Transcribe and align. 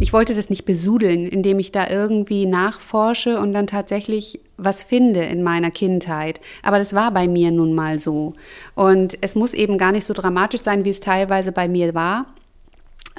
Ich 0.00 0.12
wollte 0.12 0.34
das 0.34 0.48
nicht 0.48 0.64
besudeln, 0.64 1.26
indem 1.26 1.58
ich 1.58 1.72
da 1.72 1.88
irgendwie 1.88 2.46
nachforsche 2.46 3.40
und 3.40 3.52
dann 3.52 3.66
tatsächlich 3.66 4.40
was 4.56 4.82
finde 4.82 5.22
in 5.24 5.42
meiner 5.42 5.70
Kindheit. 5.70 6.40
Aber 6.62 6.78
das 6.78 6.94
war 6.94 7.10
bei 7.10 7.26
mir 7.26 7.50
nun 7.50 7.74
mal 7.74 7.98
so. 7.98 8.32
Und 8.74 9.18
es 9.20 9.34
muss 9.34 9.54
eben 9.54 9.76
gar 9.76 9.92
nicht 9.92 10.06
so 10.06 10.14
dramatisch 10.14 10.62
sein, 10.62 10.84
wie 10.84 10.90
es 10.90 11.00
teilweise 11.00 11.50
bei 11.52 11.68
mir 11.68 11.94
war. 11.94 12.26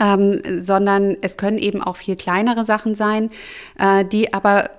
Ähm, 0.02 0.42
sondern 0.58 1.18
es 1.22 1.36
können 1.36 1.58
eben 1.58 1.84
auch 1.84 1.98
viel 1.98 2.16
kleinere 2.16 2.64
Sachen 2.64 2.96
sein, 2.96 3.32
äh, 3.78 4.06
die 4.06 4.34
aber 4.34 4.70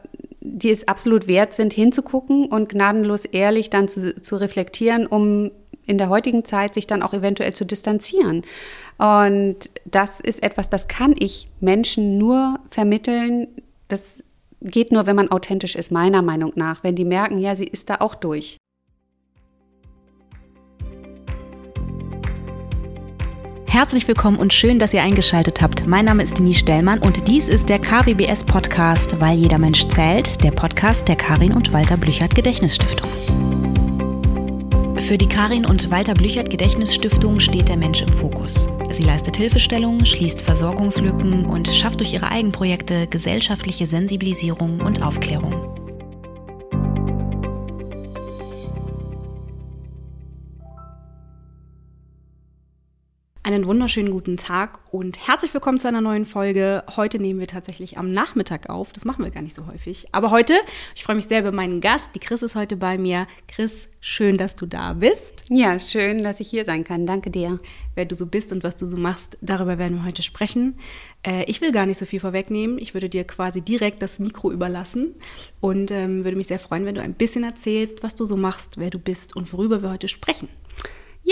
die 0.41 0.71
es 0.71 0.89
absolut 0.89 1.27
wert 1.27 1.53
sind, 1.53 1.75
hinzugucken 1.75 2.46
und 2.46 2.71
gnadenlos 2.71 3.27
ehrlich 3.27 3.69
dann 3.69 3.89
zu, 3.89 4.19
zu 4.21 4.37
reflektieren, 4.37 5.07
um 5.07 5.51
in 5.91 5.98
der 5.98 6.09
heutigen 6.09 6.45
Zeit 6.45 6.72
sich 6.72 6.86
dann 6.86 7.02
auch 7.02 7.12
eventuell 7.12 7.52
zu 7.52 7.66
distanzieren. 7.66 8.43
Und 8.96 9.68
das 9.84 10.20
ist 10.20 10.43
etwas, 10.43 10.70
das 10.70 10.89
kann 10.89 11.14
ich 11.18 11.48
Menschen 11.61 12.16
nur 12.16 12.61
vermitteln. 12.70 13.48
Das 13.89 14.00
geht 14.62 14.93
nur, 14.93 15.07
wenn 15.07 15.17
man 15.17 15.31
authentisch 15.31 15.75
ist, 15.75 15.90
meiner 15.90 16.22
Meinung 16.22 16.53
nach. 16.54 16.84
Wenn 16.84 16.95
die 16.95 17.04
merken, 17.04 17.39
ja, 17.39 17.57
sie 17.57 17.64
ist 17.64 17.90
da 17.90 17.96
auch 17.96 18.14
durch. 18.14 18.57
Herzlich 23.67 24.09
willkommen 24.09 24.39
und 24.39 24.53
schön, 24.53 24.81
dass 24.81 24.95
ihr 24.95 25.03
eingeschaltet 25.03 25.62
habt. 25.62 25.86
Mein 25.86 26.04
Name 26.04 26.22
ist 26.25 26.39
Denise 26.39 26.59
Stellmann 26.59 26.98
und 27.00 27.29
dies 27.29 27.48
ist 27.48 27.68
der 27.68 27.79
KWBS 27.79 28.45
Podcast, 28.45 29.20
weil 29.20 29.39
jeder 29.39 29.59
Mensch 29.59 29.86
zählt, 29.89 30.43
der 30.43 30.50
Podcast 30.50 31.09
der 31.09 31.17
Karin 31.17 31.53
und 31.53 31.72
Walter 31.72 31.96
Blüchert 31.96 32.34
Gedächtnisstiftung. 32.34 33.09
Für 35.11 35.19
die 35.19 35.27
Karin 35.27 35.67
und 35.67 35.91
Walter 35.91 36.14
Blüchert 36.14 36.50
Gedächtnisstiftung 36.50 37.41
steht 37.41 37.69
der 37.69 37.77
Mensch 37.77 38.01
im 38.01 38.12
Fokus. 38.12 38.69
Sie 38.92 39.03
leistet 39.03 39.37
Hilfestellung, 39.37 40.05
schließt 40.05 40.41
Versorgungslücken 40.41 41.47
und 41.47 41.67
schafft 41.67 41.98
durch 41.98 42.12
ihre 42.12 42.31
Eigenprojekte 42.31 43.09
gesellschaftliche 43.09 43.89
Sensibilisierung 43.89 44.81
und 44.81 45.03
Aufklärung. 45.03 45.80
Einen 53.51 53.67
wunderschönen 53.67 54.12
guten 54.12 54.37
Tag 54.37 54.79
und 54.93 55.27
herzlich 55.27 55.53
willkommen 55.53 55.81
zu 55.81 55.89
einer 55.89 56.01
neuen 56.01 56.25
Folge. 56.25 56.84
Heute 56.95 57.19
nehmen 57.19 57.41
wir 57.41 57.48
tatsächlich 57.48 57.98
am 57.98 58.12
Nachmittag 58.12 58.70
auf. 58.70 58.93
Das 58.93 59.05
machen 59.05 59.25
wir 59.25 59.33
gar 59.33 59.43
nicht 59.43 59.56
so 59.56 59.67
häufig. 59.67 60.06
Aber 60.12 60.31
heute, 60.31 60.55
ich 60.95 61.03
freue 61.03 61.17
mich 61.17 61.25
sehr 61.25 61.41
über 61.41 61.51
meinen 61.51 61.81
Gast. 61.81 62.11
Die 62.15 62.21
Chris 62.21 62.45
ist 62.45 62.55
heute 62.55 62.77
bei 62.77 62.97
mir. 62.97 63.27
Chris, 63.48 63.89
schön, 64.01 64.37
dass 64.37 64.55
du 64.55 64.67
da 64.67 64.93
bist. 64.93 65.47
Ja, 65.48 65.81
schön, 65.81 66.23
dass 66.23 66.39
ich 66.39 66.48
hier 66.48 66.65
sein 66.65 66.84
kann. 66.84 67.06
Danke 67.06 67.33
dir. 67.33 67.59
Wer 67.97 68.05
du 68.05 68.15
so 68.15 68.27
bist 68.27 68.53
und 68.53 68.62
was 68.62 68.77
du 68.77 68.87
so 68.87 68.97
machst, 68.97 69.37
darüber 69.41 69.78
werden 69.78 69.97
wir 69.97 70.05
heute 70.05 70.23
sprechen. 70.23 70.78
Äh, 71.27 71.43
ich 71.47 71.61
will 71.61 71.73
gar 71.73 71.87
nicht 71.87 71.98
so 71.98 72.06
viel 72.06 72.21
vorwegnehmen. 72.21 72.78
Ich 72.78 72.95
würde 72.95 73.09
dir 73.09 73.25
quasi 73.25 73.62
direkt 73.62 74.01
das 74.01 74.21
Mikro 74.21 74.53
überlassen 74.53 75.17
und 75.59 75.91
ähm, 75.91 76.23
würde 76.23 76.37
mich 76.37 76.47
sehr 76.47 76.61
freuen, 76.61 76.84
wenn 76.84 76.95
du 76.95 77.03
ein 77.03 77.15
bisschen 77.15 77.43
erzählst, 77.43 78.05
was 78.05 78.15
du 78.15 78.25
so 78.27 78.37
machst, 78.37 78.77
wer 78.77 78.91
du 78.91 79.01
bist 79.01 79.34
und 79.34 79.53
worüber 79.53 79.83
wir 79.83 79.91
heute 79.91 80.06
sprechen. 80.06 80.48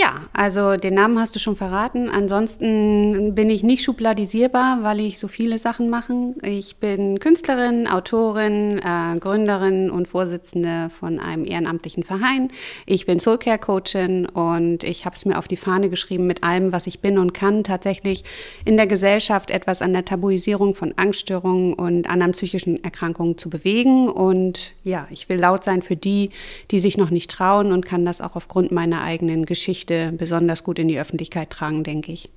Ja, 0.01 0.21
also 0.31 0.77
den 0.77 0.93
Namen 0.93 1.19
hast 1.19 1.35
du 1.35 1.39
schon 1.39 1.57
verraten. 1.57 2.07
Ansonsten 2.07 3.35
bin 3.35 3.49
ich 3.49 3.63
nicht 3.63 3.83
schubladisierbar, 3.83 4.77
weil 4.81 5.01
ich 5.01 5.19
so 5.19 5.27
viele 5.27 5.59
Sachen 5.59 5.89
mache. 5.89 6.35
Ich 6.41 6.77
bin 6.77 7.19
Künstlerin, 7.19 7.85
Autorin, 7.85 8.79
äh, 8.79 9.19
Gründerin 9.19 9.91
und 9.91 10.07
Vorsitzende 10.07 10.89
von 10.97 11.19
einem 11.19 11.43
ehrenamtlichen 11.43 12.05
Verein. 12.05 12.49
Ich 12.85 13.07
bin 13.07 13.19
Soulcare 13.19 13.59
Coachin 13.59 14.25
und 14.25 14.85
ich 14.85 15.03
habe 15.03 15.17
es 15.17 15.25
mir 15.25 15.37
auf 15.37 15.49
die 15.49 15.57
Fahne 15.57 15.89
geschrieben, 15.89 16.27
mit 16.27 16.45
allem, 16.45 16.71
was 16.71 16.87
ich 16.87 17.01
bin 17.01 17.17
und 17.17 17.33
kann, 17.33 17.65
tatsächlich 17.65 18.23
in 18.63 18.77
der 18.77 18.87
Gesellschaft 18.87 19.51
etwas 19.51 19.81
an 19.81 19.91
der 19.91 20.05
Tabuisierung 20.05 20.75
von 20.75 20.93
Angststörungen 20.95 21.73
und 21.73 22.09
anderen 22.09 22.31
psychischen 22.31 22.81
Erkrankungen 22.85 23.37
zu 23.37 23.49
bewegen. 23.49 24.07
Und 24.07 24.75
ja, 24.85 25.09
ich 25.11 25.27
will 25.27 25.39
laut 25.39 25.65
sein 25.65 25.81
für 25.81 25.97
die, 25.97 26.29
die 26.71 26.79
sich 26.79 26.97
noch 26.97 27.09
nicht 27.09 27.29
trauen 27.29 27.73
und 27.73 27.85
kann 27.85 28.05
das 28.05 28.21
auch 28.21 28.37
aufgrund 28.37 28.71
meiner 28.71 29.01
eigenen 29.01 29.45
Geschichte 29.45 29.88
Geschichte 29.89 30.17
besonders 30.17 30.63
gut 30.63 30.79
in 30.79 30.87
die 30.87 30.99
Öffentlichkeit 30.99 31.49
tragen, 31.49 31.83
denke 31.83 32.11
ich. 32.11 32.29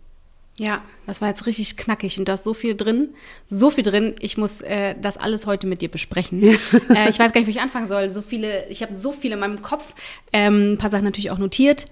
Ja, 0.59 0.83
das 1.07 1.23
war 1.23 1.29
jetzt 1.29 1.47
richtig 1.47 1.79
knackig 1.79 2.19
und 2.19 2.29
da 2.29 2.35
ist 2.35 2.45
so 2.45 2.53
viel 2.53 2.77
drin, 2.77 3.15
so 3.47 3.71
viel 3.71 3.83
drin. 3.83 4.15
Ich 4.21 4.37
muss 4.37 4.61
äh, 4.61 4.95
das 5.01 5.17
alles 5.17 5.47
heute 5.47 5.67
mit 5.67 5.81
dir 5.81 5.91
besprechen. 5.91 6.43
äh, 6.43 7.09
ich 7.09 7.19
weiß 7.19 7.33
gar 7.33 7.41
nicht, 7.41 7.47
wie 7.47 7.53
ich 7.53 7.63
anfangen 7.63 7.87
soll. 7.87 8.11
So 8.11 8.21
viele, 8.21 8.69
ich 8.69 8.83
habe 8.83 8.95
so 8.95 9.13
viel 9.13 9.33
in 9.33 9.39
meinem 9.39 9.63
Kopf, 9.63 9.95
ähm, 10.31 10.75
ein 10.75 10.79
paar 10.79 10.91
Sachen 10.91 11.05
natürlich 11.05 11.31
auch 11.31 11.39
notiert, 11.39 11.87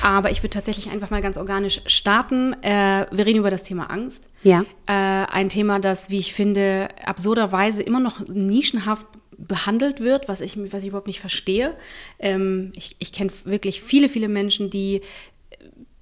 aber 0.00 0.30
ich 0.30 0.42
würde 0.42 0.50
tatsächlich 0.50 0.90
einfach 0.90 1.08
mal 1.08 1.22
ganz 1.22 1.38
organisch 1.38 1.80
starten. 1.86 2.52
Äh, 2.62 3.06
wir 3.10 3.24
reden 3.24 3.38
über 3.38 3.50
das 3.50 3.62
Thema 3.62 3.90
Angst. 3.90 4.28
Ja. 4.42 4.66
Äh, 4.86 4.92
ein 4.92 5.48
Thema, 5.48 5.78
das, 5.78 6.10
wie 6.10 6.18
ich 6.18 6.34
finde, 6.34 6.88
absurderweise 7.06 7.82
immer 7.82 8.00
noch 8.00 8.20
nischenhaft 8.28 9.06
behandelt 9.46 10.00
wird, 10.00 10.28
was 10.28 10.40
ich, 10.40 10.56
was 10.72 10.82
ich 10.82 10.88
überhaupt 10.88 11.06
nicht 11.06 11.20
verstehe. 11.20 11.74
Ähm, 12.18 12.72
ich 12.74 12.96
ich 12.98 13.12
kenne 13.12 13.30
wirklich 13.44 13.82
viele, 13.82 14.08
viele 14.08 14.28
Menschen, 14.28 14.70
die 14.70 15.02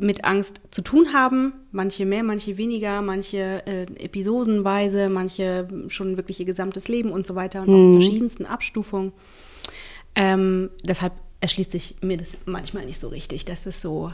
mit 0.00 0.24
Angst 0.24 0.62
zu 0.70 0.82
tun 0.82 1.12
haben, 1.12 1.52
manche 1.72 2.06
mehr, 2.06 2.22
manche 2.22 2.56
weniger, 2.56 3.02
manche 3.02 3.62
äh, 3.66 3.82
episodenweise, 4.02 5.08
manche 5.10 5.68
schon 5.88 6.16
wirklich 6.16 6.40
ihr 6.40 6.46
gesamtes 6.46 6.88
Leben 6.88 7.12
und 7.12 7.26
so 7.26 7.34
weiter 7.34 7.62
und 7.62 7.68
mhm. 7.68 7.74
auch 7.74 7.78
in 7.78 8.00
verschiedensten 8.00 8.46
Abstufungen. 8.46 9.12
Ähm, 10.14 10.70
deshalb 10.84 11.12
erschließt 11.40 11.70
sich 11.70 11.96
mir 12.00 12.16
das 12.16 12.36
manchmal 12.46 12.84
nicht 12.86 13.00
so 13.00 13.08
richtig, 13.08 13.44
dass 13.44 13.66
es 13.66 13.80
so 13.80 14.12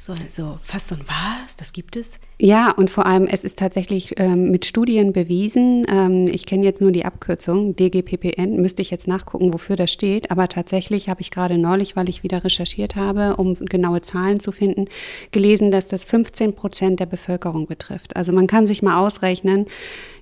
so, 0.00 0.14
so 0.30 0.58
fast 0.62 0.88
so 0.88 0.94
ein 0.94 1.02
Was, 1.06 1.56
das 1.56 1.74
gibt 1.74 1.94
es? 1.94 2.18
Ja, 2.38 2.70
und 2.70 2.88
vor 2.88 3.04
allem, 3.04 3.26
es 3.26 3.44
ist 3.44 3.58
tatsächlich 3.58 4.14
ähm, 4.16 4.50
mit 4.50 4.64
Studien 4.64 5.12
bewiesen. 5.12 5.84
Ähm, 5.90 6.26
ich 6.26 6.46
kenne 6.46 6.64
jetzt 6.64 6.80
nur 6.80 6.90
die 6.90 7.04
Abkürzung, 7.04 7.76
DGPPN, 7.76 8.56
müsste 8.56 8.80
ich 8.80 8.90
jetzt 8.90 9.06
nachgucken, 9.06 9.52
wofür 9.52 9.76
das 9.76 9.92
steht. 9.92 10.30
Aber 10.30 10.48
tatsächlich 10.48 11.10
habe 11.10 11.20
ich 11.20 11.30
gerade 11.30 11.58
neulich, 11.58 11.96
weil 11.96 12.08
ich 12.08 12.22
wieder 12.22 12.42
recherchiert 12.42 12.96
habe, 12.96 13.36
um 13.36 13.56
genaue 13.56 14.00
Zahlen 14.00 14.40
zu 14.40 14.52
finden, 14.52 14.86
gelesen, 15.32 15.70
dass 15.70 15.84
das 15.86 16.04
15 16.04 16.54
Prozent 16.54 16.98
der 16.98 17.06
Bevölkerung 17.06 17.66
betrifft. 17.66 18.16
Also 18.16 18.32
man 18.32 18.46
kann 18.46 18.66
sich 18.66 18.80
mal 18.80 18.98
ausrechnen, 18.98 19.66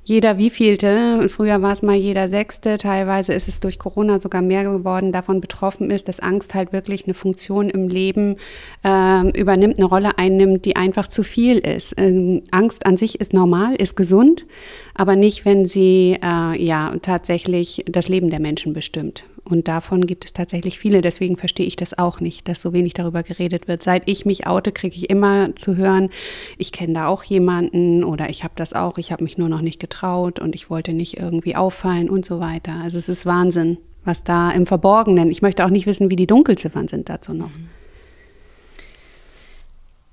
jeder 0.09 0.39
wievielte, 0.39 1.29
früher 1.29 1.61
war 1.61 1.73
es 1.73 1.83
mal 1.83 1.95
jeder 1.95 2.29
sechste, 2.29 2.79
teilweise 2.79 3.35
ist 3.35 3.47
es 3.47 3.61
durch 3.61 3.79
Corona 3.79 4.19
sogar 4.19 4.41
mehr 4.41 4.65
geworden, 4.65 5.13
davon 5.13 5.43
betroffen 5.43 5.91
ist, 5.91 6.09
dass 6.09 6.19
Angst 6.19 6.55
halt 6.55 6.73
wirklich 6.73 7.05
eine 7.05 7.13
Funktion 7.13 7.69
im 7.69 7.89
Leben 7.89 8.37
äh, 8.85 9.39
übernimmt, 9.39 9.77
eine 9.77 9.85
Rolle 9.85 10.17
einnimmt, 10.17 10.65
die 10.65 10.77
einfach 10.77 11.09
zu 11.09 11.23
viel 11.23 11.59
ist. 11.59 11.93
Ähm, 11.99 12.43
Angst 12.51 12.87
an 12.87 12.97
sich 12.97 13.21
ist 13.21 13.35
normal, 13.35 13.75
ist 13.75 13.97
gesund, 13.97 14.47
aber 14.95 15.15
nicht, 15.15 15.45
wenn 15.45 15.67
sie 15.67 16.17
äh, 16.23 16.65
ja 16.65 16.95
tatsächlich 17.03 17.85
das 17.87 18.09
Leben 18.09 18.31
der 18.31 18.41
Menschen 18.41 18.73
bestimmt. 18.73 19.25
Und 19.49 19.67
davon 19.67 20.07
gibt 20.07 20.27
es 20.27 20.35
tatsächlich 20.35 20.79
viele. 20.79 21.01
Deswegen 21.01 21.37
verstehe 21.37 21.65
ich 21.65 21.77
das 21.77 21.97
auch 21.97 22.21
nicht, 22.21 22.49
dass 22.49 22.61
so 22.61 22.75
wenig 22.75 22.93
darüber 22.93 23.23
geredet 23.23 23.67
wird. 23.67 23.83
Seit 23.83 24.03
ich 24.05 24.27
mich 24.27 24.47
oute, 24.47 24.73
kriege 24.73 24.95
ich 24.95 25.09
immer 25.09 25.57
zu 25.57 25.77
hören, 25.77 26.11
ich 26.59 26.71
kenne 26.71 26.93
da 26.93 27.07
auch 27.07 27.25
jemanden 27.25 28.05
oder 28.05 28.29
ich 28.29 28.45
habe 28.45 28.53
das 28.57 28.75
auch, 28.75 28.99
ich 28.99 29.11
habe 29.11 29.25
mich 29.25 29.39
nur 29.39 29.49
noch 29.49 29.63
nicht 29.63 29.81
getraut 29.81 30.39
und 30.39 30.55
ich 30.55 30.69
wollte 30.69 30.93
nicht 30.93 31.17
irgendwie 31.17 31.57
auffallen 31.57 32.11
und 32.11 32.27
so 32.27 32.41
weiter. 32.41 32.75
Also 32.83 32.99
es 32.99 33.09
ist 33.09 33.25
Wahnsinn, 33.25 33.79
was 34.05 34.23
da 34.23 34.51
im 34.51 34.67
Verborgenen. 34.67 35.31
Ich 35.31 35.41
möchte 35.41 35.65
auch 35.65 35.71
nicht 35.71 35.87
wissen, 35.87 36.11
wie 36.11 36.17
die 36.17 36.27
Dunkelziffern 36.27 36.87
sind 36.87 37.09
dazu 37.09 37.33
noch. 37.33 37.51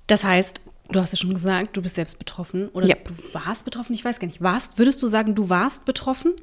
Das 0.07 0.23
heißt, 0.23 0.62
Du 0.91 1.00
hast 1.00 1.13
ja 1.13 1.17
schon 1.17 1.34
gesagt, 1.34 1.75
du 1.75 1.81
bist 1.81 1.96
selbst 1.96 2.19
betroffen 2.19 2.69
oder 2.69 2.88
ja. 2.88 2.96
du 3.03 3.13
warst 3.34 3.66
betroffen. 3.66 3.96
Ich 3.96 4.06
weiß 4.06 4.19
gar 4.19 4.28
nicht. 4.28 4.40
Warst? 4.40 4.78
Würdest 4.78 5.02
du 5.02 5.07
sagen, 5.07 5.34
du 5.34 5.50
warst 5.50 5.84
betroffen? 5.84 6.34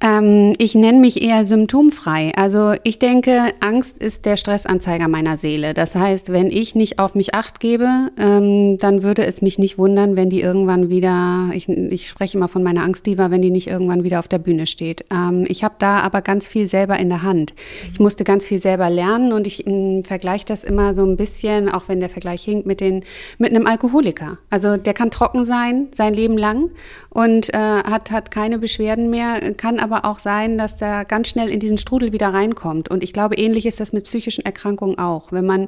Ähm, 0.00 0.54
ich 0.58 0.74
nenne 0.74 0.98
mich 0.98 1.22
eher 1.22 1.44
symptomfrei. 1.44 2.32
Also 2.36 2.74
ich 2.82 2.98
denke, 2.98 3.52
Angst 3.60 3.98
ist 3.98 4.26
der 4.26 4.36
Stressanzeiger 4.36 5.08
meiner 5.08 5.36
Seele. 5.36 5.72
Das 5.72 5.94
heißt, 5.94 6.32
wenn 6.32 6.50
ich 6.50 6.74
nicht 6.74 6.98
auf 6.98 7.14
mich 7.14 7.34
acht 7.34 7.60
gebe, 7.60 8.10
ähm, 8.18 8.78
dann 8.78 9.02
würde 9.02 9.24
es 9.24 9.40
mich 9.40 9.58
nicht 9.58 9.78
wundern, 9.78 10.16
wenn 10.16 10.30
die 10.30 10.40
irgendwann 10.40 10.88
wieder, 10.88 11.50
ich, 11.54 11.68
ich 11.68 12.08
spreche 12.08 12.36
immer 12.36 12.48
von 12.48 12.62
meiner 12.62 12.82
Angstdiva, 12.82 13.30
wenn 13.30 13.42
die 13.42 13.50
nicht 13.50 13.68
irgendwann 13.68 14.04
wieder 14.04 14.18
auf 14.18 14.28
der 14.28 14.38
Bühne 14.38 14.66
steht. 14.66 15.04
Ähm, 15.10 15.44
ich 15.48 15.62
habe 15.62 15.76
da 15.78 16.00
aber 16.00 16.22
ganz 16.22 16.46
viel 16.46 16.66
selber 16.66 16.98
in 16.98 17.08
der 17.08 17.22
Hand. 17.22 17.54
Ich 17.92 18.00
musste 18.00 18.24
ganz 18.24 18.44
viel 18.44 18.58
selber 18.58 18.90
lernen 18.90 19.32
und 19.32 19.46
ich 19.46 19.66
ähm, 19.66 20.02
vergleiche 20.04 20.44
das 20.44 20.64
immer 20.64 20.94
so 20.94 21.04
ein 21.04 21.16
bisschen, 21.16 21.68
auch 21.68 21.84
wenn 21.88 22.00
der 22.00 22.10
Vergleich 22.10 22.42
hinkt, 22.42 22.66
mit, 22.66 22.80
den, 22.80 23.04
mit 23.38 23.54
einem 23.54 23.66
Alkoholiker. 23.66 24.38
Also 24.50 24.76
der 24.76 24.92
kann 24.92 25.10
trocken 25.10 25.44
sein, 25.44 25.88
sein 25.92 26.14
Leben 26.14 26.36
lang 26.36 26.70
und 27.10 27.54
äh, 27.54 27.58
hat, 27.58 28.10
hat 28.10 28.30
keine 28.30 28.58
Beschwerden 28.58 29.08
mehr, 29.08 29.54
kann 29.54 29.78
aber 29.84 30.04
auch 30.04 30.18
sein, 30.18 30.58
dass 30.58 30.80
er 30.80 31.04
ganz 31.04 31.28
schnell 31.28 31.50
in 31.50 31.60
diesen 31.60 31.78
Strudel 31.78 32.12
wieder 32.12 32.28
reinkommt. 32.28 32.90
Und 32.90 33.04
ich 33.04 33.12
glaube, 33.12 33.36
ähnlich 33.36 33.66
ist 33.66 33.78
das 33.78 33.92
mit 33.92 34.04
psychischen 34.04 34.44
Erkrankungen 34.44 34.98
auch. 34.98 35.30
Wenn 35.30 35.44
man 35.44 35.66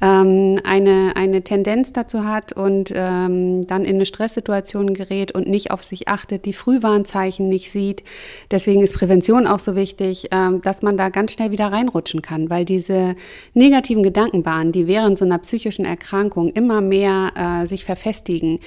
ähm, 0.00 0.58
eine, 0.64 1.12
eine 1.14 1.42
Tendenz 1.42 1.92
dazu 1.92 2.24
hat 2.24 2.52
und 2.52 2.90
ähm, 2.94 3.66
dann 3.66 3.84
in 3.84 3.96
eine 3.96 4.06
Stresssituation 4.06 4.94
gerät 4.94 5.32
und 5.32 5.46
nicht 5.46 5.70
auf 5.70 5.84
sich 5.84 6.08
achtet, 6.08 6.46
die 6.46 6.54
Frühwarnzeichen 6.54 7.48
nicht 7.48 7.70
sieht, 7.70 8.02
deswegen 8.50 8.82
ist 8.82 8.94
Prävention 8.94 9.46
auch 9.46 9.60
so 9.60 9.76
wichtig, 9.76 10.28
ähm, 10.32 10.62
dass 10.62 10.82
man 10.82 10.96
da 10.96 11.10
ganz 11.10 11.32
schnell 11.32 11.50
wieder 11.50 11.70
reinrutschen 11.70 12.22
kann, 12.22 12.48
weil 12.48 12.64
diese 12.64 13.14
negativen 13.52 14.02
Gedankenbahnen, 14.02 14.72
die 14.72 14.86
während 14.86 15.18
so 15.18 15.26
einer 15.26 15.38
psychischen 15.38 15.84
Erkrankung 15.84 16.48
immer 16.48 16.80
mehr 16.80 17.32
äh, 17.36 17.66
sich 17.66 17.84
verfestigen, 17.84 18.60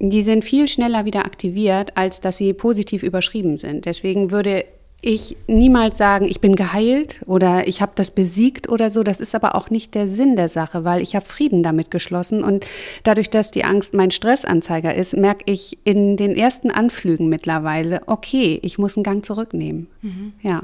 die 0.00 0.22
sind 0.22 0.44
viel 0.44 0.66
schneller 0.66 1.04
wieder 1.04 1.24
aktiviert, 1.24 1.96
als 1.96 2.20
dass 2.20 2.38
sie 2.38 2.52
positiv 2.54 3.02
überschrieben 3.02 3.58
sind. 3.58 3.84
Deswegen 3.84 4.30
würde 4.30 4.64
ich 5.02 5.36
niemals 5.46 5.96
sagen, 5.96 6.26
ich 6.26 6.40
bin 6.40 6.56
geheilt 6.56 7.22
oder 7.26 7.66
ich 7.66 7.80
habe 7.80 7.92
das 7.94 8.10
besiegt 8.10 8.68
oder 8.68 8.90
so. 8.90 9.02
Das 9.02 9.20
ist 9.20 9.34
aber 9.34 9.54
auch 9.54 9.70
nicht 9.70 9.94
der 9.94 10.08
Sinn 10.08 10.36
der 10.36 10.48
Sache, 10.48 10.84
weil 10.84 11.02
ich 11.02 11.14
habe 11.14 11.24
Frieden 11.24 11.62
damit 11.62 11.90
geschlossen 11.90 12.42
und 12.44 12.66
dadurch, 13.02 13.30
dass 13.30 13.50
die 13.50 13.64
Angst 13.64 13.94
mein 13.94 14.10
Stressanzeiger 14.10 14.94
ist, 14.94 15.16
merke 15.16 15.44
ich 15.50 15.78
in 15.84 16.16
den 16.16 16.36
ersten 16.36 16.70
Anflügen 16.70 17.28
mittlerweile, 17.28 18.02
okay, 18.06 18.58
ich 18.62 18.78
muss 18.78 18.96
einen 18.96 19.04
Gang 19.04 19.24
zurücknehmen. 19.24 19.88
Mhm. 20.02 20.32
Ja. 20.42 20.62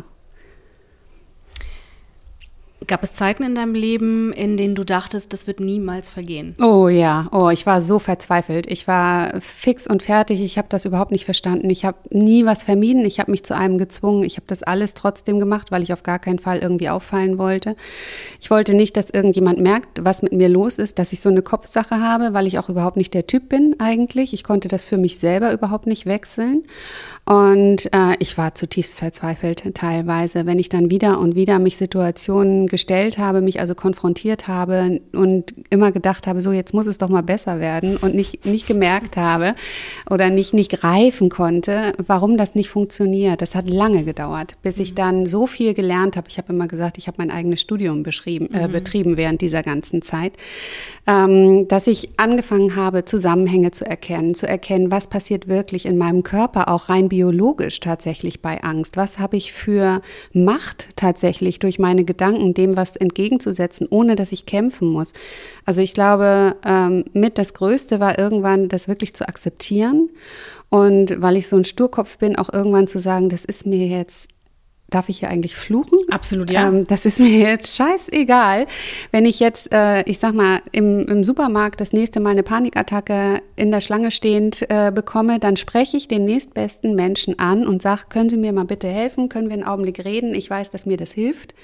Gab 2.86 3.02
es 3.02 3.14
Zeiten 3.14 3.42
in 3.42 3.54
deinem 3.56 3.74
Leben, 3.74 4.32
in 4.32 4.56
denen 4.56 4.76
du 4.76 4.84
dachtest, 4.84 5.32
das 5.32 5.46
wird 5.46 5.58
niemals 5.58 6.08
vergehen? 6.08 6.54
Oh 6.60 6.88
ja, 6.88 7.28
oh, 7.32 7.50
ich 7.50 7.66
war 7.66 7.80
so 7.80 7.98
verzweifelt. 7.98 8.70
Ich 8.70 8.86
war 8.86 9.40
fix 9.40 9.88
und 9.88 10.04
fertig. 10.04 10.40
Ich 10.40 10.56
habe 10.56 10.68
das 10.70 10.84
überhaupt 10.84 11.10
nicht 11.10 11.24
verstanden. 11.24 11.68
Ich 11.68 11.84
habe 11.84 11.98
nie 12.10 12.44
was 12.44 12.62
vermieden. 12.62 13.04
Ich 13.04 13.18
habe 13.18 13.32
mich 13.32 13.44
zu 13.44 13.56
einem 13.56 13.76
gezwungen. 13.78 14.22
Ich 14.22 14.36
habe 14.36 14.46
das 14.46 14.62
alles 14.62 14.94
trotzdem 14.94 15.40
gemacht, 15.40 15.72
weil 15.72 15.82
ich 15.82 15.92
auf 15.92 16.04
gar 16.04 16.20
keinen 16.20 16.38
Fall 16.38 16.58
irgendwie 16.58 16.88
auffallen 16.88 17.38
wollte. 17.38 17.74
Ich 18.40 18.50
wollte 18.50 18.74
nicht, 18.74 18.96
dass 18.96 19.10
irgendjemand 19.10 19.58
merkt, 19.58 20.04
was 20.04 20.22
mit 20.22 20.32
mir 20.32 20.48
los 20.48 20.78
ist, 20.78 21.00
dass 21.00 21.12
ich 21.12 21.20
so 21.20 21.28
eine 21.28 21.42
Kopfsache 21.42 22.00
habe, 22.00 22.34
weil 22.34 22.46
ich 22.46 22.58
auch 22.58 22.68
überhaupt 22.68 22.96
nicht 22.96 23.14
der 23.14 23.26
Typ 23.26 23.48
bin 23.48 23.74
eigentlich. 23.80 24.32
Ich 24.32 24.44
konnte 24.44 24.68
das 24.68 24.84
für 24.84 24.96
mich 24.96 25.18
selber 25.18 25.52
überhaupt 25.52 25.86
nicht 25.86 26.06
wechseln. 26.06 26.62
Und 27.28 27.92
äh, 27.92 28.14
ich 28.20 28.38
war 28.38 28.54
zutiefst 28.54 29.00
verzweifelt 29.00 29.74
teilweise, 29.74 30.46
wenn 30.46 30.60
ich 30.60 30.68
dann 30.68 30.92
wieder 30.92 31.18
und 31.18 31.34
wieder 31.34 31.58
mich 31.58 31.76
Situationen 31.76 32.68
gestellt 32.68 33.18
habe, 33.18 33.40
mich 33.40 33.58
also 33.58 33.74
konfrontiert 33.74 34.46
habe 34.46 35.00
und 35.10 35.52
immer 35.68 35.90
gedacht 35.90 36.28
habe, 36.28 36.40
so 36.40 36.52
jetzt 36.52 36.72
muss 36.72 36.86
es 36.86 36.98
doch 36.98 37.08
mal 37.08 37.24
besser 37.24 37.58
werden 37.58 37.96
und 37.96 38.14
nicht, 38.14 38.46
nicht 38.46 38.68
gemerkt 38.68 39.16
habe 39.16 39.56
oder 40.08 40.30
nicht, 40.30 40.54
nicht 40.54 40.70
greifen 40.70 41.28
konnte, 41.28 41.94
warum 42.06 42.36
das 42.36 42.54
nicht 42.54 42.70
funktioniert. 42.70 43.42
Das 43.42 43.56
hat 43.56 43.68
lange 43.68 44.04
gedauert, 44.04 44.56
bis 44.62 44.78
ich 44.78 44.92
mhm. 44.92 44.96
dann 44.96 45.26
so 45.26 45.48
viel 45.48 45.74
gelernt 45.74 46.16
habe. 46.16 46.28
Ich 46.28 46.38
habe 46.38 46.52
immer 46.52 46.68
gesagt, 46.68 46.96
ich 46.96 47.08
habe 47.08 47.16
mein 47.18 47.32
eigenes 47.32 47.60
Studium 47.60 48.04
beschrieben, 48.04 48.54
äh, 48.54 48.68
mhm. 48.68 48.72
betrieben 48.72 49.16
während 49.16 49.40
dieser 49.40 49.64
ganzen 49.64 50.00
Zeit, 50.00 50.34
ähm, 51.08 51.66
dass 51.66 51.88
ich 51.88 52.10
angefangen 52.18 52.76
habe, 52.76 53.04
Zusammenhänge 53.04 53.72
zu 53.72 53.84
erkennen, 53.84 54.36
zu 54.36 54.46
erkennen, 54.46 54.92
was 54.92 55.08
passiert 55.08 55.48
wirklich 55.48 55.86
in 55.86 55.98
meinem 55.98 56.22
Körper, 56.22 56.68
auch 56.68 56.88
rein 56.88 57.08
biologisch 57.16 57.80
tatsächlich 57.80 58.42
bei 58.42 58.62
Angst? 58.62 58.98
Was 58.98 59.18
habe 59.18 59.38
ich 59.38 59.54
für 59.54 60.02
Macht 60.34 60.90
tatsächlich 60.96 61.58
durch 61.58 61.78
meine 61.78 62.04
Gedanken 62.04 62.52
dem 62.52 62.76
was 62.76 62.94
entgegenzusetzen, 62.94 63.86
ohne 63.88 64.16
dass 64.16 64.32
ich 64.32 64.44
kämpfen 64.44 64.88
muss? 64.88 65.14
Also 65.64 65.80
ich 65.80 65.94
glaube, 65.94 66.56
ähm, 66.62 67.06
mit 67.14 67.38
das 67.38 67.54
Größte 67.54 68.00
war 68.00 68.18
irgendwann, 68.18 68.68
das 68.68 68.86
wirklich 68.86 69.14
zu 69.14 69.26
akzeptieren. 69.26 70.10
Und 70.68 71.22
weil 71.22 71.38
ich 71.38 71.48
so 71.48 71.56
ein 71.56 71.64
Sturkopf 71.64 72.18
bin, 72.18 72.36
auch 72.36 72.52
irgendwann 72.52 72.86
zu 72.86 72.98
sagen, 72.98 73.30
das 73.30 73.46
ist 73.46 73.64
mir 73.64 73.86
jetzt 73.86 74.28
Darf 74.88 75.08
ich 75.08 75.18
hier 75.18 75.30
eigentlich 75.30 75.56
fluchen? 75.56 75.98
Absolut, 76.10 76.48
ja. 76.48 76.68
Ähm, 76.68 76.86
das 76.86 77.06
ist 77.06 77.18
mir 77.18 77.38
jetzt 77.38 77.74
scheißegal. 77.74 78.66
Wenn 79.10 79.24
ich 79.24 79.40
jetzt, 79.40 79.72
äh, 79.72 80.02
ich 80.02 80.20
sag 80.20 80.32
mal, 80.32 80.60
im, 80.70 81.04
im, 81.06 81.24
Supermarkt 81.24 81.80
das 81.80 81.92
nächste 81.92 82.20
Mal 82.20 82.30
eine 82.30 82.44
Panikattacke 82.44 83.42
in 83.56 83.72
der 83.72 83.80
Schlange 83.80 84.12
stehend 84.12 84.64
äh, 84.70 84.92
bekomme, 84.94 85.40
dann 85.40 85.56
spreche 85.56 85.96
ich 85.96 86.06
den 86.06 86.24
nächstbesten 86.24 86.94
Menschen 86.94 87.36
an 87.40 87.66
und 87.66 87.82
sage, 87.82 88.02
können 88.08 88.30
Sie 88.30 88.36
mir 88.36 88.52
mal 88.52 88.64
bitte 88.64 88.86
helfen? 88.86 89.28
Können 89.28 89.48
wir 89.48 89.54
einen 89.54 89.64
Augenblick 89.64 90.04
reden? 90.04 90.34
Ich 90.34 90.48
weiß, 90.48 90.70
dass 90.70 90.86
mir 90.86 90.96
das 90.96 91.12
hilft. 91.12 91.54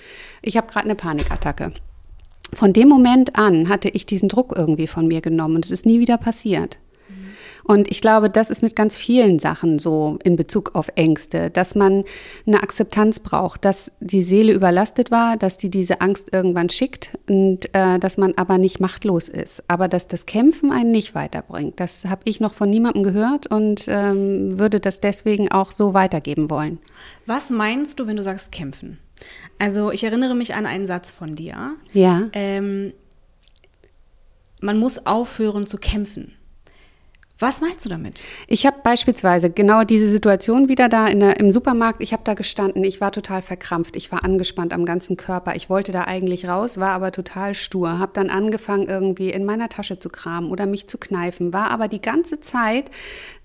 Ich 0.43 0.57
habe 0.57 0.67
gerade 0.67 0.87
eine 0.87 0.97
Panikattacke. 0.97 1.73
Von 2.55 2.73
dem 2.73 2.89
Moment 2.89 3.37
an 3.37 3.69
hatte 3.69 3.89
ich 3.89 4.05
diesen 4.05 4.29
Druck 4.29 4.53
irgendwie 4.57 4.89
von 4.89 5.07
mir 5.07 5.21
genommen 5.21 5.57
und 5.57 5.65
es 5.65 5.71
ist 5.71 5.87
nie 5.87 6.01
wieder 6.01 6.19
passiert. 6.19 6.79
Und 7.65 7.91
ich 7.91 8.01
glaube, 8.01 8.29
das 8.29 8.51
ist 8.51 8.63
mit 8.63 8.77
ganz 8.77 8.97
vielen 8.97 9.39
Sachen 9.39 9.79
so 9.79 10.19
in 10.25 10.37
Bezug 10.37 10.75
auf 10.75 10.89
Ängste, 10.97 11.51
dass 11.51 11.75
man 11.75 12.05
eine 12.47 12.63
Akzeptanz 12.63 13.21
braucht, 13.21 13.65
dass 13.65 13.93
die 14.01 14.23
Seele 14.23 14.53
überlastet 14.53 15.11
war, 15.11 15.37
dass 15.37 15.59
die 15.59 15.71
diese 15.71 16.01
Angst 16.01 16.31
irgendwann 16.33 16.69
schickt 16.69 17.19
und 17.29 17.75
äh, 17.75 17.99
dass 17.99 18.19
man 18.19 18.35
aber 18.37 18.59
nicht 18.59 18.81
machtlos 18.81 19.29
ist. 19.29 19.63
Aber 19.69 19.89
dass 19.89 20.09
das 20.09 20.27
Kämpfen 20.27 20.73
einen 20.73 20.91
nicht 20.91 21.15
weiterbringt, 21.15 21.79
das 21.79 22.05
habe 22.07 22.23
ich 22.25 22.41
noch 22.41 22.55
von 22.55 22.71
niemandem 22.71 23.03
gehört 23.03 23.47
und 23.47 23.85
ähm, 23.89 24.59
würde 24.59 24.81
das 24.81 25.01
deswegen 25.01 25.51
auch 25.51 25.73
so 25.73 25.95
weitergeben 25.95 26.51
wollen. 26.51 26.79
Was 27.27 27.51
meinst 27.51 28.01
du, 28.01 28.07
wenn 28.07 28.17
du 28.17 28.23
sagst 28.23 28.53
kämpfen? 28.53 28.99
Also 29.59 29.93
ich 29.93 30.03
erinnere 30.03 30.35
mich 30.35 30.55
an 30.55 30.67
einen 30.67 30.87
Satz 30.87 31.11
von 31.11 31.37
dir. 31.37 31.77
Ja. 31.93 32.29
Ähm, 32.33 32.93
man 34.61 34.79
muss 34.79 35.07
aufhören 35.07 35.67
zu 35.67 35.79
kämpfen. 35.79 36.35
Was 37.43 37.61
meinst 37.61 37.85
du 37.85 37.89
damit? 37.89 38.21
Ich 38.47 38.67
habe 38.67 38.77
beispielsweise 38.85 39.51
genau 39.51 39.83
diese 39.83 40.09
Situation 40.09 40.69
wieder 40.69 40.89
da 40.89 41.13
der, 41.13 41.41
im 41.41 41.51
Supermarkt. 41.51 42.01
Ich 42.01 42.13
habe 42.13 42.23
da 42.23 42.35
gestanden, 42.35 42.85
ich 42.85 43.01
war 43.01 43.11
total 43.11 43.43
verkrampft, 43.43 43.97
ich 43.97 44.13
war 44.13 44.23
angespannt 44.23 44.73
am 44.73 44.85
ganzen 44.85 45.17
Körper. 45.17 45.57
Ich 45.57 45.69
wollte 45.69 45.91
da 45.91 46.05
eigentlich 46.05 46.47
raus, 46.47 46.79
war 46.79 46.93
aber 46.93 47.11
total 47.11 47.57
stur. 47.57 47.99
Habe 47.99 48.13
dann 48.15 48.31
angefangen 48.31 48.87
irgendwie 48.87 49.31
in 49.31 49.45
meiner 49.45 49.69
Tasche 49.69 49.99
zu 49.99 50.09
kramen 50.09 50.53
oder 50.53 50.67
mich 50.67 50.87
zu 50.87 50.99
kneifen, 50.99 51.53
war 51.53 51.73
aber 51.73 51.89
die 51.89 52.01
ganze 52.01 52.39
Zeit 52.39 52.93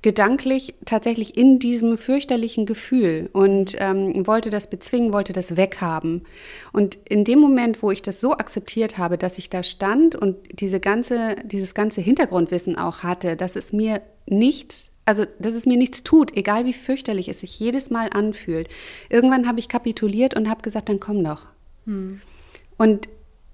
gedanklich 0.01 0.75
tatsächlich 0.85 1.37
in 1.37 1.59
diesem 1.59 1.97
fürchterlichen 1.97 2.65
Gefühl 2.65 3.29
und 3.33 3.75
ähm, 3.77 4.27
wollte 4.27 4.49
das 4.49 4.69
bezwingen, 4.69 5.11
wollte 5.11 5.33
das 5.33 5.57
weghaben. 5.57 6.23
Und 6.71 6.97
in 7.09 7.23
dem 7.23 7.39
Moment, 7.39 7.81
wo 7.81 7.91
ich 7.91 8.01
das 8.01 8.21
so 8.21 8.33
akzeptiert 8.33 8.97
habe, 8.97 9.17
dass 9.17 9.37
ich 9.37 9.49
da 9.49 9.63
stand 9.63 10.15
und 10.15 10.37
diese 10.51 10.79
ganze, 10.79 11.35
dieses 11.43 11.73
ganze 11.73 12.01
Hintergrundwissen 12.01 12.77
auch 12.77 13.03
hatte, 13.03 13.35
dass 13.35 13.55
es 13.55 13.73
mir 13.73 14.01
nichts 14.27 14.91
also 15.07 15.23
dass 15.39 15.53
es 15.53 15.65
mir 15.65 15.77
nichts 15.77 16.03
tut, 16.03 16.35
egal 16.35 16.65
wie 16.65 16.73
fürchterlich 16.73 17.29
es 17.29 17.39
sich 17.39 17.57
jedes 17.57 17.89
Mal 17.89 18.09
anfühlt. 18.11 18.67
Irgendwann 19.09 19.47
habe 19.47 19.59
ich 19.59 19.69
kapituliert 19.69 20.35
und 20.35 20.49
habe 20.49 20.61
gesagt, 20.61 20.89
dann 20.89 20.99
komm 20.99 21.23
doch. 21.23 21.47
Hm. 21.85 22.19
Und 22.77 23.07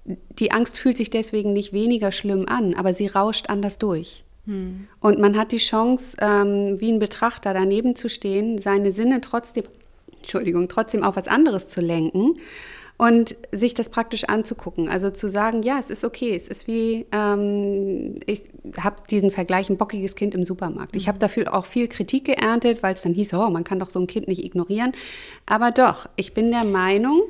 die 0.04 0.50
Angst 0.50 0.76
fühlt 0.76 0.96
sich 0.96 1.10
deswegen 1.10 1.52
nicht 1.52 1.72
weniger 1.72 2.10
schlimm 2.10 2.46
an, 2.48 2.74
aber 2.74 2.92
sie 2.92 3.06
rauscht 3.06 3.48
anders 3.48 3.78
durch. 3.78 4.24
Hm. 4.46 4.88
Und 5.00 5.18
man 5.18 5.36
hat 5.36 5.52
die 5.52 5.58
Chance, 5.58 6.16
ähm, 6.20 6.80
wie 6.80 6.92
ein 6.92 6.98
Betrachter 6.98 7.54
daneben 7.54 7.96
zu 7.96 8.08
stehen, 8.08 8.58
seine 8.58 8.92
Sinne 8.92 9.20
trotzdem, 9.20 9.64
Entschuldigung, 10.20 10.68
trotzdem 10.68 11.02
auf 11.02 11.16
was 11.16 11.28
anderes 11.28 11.68
zu 11.68 11.80
lenken 11.80 12.34
und 12.96 13.36
sich 13.50 13.74
das 13.74 13.88
praktisch 13.88 14.24
anzugucken. 14.24 14.88
Also 14.88 15.10
zu 15.10 15.28
sagen, 15.28 15.62
ja, 15.62 15.78
es 15.80 15.90
ist 15.90 16.04
okay. 16.04 16.36
Es 16.36 16.48
ist 16.48 16.68
wie, 16.68 17.06
ähm, 17.10 18.14
ich 18.26 18.42
habe 18.78 18.96
diesen 19.10 19.30
Vergleich, 19.30 19.68
ein 19.68 19.76
bockiges 19.76 20.14
Kind 20.14 20.34
im 20.34 20.44
Supermarkt. 20.44 20.94
Ich 20.94 21.08
habe 21.08 21.16
mhm. 21.16 21.20
dafür 21.20 21.54
auch 21.54 21.66
viel 21.66 21.88
Kritik 21.88 22.26
geerntet, 22.26 22.82
weil 22.82 22.94
es 22.94 23.02
dann 23.02 23.14
hieß, 23.14 23.34
oh, 23.34 23.50
man 23.50 23.64
kann 23.64 23.80
doch 23.80 23.90
so 23.90 23.98
ein 23.98 24.06
Kind 24.06 24.28
nicht 24.28 24.44
ignorieren. 24.44 24.92
Aber 25.46 25.72
doch, 25.72 26.08
ich 26.16 26.34
bin 26.34 26.50
der 26.50 26.64
Meinung, 26.64 27.22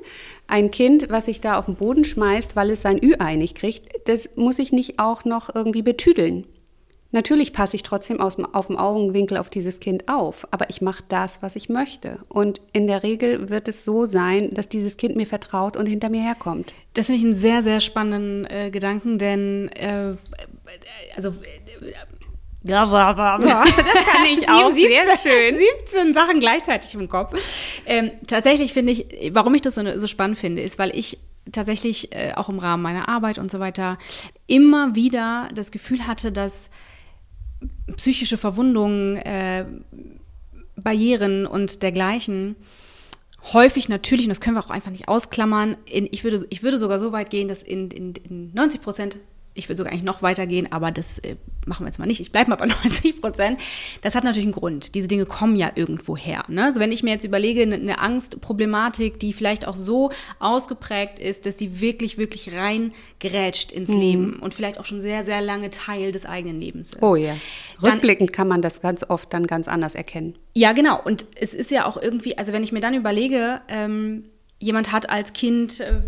ein 0.47 0.71
Kind, 0.71 1.09
was 1.09 1.27
sich 1.27 1.41
da 1.41 1.59
auf 1.59 1.65
den 1.65 1.77
Boden 1.77 2.05
schmeißt, 2.05 2.57
weil 2.57 2.71
es 2.71 2.83
sein 2.83 3.03
Ü-Ei 3.03 3.37
nicht 3.37 3.57
kriegt, 3.57 3.89
das 4.07 4.37
muss 4.37 4.59
ich 4.59 4.73
nicht 4.73 4.99
auch 4.99 5.25
noch 5.25 5.55
irgendwie 5.55 5.83
betüdeln. 5.83 6.45
Natürlich 7.15 7.53
passe 7.53 7.77
ich 7.77 7.85
trotzdem 7.85 8.21
aus, 8.21 8.37
auf 8.41 8.67
dem 8.67 8.77
Augenwinkel 8.77 9.37
auf 9.37 9.49
dieses 9.49 9.79
Kind 9.79 10.09
auf, 10.09 10.49
aber 10.51 10.69
ich 10.69 10.81
mache 10.81 11.05
das, 11.09 11.43
was 11.43 11.55
ich 11.55 11.69
möchte. 11.69 12.19
Und 12.29 12.61
in 12.73 12.89
der 12.89 13.05
Regel 13.05 13.51
wird 13.51 13.69
es 13.69 13.85
so 13.85 14.05
sein, 14.05 14.53
dass 14.53 14.69
dieses 14.69 14.97
Kind 14.97 15.15
mir 15.15 15.29
vertraut 15.29 15.77
und 15.77 15.87
hinter 15.87 16.09
mir 16.09 16.21
herkommt. 16.21 16.75
Das 16.95 17.07
finde 17.07 17.21
ich 17.21 17.25
einen 17.25 17.35
sehr, 17.35 17.63
sehr 17.63 17.81
spannenden 17.81 18.51
äh, 18.51 18.71
Gedanken, 18.73 19.19
denn 19.19 19.69
äh, 19.77 20.17
also 21.15 21.29
äh, 21.29 21.93
ja, 22.65 22.91
war, 22.91 23.17
war, 23.17 23.41
war. 23.41 23.65
Das 23.65 23.77
kann 23.77 24.25
ich 24.37 24.49
auch. 24.51 24.73
17, 24.73 24.91
sehr 24.91 25.19
schön. 25.19 25.57
17 25.87 26.15
Sachen 26.15 26.41
gleichzeitig 26.41 26.95
im 26.95 27.09
Kopf. 27.09 27.41
Ähm, 27.87 28.11
tatsächlich 28.27 28.73
finde 28.73 28.91
ich, 28.91 29.31
warum 29.33 29.55
ich 29.55 29.63
das 29.63 29.77
so, 29.77 29.99
so, 30.01 30.09
spannend 30.09 30.37
finde, 30.37 30.63
ist, 30.63 30.81
weil 30.81 30.91
ich 30.97 31.21
tatsächlich 31.53 32.13
äh, 32.13 32.33
auch 32.35 32.49
im 32.49 32.59
Rahmen 32.59 32.83
meiner 32.83 33.09
Arbeit 33.09 33.39
und 33.39 33.53
so 33.53 33.61
weiter 33.61 33.99
immer 34.49 34.97
wieder 34.97 35.49
das 35.55 35.71
Gefühl 35.71 36.09
hatte, 36.09 36.33
dass 36.33 36.71
psychische 37.97 38.37
Verwundungen, 38.37 39.17
äh, 39.17 39.65
Barrieren 40.77 41.47
und 41.47 41.83
dergleichen 41.83 42.57
häufig 43.53 43.89
natürlich, 43.89 44.27
und 44.27 44.31
das 44.31 44.41
können 44.41 44.57
wir 44.57 44.65
auch 44.65 44.71
einfach 44.71 44.91
nicht 44.91 45.09
ausklammern, 45.09 45.77
in, 45.85 46.09
ich, 46.11 46.25
würde, 46.25 46.47
ich 46.49 46.63
würde 46.63 46.79
sogar 46.79 46.99
so 46.99 47.13
weit 47.13 47.31
gehen, 47.31 47.49
dass 47.49 47.63
in, 47.63 47.91
in, 47.91 48.15
in 48.15 48.55
90 48.55 48.81
Prozent 48.81 49.19
ich 49.55 49.69
würde 49.69 49.79
sogar 49.79 49.93
eigentlich 49.93 50.05
noch 50.05 50.21
weitergehen, 50.21 50.71
aber 50.73 50.91
das 50.91 51.19
äh, 51.21 51.37
machen 51.65 51.85
wir 51.85 51.89
jetzt 51.89 51.99
mal 51.99 52.07
nicht. 52.07 52.21
Ich 52.21 52.33
bleibe 52.33 52.51
mal 52.51 52.57
bei 52.57 52.67
90 52.85 53.21
Prozent. 53.21 53.61
Das 54.03 54.15
hat 54.15 54.25
natürlich 54.25 54.47
einen 54.47 54.53
Grund. 54.53 54.95
Diese 54.95 55.07
Dinge 55.07 55.27
kommen 55.27 55.57
ja 55.57 55.71
irgendwo 55.75 56.17
her. 56.17 56.45
Ne? 56.49 56.65
Also 56.65 56.81
wenn 56.81 56.93
ich 56.93 57.03
mir 57.03 57.11
jetzt 57.11 57.25
überlege, 57.25 57.63
eine, 57.63 57.77
eine 57.77 58.01
Angstproblematik, 58.01 59.19
die 59.21 59.33
vielleicht 59.33 59.67
auch 59.67 59.77
so 59.77 60.11
ausgeprägt 60.41 61.19
ist, 61.19 61.47
dass 61.47 61.59
sie 61.59 61.81
wirklich, 61.81 62.19
wirklich 62.19 62.53
reingerätscht 62.53 63.71
ins 63.71 63.91
mhm. 63.91 64.01
Leben 64.01 64.39
und 64.41 64.55
vielleicht 64.55 64.79
auch 64.79 64.85
schon 64.85 65.01
sehr, 65.01 65.25
sehr 65.25 65.41
lange 65.41 65.71
Teil 65.71 66.11
des 66.11 66.27
eigenen 66.27 66.61
Lebens 66.61 66.93
ist. 66.93 67.03
Oh 67.03 67.17
ja. 67.17 67.37
Rückblickend 67.83 68.31
dann, 68.31 68.35
kann 68.35 68.49
man 68.49 68.63
das 68.63 68.81
ganz 68.81 69.05
oft 69.09 69.33
dann 69.33 69.47
ganz 69.47 69.69
anders 69.69 69.95
erkennen. 69.95 70.37
Ja, 70.55 70.73
genau. 70.73 71.01
Und 71.01 71.27
es 71.37 71.55
ist 71.55 71.71
ja 71.71 71.87
auch 71.87 71.97
irgendwie, 71.97 72.37
also 72.39 72.53
wenn 72.53 72.63
ich 72.63 72.73
mir 72.73 72.81
dann 72.81 72.95
überlege, 72.95 73.61
ähm, 73.69 74.25
jemand 74.59 74.93
hat 74.93 75.11
als 75.11 75.33
Kind 75.33 75.81
äh, 75.81 76.01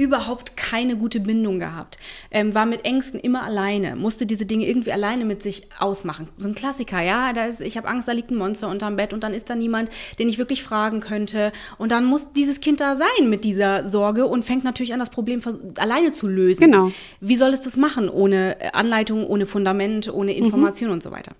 überhaupt 0.00 0.56
keine 0.56 0.96
gute 0.96 1.20
Bindung 1.20 1.58
gehabt, 1.58 1.98
ähm, 2.30 2.54
war 2.54 2.64
mit 2.64 2.86
Ängsten 2.86 3.20
immer 3.20 3.42
alleine, 3.42 3.96
musste 3.96 4.24
diese 4.24 4.46
Dinge 4.46 4.66
irgendwie 4.66 4.92
alleine 4.92 5.26
mit 5.26 5.42
sich 5.42 5.68
ausmachen. 5.78 6.28
So 6.38 6.48
ein 6.48 6.54
Klassiker, 6.54 7.02
ja, 7.02 7.34
da 7.34 7.44
ist, 7.44 7.60
ich 7.60 7.76
habe 7.76 7.86
Angst, 7.86 8.08
da 8.08 8.12
liegt 8.12 8.30
ein 8.30 8.36
Monster 8.36 8.68
unterm 8.68 8.96
Bett 8.96 9.12
und 9.12 9.22
dann 9.22 9.34
ist 9.34 9.50
da 9.50 9.54
niemand, 9.54 9.90
den 10.18 10.30
ich 10.30 10.38
wirklich 10.38 10.62
fragen 10.62 11.00
könnte. 11.00 11.52
Und 11.76 11.92
dann 11.92 12.06
muss 12.06 12.32
dieses 12.32 12.60
Kind 12.60 12.80
da 12.80 12.96
sein 12.96 13.28
mit 13.28 13.44
dieser 13.44 13.86
Sorge 13.86 14.26
und 14.26 14.42
fängt 14.42 14.64
natürlich 14.64 14.94
an, 14.94 14.98
das 14.98 15.10
Problem 15.10 15.42
alleine 15.76 16.12
zu 16.12 16.28
lösen. 16.28 16.64
Genau. 16.64 16.92
Wie 17.20 17.36
soll 17.36 17.50
es 17.50 17.60
das 17.60 17.76
machen 17.76 18.08
ohne 18.08 18.56
Anleitung, 18.72 19.26
ohne 19.26 19.44
Fundament, 19.44 20.10
ohne 20.10 20.32
Information 20.32 20.88
mhm. 20.88 20.94
und 20.94 21.02
so 21.02 21.10
weiter? 21.10 21.32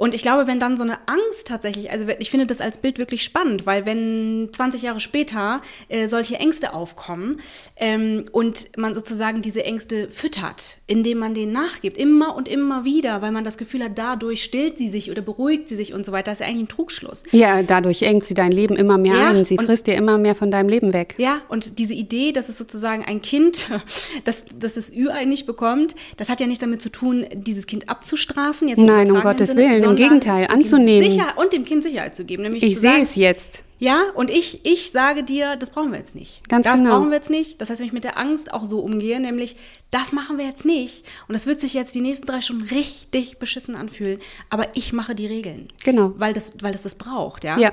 Und 0.00 0.14
ich 0.14 0.22
glaube, 0.22 0.46
wenn 0.46 0.58
dann 0.58 0.78
so 0.78 0.82
eine 0.82 0.96
Angst 1.04 1.46
tatsächlich, 1.46 1.90
also 1.90 2.06
ich 2.18 2.30
finde 2.30 2.46
das 2.46 2.62
als 2.62 2.78
Bild 2.78 2.96
wirklich 2.96 3.22
spannend, 3.22 3.66
weil 3.66 3.84
wenn 3.84 4.48
20 4.50 4.80
Jahre 4.80 4.98
später 4.98 5.60
äh, 5.90 6.08
solche 6.08 6.36
Ängste 6.36 6.72
aufkommen 6.72 7.38
ähm, 7.76 8.24
und 8.32 8.78
man 8.78 8.94
sozusagen 8.94 9.42
diese 9.42 9.62
Ängste 9.62 10.10
füttert, 10.10 10.78
indem 10.86 11.18
man 11.18 11.34
denen 11.34 11.52
nachgibt, 11.52 11.98
immer 11.98 12.34
und 12.34 12.48
immer 12.48 12.86
wieder, 12.86 13.20
weil 13.20 13.30
man 13.30 13.44
das 13.44 13.58
Gefühl 13.58 13.84
hat, 13.84 13.98
dadurch 13.98 14.42
stillt 14.42 14.78
sie 14.78 14.88
sich 14.88 15.10
oder 15.10 15.20
beruhigt 15.20 15.68
sie 15.68 15.76
sich 15.76 15.92
und 15.92 16.06
so 16.06 16.12
weiter, 16.12 16.30
das 16.30 16.40
ist 16.40 16.40
ja 16.40 16.46
eigentlich 16.46 16.62
ein 16.62 16.68
Trugschluss. 16.68 17.22
Ja, 17.30 17.62
dadurch 17.62 18.00
engt 18.00 18.24
sie 18.24 18.32
dein 18.32 18.52
Leben 18.52 18.76
immer 18.76 18.96
mehr 18.96 19.16
ja, 19.16 19.28
an, 19.28 19.44
sie 19.44 19.58
frisst 19.58 19.86
dir 19.86 19.96
immer 19.96 20.16
mehr 20.16 20.34
von 20.34 20.50
deinem 20.50 20.70
Leben 20.70 20.94
weg. 20.94 21.14
Ja, 21.18 21.42
und 21.48 21.78
diese 21.78 21.92
Idee, 21.92 22.32
dass 22.32 22.48
es 22.48 22.56
sozusagen 22.56 23.04
ein 23.04 23.20
Kind, 23.20 23.68
das, 24.24 24.46
das 24.56 24.72
das 24.76 24.90
Ü-Ei 24.90 25.26
nicht 25.26 25.44
bekommt, 25.44 25.94
das 26.16 26.30
hat 26.30 26.40
ja 26.40 26.46
nichts 26.46 26.62
damit 26.62 26.80
zu 26.80 26.88
tun, 26.88 27.26
dieses 27.34 27.66
Kind 27.66 27.90
abzustrafen. 27.90 28.66
Jetzt 28.66 28.78
Nein, 28.78 29.10
um 29.10 29.20
Gottes 29.20 29.50
Sinne, 29.50 29.74
Willen 29.74 29.89
im 29.90 29.96
Gegenteil, 29.96 30.46
anzunehmen. 30.46 31.10
Sicher, 31.10 31.34
und 31.36 31.52
dem 31.52 31.64
Kind 31.64 31.82
Sicherheit 31.82 32.14
zu 32.14 32.24
geben. 32.24 32.42
Nämlich 32.42 32.62
ich 32.62 32.78
sehe 32.78 33.02
es 33.02 33.14
jetzt. 33.16 33.64
Ja, 33.78 34.10
und 34.14 34.30
ich, 34.30 34.64
ich 34.64 34.90
sage 34.90 35.24
dir, 35.24 35.56
das 35.56 35.70
brauchen 35.70 35.92
wir 35.92 35.98
jetzt 35.98 36.14
nicht. 36.14 36.46
Ganz 36.48 36.66
das 36.66 36.76
genau. 36.76 36.90
Das 36.90 36.98
brauchen 36.98 37.10
wir 37.10 37.16
jetzt 37.16 37.30
nicht. 37.30 37.60
Das 37.60 37.70
heißt, 37.70 37.80
wenn 37.80 37.86
ich 37.86 37.94
mit 37.94 38.04
der 38.04 38.18
Angst 38.18 38.52
auch 38.52 38.66
so 38.66 38.80
umgehe, 38.80 39.18
nämlich, 39.20 39.56
das 39.90 40.12
machen 40.12 40.36
wir 40.36 40.44
jetzt 40.44 40.66
nicht. 40.66 41.04
Und 41.28 41.32
das 41.32 41.46
wird 41.46 41.60
sich 41.60 41.72
jetzt 41.72 41.94
die 41.94 42.02
nächsten 42.02 42.26
drei 42.26 42.42
Stunden 42.42 42.64
richtig 42.64 43.38
beschissen 43.38 43.76
anfühlen. 43.76 44.20
Aber 44.50 44.68
ich 44.74 44.92
mache 44.92 45.14
die 45.14 45.26
Regeln. 45.26 45.68
Genau. 45.82 46.12
Weil 46.16 46.34
das, 46.34 46.52
weil 46.60 46.72
das 46.72 46.82
das 46.82 46.96
braucht, 46.96 47.42
ja. 47.42 47.58
Ja. 47.58 47.72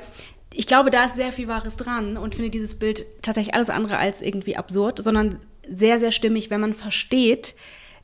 Ich 0.54 0.66
glaube, 0.66 0.92
da 0.92 1.04
ist 1.04 1.18
sehr 1.18 1.34
viel 1.34 1.50
Wahres 1.50 1.76
dran 1.76 2.16
und 2.16 2.36
finde 2.36 2.50
dieses 2.50 2.76
Bild 2.76 3.06
tatsächlich 3.22 3.54
alles 3.54 3.70
andere 3.70 3.98
als 3.98 4.22
irgendwie 4.22 4.56
absurd, 4.56 5.04
sondern 5.04 5.40
sehr, 5.70 6.00
sehr 6.00 6.12
stimmig, 6.12 6.50
wenn 6.50 6.62
man 6.62 6.74
versteht, 6.74 7.54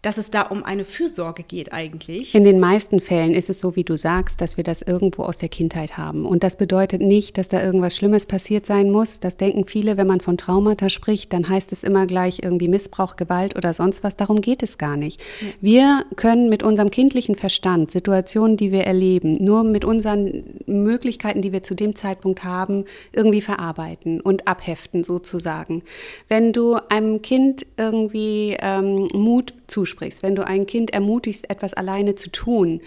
dass 0.03 0.17
es 0.17 0.29
da 0.29 0.43
um 0.43 0.63
eine 0.63 0.83
Fürsorge 0.83 1.43
geht 1.43 1.73
eigentlich. 1.73 2.35
In 2.35 2.43
den 2.43 2.59
meisten 2.59 2.99
Fällen 2.99 3.33
ist 3.33 3.49
es 3.49 3.59
so, 3.59 3.77
wie 3.77 3.85
du 3.85 3.97
sagst, 3.97 4.41
dass 4.41 4.57
wir 4.57 4.63
das 4.65 4.81
irgendwo 4.81 5.23
aus 5.23 5.37
der 5.37 5.47
Kindheit 5.47 5.97
haben. 5.97 6.25
Und 6.25 6.43
das 6.43 6.57
bedeutet 6.57 7.01
nicht, 7.01 7.37
dass 7.37 7.47
da 7.47 7.63
irgendwas 7.63 7.95
Schlimmes 7.95 8.25
passiert 8.25 8.65
sein 8.65 8.91
muss. 8.91 9.21
Das 9.21 9.37
denken 9.37 9.63
viele, 9.63 9.95
wenn 9.95 10.05
man 10.05 10.19
von 10.19 10.37
Traumata 10.37 10.89
spricht, 10.89 11.31
dann 11.31 11.47
heißt 11.47 11.71
es 11.71 11.85
immer 11.85 12.05
gleich 12.05 12.39
irgendwie 12.43 12.67
Missbrauch, 12.67 13.15
Gewalt 13.15 13.55
oder 13.55 13.73
sonst 13.73 14.03
was. 14.03 14.17
Darum 14.17 14.41
geht 14.41 14.61
es 14.61 14.77
gar 14.77 14.97
nicht. 14.97 15.21
Wir 15.61 16.03
können 16.17 16.49
mit 16.49 16.63
unserem 16.63 16.91
kindlichen 16.91 17.35
Verstand 17.35 17.89
Situationen, 17.89 18.57
die 18.57 18.73
wir 18.73 18.83
erleben, 18.83 19.33
nur 19.39 19.63
mit 19.63 19.85
unseren 19.85 20.43
Möglichkeiten, 20.65 21.41
die 21.41 21.53
wir 21.53 21.63
zu 21.63 21.75
dem 21.75 21.95
Zeitpunkt 21.95 22.43
haben, 22.43 22.83
irgendwie 23.13 23.41
verarbeiten 23.41 24.19
und 24.19 24.49
abheften 24.49 25.05
sozusagen. 25.05 25.81
Wenn 26.27 26.51
du 26.51 26.75
einem 26.89 27.21
Kind 27.21 27.65
irgendwie 27.77 28.57
ähm, 28.59 29.07
Mut 29.13 29.53
zusprichst, 29.67 29.92
wenn 30.01 30.35
du 30.35 30.45
ein 30.45 30.65
Kind 30.65 30.91
ermutigst, 30.91 31.49
etwas 31.49 31.73
alleine 31.73 32.15
zu 32.15 32.31
tun, 32.31 32.81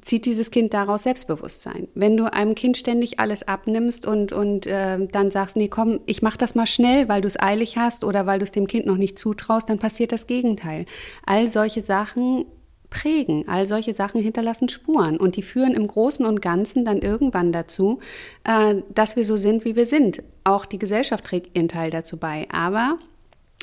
zieht 0.00 0.24
dieses 0.24 0.50
Kind 0.50 0.72
daraus 0.72 1.02
Selbstbewusstsein. 1.02 1.88
Wenn 1.94 2.16
du 2.16 2.32
einem 2.32 2.54
Kind 2.54 2.76
ständig 2.76 3.20
alles 3.20 3.46
abnimmst 3.46 4.06
und, 4.06 4.32
und 4.32 4.66
äh, 4.66 5.06
dann 5.06 5.30
sagst, 5.30 5.56
nee, 5.56 5.68
komm, 5.68 6.00
ich 6.06 6.22
mach 6.22 6.36
das 6.36 6.54
mal 6.54 6.66
schnell, 6.66 7.08
weil 7.08 7.20
du 7.20 7.28
es 7.28 7.38
eilig 7.38 7.76
hast 7.76 8.04
oder 8.04 8.26
weil 8.26 8.38
du 8.38 8.44
es 8.44 8.52
dem 8.52 8.66
Kind 8.66 8.86
noch 8.86 8.96
nicht 8.96 9.18
zutraust, 9.18 9.68
dann 9.68 9.78
passiert 9.78 10.12
das 10.12 10.26
Gegenteil. 10.26 10.86
All 11.26 11.48
solche 11.48 11.82
Sachen 11.82 12.46
prägen, 12.88 13.48
all 13.48 13.66
solche 13.66 13.94
Sachen 13.94 14.20
hinterlassen 14.22 14.68
Spuren 14.68 15.16
und 15.16 15.36
die 15.36 15.42
führen 15.42 15.72
im 15.72 15.86
Großen 15.86 16.24
und 16.24 16.42
Ganzen 16.42 16.84
dann 16.84 17.00
irgendwann 17.00 17.52
dazu, 17.52 18.00
äh, 18.44 18.76
dass 18.94 19.16
wir 19.16 19.24
so 19.24 19.36
sind, 19.36 19.64
wie 19.64 19.76
wir 19.76 19.86
sind. 19.86 20.22
Auch 20.44 20.66
die 20.66 20.78
Gesellschaft 20.78 21.24
trägt 21.24 21.56
ihren 21.56 21.68
Teil 21.68 21.90
dazu 21.90 22.16
bei. 22.16 22.46
Aber 22.50 22.98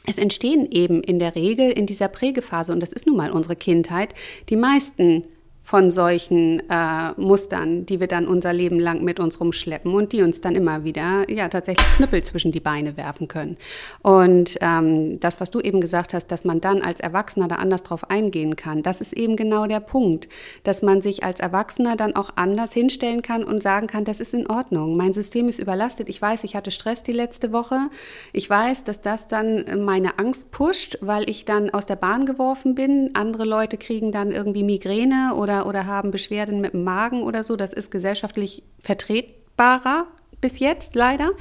es 0.09 0.17
entstehen 0.17 0.67
eben 0.71 1.03
in 1.03 1.19
der 1.19 1.35
Regel 1.35 1.71
in 1.71 1.85
dieser 1.85 2.07
Prägephase, 2.07 2.73
und 2.73 2.79
das 2.81 2.91
ist 2.91 3.05
nun 3.05 3.15
mal 3.15 3.31
unsere 3.31 3.55
Kindheit, 3.55 4.13
die 4.49 4.55
meisten 4.55 5.23
von 5.69 5.91
solchen 5.91 6.67
äh, 6.67 7.11
Mustern, 7.17 7.85
die 7.85 7.99
wir 7.99 8.07
dann 8.07 8.27
unser 8.27 8.53
Leben 8.53 8.79
lang 8.79 9.03
mit 9.03 9.19
uns 9.19 9.39
rumschleppen 9.39 9.93
und 9.93 10.13
die 10.13 10.23
uns 10.23 10.41
dann 10.41 10.55
immer 10.55 10.83
wieder 10.83 11.29
ja 11.29 11.47
tatsächlich 11.47 11.85
Knüppel 11.91 12.23
zwischen 12.23 12.51
die 12.51 12.59
Beine 12.59 12.97
werfen 12.97 13.27
können. 13.27 13.55
Und 14.01 14.57
ähm, 14.61 15.19
das, 15.19 15.39
was 15.39 15.51
du 15.51 15.59
eben 15.59 15.79
gesagt 15.79 16.15
hast, 16.15 16.31
dass 16.31 16.43
man 16.43 16.59
dann 16.59 16.81
als 16.81 16.99
Erwachsener 16.99 17.47
da 17.47 17.57
anders 17.57 17.83
drauf 17.83 18.09
eingehen 18.09 18.55
kann, 18.55 18.81
das 18.81 18.99
ist 18.99 19.13
eben 19.13 19.35
genau 19.35 19.67
der 19.67 19.79
Punkt, 19.79 20.27
dass 20.63 20.81
man 20.81 21.03
sich 21.03 21.23
als 21.23 21.39
Erwachsener 21.39 21.95
dann 21.95 22.15
auch 22.15 22.31
anders 22.35 22.73
hinstellen 22.73 23.21
kann 23.21 23.43
und 23.43 23.61
sagen 23.61 23.85
kann, 23.85 24.05
das 24.05 24.19
ist 24.19 24.33
in 24.33 24.49
Ordnung. 24.49 24.97
Mein 24.97 25.13
System 25.13 25.49
ist 25.49 25.59
überlastet. 25.59 26.09
Ich 26.09 26.19
weiß, 26.19 26.45
ich 26.45 26.55
hatte 26.55 26.71
Stress 26.71 27.03
die 27.03 27.13
letzte 27.13 27.51
Woche. 27.51 27.91
Ich 28.33 28.49
weiß, 28.49 28.85
dass 28.85 29.01
das 29.01 29.27
dann 29.27 29.85
meine 29.85 30.17
Angst 30.17 30.49
pusht, 30.49 30.97
weil 31.01 31.29
ich 31.29 31.45
dann 31.45 31.69
aus 31.69 31.85
der 31.85 31.95
Bahn 31.95 32.25
geworfen 32.25 32.73
bin. 32.73 33.11
Andere 33.13 33.45
Leute 33.45 33.77
kriegen 33.77 34.11
dann 34.11 34.31
irgendwie 34.31 34.63
Migräne 34.63 35.35
oder 35.35 35.58
oder, 35.65 35.85
haben 35.85 36.11
Beschwerden 36.11 36.61
mit 36.61 36.73
dem 36.73 36.83
Magen 36.83 37.23
oder 37.23 37.43
so. 37.43 37.55
Das 37.55 37.73
ist 37.73 37.91
gesellschaftlich 37.91 38.63
vertretbarer 38.79 40.07
bis 40.41 40.59
jetzt 40.59 40.95
leider. 40.95 41.31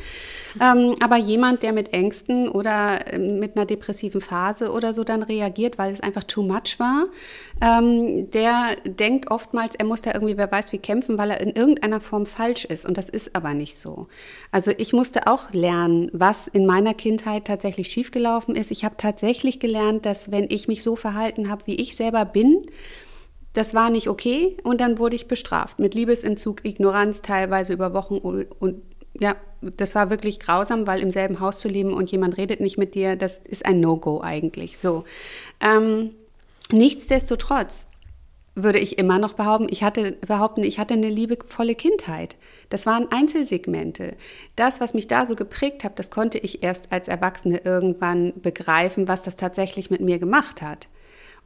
Ähm, 0.60 0.94
aber 1.00 1.16
jemand, 1.16 1.62
der 1.62 1.72
mit 1.72 1.92
Ängsten 1.92 2.48
oder 2.48 3.12
ähm, 3.12 3.38
mit 3.38 3.56
einer 3.56 3.66
depressiven 3.66 4.20
Phase 4.20 4.72
oder 4.72 4.92
so 4.92 5.04
dann 5.04 5.22
reagiert, 5.22 5.78
weil 5.78 5.92
es 5.92 6.00
einfach 6.00 6.24
too 6.24 6.42
much 6.42 6.78
war, 6.78 7.06
ähm, 7.60 8.30
der 8.30 8.76
denkt 8.84 9.30
oftmals, 9.30 9.74
er 9.76 9.84
muss 9.84 10.02
da 10.02 10.12
irgendwie, 10.14 10.36
wer 10.36 10.50
weiß 10.50 10.72
wie 10.72 10.78
kämpfen, 10.78 11.18
weil 11.18 11.30
er 11.30 11.40
in 11.40 11.52
irgendeiner 11.52 12.00
Form 12.00 12.26
falsch 12.26 12.64
ist. 12.64 12.86
Und 12.86 12.98
das 12.98 13.08
ist 13.08 13.36
aber 13.36 13.54
nicht 13.54 13.78
so. 13.78 14.08
Also 14.50 14.72
ich 14.76 14.92
musste 14.92 15.26
auch 15.26 15.52
lernen, 15.52 16.10
was 16.12 16.48
in 16.48 16.66
meiner 16.66 16.94
Kindheit 16.94 17.46
tatsächlich 17.46 17.88
schiefgelaufen 17.88 18.56
ist. 18.56 18.70
Ich 18.70 18.84
habe 18.84 18.96
tatsächlich 18.96 19.60
gelernt, 19.60 20.06
dass 20.06 20.30
wenn 20.30 20.46
ich 20.50 20.66
mich 20.66 20.82
so 20.82 20.96
verhalten 20.96 21.48
habe, 21.48 21.66
wie 21.66 21.76
ich 21.76 21.94
selber 21.94 22.24
bin, 22.24 22.66
das 23.58 23.74
war 23.74 23.90
nicht 23.90 24.08
okay 24.08 24.56
und 24.62 24.80
dann 24.80 24.98
wurde 24.98 25.16
ich 25.16 25.26
bestraft 25.26 25.80
mit 25.80 25.92
Liebesentzug, 25.92 26.64
Ignoranz, 26.64 27.22
teilweise 27.22 27.72
über 27.72 27.92
Wochen 27.92 28.16
und, 28.16 28.82
ja, 29.18 29.34
das 29.60 29.96
war 29.96 30.10
wirklich 30.10 30.38
grausam, 30.38 30.86
weil 30.86 31.00
im 31.00 31.10
selben 31.10 31.40
Haus 31.40 31.58
zu 31.58 31.66
leben 31.66 31.92
und 31.92 32.12
jemand 32.12 32.36
redet 32.36 32.60
nicht 32.60 32.78
mit 32.78 32.94
dir, 32.94 33.16
das 33.16 33.40
ist 33.42 33.66
ein 33.66 33.80
No-Go 33.80 34.20
eigentlich. 34.20 34.78
So. 34.78 35.02
Ähm, 35.60 36.10
nichtsdestotrotz 36.70 37.88
würde 38.54 38.78
ich 38.78 38.96
immer 38.96 39.18
noch 39.18 39.34
behaupten, 39.34 39.66
ich 39.70 39.82
hatte 39.82 40.12
behaupten, 40.12 40.62
ich 40.62 40.78
hatte 40.78 40.94
eine 40.94 41.08
liebevolle 41.08 41.74
Kindheit. 41.74 42.36
Das 42.70 42.86
waren 42.86 43.10
Einzelsegmente. 43.10 44.14
Das, 44.54 44.80
was 44.80 44.94
mich 44.94 45.08
da 45.08 45.26
so 45.26 45.34
geprägt 45.34 45.82
hat, 45.82 45.98
das 45.98 46.12
konnte 46.12 46.38
ich 46.38 46.62
erst 46.62 46.92
als 46.92 47.08
Erwachsene 47.08 47.62
irgendwann 47.64 48.34
begreifen, 48.36 49.08
was 49.08 49.24
das 49.24 49.34
tatsächlich 49.34 49.90
mit 49.90 50.00
mir 50.00 50.20
gemacht 50.20 50.62
hat. 50.62 50.86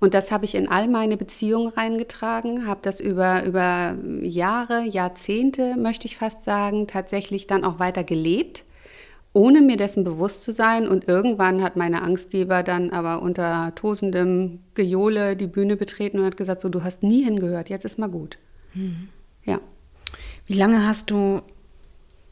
Und 0.03 0.15
das 0.15 0.33
habe 0.33 0.45
ich 0.45 0.57
in 0.57 0.69
all 0.69 0.89
meine 0.89 1.17
Beziehungen 1.17 1.69
reingetragen, 1.69 2.67
habe 2.67 2.81
das 2.83 2.99
über, 2.99 3.45
über 3.45 3.97
Jahre, 4.21 4.83
Jahrzehnte, 4.83 5.77
möchte 5.77 6.09
ich 6.09 6.17
fast 6.17 6.43
sagen, 6.43 6.89
tatsächlich 6.89 7.47
dann 7.47 7.63
auch 7.63 7.79
weiter 7.79 8.03
gelebt, 8.03 8.65
ohne 9.33 9.61
mir 9.61 9.77
dessen 9.77 10.03
bewusst 10.03 10.43
zu 10.43 10.51
sein. 10.51 10.89
Und 10.89 11.07
irgendwann 11.07 11.63
hat 11.63 11.77
meine 11.77 12.03
Angstgeber 12.03 12.65
dann 12.65 12.91
aber 12.91 13.23
unter 13.23 13.77
tosendem 13.77 14.59
Gejohle 14.75 15.37
die 15.37 15.47
Bühne 15.47 15.77
betreten 15.77 16.19
und 16.19 16.25
hat 16.25 16.37
gesagt, 16.37 16.63
so, 16.63 16.69
du 16.69 16.83
hast 16.83 17.05
nie 17.05 17.23
hingehört, 17.23 17.69
jetzt 17.69 17.85
ist 17.85 17.97
mal 17.97 18.11
gut. 18.11 18.39
Mhm. 18.75 19.09
Ja. 19.45 19.61
Wie 20.47 20.55
lange 20.55 20.85
hast 20.85 21.13
du 21.13 21.43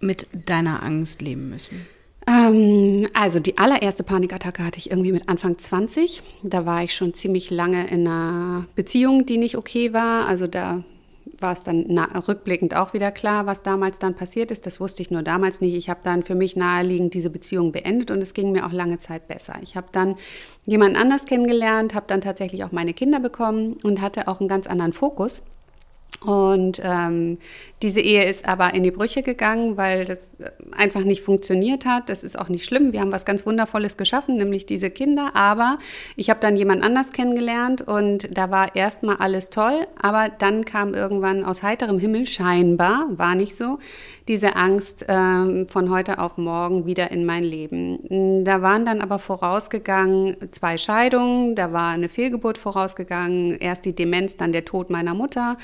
mit 0.00 0.26
deiner 0.32 0.82
Angst 0.82 1.22
leben 1.22 1.50
müssen? 1.50 1.86
Ähm, 2.30 3.08
also 3.12 3.40
die 3.40 3.58
allererste 3.58 4.04
Panikattacke 4.04 4.64
hatte 4.64 4.78
ich 4.78 4.90
irgendwie 4.90 5.12
mit 5.12 5.28
Anfang 5.28 5.58
20. 5.58 6.22
Da 6.42 6.64
war 6.64 6.84
ich 6.84 6.94
schon 6.94 7.12
ziemlich 7.12 7.50
lange 7.50 7.88
in 7.88 8.06
einer 8.06 8.66
Beziehung, 8.76 9.26
die 9.26 9.36
nicht 9.36 9.56
okay 9.56 9.92
war. 9.92 10.26
Also 10.26 10.46
da 10.46 10.84
war 11.40 11.52
es 11.52 11.62
dann 11.62 11.98
rückblickend 11.98 12.76
auch 12.76 12.92
wieder 12.92 13.10
klar, 13.10 13.46
was 13.46 13.62
damals 13.62 13.98
dann 13.98 14.14
passiert 14.14 14.50
ist. 14.50 14.66
Das 14.66 14.78
wusste 14.78 15.02
ich 15.02 15.10
nur 15.10 15.22
damals 15.22 15.60
nicht. 15.60 15.74
Ich 15.74 15.88
habe 15.88 16.00
dann 16.02 16.22
für 16.22 16.34
mich 16.34 16.54
naheliegend 16.54 17.14
diese 17.14 17.30
Beziehung 17.30 17.72
beendet 17.72 18.10
und 18.10 18.22
es 18.22 18.34
ging 18.34 18.52
mir 18.52 18.66
auch 18.66 18.72
lange 18.72 18.98
Zeit 18.98 19.26
besser. 19.26 19.54
Ich 19.62 19.74
habe 19.74 19.88
dann 19.92 20.16
jemanden 20.66 20.96
anders 20.96 21.24
kennengelernt, 21.24 21.94
habe 21.94 22.06
dann 22.08 22.20
tatsächlich 22.20 22.62
auch 22.64 22.72
meine 22.72 22.94
Kinder 22.94 23.20
bekommen 23.20 23.78
und 23.82 24.00
hatte 24.00 24.28
auch 24.28 24.40
einen 24.40 24.48
ganz 24.48 24.66
anderen 24.66 24.92
Fokus 24.92 25.42
Und 26.24 26.80
ähm, 26.84 27.38
diese 27.80 28.02
Ehe 28.02 28.28
ist 28.28 28.46
aber 28.46 28.74
in 28.74 28.82
die 28.82 28.90
Brüche 28.90 29.22
gegangen, 29.22 29.78
weil 29.78 30.04
das 30.04 30.30
einfach 30.76 31.00
nicht 31.02 31.22
funktioniert 31.22 31.86
hat. 31.86 32.10
Das 32.10 32.22
ist 32.22 32.38
auch 32.38 32.50
nicht 32.50 32.66
schlimm. 32.66 32.92
Wir 32.92 33.00
haben 33.00 33.12
was 33.12 33.24
ganz 33.24 33.46
Wundervolles 33.46 33.96
geschaffen, 33.96 34.36
nämlich 34.36 34.66
diese 34.66 34.90
Kinder. 34.90 35.30
Aber 35.34 35.78
ich 36.16 36.28
habe 36.28 36.40
dann 36.40 36.56
jemand 36.56 36.82
anders 36.82 37.12
kennengelernt 37.12 37.80
und 37.80 38.36
da 38.36 38.50
war 38.50 38.76
erstmal 38.76 39.16
alles 39.16 39.48
toll. 39.48 39.86
Aber 40.00 40.28
dann 40.28 40.66
kam 40.66 40.92
irgendwann 40.92 41.42
aus 41.42 41.62
heiterem 41.62 41.98
Himmel, 41.98 42.26
scheinbar, 42.26 43.06
war 43.12 43.34
nicht 43.34 43.56
so, 43.56 43.78
diese 44.28 44.56
Angst 44.56 45.06
ähm, 45.08 45.66
von 45.68 45.90
heute 45.90 46.18
auf 46.18 46.36
morgen 46.36 46.84
wieder 46.84 47.10
in 47.10 47.24
mein 47.24 47.42
Leben. 47.42 48.44
Da 48.44 48.60
waren 48.60 48.84
dann 48.84 49.00
aber 49.00 49.18
vorausgegangen 49.18 50.36
zwei 50.52 50.76
Scheidungen, 50.78 51.54
da 51.54 51.72
war 51.72 51.88
eine 51.88 52.08
Fehlgeburt 52.08 52.58
vorausgegangen, 52.58 53.58
erst 53.58 53.86
die 53.86 53.94
Demenz, 53.94 54.36
dann 54.36 54.52
der 54.52 54.64
Tod 54.64 54.90
meiner 54.90 55.14
Mutter, 55.14 55.56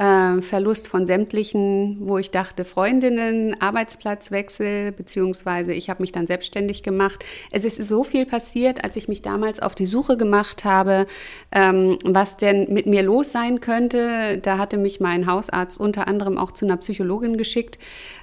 äh, 0.00 0.40
Verlust 0.40 0.88
von 0.88 1.06
sämtlichen, 1.06 1.98
wo 2.00 2.18
ich 2.18 2.30
dachte, 2.30 2.64
Freundinnen, 2.64 3.60
Arbeitsplatzwechsel, 3.60 4.92
beziehungsweise 4.92 5.74
ich 5.74 5.90
habe 5.90 6.02
mich 6.02 6.10
dann 6.10 6.26
selbstständig 6.26 6.82
gemacht. 6.82 7.24
Es 7.50 7.64
ist 7.64 7.82
so 7.82 8.02
viel 8.02 8.24
passiert, 8.24 8.82
als 8.82 8.96
ich 8.96 9.08
mich 9.08 9.20
damals 9.20 9.60
auf 9.60 9.74
die 9.74 9.86
Suche 9.86 10.16
gemacht 10.16 10.64
habe, 10.64 11.06
ähm, 11.52 11.98
was 12.04 12.38
denn 12.38 12.72
mit 12.72 12.86
mir 12.86 13.02
los 13.02 13.30
sein 13.30 13.60
könnte. 13.60 14.38
Da 14.38 14.56
hatte 14.56 14.78
mich 14.78 15.00
mein 15.00 15.26
Hausarzt 15.26 15.78
unter 15.78 16.08
anderem 16.08 16.38
auch 16.38 16.52
zu 16.52 16.64
einer 16.64 16.78
Psychologin 16.78 17.36
geschickt 17.36 17.78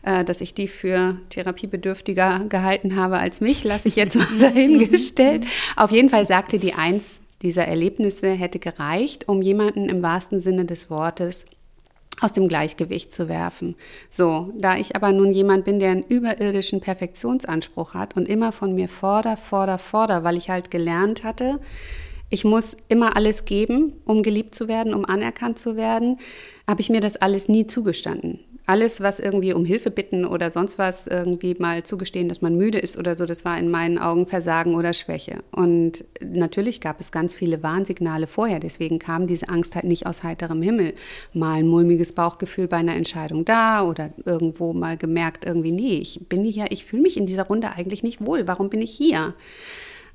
äh, 0.08 0.24
dass 0.24 0.42
ich 0.42 0.54
die 0.54 0.68
für 0.68 1.18
therapiebedürftiger 1.30 2.46
gehalten 2.48 2.96
habe 2.96 3.20
als 3.20 3.42
mich, 3.42 3.64
lasse 3.64 3.90
ich 3.90 3.98
jetzt 3.98 4.16
mal 4.16 4.26
dahingestellt. 4.40 5.46
Auf 5.76 5.92
jeden 5.92 6.10
Fall 6.10 6.26
sagte 6.26 6.60
die 6.60 6.74
eins 6.74 7.20
dieser 7.42 7.66
Erlebnisse 7.68 8.32
hätte 8.32 8.58
gereicht, 8.58 9.28
um 9.28 9.42
jemanden 9.42 9.90
im 9.90 10.02
wahrsten 10.02 10.40
Sinne 10.40 10.66
des 10.66 10.90
Wortes 10.90 11.46
aus 12.20 12.32
dem 12.32 12.48
Gleichgewicht 12.48 13.12
zu 13.12 13.30
werfen. 13.30 13.76
So, 14.10 14.52
da 14.58 14.76
ich 14.76 14.96
aber 14.96 15.12
nun 15.12 15.32
jemand 15.32 15.66
bin, 15.66 15.80
der 15.80 15.92
einen 15.92 16.04
überirdischen 16.04 16.82
Perfektionsanspruch 16.82 17.94
hat 17.94 18.16
und 18.16 18.28
immer 18.28 18.52
von 18.52 18.74
mir 18.74 18.90
forder, 18.90 19.38
forder, 19.38 19.78
forder, 19.78 20.24
weil 20.24 20.38
ich 20.38 20.50
halt 20.50 20.72
gelernt 20.72 21.24
hatte, 21.24 21.60
ich 22.30 22.44
muss 22.44 22.76
immer 22.90 23.16
alles 23.16 23.46
geben, 23.46 23.94
um 24.04 24.22
geliebt 24.22 24.54
zu 24.54 24.68
werden, 24.68 24.94
um 24.94 25.06
anerkannt 25.06 25.60
zu 25.60 25.78
werden, 25.78 26.20
habe 26.68 26.82
ich 26.82 26.90
mir 26.90 27.00
das 27.00 27.16
alles 27.16 27.48
nie 27.48 27.68
zugestanden 27.68 28.40
alles, 28.68 29.00
was 29.00 29.20
irgendwie 29.20 29.54
um 29.54 29.64
Hilfe 29.64 29.90
bitten 29.90 30.26
oder 30.26 30.50
sonst 30.50 30.78
was 30.78 31.08
irgendwie 31.08 31.56
mal 31.58 31.84
zugestehen, 31.84 32.28
dass 32.28 32.42
man 32.42 32.58
müde 32.58 32.78
ist 32.78 32.98
oder 32.98 33.16
so, 33.16 33.26
das 33.26 33.46
war 33.46 33.58
in 33.58 33.72
meinen 33.72 33.98
Augen 33.98 34.28
Versagen 34.28 34.76
oder 34.76 34.94
Schwäche. 34.94 35.40
Und 35.52 36.04
natürlich 36.22 36.82
gab 36.82 37.00
es 37.00 37.14
ganz 37.14 37.34
viele 37.34 37.64
Warnsignale 37.64 38.28
vorher, 38.28 38.60
deswegen 38.60 39.00
kam 39.00 39.26
diese 39.26 39.48
Angst 39.48 39.74
halt 39.76 39.86
nicht 39.86 40.06
aus 40.06 40.24
heiterem 40.24 40.62
Himmel. 40.62 40.94
Mal 41.34 41.60
ein 41.60 41.68
mulmiges 41.68 42.12
Bauchgefühl 42.12 42.68
bei 42.68 42.78
einer 42.78 42.96
Entscheidung 42.96 43.46
da 43.46 43.84
oder 43.84 44.12
irgendwo 44.26 44.74
mal 44.74 44.98
gemerkt, 44.98 45.46
irgendwie, 45.46 45.72
nee, 45.72 46.00
ich 46.00 46.28
bin 46.28 46.44
hier, 46.44 46.66
ich 46.70 46.86
fühle 46.86 47.04
mich 47.04 47.16
in 47.16 47.26
dieser 47.26 47.44
Runde 47.44 47.72
eigentlich 47.72 48.04
nicht 48.04 48.26
wohl, 48.26 48.48
warum 48.48 48.70
bin 48.70 48.82
ich 48.82 48.92
hier? 48.92 49.34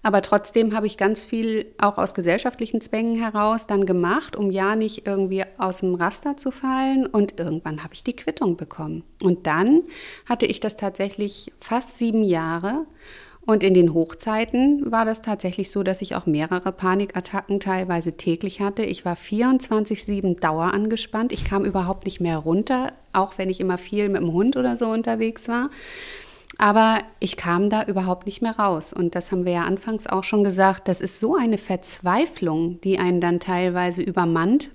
Aber 0.02 0.20
trotzdem 0.22 0.74
habe 0.74 0.86
ich 0.86 0.96
ganz 0.96 1.24
viel 1.24 1.66
auch 1.78 1.96
aus 1.96 2.14
gesellschaftlichen 2.14 2.80
Zwängen 2.80 3.14
heraus 3.14 3.66
dann 3.66 3.86
gemacht, 3.86 4.34
um 4.34 4.50
ja 4.50 4.74
nicht 4.74 5.06
irgendwie 5.06 5.44
aus 5.58 5.78
dem 5.78 5.94
Raster 5.94 6.36
zu 6.36 6.50
fallen. 6.50 7.06
Und 7.06 7.38
irgendwann 7.38 7.84
habe 7.84 7.94
ich 7.94 8.02
die 8.02 8.16
Quittung 8.16 8.56
bekommen. 8.56 9.04
Und 9.22 9.46
dann 9.46 9.82
hatte 10.28 10.46
ich 10.46 10.60
das 10.60 10.76
tatsächlich 10.76 11.52
fast 11.60 11.98
sieben 11.98 12.24
Jahre. 12.24 12.86
Und 13.44 13.64
in 13.64 13.74
den 13.74 13.92
Hochzeiten 13.92 14.92
war 14.92 15.04
das 15.04 15.20
tatsächlich 15.20 15.72
so, 15.72 15.82
dass 15.82 16.00
ich 16.00 16.14
auch 16.14 16.26
mehrere 16.26 16.70
Panikattacken 16.70 17.58
teilweise 17.58 18.16
täglich 18.16 18.60
hatte. 18.60 18.84
Ich 18.84 19.04
war 19.04 19.16
24-7 19.16 20.38
Dauer 20.38 20.72
angespannt. 20.72 21.32
Ich 21.32 21.44
kam 21.44 21.64
überhaupt 21.64 22.04
nicht 22.04 22.20
mehr 22.20 22.38
runter, 22.38 22.92
auch 23.12 23.38
wenn 23.38 23.50
ich 23.50 23.58
immer 23.58 23.78
viel 23.78 24.08
mit 24.08 24.20
dem 24.20 24.32
Hund 24.32 24.56
oder 24.56 24.76
so 24.76 24.86
unterwegs 24.86 25.48
war. 25.48 25.70
Aber 26.58 27.00
ich 27.18 27.36
kam 27.36 27.70
da 27.70 27.84
überhaupt 27.84 28.26
nicht 28.26 28.42
mehr 28.42 28.58
raus. 28.58 28.92
Und 28.92 29.14
das 29.14 29.32
haben 29.32 29.44
wir 29.44 29.52
ja 29.52 29.64
anfangs 29.64 30.06
auch 30.06 30.24
schon 30.24 30.44
gesagt. 30.44 30.88
Das 30.88 31.00
ist 31.00 31.18
so 31.18 31.34
eine 31.34 31.58
Verzweiflung, 31.58 32.80
die 32.82 32.98
einen 32.98 33.20
dann 33.20 33.40
teilweise 33.40 34.02
übermannt, 34.02 34.70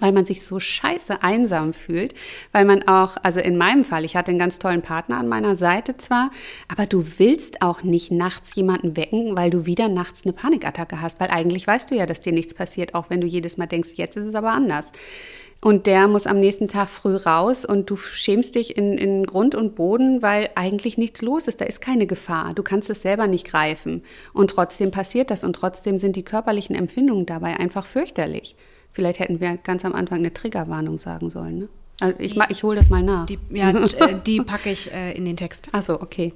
weil 0.00 0.12
man 0.12 0.26
sich 0.26 0.44
so 0.44 0.58
scheiße 0.58 1.22
einsam 1.22 1.72
fühlt, 1.72 2.14
weil 2.52 2.64
man 2.64 2.86
auch, 2.86 3.16
also 3.22 3.40
in 3.40 3.56
meinem 3.56 3.84
Fall, 3.84 4.04
ich 4.04 4.16
hatte 4.16 4.30
einen 4.30 4.38
ganz 4.38 4.58
tollen 4.58 4.82
Partner 4.82 5.18
an 5.18 5.28
meiner 5.28 5.56
Seite 5.56 5.96
zwar, 5.96 6.30
aber 6.68 6.86
du 6.86 7.04
willst 7.18 7.62
auch 7.62 7.82
nicht 7.82 8.10
nachts 8.10 8.54
jemanden 8.54 8.96
wecken, 8.96 9.36
weil 9.36 9.50
du 9.50 9.64
wieder 9.64 9.88
nachts 9.88 10.24
eine 10.24 10.32
Panikattacke 10.32 11.00
hast, 11.00 11.20
weil 11.20 11.30
eigentlich 11.30 11.66
weißt 11.66 11.90
du 11.90 11.94
ja, 11.94 12.06
dass 12.06 12.20
dir 12.20 12.32
nichts 12.32 12.54
passiert, 12.54 12.94
auch 12.94 13.10
wenn 13.10 13.20
du 13.20 13.26
jedes 13.26 13.56
Mal 13.56 13.66
denkst, 13.66 13.90
jetzt 13.94 14.16
ist 14.16 14.26
es 14.26 14.34
aber 14.34 14.52
anders. 14.52 14.92
Und 15.60 15.86
der 15.86 16.06
muss 16.06 16.26
am 16.26 16.38
nächsten 16.38 16.68
Tag 16.68 16.88
früh 16.90 17.16
raus 17.16 17.64
und 17.64 17.90
du 17.90 17.96
schämst 17.96 18.54
dich 18.54 18.76
in, 18.76 18.98
in 18.98 19.24
Grund 19.24 19.54
und 19.54 19.74
Boden, 19.74 20.22
weil 20.22 20.50
eigentlich 20.54 20.98
nichts 20.98 21.22
los 21.22 21.48
ist. 21.48 21.60
Da 21.60 21.64
ist 21.64 21.80
keine 21.80 22.06
Gefahr. 22.06 22.54
Du 22.54 22.62
kannst 22.62 22.90
es 22.90 23.02
selber 23.02 23.26
nicht 23.26 23.46
greifen. 23.46 24.02
Und 24.32 24.50
trotzdem 24.50 24.90
passiert 24.90 25.30
das 25.30 25.44
und 25.44 25.54
trotzdem 25.54 25.98
sind 25.98 26.14
die 26.14 26.24
körperlichen 26.24 26.76
Empfindungen 26.76 27.26
dabei 27.26 27.58
einfach 27.58 27.86
fürchterlich. 27.86 28.54
Vielleicht 28.92 29.18
hätten 29.18 29.40
wir 29.40 29.56
ganz 29.56 29.84
am 29.84 29.94
Anfang 29.94 30.18
eine 30.18 30.32
Triggerwarnung 30.32 30.98
sagen 30.98 31.30
sollen. 31.30 31.58
Ne? 31.58 31.68
Also 32.00 32.16
ich, 32.18 32.38
ich 32.48 32.62
hole 32.62 32.76
das 32.76 32.90
mal 32.90 33.02
nach. 33.02 33.26
Die, 33.26 33.38
ja, 33.50 33.70
äh, 33.70 34.20
die 34.24 34.40
packe 34.42 34.70
ich 34.70 34.92
äh, 34.92 35.12
in 35.12 35.24
den 35.24 35.36
Text. 35.36 35.70
Ach 35.72 35.82
so, 35.82 36.00
okay. 36.00 36.32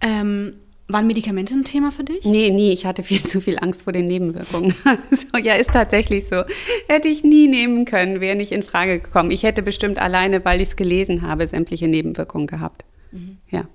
Ähm, 0.00 0.54
waren 0.92 1.06
Medikamente 1.06 1.54
ein 1.54 1.64
Thema 1.64 1.90
für 1.90 2.04
dich? 2.04 2.24
Nee, 2.24 2.50
nie. 2.50 2.72
Ich 2.72 2.86
hatte 2.86 3.02
viel 3.02 3.22
zu 3.26 3.40
viel 3.40 3.58
Angst 3.58 3.82
vor 3.82 3.92
den 3.92 4.06
Nebenwirkungen. 4.06 4.74
so, 5.10 5.38
ja, 5.38 5.54
ist 5.54 5.72
tatsächlich 5.72 6.26
so. 6.26 6.42
Hätte 6.88 7.08
ich 7.08 7.24
nie 7.24 7.48
nehmen 7.48 7.84
können, 7.84 8.20
wäre 8.20 8.36
nicht 8.36 8.52
in 8.52 8.62
Frage 8.62 8.98
gekommen. 8.98 9.30
Ich 9.30 9.42
hätte 9.42 9.62
bestimmt 9.62 9.98
alleine, 9.98 10.44
weil 10.44 10.60
ich 10.60 10.68
es 10.68 10.76
gelesen 10.76 11.22
habe, 11.22 11.46
sämtliche 11.48 11.88
Nebenwirkungen 11.88 12.46
gehabt. 12.46 12.84
Mhm. 13.12 13.38
Ja. 13.50 13.68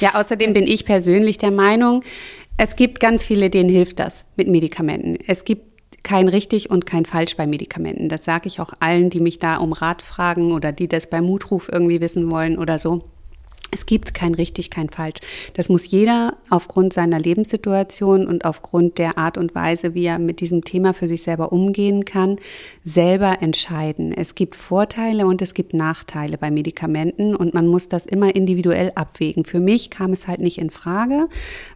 ja, 0.00 0.14
außerdem 0.14 0.52
bin 0.52 0.66
ich 0.66 0.84
persönlich 0.84 1.38
der 1.38 1.50
Meinung, 1.50 2.02
es 2.56 2.76
gibt 2.76 3.00
ganz 3.00 3.24
viele, 3.24 3.50
denen 3.50 3.70
hilft 3.70 3.98
das 3.98 4.24
mit 4.36 4.48
Medikamenten. 4.48 5.16
Es 5.26 5.44
gibt 5.44 5.72
kein 6.02 6.28
richtig 6.28 6.70
und 6.70 6.86
kein 6.86 7.06
falsch 7.06 7.36
bei 7.36 7.46
Medikamenten. 7.46 8.08
Das 8.08 8.24
sage 8.24 8.48
ich 8.48 8.60
auch 8.60 8.72
allen, 8.80 9.08
die 9.10 9.20
mich 9.20 9.38
da 9.38 9.56
um 9.56 9.72
Rat 9.72 10.02
fragen 10.02 10.52
oder 10.52 10.72
die 10.72 10.88
das 10.88 11.08
beim 11.08 11.24
Mutruf 11.24 11.68
irgendwie 11.72 12.00
wissen 12.00 12.30
wollen 12.30 12.58
oder 12.58 12.78
so. 12.78 13.11
Es 13.74 13.86
gibt 13.86 14.12
kein 14.12 14.34
richtig, 14.34 14.68
kein 14.68 14.90
falsch. 14.90 15.20
Das 15.54 15.70
muss 15.70 15.90
jeder 15.90 16.36
aufgrund 16.50 16.92
seiner 16.92 17.18
Lebenssituation 17.18 18.26
und 18.26 18.44
aufgrund 18.44 18.98
der 18.98 19.16
Art 19.16 19.38
und 19.38 19.54
Weise, 19.54 19.94
wie 19.94 20.04
er 20.04 20.18
mit 20.18 20.40
diesem 20.40 20.62
Thema 20.62 20.92
für 20.92 21.08
sich 21.08 21.22
selber 21.22 21.52
umgehen 21.52 22.04
kann, 22.04 22.36
selber 22.84 23.40
entscheiden. 23.40 24.12
Es 24.12 24.34
gibt 24.34 24.56
Vorteile 24.56 25.26
und 25.26 25.40
es 25.40 25.54
gibt 25.54 25.72
Nachteile 25.72 26.36
bei 26.36 26.50
Medikamenten 26.50 27.34
und 27.34 27.54
man 27.54 27.66
muss 27.66 27.88
das 27.88 28.04
immer 28.04 28.36
individuell 28.36 28.92
abwägen. 28.94 29.46
Für 29.46 29.58
mich 29.58 29.88
kam 29.88 30.12
es 30.12 30.28
halt 30.28 30.40
nicht 30.40 30.58
in 30.58 30.68
Frage, 30.68 31.28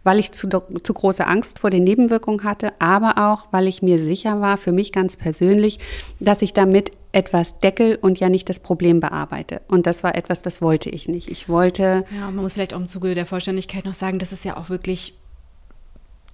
weil 0.03 0.19
ich 0.19 0.31
zu, 0.31 0.47
zu 0.47 0.93
große 0.93 1.25
Angst 1.25 1.57
vor 1.57 1.71
den 1.71 1.83
Nebenwirkungen 1.83 2.43
hatte, 2.43 2.73
aber 2.77 3.15
auch, 3.17 3.47
weil 3.51 3.67
ich 3.67 3.81
mir 3.81 3.97
sicher 3.97 4.39
war, 4.39 4.57
für 4.57 4.71
mich 4.71 4.91
ganz 4.91 5.17
persönlich, 5.17 5.79
dass 6.19 6.43
ich 6.43 6.53
damit 6.53 6.91
etwas 7.17 7.57
deckel 7.57 7.97
und 7.99 8.19
ja 8.19 8.29
nicht 8.29 8.47
das 8.47 8.59
Problem 8.59 8.99
bearbeite. 8.99 9.61
Und 9.67 9.87
das 9.87 10.03
war 10.03 10.13
etwas, 10.13 10.43
das 10.43 10.61
wollte 10.61 10.91
ich 10.91 11.07
nicht. 11.07 11.31
Ich 11.31 11.49
wollte. 11.49 12.05
Ja, 12.15 12.25
man 12.29 12.35
muss 12.35 12.53
vielleicht 12.53 12.75
auch 12.75 12.79
im 12.79 12.85
Zuge 12.85 13.15
der 13.15 13.25
Vollständigkeit 13.25 13.85
noch 13.85 13.95
sagen, 13.95 14.19
dass 14.19 14.31
es 14.31 14.43
ja 14.43 14.55
auch 14.55 14.69
wirklich 14.69 15.15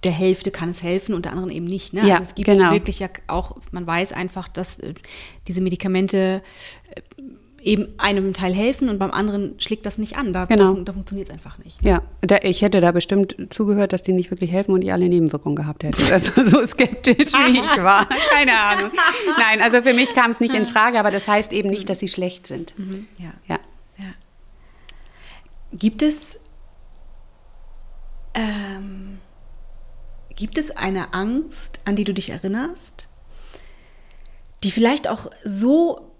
der 0.02 0.12
Hälfte 0.12 0.50
kann 0.50 0.68
es 0.68 0.82
helfen 0.82 1.14
und 1.14 1.24
der 1.24 1.32
anderen 1.32 1.48
eben 1.48 1.64
nicht. 1.64 1.94
Ne? 1.94 2.06
Ja, 2.06 2.16
also 2.16 2.24
es 2.24 2.34
gibt 2.34 2.44
genau. 2.44 2.72
wirklich 2.72 2.98
ja 2.98 3.08
auch, 3.26 3.56
man 3.70 3.86
weiß 3.86 4.12
einfach, 4.12 4.46
dass 4.46 4.78
äh, 4.78 4.92
diese 5.48 5.62
Medikamente 5.62 6.42
äh, 6.90 7.00
eben 7.64 7.88
einem 7.98 8.34
Teil 8.34 8.52
helfen 8.52 8.88
und 8.88 8.98
beim 8.98 9.10
anderen 9.10 9.58
schlägt 9.58 9.86
das 9.86 9.96
nicht 9.96 10.16
an. 10.16 10.32
Da, 10.32 10.44
genau. 10.44 10.74
da, 10.74 10.82
da 10.82 10.92
funktioniert 10.92 11.28
es 11.28 11.34
einfach 11.34 11.58
nicht. 11.58 11.82
Ne? 11.82 11.90
Ja, 11.90 12.02
da, 12.20 12.38
ich 12.42 12.62
hätte 12.62 12.80
da 12.80 12.92
bestimmt 12.92 13.36
zugehört, 13.48 13.92
dass 13.92 14.02
die 14.02 14.12
nicht 14.12 14.30
wirklich 14.30 14.52
helfen 14.52 14.72
und 14.72 14.82
ich 14.82 14.92
alle 14.92 15.08
Nebenwirkungen 15.08 15.56
gehabt 15.56 15.82
hätte. 15.82 16.04
Also 16.14 16.44
so 16.44 16.64
skeptisch 16.64 17.32
wie 17.32 17.58
ich 17.58 17.82
war. 17.82 18.08
Keine 18.30 18.56
Ahnung. 18.56 18.90
Nein, 19.36 19.60
also 19.60 19.82
für 19.82 19.94
mich 19.94 20.14
kam 20.14 20.30
es 20.30 20.38
nicht 20.38 20.54
in 20.54 20.66
Frage, 20.66 21.00
aber 21.00 21.10
das 21.10 21.26
heißt 21.26 21.52
eben 21.52 21.70
nicht, 21.70 21.88
dass 21.88 21.98
sie 21.98 22.08
schlecht 22.08 22.46
sind. 22.46 22.78
Mhm. 22.78 23.06
Ja. 23.18 23.32
ja. 23.48 23.58
ja. 23.98 24.04
Gibt 25.72 26.02
es 26.02 26.38
ähm, 28.34 29.18
gibt 30.36 30.58
es 30.58 30.70
eine 30.70 31.14
Angst, 31.14 31.80
an 31.84 31.96
die 31.96 32.04
du 32.04 32.12
dich 32.12 32.30
erinnerst, 32.30 33.08
die 34.62 34.70
vielleicht 34.70 35.08
auch 35.08 35.30
so 35.44 36.13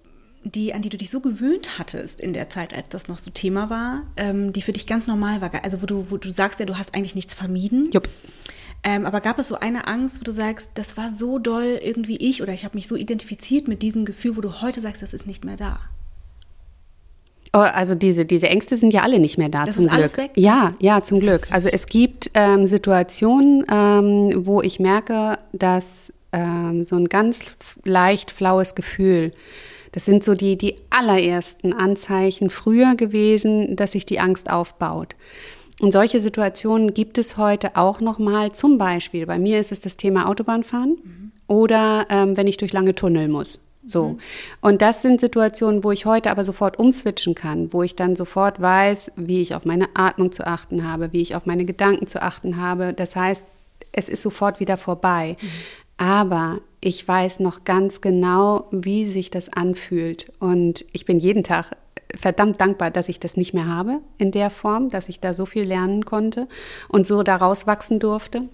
die, 0.44 0.74
an 0.74 0.82
die 0.82 0.90
du 0.90 0.96
dich 0.96 1.10
so 1.10 1.20
gewöhnt 1.20 1.78
hattest 1.78 2.20
in 2.20 2.32
der 2.32 2.50
Zeit, 2.50 2.74
als 2.74 2.88
das 2.88 3.08
noch 3.08 3.18
so 3.18 3.30
Thema 3.30 3.70
war, 3.70 4.02
ähm, 4.16 4.52
die 4.52 4.62
für 4.62 4.72
dich 4.72 4.86
ganz 4.86 5.06
normal 5.06 5.40
war. 5.40 5.50
Also 5.64 5.82
wo 5.82 5.86
du, 5.86 6.06
wo 6.10 6.16
du 6.16 6.30
sagst 6.30 6.60
ja, 6.60 6.66
du 6.66 6.76
hast 6.76 6.94
eigentlich 6.94 7.14
nichts 7.14 7.34
vermieden. 7.34 7.90
Jupp. 7.92 8.08
Ähm, 8.86 9.06
aber 9.06 9.22
gab 9.22 9.38
es 9.38 9.48
so 9.48 9.54
eine 9.56 9.86
Angst, 9.86 10.20
wo 10.20 10.24
du 10.24 10.32
sagst, 10.32 10.72
das 10.74 10.98
war 10.98 11.08
so 11.10 11.38
doll 11.38 11.80
irgendwie 11.82 12.16
ich 12.18 12.42
oder 12.42 12.52
ich 12.52 12.64
habe 12.64 12.76
mich 12.76 12.86
so 12.86 12.96
identifiziert 12.96 13.66
mit 13.66 13.80
diesem 13.80 14.04
Gefühl, 14.04 14.36
wo 14.36 14.42
du 14.42 14.60
heute 14.60 14.82
sagst, 14.82 15.02
das 15.02 15.14
ist 15.14 15.26
nicht 15.26 15.44
mehr 15.44 15.56
da? 15.56 15.80
Oh, 17.54 17.58
also 17.58 17.94
diese, 17.94 18.26
diese 18.26 18.48
Ängste 18.48 18.76
sind 18.76 18.92
ja 18.92 19.02
alle 19.02 19.20
nicht 19.20 19.38
mehr 19.38 19.48
da 19.48 19.64
das 19.64 19.76
zum 19.76 19.84
ist 19.84 19.90
Glück. 19.90 19.98
Alles 19.98 20.16
weg? 20.18 20.32
Ja, 20.34 20.72
ja, 20.80 21.00
zum 21.00 21.20
Glück. 21.20 21.46
Also 21.50 21.68
es 21.68 21.86
gibt 21.86 22.30
ähm, 22.34 22.66
Situationen, 22.66 23.64
ähm, 23.72 24.44
wo 24.44 24.60
ich 24.60 24.80
merke, 24.80 25.38
dass 25.52 26.12
ähm, 26.32 26.84
so 26.84 26.96
ein 26.96 27.08
ganz 27.08 27.44
leicht 27.84 28.32
flaues 28.32 28.74
Gefühl. 28.74 29.32
Das 29.94 30.04
sind 30.04 30.24
so 30.24 30.34
die, 30.34 30.58
die 30.58 30.74
allerersten 30.90 31.72
Anzeichen 31.72 32.50
früher 32.50 32.96
gewesen, 32.96 33.76
dass 33.76 33.92
sich 33.92 34.04
die 34.04 34.18
Angst 34.18 34.50
aufbaut. 34.50 35.14
Und 35.80 35.92
solche 35.92 36.20
Situationen 36.20 36.94
gibt 36.94 37.16
es 37.16 37.36
heute 37.36 37.76
auch 37.76 38.00
nochmal. 38.00 38.50
Zum 38.50 38.76
Beispiel, 38.76 39.24
bei 39.24 39.38
mir 39.38 39.60
ist 39.60 39.70
es 39.70 39.80
das 39.80 39.96
Thema 39.96 40.28
Autobahnfahren 40.28 40.98
mhm. 41.00 41.32
oder 41.46 42.06
ähm, 42.10 42.36
wenn 42.36 42.48
ich 42.48 42.56
durch 42.56 42.72
lange 42.72 42.96
Tunnel 42.96 43.28
muss. 43.28 43.60
So. 43.86 44.08
Mhm. 44.08 44.18
Und 44.60 44.82
das 44.82 45.00
sind 45.00 45.20
Situationen, 45.20 45.84
wo 45.84 45.92
ich 45.92 46.06
heute 46.06 46.32
aber 46.32 46.42
sofort 46.42 46.76
umswitchen 46.76 47.36
kann, 47.36 47.72
wo 47.72 47.84
ich 47.84 47.94
dann 47.94 48.16
sofort 48.16 48.60
weiß, 48.60 49.12
wie 49.14 49.42
ich 49.42 49.54
auf 49.54 49.64
meine 49.64 49.90
Atmung 49.94 50.32
zu 50.32 50.44
achten 50.44 50.90
habe, 50.90 51.12
wie 51.12 51.22
ich 51.22 51.36
auf 51.36 51.46
meine 51.46 51.64
Gedanken 51.64 52.08
zu 52.08 52.20
achten 52.20 52.56
habe. 52.56 52.94
Das 52.94 53.14
heißt, 53.14 53.44
es 53.92 54.08
ist 54.08 54.22
sofort 54.22 54.58
wieder 54.58 54.76
vorbei. 54.76 55.36
Mhm. 55.40 55.48
Aber 55.98 56.58
ich 56.84 57.08
weiß 57.08 57.40
noch 57.40 57.64
ganz 57.64 58.02
genau, 58.02 58.68
wie 58.70 59.06
sich 59.06 59.30
das 59.30 59.50
anfühlt. 59.50 60.30
Und 60.38 60.84
ich 60.92 61.06
bin 61.06 61.18
jeden 61.18 61.42
Tag 61.42 61.78
verdammt 62.20 62.60
dankbar, 62.60 62.90
dass 62.90 63.08
ich 63.08 63.18
das 63.18 63.38
nicht 63.38 63.54
mehr 63.54 63.66
habe 63.66 64.00
in 64.18 64.32
der 64.32 64.50
Form, 64.50 64.90
dass 64.90 65.08
ich 65.08 65.18
da 65.18 65.32
so 65.32 65.46
viel 65.46 65.62
lernen 65.62 66.04
konnte 66.04 66.46
und 66.88 67.06
so 67.06 67.22
daraus 67.22 67.66
wachsen 67.66 68.00
durfte. 68.00 68.50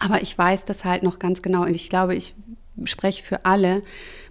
Aber 0.00 0.20
ich 0.20 0.36
weiß 0.36 0.64
das 0.64 0.84
halt 0.84 1.04
noch 1.04 1.20
ganz 1.20 1.42
genau 1.42 1.62
und 1.62 1.76
ich 1.76 1.88
glaube, 1.88 2.16
ich 2.16 2.34
spreche 2.86 3.22
für 3.22 3.44
alle, 3.44 3.82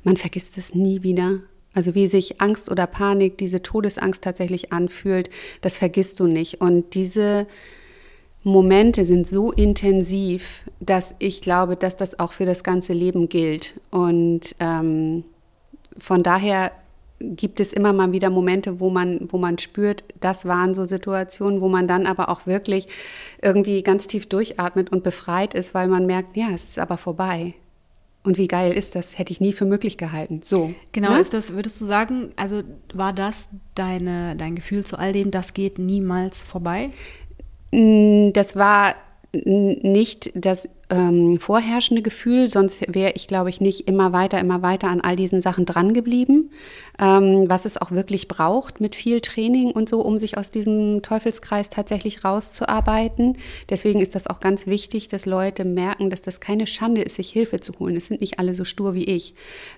man 0.04 0.18
vergisst 0.18 0.58
es 0.58 0.76
nie 0.76 1.02
wieder. 1.02 1.40
Also 1.74 1.96
wie 1.96 2.08
sich 2.08 2.42
Angst 2.42 2.70
oder 2.70 2.88
Panik, 2.88 3.38
diese 3.38 3.62
Todesangst 3.62 4.22
tatsächlich 4.22 4.74
anfühlt, 4.74 5.30
das 5.62 5.78
vergisst 5.78 6.20
du 6.20 6.28
nicht. 6.28 6.60
Und 6.60 6.94
diese 6.94 7.48
Momente 8.44 9.06
sind 9.06 9.26
so 9.26 9.52
intensiv, 9.52 10.62
dass 10.80 11.16
ich 11.20 11.42
glaube, 11.42 11.76
dass 11.76 11.96
das 11.96 12.20
auch 12.20 12.34
für 12.34 12.46
das 12.46 12.64
ganze 12.64 12.94
Leben 12.94 13.30
gilt. 13.30 13.80
Und 13.90 14.56
ähm, 14.60 15.24
von 15.98 16.24
daher 16.24 16.72
gibt 17.20 17.60
es 17.60 17.72
immer 17.72 17.94
mal 17.94 18.12
wieder 18.12 18.30
Momente, 18.30 18.80
wo 18.80 18.90
man, 18.90 19.28
wo 19.32 19.38
man 19.38 19.58
spürt, 19.58 20.04
das 20.20 20.46
waren 20.46 20.74
so 20.74 20.84
Situationen, 20.84 21.62
wo 21.62 21.70
man 21.70 21.88
dann 21.88 22.06
aber 22.06 22.28
auch 22.30 22.46
wirklich 22.46 22.88
irgendwie 23.42 23.82
ganz 23.82 24.08
tief 24.08 24.28
durchatmet 24.28 24.92
und 24.92 25.04
befreit 25.04 25.54
ist, 25.54 25.74
weil 25.74 25.88
man 25.88 26.06
merkt, 26.06 26.36
ja, 26.36 26.50
es 26.54 26.66
ist 26.66 26.80
aber 26.80 26.98
vorbei. 26.98 27.54
Und 28.26 28.38
wie 28.38 28.48
geil 28.48 28.72
ist 28.72 28.96
das? 28.96 29.18
Hätte 29.18 29.34
ich 29.34 29.42
nie 29.42 29.52
für 29.52 29.66
möglich 29.66 29.98
gehalten. 29.98 30.40
So. 30.44 30.74
Genau, 30.94 31.12
ne? 31.12 31.20
ist 31.20 31.34
das, 31.34 31.54
würdest 31.54 31.80
du 31.82 31.86
sagen, 31.86 32.32
also 32.38 32.64
war 32.94 33.12
das 33.12 33.50
deine, 33.76 34.38
dein 34.38 34.56
Gefühl 34.56 34.86
zu 34.86 34.98
all 34.98 35.12
dem, 35.12 35.30
das 35.30 35.54
geht 35.54 35.78
niemals 35.78 36.42
vorbei? 36.42 36.92
Das 37.74 38.56
war 38.56 38.96
nicht 39.34 40.32
das 40.36 40.70
ähm, 40.92 41.40
vorherrschende 41.40 42.04
Gefühl, 42.04 42.48
sonst 42.48 42.82
wäre 42.88 43.14
ich, 43.16 43.28
glaube 43.28 43.50
ich, 43.50 43.62
nicht 43.62 43.88
immer 43.88 44.14
weiter, 44.14 44.40
immer 44.40 44.62
weiter 44.62 44.90
an 44.90 45.02
all 45.02 45.16
diesen 45.16 45.42
Sachen 45.42 45.66
dran 45.66 45.96
geblieben, 45.96 46.52
ähm, 47.00 47.46
was 47.50 47.66
es 47.66 47.78
auch 47.78 47.92
wirklich 47.92 48.28
braucht 48.28 48.80
mit 48.82 48.96
viel 48.96 49.22
Training 49.22 49.72
und 49.72 49.90
so, 49.90 50.02
um 50.02 50.18
sich 50.18 50.38
aus 50.38 50.52
diesem 50.52 51.02
Teufelskreis 51.02 51.70
tatsächlich 51.70 52.24
rauszuarbeiten. 52.24 53.38
Deswegen 53.70 54.02
ist 54.02 54.16
das 54.16 54.28
auch 54.28 54.40
ganz 54.40 54.68
wichtig, 54.68 55.08
dass 55.08 55.26
Leute 55.26 55.66
merken, 55.66 56.10
dass 56.10 56.22
das 56.22 56.40
keine 56.40 56.68
Schande 56.68 57.02
ist, 57.02 57.16
sich 57.16 57.30
Hilfe 57.30 57.60
zu 57.60 57.74
holen. 57.80 57.96
Es 57.96 58.08
sind 58.08 58.22
nicht 58.22 58.40
alle 58.40 58.54
so 58.54 58.64
stur 58.64 58.94
wie 58.94 59.06
ich. 59.06 59.34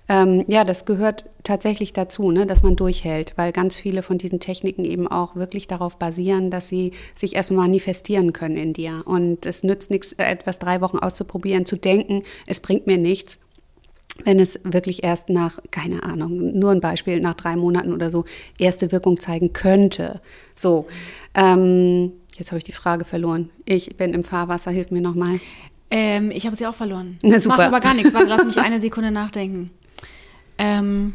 Ähm, 0.10 0.44
ja, 0.48 0.64
das 0.64 0.86
gehört 0.86 1.26
tatsächlich 1.44 1.94
dazu, 1.94 2.32
ne, 2.32 2.46
dass 2.46 2.64
man 2.64 2.76
durchhält, 2.76 3.34
weil 3.38 3.52
ganz 3.52 3.78
viele 3.78 4.02
von 4.02 4.18
diesen 4.18 4.40
Techniken 4.40 4.84
eben 4.84 5.08
auch 5.08 5.36
wirklich 5.36 5.68
darauf 5.68 5.98
basieren, 5.98 6.50
dass 6.50 6.68
sie 6.68 6.92
sich 7.14 7.36
erstmal 7.36 7.68
manifestieren 7.68 8.34
können 8.34 8.58
in 8.58 8.74
dir. 8.74 9.04
Und 9.06 9.46
es 9.46 9.64
nützt 9.64 9.92
nichts, 9.92 10.14
etwas 10.14 10.60
drei 10.60 10.82
Wochen 10.82 10.98
auszuprobieren, 10.98 11.66
zu 11.66 11.78
denken, 11.78 12.24
es 12.48 12.60
bringt 12.60 12.88
mir 12.88 12.98
nichts, 12.98 13.40
wenn 14.24 14.40
es 14.40 14.60
wirklich 14.64 15.04
erst 15.04 15.30
nach, 15.30 15.60
keine 15.72 16.04
Ahnung, 16.04 16.58
nur 16.58 16.72
ein 16.72 16.82
Beispiel, 16.82 17.20
nach 17.20 17.36
drei 17.36 17.56
Monaten 17.56 17.94
oder 17.94 18.10
so, 18.10 18.26
erste 18.58 18.92
Wirkung 18.92 19.20
zeigen 19.20 19.54
könnte. 19.54 20.22
So, 20.56 20.88
ähm, 21.34 22.14
jetzt 22.38 22.52
habe 22.52 22.58
ich 22.60 22.64
die 22.64 22.72
Frage 22.72 23.04
verloren. 23.04 23.50
Ich 23.66 23.98
bin 23.98 24.14
im 24.14 24.24
Fahrwasser, 24.24 24.72
hilf 24.72 24.92
mir 24.92 25.02
nochmal. 25.02 25.40
Ähm, 25.92 26.32
ich 26.32 26.46
habe 26.46 26.56
sie 26.56 26.66
auch 26.66 26.76
verloren. 26.76 27.20
Na, 27.22 27.34
das 27.34 27.46
macht 27.46 27.62
aber 27.62 27.80
gar 27.80 27.94
nichts. 27.94 28.14
Warte, 28.14 28.28
lass 28.28 28.46
mich 28.46 28.58
eine 28.62 28.80
Sekunde 28.80 29.12
nachdenken. 29.12 29.72
Ähm, 30.58 31.14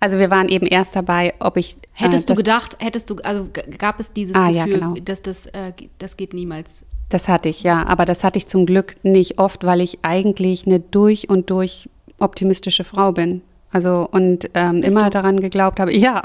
also 0.00 0.18
wir 0.18 0.30
waren 0.30 0.48
eben 0.48 0.66
erst 0.66 0.96
dabei, 0.96 1.34
ob 1.38 1.58
ich. 1.58 1.76
Hättest 1.92 2.24
äh, 2.24 2.32
du 2.32 2.36
gedacht, 2.36 2.76
hättest 2.80 3.10
du, 3.10 3.16
also 3.16 3.48
gab 3.76 4.00
es 4.00 4.12
dieses 4.14 4.34
ah, 4.34 4.46
Gefühl, 4.48 4.56
ja, 4.56 4.64
genau. 4.64 4.94
dass 4.94 5.20
das, 5.20 5.46
äh, 5.46 5.72
das 5.98 6.16
geht 6.16 6.32
niemals 6.32 6.86
das 7.10 7.28
hatte 7.28 7.48
ich, 7.48 7.62
ja. 7.62 7.86
Aber 7.86 8.06
das 8.06 8.24
hatte 8.24 8.38
ich 8.38 8.46
zum 8.46 8.64
Glück 8.64 8.96
nicht 9.02 9.38
oft, 9.38 9.64
weil 9.64 9.80
ich 9.82 9.98
eigentlich 10.02 10.66
eine 10.66 10.80
durch 10.80 11.28
und 11.28 11.50
durch 11.50 11.90
optimistische 12.18 12.84
Frau 12.84 13.12
bin. 13.12 13.42
Also 13.72 14.08
und 14.10 14.50
ähm, 14.54 14.82
immer 14.82 15.04
du? 15.04 15.10
daran 15.10 15.40
geglaubt 15.40 15.80
habe, 15.80 15.92
ja, 15.96 16.22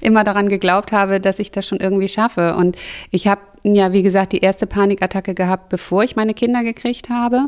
immer 0.00 0.24
daran 0.24 0.48
geglaubt 0.48 0.92
habe, 0.92 1.20
dass 1.20 1.38
ich 1.38 1.50
das 1.50 1.66
schon 1.66 1.80
irgendwie 1.80 2.08
schaffe. 2.08 2.54
Und 2.56 2.76
ich 3.10 3.26
habe 3.26 3.40
ja, 3.64 3.92
wie 3.92 4.02
gesagt, 4.02 4.32
die 4.32 4.40
erste 4.40 4.66
Panikattacke 4.66 5.34
gehabt, 5.34 5.68
bevor 5.68 6.02
ich 6.02 6.16
meine 6.16 6.34
Kinder 6.34 6.64
gekriegt 6.64 7.08
habe 7.08 7.44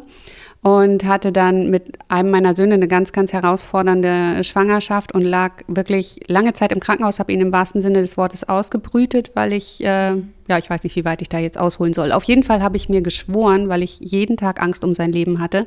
und 0.62 1.04
hatte 1.04 1.32
dann 1.32 1.70
mit 1.70 1.92
einem 2.08 2.30
meiner 2.30 2.54
Söhne 2.54 2.74
eine 2.74 2.86
ganz, 2.86 3.12
ganz 3.12 3.32
herausfordernde 3.32 4.44
Schwangerschaft 4.44 5.12
und 5.12 5.24
lag 5.24 5.62
wirklich 5.66 6.20
lange 6.28 6.52
Zeit 6.52 6.72
im 6.72 6.80
Krankenhaus, 6.80 7.18
habe 7.18 7.32
ihn 7.32 7.40
im 7.40 7.52
wahrsten 7.52 7.80
Sinne 7.80 8.00
des 8.00 8.16
Wortes 8.16 8.48
ausgebrütet, 8.48 9.32
weil 9.34 9.52
ich, 9.52 9.82
äh, 9.82 10.14
ja, 10.48 10.58
ich 10.58 10.70
weiß 10.70 10.84
nicht, 10.84 10.94
wie 10.94 11.04
weit 11.04 11.20
ich 11.20 11.28
da 11.28 11.38
jetzt 11.38 11.58
ausholen 11.58 11.92
soll. 11.92 12.12
Auf 12.12 12.24
jeden 12.24 12.44
Fall 12.44 12.62
habe 12.62 12.76
ich 12.76 12.88
mir 12.88 13.02
geschworen, 13.02 13.68
weil 13.68 13.82
ich 13.82 13.98
jeden 13.98 14.36
Tag 14.36 14.62
Angst 14.62 14.84
um 14.84 14.94
sein 14.94 15.10
Leben 15.10 15.40
hatte, 15.40 15.66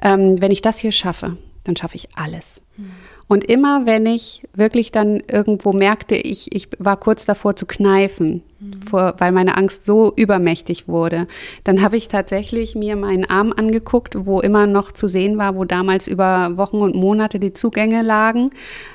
ähm, 0.00 0.40
wenn 0.40 0.52
ich 0.52 0.62
das 0.62 0.78
hier 0.78 0.92
schaffe, 0.92 1.36
dann 1.64 1.76
schaffe 1.76 1.96
ich 1.96 2.08
alles. 2.16 2.60
Mhm. 2.76 2.90
Und 3.28 3.44
immer 3.44 3.86
wenn 3.86 4.04
ich 4.04 4.42
wirklich 4.54 4.92
dann 4.92 5.22
irgendwo 5.26 5.72
merkte, 5.72 6.16
ich, 6.16 6.54
ich 6.54 6.68
war 6.78 6.98
kurz 6.98 7.24
davor 7.24 7.56
zu 7.56 7.64
kneifen, 7.64 8.42
mhm. 8.60 8.82
vor, 8.82 9.14
weil 9.18 9.32
meine 9.32 9.56
Angst 9.56 9.86
so 9.86 10.12
übermächtig 10.14 10.86
wurde, 10.88 11.26
dann 11.64 11.82
habe 11.82 11.96
ich 11.96 12.08
tatsächlich 12.08 12.74
mir 12.74 12.96
meinen 12.96 13.24
Arm 13.24 13.54
angeguckt, 13.56 14.26
wo 14.26 14.40
immer 14.40 14.66
noch 14.66 14.92
zu 14.92 15.08
sehen 15.08 15.38
war, 15.38 15.56
wo 15.56 15.64
damals 15.64 16.08
über 16.08 16.56
Wochen 16.56 16.78
und 16.78 16.94
Monate 16.94 17.38
die 17.38 17.54
Zugänge 17.54 18.02
lagen 18.02 18.50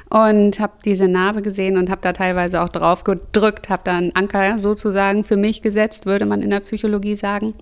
und 0.10 0.60
habe 0.60 0.74
diese 0.86 1.08
Narbe 1.08 1.42
gesehen 1.42 1.78
und 1.78 1.90
habe 1.90 2.02
da 2.02 2.14
teilweise 2.14 2.62
auch 2.62 2.70
drauf 2.70 3.04
gedrückt, 3.04 3.70
habe 3.70 3.84
da 3.86 3.98
einen 3.98 4.16
Anker 4.16 4.60
sozusagen 4.60 5.24
für 5.24 5.38
mich 5.38 5.62
gesetzt, 5.62 6.06
würde 6.06 6.26
man 6.26 6.42
in 6.42 6.50
der 6.50 6.60
Psychologie 6.60 7.16
sagen. 7.16 7.54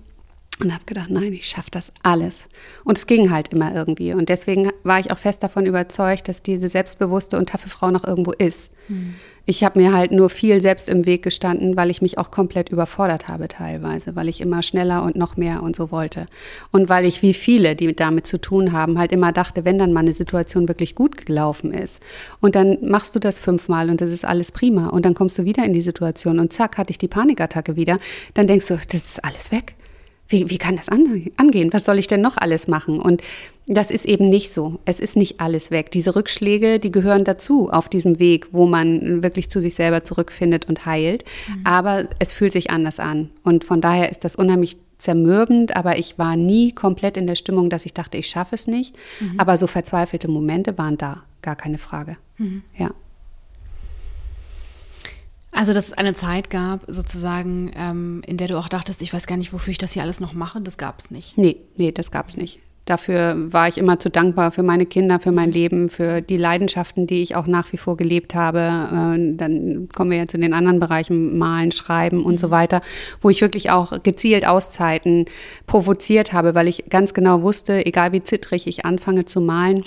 Und 0.58 0.72
habe 0.72 0.84
gedacht, 0.86 1.10
nein, 1.10 1.34
ich 1.34 1.46
schaffe 1.46 1.70
das 1.70 1.92
alles. 2.02 2.48
Und 2.82 2.96
es 2.96 3.06
ging 3.06 3.30
halt 3.30 3.48
immer 3.48 3.74
irgendwie. 3.74 4.14
Und 4.14 4.30
deswegen 4.30 4.70
war 4.84 4.98
ich 4.98 5.10
auch 5.10 5.18
fest 5.18 5.42
davon 5.42 5.66
überzeugt, 5.66 6.28
dass 6.28 6.42
diese 6.42 6.68
selbstbewusste 6.68 7.36
und 7.36 7.50
taffe 7.50 7.68
Frau 7.68 7.90
noch 7.90 8.04
irgendwo 8.04 8.32
ist. 8.32 8.70
Mhm. 8.88 9.16
Ich 9.48 9.62
habe 9.62 9.78
mir 9.78 9.92
halt 9.92 10.10
nur 10.10 10.28
viel 10.28 10.60
selbst 10.60 10.88
im 10.88 11.06
Weg 11.06 11.22
gestanden, 11.22 11.76
weil 11.76 11.90
ich 11.90 12.02
mich 12.02 12.18
auch 12.18 12.32
komplett 12.32 12.70
überfordert 12.70 13.28
habe 13.28 13.46
teilweise, 13.46 14.16
weil 14.16 14.28
ich 14.28 14.40
immer 14.40 14.62
schneller 14.62 15.04
und 15.04 15.14
noch 15.14 15.36
mehr 15.36 15.62
und 15.62 15.76
so 15.76 15.92
wollte. 15.92 16.26
Und 16.72 16.88
weil 16.88 17.04
ich 17.04 17.22
wie 17.22 17.34
viele, 17.34 17.76
die 17.76 17.94
damit 17.94 18.26
zu 18.26 18.40
tun 18.40 18.72
haben, 18.72 18.98
halt 18.98 19.12
immer 19.12 19.30
dachte, 19.30 19.64
wenn 19.64 19.78
dann 19.78 19.92
mal 19.92 20.00
eine 20.00 20.14
Situation 20.14 20.66
wirklich 20.66 20.96
gut 20.96 21.26
gelaufen 21.26 21.72
ist 21.72 22.00
und 22.40 22.56
dann 22.56 22.78
machst 22.82 23.14
du 23.14 23.20
das 23.20 23.38
fünfmal 23.38 23.88
und 23.88 24.00
das 24.00 24.10
ist 24.10 24.24
alles 24.24 24.50
prima 24.50 24.88
und 24.88 25.04
dann 25.04 25.14
kommst 25.14 25.38
du 25.38 25.44
wieder 25.44 25.64
in 25.64 25.74
die 25.74 25.82
Situation 25.82 26.40
und 26.40 26.52
zack, 26.52 26.76
hatte 26.76 26.90
ich 26.90 26.98
die 26.98 27.06
Panikattacke 27.06 27.76
wieder, 27.76 27.98
dann 28.34 28.48
denkst 28.48 28.66
du, 28.66 28.74
das 28.74 28.94
ist 28.94 29.24
alles 29.24 29.52
weg 29.52 29.76
wie, 30.28 30.50
wie 30.50 30.58
kann 30.58 30.76
das 30.76 30.88
angehen? 30.88 31.72
Was 31.72 31.84
soll 31.84 31.98
ich 31.98 32.08
denn 32.08 32.20
noch 32.20 32.36
alles 32.36 32.68
machen? 32.68 32.98
Und 32.98 33.22
das 33.66 33.90
ist 33.90 34.04
eben 34.04 34.28
nicht 34.28 34.52
so. 34.52 34.80
Es 34.84 35.00
ist 35.00 35.16
nicht 35.16 35.40
alles 35.40 35.70
weg. 35.70 35.90
Diese 35.90 36.14
Rückschläge, 36.14 36.78
die 36.78 36.92
gehören 36.92 37.24
dazu 37.24 37.70
auf 37.70 37.88
diesem 37.88 38.18
Weg, 38.18 38.48
wo 38.52 38.66
man 38.66 39.22
wirklich 39.22 39.50
zu 39.50 39.60
sich 39.60 39.74
selber 39.74 40.04
zurückfindet 40.04 40.68
und 40.68 40.86
heilt. 40.86 41.24
Mhm. 41.48 41.60
Aber 41.64 42.08
es 42.18 42.32
fühlt 42.32 42.52
sich 42.52 42.70
anders 42.70 43.00
an. 43.00 43.30
Und 43.42 43.64
von 43.64 43.80
daher 43.80 44.10
ist 44.10 44.24
das 44.24 44.36
unheimlich 44.36 44.78
zermürbend, 44.98 45.76
aber 45.76 45.98
ich 45.98 46.18
war 46.18 46.36
nie 46.36 46.72
komplett 46.72 47.16
in 47.16 47.26
der 47.26 47.36
Stimmung, 47.36 47.70
dass 47.70 47.86
ich 47.86 47.92
dachte, 47.92 48.16
ich 48.16 48.28
schaffe 48.28 48.54
es 48.54 48.66
nicht. 48.66 48.94
Mhm. 49.20 49.38
Aber 49.38 49.58
so 49.58 49.66
verzweifelte 49.66 50.28
Momente 50.28 50.78
waren 50.78 50.96
da, 50.96 51.22
gar 51.42 51.56
keine 51.56 51.78
Frage. 51.78 52.16
Mhm. 52.38 52.62
Ja. 52.76 52.90
Also, 55.56 55.72
dass 55.72 55.86
es 55.86 55.92
eine 55.94 56.12
Zeit 56.12 56.50
gab, 56.50 56.82
sozusagen, 56.86 57.70
ähm, 57.74 58.22
in 58.26 58.36
der 58.36 58.46
du 58.46 58.58
auch 58.58 58.68
dachtest, 58.68 59.00
ich 59.00 59.14
weiß 59.14 59.26
gar 59.26 59.38
nicht, 59.38 59.54
wofür 59.54 59.70
ich 59.70 59.78
das 59.78 59.92
hier 59.92 60.02
alles 60.02 60.20
noch 60.20 60.34
mache, 60.34 60.60
das 60.60 60.76
gab 60.76 60.98
es 60.98 61.10
nicht. 61.10 61.38
Nee, 61.38 61.56
nee, 61.78 61.92
das 61.92 62.10
gab 62.10 62.28
es 62.28 62.36
nicht. 62.36 62.60
Dafür 62.84 63.52
war 63.52 63.66
ich 63.66 63.78
immer 63.78 63.98
zu 63.98 64.10
dankbar 64.10 64.52
für 64.52 64.62
meine 64.62 64.84
Kinder, 64.84 65.18
für 65.18 65.32
mein 65.32 65.50
Leben, 65.50 65.88
für 65.88 66.20
die 66.20 66.36
Leidenschaften, 66.36 67.06
die 67.06 67.22
ich 67.22 67.36
auch 67.36 67.46
nach 67.46 67.72
wie 67.72 67.78
vor 67.78 67.96
gelebt 67.96 68.34
habe. 68.34 68.58
Äh, 68.60 69.36
dann 69.36 69.88
kommen 69.94 70.10
wir 70.10 70.18
ja 70.18 70.26
zu 70.28 70.36
den 70.36 70.52
anderen 70.52 70.78
Bereichen, 70.78 71.38
Malen, 71.38 71.72
Schreiben 71.72 72.22
und 72.22 72.38
so 72.38 72.48
mhm. 72.48 72.52
weiter, 72.52 72.82
wo 73.22 73.30
ich 73.30 73.40
wirklich 73.40 73.70
auch 73.70 74.02
gezielt 74.02 74.46
Auszeiten 74.46 75.24
provoziert 75.66 76.34
habe, 76.34 76.54
weil 76.54 76.68
ich 76.68 76.84
ganz 76.90 77.14
genau 77.14 77.40
wusste, 77.40 77.86
egal 77.86 78.12
wie 78.12 78.22
zittrig 78.22 78.66
ich 78.66 78.84
anfange 78.84 79.24
zu 79.24 79.40
malen, 79.40 79.84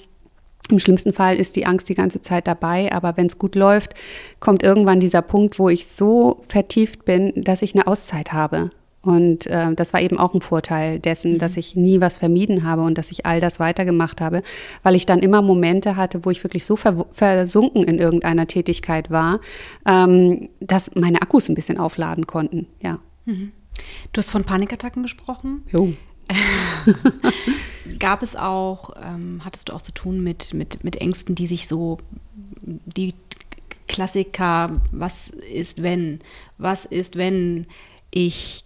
im 0.70 0.80
schlimmsten 0.80 1.14
Fall 1.14 1.38
ist 1.38 1.56
die 1.56 1.66
Angst 1.66 1.90
die 1.90 1.96
ganze 1.96 2.22
Zeit 2.22 2.48
dabei, 2.48 2.92
aber 2.92 3.18
wenn 3.18 3.26
es 3.26 3.38
gut 3.38 3.56
läuft, 3.56 3.94
kommt 4.40 4.64
irgendwann 4.64 5.00
dieser 5.00 5.22
Punkt, 5.22 5.60
wo 5.60 5.70
ich 5.70 5.88
so 5.88 6.44
vertieft 6.48 7.06
bin, 7.06 7.34
dass 7.36 7.62
ich 7.62 7.76
eine 7.76 7.88
Auszeit 7.88 8.34
habe. 8.34 8.70
Und 9.02 9.48
äh, 9.48 9.74
das 9.76 9.94
war 9.94 10.02
eben 10.02 10.18
auch 10.18 10.34
ein 10.34 10.42
Vorteil 10.42 11.00
dessen, 11.00 11.34
mhm. 11.34 11.38
dass 11.40 11.56
ich 11.56 11.76
nie 11.76 12.02
was 12.02 12.18
vermieden 12.18 12.64
habe 12.64 12.82
und 12.82 12.98
dass 12.98 13.12
ich 13.12 13.26
all 13.26 13.40
das 13.40 13.60
weitergemacht 13.60 14.20
habe, 14.20 14.44
weil 14.84 14.96
ich 14.96 15.06
dann 15.06 15.20
immer 15.20 15.42
Momente 15.42 15.96
hatte, 15.96 16.26
wo 16.26 16.32
ich 16.32 16.44
wirklich 16.44 16.66
so 16.66 16.76
versunken 16.76 17.84
in 17.84 17.98
irgendeiner 17.98 18.48
Tätigkeit 18.48 19.10
war, 19.10 19.40
ähm, 19.86 20.50
dass 20.60 20.94
meine 20.96 21.22
Akkus 21.22 21.48
ein 21.48 21.56
bisschen 21.56 21.78
aufladen 21.78 22.28
konnten. 22.28 22.68
Ja. 22.82 23.00
Mhm. 23.26 23.54
Du 24.12 24.20
hast 24.20 24.32
von 24.32 24.44
Panikattacken 24.44 25.04
gesprochen. 25.04 25.64
Jo. 25.72 25.94
Gab 28.00 28.22
es 28.22 28.36
auch, 28.36 28.92
ähm, 29.02 29.42
hattest 29.44 29.70
du 29.70 29.74
auch 29.74 29.82
zu 29.82 29.92
tun 29.92 30.24
mit, 30.24 30.54
mit, 30.54 30.84
mit 30.84 30.96
Ängsten, 30.98 31.36
die 31.36 31.48
sich 31.48 31.68
so, 31.68 31.98
die 32.62 33.14
Klassiker, 33.88 34.80
was 34.92 35.30
ist 35.30 35.82
wenn? 35.82 36.20
Was 36.58 36.86
ist, 36.86 37.16
wenn 37.16 37.66
ich 38.12 38.64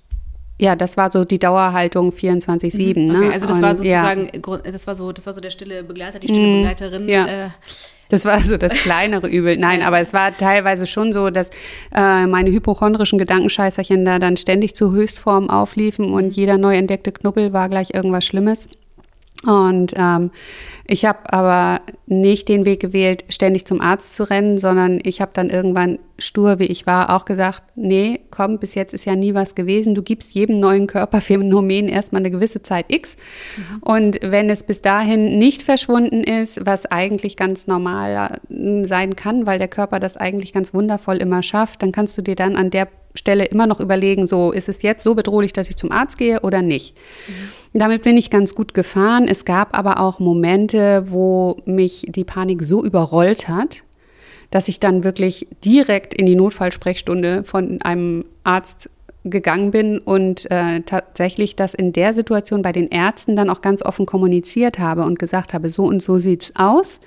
ja, 0.59 0.75
das 0.75 0.97
war 0.97 1.09
so 1.09 1.25
die 1.25 1.39
Dauerhaltung 1.39 2.11
24-7. 2.11 2.99
Mhm. 2.99 3.09
Okay, 3.09 3.27
ne? 3.27 3.33
Also 3.33 3.47
das 3.47 3.57
Und, 3.57 3.63
war 3.63 3.75
sozusagen, 3.75 4.29
ja. 4.33 4.57
das 4.71 4.87
war 4.87 4.95
so, 4.95 5.11
das 5.11 5.25
war 5.25 5.33
so 5.33 5.41
der 5.41 5.49
stille 5.49 5.83
Begleiter, 5.83 6.19
die 6.19 6.27
stille 6.27 6.45
mhm. 6.45 6.61
Begleiterin. 6.61 7.09
Ja. 7.09 7.25
Äh, 7.25 7.49
das 8.09 8.25
war 8.25 8.39
so 8.41 8.57
das 8.57 8.73
kleinere 8.73 9.27
Übel. 9.27 9.57
Nein, 9.57 9.81
aber 9.81 9.99
es 9.99 10.13
war 10.13 10.35
teilweise 10.37 10.85
schon 10.85 11.11
so, 11.11 11.31
dass 11.31 11.49
äh, 11.95 12.27
meine 12.27 12.51
hypochondrischen 12.51 13.17
Gedankenscheißerchen 13.17 14.05
da 14.05 14.19
dann 14.19 14.37
ständig 14.37 14.75
zu 14.75 14.91
Höchstform 14.91 15.49
aufliefen 15.49 16.13
und 16.13 16.35
jeder 16.35 16.59
neu 16.59 16.75
entdeckte 16.75 17.11
Knubbel 17.11 17.53
war 17.53 17.69
gleich 17.69 17.93
irgendwas 17.93 18.25
Schlimmes. 18.25 18.67
Und 19.45 19.93
ähm, 19.97 20.31
ich 20.85 21.05
habe 21.05 21.31
aber 21.31 21.81
nicht 22.05 22.49
den 22.49 22.65
Weg 22.65 22.79
gewählt, 22.79 23.25
ständig 23.29 23.65
zum 23.65 23.81
Arzt 23.81 24.15
zu 24.15 24.29
rennen, 24.29 24.57
sondern 24.57 24.99
ich 25.03 25.21
habe 25.21 25.31
dann 25.33 25.49
irgendwann 25.49 25.99
stur, 26.17 26.59
wie 26.59 26.65
ich 26.65 26.85
war, 26.87 27.15
auch 27.15 27.25
gesagt, 27.25 27.63
nee, 27.75 28.21
komm, 28.31 28.59
bis 28.59 28.75
jetzt 28.75 28.93
ist 28.93 29.05
ja 29.05 29.15
nie 29.15 29.33
was 29.33 29.55
gewesen. 29.55 29.95
Du 29.95 30.01
gibst 30.01 30.33
jedem 30.33 30.59
neuen 30.59 30.87
Körperphänomen 30.87 31.89
erstmal 31.89 32.21
eine 32.21 32.31
gewisse 32.31 32.61
Zeit 32.63 32.85
X. 32.87 33.17
Mhm. 33.57 33.79
Und 33.81 34.19
wenn 34.21 34.49
es 34.49 34.63
bis 34.63 34.81
dahin 34.81 35.37
nicht 35.37 35.63
verschwunden 35.63 36.23
ist, 36.23 36.65
was 36.65 36.85
eigentlich 36.85 37.35
ganz 37.35 37.67
normal 37.67 38.39
äh, 38.49 38.85
sein 38.85 39.15
kann, 39.15 39.45
weil 39.45 39.59
der 39.59 39.67
Körper 39.67 39.99
das 39.99 40.15
eigentlich 40.15 40.53
ganz 40.53 40.73
wundervoll 40.73 41.17
immer 41.17 41.43
schafft, 41.43 41.81
dann 41.81 41.91
kannst 41.91 42.17
du 42.17 42.21
dir 42.21 42.35
dann 42.35 42.55
an 42.55 42.69
der 42.69 42.87
Stelle 43.15 43.45
immer 43.45 43.67
noch 43.67 43.79
überlegen, 43.79 44.25
so 44.25 44.51
ist 44.51 44.69
es 44.69 44.81
jetzt 44.81 45.03
so 45.03 45.15
bedrohlich, 45.15 45.53
dass 45.53 45.69
ich 45.69 45.77
zum 45.77 45.91
Arzt 45.91 46.17
gehe 46.17 46.41
oder 46.41 46.61
nicht. 46.61 46.95
Mhm. 47.27 47.79
Damit 47.79 48.03
bin 48.03 48.17
ich 48.17 48.29
ganz 48.29 48.55
gut 48.55 48.73
gefahren. 48.73 49.27
Es 49.27 49.45
gab 49.45 49.77
aber 49.77 49.99
auch 49.99 50.19
Momente, 50.19 51.05
wo 51.09 51.57
mich 51.65 52.05
die 52.07 52.23
Panik 52.23 52.63
so 52.63 52.83
überrollt 52.83 53.47
hat, 53.47 53.83
dass 54.51 54.67
ich 54.67 54.79
dann 54.79 55.03
wirklich 55.03 55.47
direkt 55.63 56.13
in 56.13 56.25
die 56.25 56.35
Notfallsprechstunde 56.35 57.43
von 57.43 57.81
einem 57.81 58.25
Arzt 58.43 58.89
gegangen 59.25 59.71
bin 59.71 59.99
und 59.99 60.49
äh, 60.51 60.81
tatsächlich 60.81 61.55
das 61.55 61.73
in 61.73 61.93
der 61.93 62.13
Situation 62.13 62.61
bei 62.61 62.71
den 62.71 62.89
Ärzten 62.89 63.35
dann 63.35 63.49
auch 63.49 63.61
ganz 63.61 63.81
offen 63.81 64.05
kommuniziert 64.05 64.79
habe 64.79 65.03
und 65.03 65.17
gesagt 65.17 65.53
habe, 65.53 65.69
so 65.69 65.85
und 65.85 66.01
so 66.01 66.19
sieht's 66.19 66.51
aus 66.55 66.99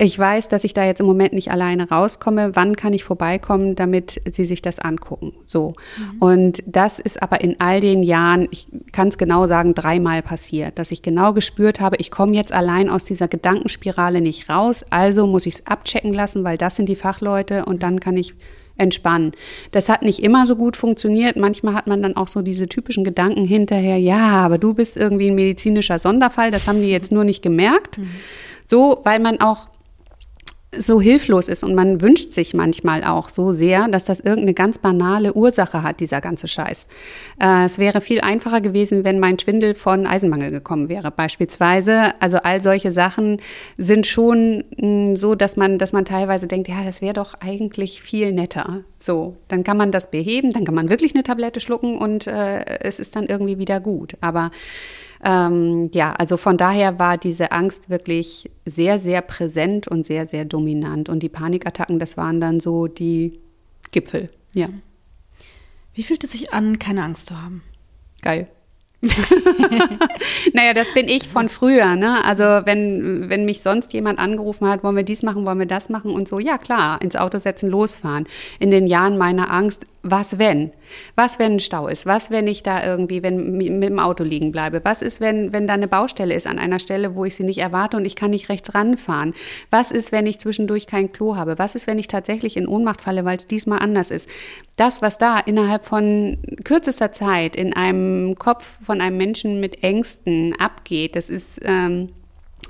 ich 0.00 0.18
weiß, 0.18 0.48
dass 0.48 0.64
ich 0.64 0.74
da 0.74 0.84
jetzt 0.84 1.00
im 1.00 1.06
Moment 1.06 1.32
nicht 1.32 1.50
alleine 1.50 1.88
rauskomme. 1.88 2.54
Wann 2.54 2.76
kann 2.76 2.92
ich 2.92 3.02
vorbeikommen, 3.02 3.74
damit 3.74 4.22
Sie 4.28 4.44
sich 4.44 4.62
das 4.62 4.78
angucken? 4.78 5.32
So. 5.44 5.72
Mhm. 5.96 6.22
Und 6.22 6.62
das 6.66 6.98
ist 7.00 7.20
aber 7.22 7.40
in 7.40 7.60
all 7.60 7.80
den 7.80 8.02
Jahren, 8.04 8.46
ich 8.50 8.68
kann 8.92 9.08
es 9.08 9.18
genau 9.18 9.46
sagen, 9.46 9.74
dreimal 9.74 10.22
passiert, 10.22 10.78
dass 10.78 10.92
ich 10.92 11.02
genau 11.02 11.32
gespürt 11.32 11.80
habe, 11.80 11.96
ich 11.98 12.10
komme 12.10 12.34
jetzt 12.34 12.52
allein 12.52 12.88
aus 12.88 13.04
dieser 13.04 13.26
Gedankenspirale 13.26 14.20
nicht 14.20 14.48
raus. 14.48 14.84
Also 14.90 15.26
muss 15.26 15.46
ich 15.46 15.54
es 15.54 15.66
abchecken 15.66 16.14
lassen, 16.14 16.44
weil 16.44 16.58
das 16.58 16.76
sind 16.76 16.88
die 16.88 16.96
Fachleute 16.96 17.64
und 17.64 17.82
dann 17.82 17.98
kann 17.98 18.16
ich 18.16 18.34
entspannen. 18.76 19.32
Das 19.72 19.88
hat 19.88 20.02
nicht 20.02 20.20
immer 20.20 20.46
so 20.46 20.54
gut 20.54 20.76
funktioniert. 20.76 21.36
Manchmal 21.36 21.74
hat 21.74 21.88
man 21.88 22.00
dann 22.02 22.16
auch 22.16 22.28
so 22.28 22.42
diese 22.42 22.68
typischen 22.68 23.02
Gedanken 23.02 23.44
hinterher, 23.44 23.98
ja, 23.98 24.44
aber 24.44 24.58
du 24.58 24.74
bist 24.74 24.96
irgendwie 24.96 25.30
ein 25.30 25.34
medizinischer 25.34 25.98
Sonderfall, 25.98 26.52
das 26.52 26.68
haben 26.68 26.80
die 26.80 26.90
jetzt 26.90 27.10
nur 27.10 27.24
nicht 27.24 27.42
gemerkt. 27.42 27.98
Mhm. 27.98 28.08
So, 28.64 29.00
weil 29.02 29.18
man 29.18 29.40
auch 29.40 29.68
so 30.76 31.00
hilflos 31.00 31.48
ist 31.48 31.64
und 31.64 31.74
man 31.74 32.02
wünscht 32.02 32.32
sich 32.34 32.52
manchmal 32.52 33.02
auch 33.02 33.30
so 33.30 33.52
sehr, 33.52 33.88
dass 33.88 34.04
das 34.04 34.20
irgendeine 34.20 34.52
ganz 34.52 34.78
banale 34.78 35.32
Ursache 35.32 35.82
hat, 35.82 36.00
dieser 36.00 36.20
ganze 36.20 36.46
Scheiß. 36.46 36.86
Äh, 37.40 37.64
es 37.64 37.78
wäre 37.78 38.02
viel 38.02 38.20
einfacher 38.20 38.60
gewesen, 38.60 39.02
wenn 39.02 39.18
mein 39.18 39.38
Schwindel 39.38 39.74
von 39.74 40.06
Eisenmangel 40.06 40.50
gekommen 40.50 40.90
wäre, 40.90 41.10
beispielsweise. 41.10 42.12
Also 42.20 42.38
all 42.38 42.60
solche 42.60 42.90
Sachen 42.90 43.40
sind 43.78 44.06
schon 44.06 44.64
mh, 44.76 44.80
hm, 44.80 45.16
so, 45.16 45.34
dass 45.34 45.56
man, 45.56 45.78
dass 45.78 45.92
man 45.92 46.04
teilweise 46.04 46.46
denkt, 46.46 46.68
ja, 46.68 46.84
das 46.84 47.00
wäre 47.00 47.14
doch 47.14 47.34
eigentlich 47.40 48.02
viel 48.02 48.32
netter. 48.32 48.84
So, 48.98 49.36
dann 49.48 49.64
kann 49.64 49.78
man 49.78 49.90
das 49.90 50.10
beheben, 50.10 50.52
dann 50.52 50.64
kann 50.64 50.74
man 50.74 50.90
wirklich 50.90 51.14
eine 51.14 51.22
Tablette 51.22 51.60
schlucken 51.60 51.96
und 51.96 52.26
äh, 52.26 52.80
es 52.80 52.98
ist 52.98 53.16
dann 53.16 53.26
irgendwie 53.26 53.58
wieder 53.58 53.80
gut. 53.80 54.16
Aber 54.20 54.50
ähm, 55.24 55.90
ja, 55.92 56.12
also 56.12 56.36
von 56.36 56.56
daher 56.56 56.98
war 56.98 57.18
diese 57.18 57.52
Angst 57.52 57.90
wirklich 57.90 58.50
sehr, 58.66 58.98
sehr 58.98 59.22
präsent 59.22 59.88
und 59.88 60.06
sehr, 60.06 60.28
sehr 60.28 60.44
dominant. 60.44 61.08
Und 61.08 61.22
die 61.22 61.28
Panikattacken, 61.28 61.98
das 61.98 62.16
waren 62.16 62.40
dann 62.40 62.60
so 62.60 62.86
die 62.86 63.38
Gipfel, 63.90 64.30
ja. 64.54 64.68
Wie 65.94 66.02
fühlt 66.02 66.22
es 66.22 66.32
sich 66.32 66.52
an, 66.52 66.78
keine 66.78 67.02
Angst 67.02 67.26
zu 67.26 67.42
haben? 67.42 67.62
Geil. 68.22 68.48
naja, 70.52 70.74
das 70.74 70.92
bin 70.92 71.08
ich 71.08 71.28
von 71.28 71.48
früher. 71.48 71.94
Ne? 71.94 72.24
Also 72.24 72.42
wenn, 72.42 73.28
wenn 73.28 73.44
mich 73.44 73.62
sonst 73.62 73.92
jemand 73.92 74.18
angerufen 74.18 74.68
hat, 74.68 74.82
wollen 74.82 74.96
wir 74.96 75.04
dies 75.04 75.22
machen, 75.22 75.46
wollen 75.46 75.58
wir 75.58 75.66
das 75.66 75.88
machen 75.88 76.10
und 76.10 76.26
so, 76.26 76.40
ja 76.40 76.58
klar, 76.58 77.00
ins 77.00 77.14
Auto 77.14 77.38
setzen, 77.38 77.70
losfahren. 77.70 78.26
In 78.58 78.70
den 78.70 78.86
Jahren 78.88 79.16
meiner 79.16 79.52
Angst 79.52 79.86
was 80.02 80.38
wenn? 80.38 80.70
Was, 81.16 81.38
wenn 81.38 81.54
ein 81.54 81.60
Stau 81.60 81.88
ist? 81.88 82.06
Was, 82.06 82.30
wenn 82.30 82.46
ich 82.46 82.62
da 82.62 82.84
irgendwie, 82.84 83.22
wenn 83.22 83.56
mit 83.56 83.82
dem 83.82 83.98
Auto 83.98 84.22
liegen 84.22 84.52
bleibe? 84.52 84.80
Was 84.84 85.02
ist, 85.02 85.20
wenn, 85.20 85.52
wenn 85.52 85.66
da 85.66 85.74
eine 85.74 85.88
Baustelle 85.88 86.34
ist 86.34 86.46
an 86.46 86.58
einer 86.58 86.78
Stelle, 86.78 87.14
wo 87.16 87.24
ich 87.24 87.34
sie 87.34 87.42
nicht 87.42 87.58
erwarte 87.58 87.96
und 87.96 88.04
ich 88.04 88.14
kann 88.14 88.30
nicht 88.30 88.48
rechts 88.48 88.74
ranfahren? 88.74 89.34
Was 89.70 89.90
ist, 89.90 90.12
wenn 90.12 90.26
ich 90.26 90.38
zwischendurch 90.38 90.86
kein 90.86 91.12
Klo 91.12 91.36
habe? 91.36 91.58
Was 91.58 91.74
ist, 91.74 91.86
wenn 91.86 91.98
ich 91.98 92.06
tatsächlich 92.06 92.56
in 92.56 92.68
Ohnmacht 92.68 93.00
falle, 93.00 93.24
weil 93.24 93.38
es 93.38 93.46
diesmal 93.46 93.80
anders 93.80 94.10
ist? 94.10 94.28
Das, 94.76 95.02
was 95.02 95.18
da 95.18 95.38
innerhalb 95.38 95.84
von 95.84 96.38
kürzester 96.62 97.10
Zeit 97.10 97.56
in 97.56 97.74
einem 97.74 98.36
Kopf 98.36 98.78
von 98.84 99.00
einem 99.00 99.16
Menschen 99.16 99.58
mit 99.58 99.82
Ängsten 99.82 100.54
abgeht, 100.58 101.16
das 101.16 101.28
ist, 101.28 101.60
ähm, 101.64 102.08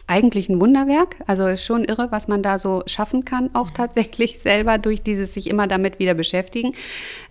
eigentlich 0.08 0.48
ein 0.48 0.60
Wunderwerk. 0.60 1.16
Also 1.26 1.46
ist 1.46 1.64
schon 1.64 1.84
irre, 1.84 2.10
was 2.10 2.26
man 2.26 2.42
da 2.42 2.58
so 2.58 2.82
schaffen 2.86 3.24
kann, 3.24 3.50
auch 3.52 3.70
tatsächlich 3.70 4.38
selber 4.42 4.78
durch 4.78 5.02
dieses 5.02 5.34
sich 5.34 5.48
immer 5.48 5.66
damit 5.66 5.98
wieder 5.98 6.14
beschäftigen. 6.14 6.72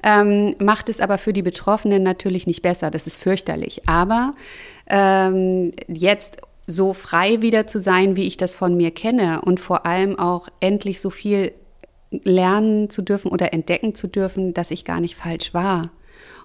Ähm, 0.04 0.56
macht 0.60 0.88
es 0.90 1.02
aber 1.02 1.18
für 1.18 1.34
die 1.34 1.42
Betroffenen 1.42 2.04
natürlich 2.04 2.48
nicht 2.48 2.62
besser. 2.62 2.92
Das 2.92 3.08
ist 3.08 3.18
fürchterlich. 3.18 3.88
Aber 3.90 4.34
ähm, 4.88 5.72
jetzt 5.88 6.38
so 6.68 6.94
frei 6.94 7.42
wieder 7.42 7.66
zu 7.66 7.80
sein, 7.80 8.16
wie 8.16 8.28
ich 8.28 8.38
das 8.38 8.56
von 8.56 8.78
mir 8.78 8.92
kenne 8.92 9.42
und 9.42 9.60
vor 9.60 9.86
allem 9.86 10.20
auch 10.20 10.48
endlich 10.60 11.02
so 11.02 11.10
viel 11.10 11.54
lernen 12.12 12.90
zu 12.90 13.02
dürfen 13.02 13.32
oder 13.32 13.54
entdecken 13.54 13.96
zu 13.96 14.08
dürfen, 14.08 14.54
dass 14.54 14.72
ich 14.72 14.86
gar 14.86 15.00
nicht 15.02 15.16
falsch 15.16 15.54
war 15.54 15.92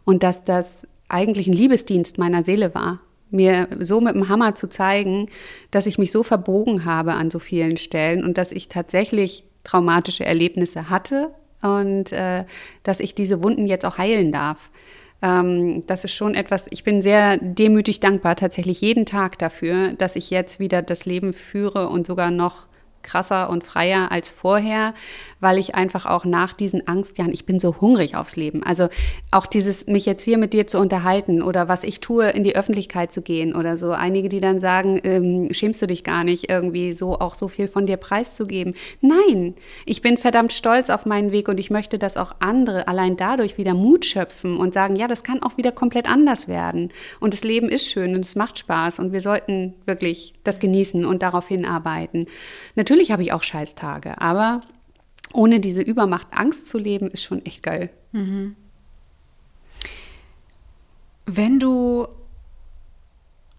und 0.05 0.23
dass 0.23 0.45
das 0.45 0.67
eigentlich 1.09 1.47
ein 1.47 1.53
Liebesdienst 1.53 2.19
meiner 2.19 2.43
Seele 2.43 2.75
war 2.75 3.01
mir 3.33 3.69
so 3.81 4.01
mit 4.01 4.15
dem 4.15 4.29
Hammer 4.29 4.55
zu 4.55 4.69
zeigen, 4.69 5.29
dass 5.71 5.87
ich 5.87 5.99
mich 5.99 6.13
so 6.13 6.23
verbogen 6.23 6.85
habe 6.85 7.15
an 7.15 7.31
so 7.31 7.39
vielen 7.39 7.77
Stellen 7.77 8.25
und 8.25 8.39
dass 8.39 8.53
ich 8.53 8.69
tatsächlich 8.69 9.45
traumatische 9.65 10.25
Erlebnisse 10.25 10.91
hatte 10.91 11.31
und 11.63 12.13
äh, 12.13 12.45
dass 12.83 13.01
ich 13.01 13.15
diese 13.15 13.43
Wunden 13.43 13.67
jetzt 13.67 13.85
auch 13.85 13.99
heilen 13.99 14.33
darf. 14.33 14.71
Ähm, 15.23 15.87
das 15.87 16.05
ist 16.05 16.13
schon 16.15 16.35
etwas, 16.35 16.67
ich 16.71 16.85
bin 16.85 17.01
sehr 17.01 17.39
demütig 17.39 18.01
dankbar, 18.01 18.37
tatsächlich 18.37 18.81
jeden 18.81 19.07
Tag 19.07 19.39
dafür, 19.39 19.93
dass 19.95 20.17
ich 20.17 20.31
jetzt 20.31 20.59
wieder 20.59 20.83
das 20.83 21.07
Leben 21.07 21.33
führe 21.33 21.89
und 21.89 22.07
sogar 22.07 22.31
noch 22.31 22.67
krasser 23.03 23.51
und 23.51 23.65
freier 23.65 24.11
als 24.13 24.31
vorher, 24.31 24.95
weil 25.43 25.59
ich 25.59 25.75
einfach 25.75 26.07
auch 26.07 26.25
nach 26.25 26.55
diesen 26.55 26.87
Angstjahren, 26.87 27.33
ich 27.33 27.45
bin 27.45 27.59
so 27.59 27.81
hungrig 27.81 28.15
aufs 28.15 28.37
Leben. 28.37 28.63
Also 28.63 28.89
auch 29.33 29.45
dieses, 29.45 29.89
mich 29.89 30.07
jetzt 30.07 30.23
hier 30.23 30.39
mit 30.39 30.53
dir 30.53 30.69
zu 30.69 30.79
unterhalten 30.79 31.43
oder 31.43 31.69
was 31.69 31.83
ich 31.83 32.01
tue, 32.01 32.31
in 32.31 32.45
die 32.45 32.55
Öffentlichkeit 32.55 33.13
zu 33.13 33.23
gehen 33.23 33.55
oder 33.55 33.77
so. 33.77 33.91
Einige, 33.91 34.29
die 34.29 34.41
dann 34.41 34.61
sagen, 34.61 35.01
ähm, 35.03 35.49
schämst 35.53 35.83
du 35.83 35.87
dich 35.87 36.05
gar 36.05 36.23
nicht, 36.23 36.49
irgendwie 36.49 36.93
so 36.93 37.19
auch 37.19 37.35
so 37.35 37.49
viel 37.49 37.67
von 37.67 37.87
dir 37.87 37.97
preiszugeben. 37.97 38.75
Nein, 39.01 39.55
ich 39.85 40.01
bin 40.01 40.17
verdammt 40.17 40.53
stolz 40.53 40.91
auf 40.91 41.07
meinen 41.07 41.33
Weg 41.33 41.49
und 41.49 41.59
ich 41.59 41.71
möchte, 41.71 41.99
dass 41.99 42.17
auch 42.17 42.37
andere 42.39 42.87
allein 42.87 43.17
dadurch 43.17 43.59
wieder 43.59 43.75
Mut 43.75 44.07
schöpfen 44.07 44.57
und 44.57 44.73
sagen, 44.75 44.95
ja, 44.95 45.09
das 45.09 45.25
kann 45.25 45.43
auch 45.43 45.57
wieder 45.57 45.73
komplett 45.73 46.09
anders 46.09 46.47
werden. 46.47 46.91
Und 47.19 47.35
das 47.35 47.43
Leben 47.43 47.69
ist 47.69 47.89
schön 47.89 48.15
und 48.15 48.25
es 48.25 48.37
macht 48.37 48.61
Spaß 48.61 49.01
und 49.01 49.13
wir 49.13 49.21
sollten 49.21 49.75
wirklich 49.87 50.35
das 50.45 50.61
genießen 50.61 51.05
und 51.05 51.21
darauf 51.23 51.49
hinarbeiten. 51.49 52.27
Natürlich 52.77 53.11
habe 53.11 53.23
ich 53.23 53.33
auch 53.33 53.43
Scheißtage, 53.43 54.21
aber 54.21 54.61
ohne 55.33 55.61
diese 55.61 55.83
Übermacht 55.83 56.27
Angst 56.31 56.69
zu 56.69 56.79
leben, 56.79 57.11
ist 57.11 57.23
schon 57.23 57.45
echt 57.45 57.63
geil. 57.63 57.91
Mhm. 58.13 58.57
Wenn 61.27 61.59
du, 61.59 62.09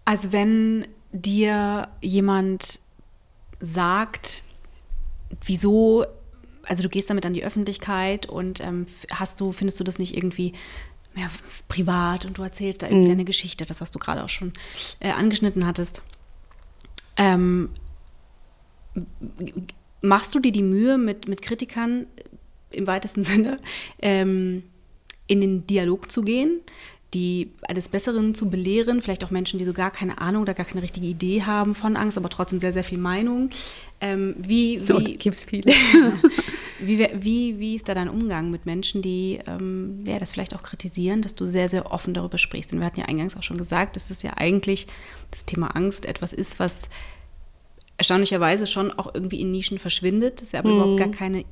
also 0.04 0.32
wenn 0.32 0.86
dir 1.12 1.88
jemand 2.00 2.80
sagt, 3.60 4.44
wieso, 5.44 6.04
also 6.64 6.82
du 6.82 6.88
gehst 6.88 7.10
damit 7.10 7.24
an 7.26 7.32
die 7.32 7.44
Öffentlichkeit 7.44 8.26
und 8.26 8.60
ähm, 8.60 8.86
hast 9.10 9.40
du, 9.40 9.52
findest 9.52 9.80
du 9.80 9.84
das 9.84 9.98
nicht 9.98 10.16
irgendwie 10.16 10.52
ja, 11.16 11.30
privat 11.68 12.24
und 12.24 12.38
du 12.38 12.42
erzählst 12.42 12.82
da 12.82 12.86
irgendwie 12.86 13.04
mhm. 13.04 13.10
deine 13.10 13.24
Geschichte, 13.24 13.64
das, 13.64 13.80
was 13.80 13.90
du 13.90 13.98
gerade 13.98 14.24
auch 14.24 14.28
schon 14.28 14.52
äh, 15.00 15.12
angeschnitten 15.12 15.66
hattest. 15.66 16.02
Ähm, 17.16 17.70
machst 20.04 20.34
du 20.34 20.40
dir 20.40 20.52
die 20.52 20.62
Mühe, 20.62 20.98
mit, 20.98 21.28
mit 21.28 21.42
Kritikern 21.42 22.06
im 22.70 22.86
weitesten 22.86 23.22
Sinne 23.24 23.58
ähm, 24.00 24.62
in 25.26 25.40
den 25.40 25.66
Dialog 25.66 26.10
zu 26.10 26.22
gehen, 26.22 26.60
die 27.14 27.52
eines 27.68 27.88
Besseren 27.88 28.34
zu 28.34 28.50
belehren, 28.50 29.00
vielleicht 29.00 29.24
auch 29.24 29.30
Menschen, 29.30 29.58
die 29.58 29.64
so 29.64 29.72
gar 29.72 29.92
keine 29.92 30.18
Ahnung 30.18 30.42
oder 30.42 30.52
gar 30.52 30.66
keine 30.66 30.82
richtige 30.82 31.06
Idee 31.06 31.42
haben 31.42 31.76
von 31.76 31.96
Angst, 31.96 32.18
aber 32.18 32.28
trotzdem 32.28 32.58
sehr, 32.58 32.72
sehr 32.72 32.82
viel 32.82 32.98
Meinung. 32.98 33.50
Ähm, 34.00 34.34
wie, 34.36 34.86
wie, 34.88 35.16
gibt's 35.16 35.44
viele. 35.44 35.72
wie, 36.80 36.98
wie, 36.98 37.58
wie 37.60 37.74
ist 37.76 37.88
da 37.88 37.94
dein 37.94 38.08
Umgang 38.08 38.50
mit 38.50 38.66
Menschen, 38.66 39.00
die 39.00 39.38
ähm, 39.46 40.04
ja, 40.04 40.18
das 40.18 40.32
vielleicht 40.32 40.56
auch 40.56 40.64
kritisieren, 40.64 41.22
dass 41.22 41.36
du 41.36 41.46
sehr, 41.46 41.68
sehr 41.68 41.92
offen 41.92 42.14
darüber 42.14 42.36
sprichst? 42.36 42.72
Und 42.72 42.80
wir 42.80 42.86
hatten 42.86 43.00
ja 43.00 43.06
eingangs 43.06 43.36
auch 43.36 43.44
schon 43.44 43.58
gesagt, 43.58 43.94
dass 43.94 44.08
das 44.08 44.24
ja 44.24 44.32
eigentlich 44.36 44.88
das 45.30 45.44
Thema 45.44 45.68
Angst 45.76 46.06
etwas 46.06 46.32
ist, 46.32 46.58
was 46.58 46.90
erstaunlicherweise 47.96 48.66
schon 48.66 48.90
auch 48.92 49.14
irgendwie 49.14 49.40
in 49.40 49.50
Nischen 49.50 49.78
verschwindet, 49.78 50.42
das 50.42 50.52
ja 50.52 50.60
aber 50.60 50.70
mhm. 50.70 50.76
überhaupt 50.76 50.98
gar 50.98 51.10
keine, 51.10 51.44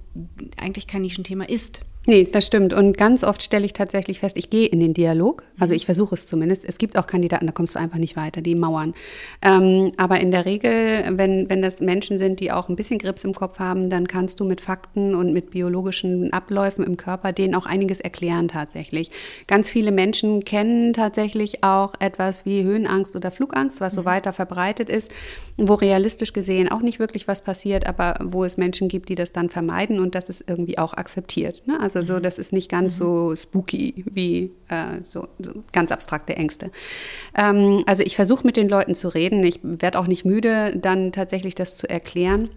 eigentlich 0.57 0.87
kein 0.87 1.02
Nischenthema 1.02 1.44
ist. 1.44 1.83
Nee, 2.05 2.25
das 2.25 2.47
stimmt. 2.47 2.75
Und 2.75 2.97
ganz 2.97 3.23
oft 3.23 3.45
stelle 3.45 3.65
ich 3.65 3.75
tatsächlich 3.75 4.19
fest, 4.19 4.37
ich 4.37 4.51
gehe 4.51 4.67
in 4.67 4.81
den 4.81 4.93
Dialog. 4.93 5.45
Also 5.61 5.73
mhm. 5.73 5.77
ich 5.77 5.87
versuche 5.87 6.17
es 6.17 6.27
zumindest. 6.27 6.65
Es 6.65 6.79
gibt 6.79 6.99
auch 6.99 7.07
Kandidaten, 7.07 7.47
da 7.47 7.53
kommst 7.53 7.77
du 7.77 7.79
einfach 7.79 7.99
nicht 7.99 8.17
weiter, 8.17 8.41
die 8.41 8.57
mauern. 8.57 8.95
Ähm, 9.41 9.93
aber 9.99 10.19
in 10.19 10.33
der 10.33 10.45
Regel, 10.45 11.05
wenn, 11.17 11.49
wenn 11.49 11.62
das 11.62 11.81
Menschen 11.81 12.19
sind, 12.19 12.41
die 12.41 12.51
auch 12.51 12.69
ein 12.69 12.75
bisschen 12.75 12.99
Grips 12.99 13.23
im 13.23 13.35
Kopf 13.35 13.61
haben, 13.61 13.88
dann 13.88 14.09
kannst 14.09 14.41
du 14.41 14.45
mit 14.45 14.61
Fakten 14.61 15.15
und 15.15 15.33
mit 15.33 15.51
biologischen 15.51 16.33
Abläufen 16.33 16.85
im 16.85 16.97
Körper 16.97 17.33
denen 17.33 17.55
auch 17.55 17.67
einiges 17.67 18.01
erklären 18.01 18.49
tatsächlich. 18.49 19.12
Ganz 19.47 19.69
viele 19.69 19.93
Menschen 19.93 20.43
kennen 20.43 20.95
tatsächlich 20.95 21.62
auch 21.62 21.93
etwas 22.01 22.45
wie 22.45 22.65
Höhenangst 22.65 23.15
oder 23.15 23.31
Flugangst, 23.31 23.81
was 23.81 23.95
so 23.95 24.01
mhm. 24.01 24.07
weiter 24.07 24.33
verbreitet 24.33 24.91
ist, 24.91 25.12
wo 25.57 25.75
realistisch 25.75 26.33
gesehen 26.33 26.69
auch 26.69 26.81
nicht 26.81 26.99
wirklich 26.99 27.29
was 27.29 27.43
passiert, 27.43 27.87
aber 27.87 28.17
wo 28.25 28.45
es 28.45 28.57
Menschen 28.57 28.88
gibt, 28.88 29.09
die 29.09 29.15
das 29.15 29.33
dann 29.33 29.51
vermeiden 29.51 30.01
und 30.01 30.17
das 30.17 30.29
ist 30.29 30.45
irgendwie 30.49 30.79
auch 30.79 30.95
akzeptiert. 30.95 31.62
Ne? 31.69 31.79
Also 31.79 31.91
also 31.96 32.14
so, 32.14 32.20
das 32.20 32.38
ist 32.38 32.52
nicht 32.52 32.70
ganz 32.70 32.94
mhm. 32.94 33.05
so 33.05 33.37
spooky 33.37 34.05
wie 34.11 34.50
äh, 34.68 35.02
so, 35.05 35.28
so, 35.38 35.52
ganz 35.72 35.92
abstrakte 35.92 36.37
Ängste. 36.37 36.70
Ähm, 37.37 37.83
also 37.87 38.02
ich 38.02 38.16
versuche 38.16 38.46
mit 38.46 38.57
den 38.57 38.68
Leuten 38.68 38.94
zu 38.94 39.09
reden. 39.09 39.42
Ich 39.44 39.61
werde 39.62 39.98
auch 39.98 40.07
nicht 40.07 40.24
müde, 40.24 40.76
dann 40.76 41.12
tatsächlich 41.12 41.55
das 41.55 41.76
zu 41.76 41.88
erklären. 41.88 42.50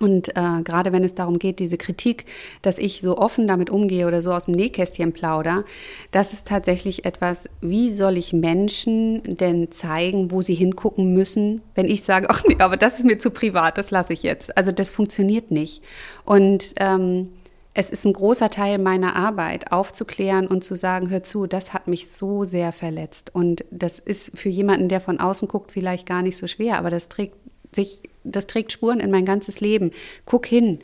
Und 0.00 0.36
äh, 0.36 0.62
gerade 0.64 0.92
wenn 0.92 1.04
es 1.04 1.14
darum 1.14 1.38
geht, 1.38 1.60
diese 1.60 1.78
Kritik, 1.78 2.26
dass 2.62 2.78
ich 2.78 3.00
so 3.00 3.16
offen 3.16 3.46
damit 3.46 3.70
umgehe 3.70 4.08
oder 4.08 4.22
so 4.22 4.32
aus 4.32 4.46
dem 4.46 4.54
Nähkästchen 4.54 5.12
plauder, 5.12 5.64
das 6.10 6.32
ist 6.32 6.48
tatsächlich 6.48 7.04
etwas, 7.04 7.48
wie 7.60 7.92
soll 7.92 8.16
ich 8.16 8.32
Menschen 8.32 9.22
denn 9.22 9.70
zeigen, 9.70 10.32
wo 10.32 10.42
sie 10.42 10.54
hingucken 10.54 11.14
müssen, 11.14 11.62
wenn 11.76 11.86
ich 11.86 12.02
sage, 12.02 12.26
ach 12.30 12.42
nee, 12.48 12.56
aber 12.58 12.76
das 12.76 12.98
ist 12.98 13.04
mir 13.04 13.18
zu 13.18 13.30
privat, 13.30 13.78
das 13.78 13.92
lasse 13.92 14.12
ich 14.12 14.24
jetzt. 14.24 14.56
Also 14.56 14.72
das 14.72 14.90
funktioniert 14.90 15.52
nicht. 15.52 15.84
Und 16.24 16.74
ähm, 16.76 17.28
es 17.74 17.90
ist 17.90 18.06
ein 18.06 18.12
großer 18.12 18.50
Teil 18.50 18.78
meiner 18.78 19.16
Arbeit, 19.16 19.72
aufzuklären 19.72 20.46
und 20.46 20.62
zu 20.62 20.76
sagen, 20.76 21.10
hör 21.10 21.24
zu, 21.24 21.46
das 21.46 21.74
hat 21.74 21.88
mich 21.88 22.08
so 22.08 22.44
sehr 22.44 22.72
verletzt. 22.72 23.34
Und 23.34 23.64
das 23.70 23.98
ist 23.98 24.38
für 24.38 24.48
jemanden, 24.48 24.88
der 24.88 25.00
von 25.00 25.18
außen 25.18 25.48
guckt, 25.48 25.72
vielleicht 25.72 26.06
gar 26.06 26.22
nicht 26.22 26.38
so 26.38 26.46
schwer, 26.46 26.78
aber 26.78 26.90
das 26.90 27.08
trägt 27.08 27.36
sich, 27.74 28.02
das 28.22 28.46
trägt 28.46 28.70
Spuren 28.70 29.00
in 29.00 29.10
mein 29.10 29.24
ganzes 29.24 29.60
Leben. 29.60 29.90
Guck 30.24 30.46
hin. 30.46 30.78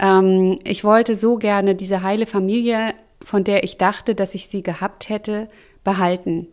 Ähm, 0.00 0.58
ich 0.64 0.82
wollte 0.82 1.14
so 1.14 1.36
gerne 1.36 1.76
diese 1.76 2.02
heile 2.02 2.26
Familie, 2.26 2.94
von 3.24 3.44
der 3.44 3.62
ich 3.62 3.78
dachte, 3.78 4.16
dass 4.16 4.34
ich 4.34 4.48
sie 4.48 4.64
gehabt 4.64 5.08
hätte, 5.08 5.46
behalten 5.84 6.48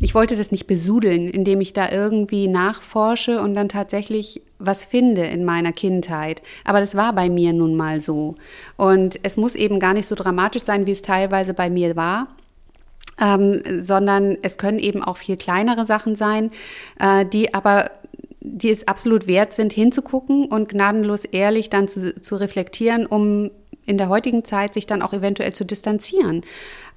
ich 0.00 0.14
wollte 0.14 0.36
das 0.36 0.52
nicht 0.52 0.66
besudeln, 0.66 1.28
indem 1.28 1.60
ich 1.60 1.72
da 1.72 1.90
irgendwie 1.90 2.46
nachforsche 2.46 3.40
und 3.40 3.54
dann 3.54 3.68
tatsächlich 3.68 4.42
was 4.58 4.84
finde 4.84 5.24
in 5.24 5.44
meiner 5.44 5.72
Kindheit. 5.72 6.42
Aber 6.64 6.80
das 6.80 6.94
war 6.96 7.12
bei 7.12 7.30
mir 7.30 7.52
nun 7.52 7.76
mal 7.76 8.00
so. 8.00 8.34
Und 8.76 9.18
es 9.22 9.36
muss 9.36 9.54
eben 9.54 9.80
gar 9.80 9.94
nicht 9.94 10.08
so 10.08 10.14
dramatisch 10.14 10.64
sein, 10.64 10.86
wie 10.86 10.92
es 10.92 11.02
teilweise 11.02 11.54
bei 11.54 11.70
mir 11.70 11.96
war. 11.96 12.28
Ähm, 13.20 13.62
sondern 13.80 14.36
es 14.42 14.58
können 14.58 14.78
eben 14.78 15.02
auch 15.02 15.16
viel 15.16 15.36
kleinere 15.36 15.84
Sachen 15.84 16.14
sein, 16.14 16.52
äh, 17.00 17.26
die 17.26 17.52
aber 17.52 17.90
die 18.40 18.70
es 18.70 18.86
absolut 18.86 19.26
wert 19.26 19.52
sind, 19.54 19.72
hinzugucken 19.72 20.46
und 20.46 20.68
gnadenlos 20.68 21.24
ehrlich 21.24 21.70
dann 21.70 21.88
zu, 21.88 22.14
zu 22.20 22.36
reflektieren, 22.36 23.06
um 23.06 23.50
in 23.86 23.98
der 23.98 24.08
heutigen 24.08 24.44
Zeit 24.44 24.74
sich 24.74 24.86
dann 24.86 25.02
auch 25.02 25.12
eventuell 25.12 25.52
zu 25.52 25.64
distanzieren. 25.64 26.42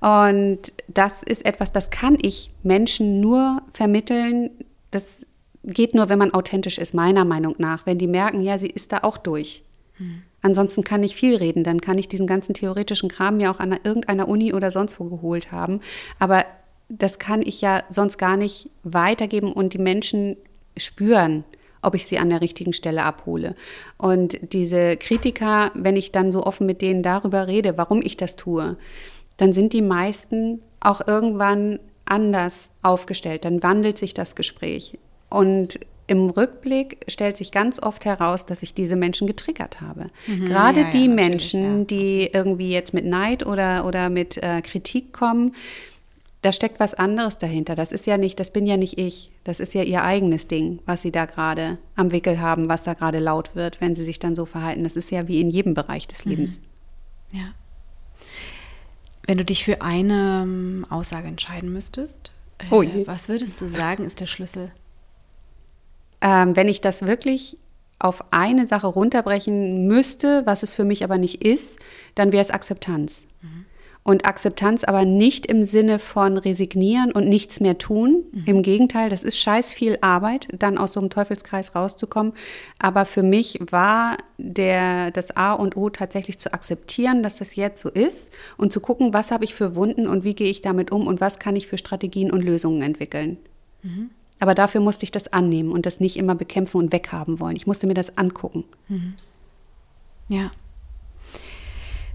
Und 0.02 0.74
das 0.88 1.24
ist 1.24 1.46
etwas, 1.46 1.72
das 1.72 1.90
kann 1.90 2.18
ich 2.22 2.52
Menschen 2.64 3.22
nur 3.22 3.62
vermitteln. 3.74 4.52
Das 4.92 5.04
geht 5.64 5.94
nur, 5.94 6.10
wenn 6.10 6.20
man 6.20 6.34
authentisch 6.34 6.78
ist, 6.78 6.94
meiner 6.94 7.26
Meinung 7.26 7.56
nach. 7.58 7.86
Wenn 7.86 7.98
die 7.98 8.08
merken, 8.08 8.42
ja, 8.42 8.58
sie 8.58 8.70
ist 8.70 8.92
da 8.92 9.00
auch 9.04 9.18
durch. 9.18 9.64
Hm. 9.98 10.24
Ansonsten 10.42 10.84
kann 10.84 11.04
ich 11.04 11.16
viel 11.16 11.36
reden. 11.36 11.64
Dann 11.64 11.82
kann 11.82 11.98
ich 11.98 12.08
diesen 12.08 12.28
ganzen 12.28 12.54
theoretischen 12.54 13.10
Kram 13.10 13.40
ja 13.40 13.52
auch 13.52 13.60
an 13.60 13.78
irgendeiner 13.84 14.28
Uni 14.28 14.54
oder 14.54 14.72
sonst 14.72 15.00
wo 15.00 15.06
geholt 15.06 15.52
haben. 15.52 15.82
Aber 16.20 16.46
das 16.90 17.20
kann 17.20 17.42
ich 17.42 17.62
ja 17.62 17.84
sonst 17.90 18.18
gar 18.18 18.38
nicht 18.38 18.70
weitergeben 18.84 19.54
und 19.54 19.74
die 19.74 19.78
Menschen 19.78 20.36
spüren, 20.76 21.44
ob 21.82 21.96
ich 21.96 22.08
sie 22.08 22.20
an 22.20 22.30
der 22.30 22.42
richtigen 22.42 22.74
Stelle 22.74 23.04
abhole. 23.04 23.54
Und 23.98 24.38
diese 24.54 24.98
Kritiker, 24.98 25.72
wenn 25.74 25.96
ich 25.96 26.12
dann 26.12 26.32
so 26.32 26.44
offen 26.44 26.66
mit 26.66 26.82
denen 26.82 27.04
darüber 27.04 27.48
rede, 27.48 27.78
warum 27.78 28.02
ich 28.02 28.18
das 28.18 28.36
tue, 28.36 28.78
dann 29.38 29.54
sind 29.54 29.74
die 29.74 29.82
meisten 29.82 30.62
auch 30.80 31.08
irgendwann 31.08 31.80
anders 32.06 32.70
aufgestellt. 32.82 33.46
Dann 33.46 33.64
wandelt 33.64 33.98
sich 33.98 34.14
das 34.14 34.36
Gespräch. 34.36 34.98
Und 35.32 35.80
im 36.08 36.30
Rückblick 36.30 37.06
stellt 37.08 37.38
sich 37.38 37.52
ganz 37.52 37.82
oft 37.82 38.04
heraus, 38.04 38.46
dass 38.46 38.64
ich 38.64 38.74
diese 38.74 38.98
Menschen 38.98 39.28
getriggert 39.28 39.80
habe. 39.80 40.08
Mhm, 40.28 40.46
Gerade 40.46 40.82
ja, 40.82 40.90
die 40.90 41.06
ja, 41.06 41.12
Menschen, 41.12 41.80
ja, 41.80 41.86
die 41.86 42.30
irgendwie 42.34 42.70
jetzt 42.70 42.94
mit 42.94 43.06
Neid 43.06 43.46
oder, 43.46 43.86
oder 43.86 44.10
mit 44.10 44.36
äh, 44.38 44.62
Kritik 44.62 45.14
kommen, 45.14 45.56
da 46.42 46.52
steckt 46.52 46.82
was 46.82 46.94
anderes 46.96 47.38
dahinter. 47.38 47.76
Das 47.76 47.94
ist 47.94 48.08
ja 48.08 48.18
nicht, 48.18 48.42
das 48.42 48.52
bin 48.52 48.66
ja 48.66 48.76
nicht 48.76 48.98
ich. 48.98 49.32
Das 49.46 49.62
ist 49.62 49.74
ja 49.74 49.84
ihr 49.84 50.04
eigenes 50.04 50.48
Ding, 50.48 50.80
was 50.86 51.02
sie 51.02 51.14
da 51.14 51.26
gerade 51.26 51.78
am 51.96 52.12
Wickel 52.12 52.42
haben, 52.42 52.68
was 52.68 52.84
da 52.84 52.94
gerade 52.94 53.20
laut 53.20 53.56
wird, 53.56 53.80
wenn 53.80 53.96
sie 53.96 54.04
sich 54.04 54.20
dann 54.20 54.36
so 54.36 54.46
verhalten. 54.46 54.84
Das 54.84 54.98
ist 54.98 55.12
ja 55.12 55.30
wie 55.30 55.40
in 55.40 55.50
jedem 55.50 55.76
Bereich 55.76 56.08
des 56.08 56.26
mhm. 56.26 56.32
Lebens. 56.32 56.62
Mhm. 57.32 57.40
Ja. 57.40 57.46
Wenn 59.28 59.38
du 59.38 59.46
dich 59.46 59.64
für 59.64 59.82
eine 59.82 60.42
ähm, 60.44 60.86
Aussage 60.90 61.30
entscheiden 61.30 61.72
müsstest, 61.72 62.32
äh, 62.58 62.66
oh 62.72 62.84
was 63.06 63.30
würdest 63.30 63.62
du 63.62 63.70
sagen, 63.70 64.04
ist 64.04 64.20
der 64.20 64.26
Schlüssel? 64.26 64.72
Ähm, 66.22 66.56
wenn 66.56 66.68
ich 66.68 66.82
das 66.82 67.06
wirklich 67.08 67.58
auf 68.00 68.24
eine 68.32 68.68
Sache 68.68 68.88
runterbrechen 68.88 69.88
müsste, 69.88 70.44
was 70.46 70.64
es 70.64 70.74
für 70.74 70.84
mich 70.84 71.04
aber 71.04 71.18
nicht 71.18 71.44
ist, 71.44 71.80
dann 72.16 72.32
wäre 72.32 72.42
es 72.42 72.52
Akzeptanz. 72.52 73.28
Mhm. 73.42 73.66
Und 74.04 74.26
Akzeptanz 74.26 74.84
aber 74.84 75.06
nicht 75.06 75.46
im 75.46 75.64
Sinne 75.64 76.00
von 76.00 76.38
resignieren 76.38 77.12
und 77.12 77.30
nichts 77.30 77.60
mehr 77.60 77.78
tun. 77.78 78.24
Mhm. 78.32 78.44
Im 78.48 78.62
Gegenteil, 78.64 79.10
das 79.10 79.24
ist 79.24 79.38
scheiß 79.38 79.72
viel 79.72 80.00
Arbeit, 80.02 80.48
dann 80.58 80.80
aus 80.80 80.94
so 80.94 81.00
einem 81.00 81.12
Teufelskreis 81.12 81.76
rauszukommen. 81.76 82.34
Aber 82.80 83.06
für 83.06 83.22
mich 83.22 83.60
war 83.70 84.18
der, 84.40 85.12
das 85.12 85.38
A 85.38 85.54
und 85.54 85.78
O 85.78 85.92
tatsächlich 85.92 86.40
zu 86.40 86.52
akzeptieren, 86.52 87.22
dass 87.22 87.38
das 87.38 87.56
jetzt 87.56 87.80
so 87.80 87.90
ist 87.90 88.32
und 88.58 88.74
zu 88.74 88.80
gucken, 88.80 89.14
was 89.14 89.30
habe 89.30 89.44
ich 89.44 89.54
für 89.54 89.76
Wunden 89.76 90.08
und 90.08 90.24
wie 90.24 90.34
gehe 90.34 90.50
ich 90.50 90.64
damit 90.64 90.92
um 90.92 91.06
und 91.06 91.22
was 91.22 91.38
kann 91.38 91.56
ich 91.56 91.68
für 91.68 91.78
Strategien 91.78 92.32
und 92.32 92.42
Lösungen 92.42 92.82
entwickeln. 92.82 93.38
Mhm. 93.84 94.10
Aber 94.42 94.56
dafür 94.56 94.82
musste 94.82 95.04
ich 95.04 95.12
das 95.12 95.32
annehmen 95.32 95.72
und 95.72 95.86
das 95.86 96.00
nicht 96.00 96.18
immer 96.18 96.34
bekämpfen 96.34 96.78
und 96.78 96.92
weghaben 96.92 97.40
wollen. 97.40 97.56
Ich 97.56 97.68
musste 97.68 97.86
mir 97.86 97.94
das 97.94 98.18
angucken. 98.18 98.64
Mhm. 98.88 99.14
Ja. 100.30 100.52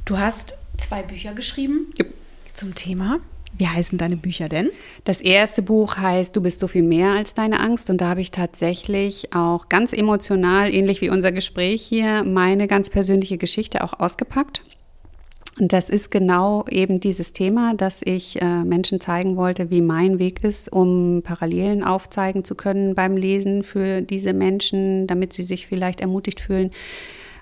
Du 0.04 0.18
hast 0.18 0.58
zwei 0.76 1.04
Bücher 1.04 1.34
geschrieben 1.34 1.86
ja. 1.96 2.04
zum 2.52 2.74
Thema. 2.74 3.20
Wie 3.56 3.68
heißen 3.68 3.96
deine 3.96 4.16
Bücher 4.16 4.48
denn? 4.48 4.70
Das 5.04 5.20
erste 5.20 5.62
Buch 5.62 5.98
heißt 5.98 6.34
Du 6.34 6.42
bist 6.42 6.58
so 6.58 6.66
viel 6.66 6.82
mehr 6.82 7.12
als 7.12 7.34
deine 7.34 7.60
Angst. 7.60 7.90
Und 7.90 8.00
da 8.00 8.08
habe 8.08 8.22
ich 8.22 8.32
tatsächlich 8.32 9.32
auch 9.32 9.68
ganz 9.68 9.92
emotional, 9.92 10.74
ähnlich 10.74 11.00
wie 11.02 11.10
unser 11.10 11.30
Gespräch 11.30 11.82
hier, 11.82 12.24
meine 12.24 12.66
ganz 12.66 12.90
persönliche 12.90 13.38
Geschichte 13.38 13.84
auch 13.84 14.00
ausgepackt. 14.00 14.62
Und 15.58 15.72
das 15.72 15.88
ist 15.88 16.10
genau 16.10 16.66
eben 16.68 17.00
dieses 17.00 17.32
Thema, 17.32 17.74
dass 17.74 18.02
ich 18.04 18.40
äh, 18.42 18.62
Menschen 18.62 19.00
zeigen 19.00 19.36
wollte, 19.36 19.70
wie 19.70 19.80
mein 19.80 20.18
Weg 20.18 20.44
ist, 20.44 20.70
um 20.70 21.22
Parallelen 21.22 21.82
aufzeigen 21.82 22.44
zu 22.44 22.54
können 22.54 22.94
beim 22.94 23.16
Lesen 23.16 23.62
für 23.62 24.02
diese 24.02 24.34
Menschen, 24.34 25.06
damit 25.06 25.32
sie 25.32 25.44
sich 25.44 25.66
vielleicht 25.66 26.02
ermutigt 26.02 26.40
fühlen, 26.40 26.72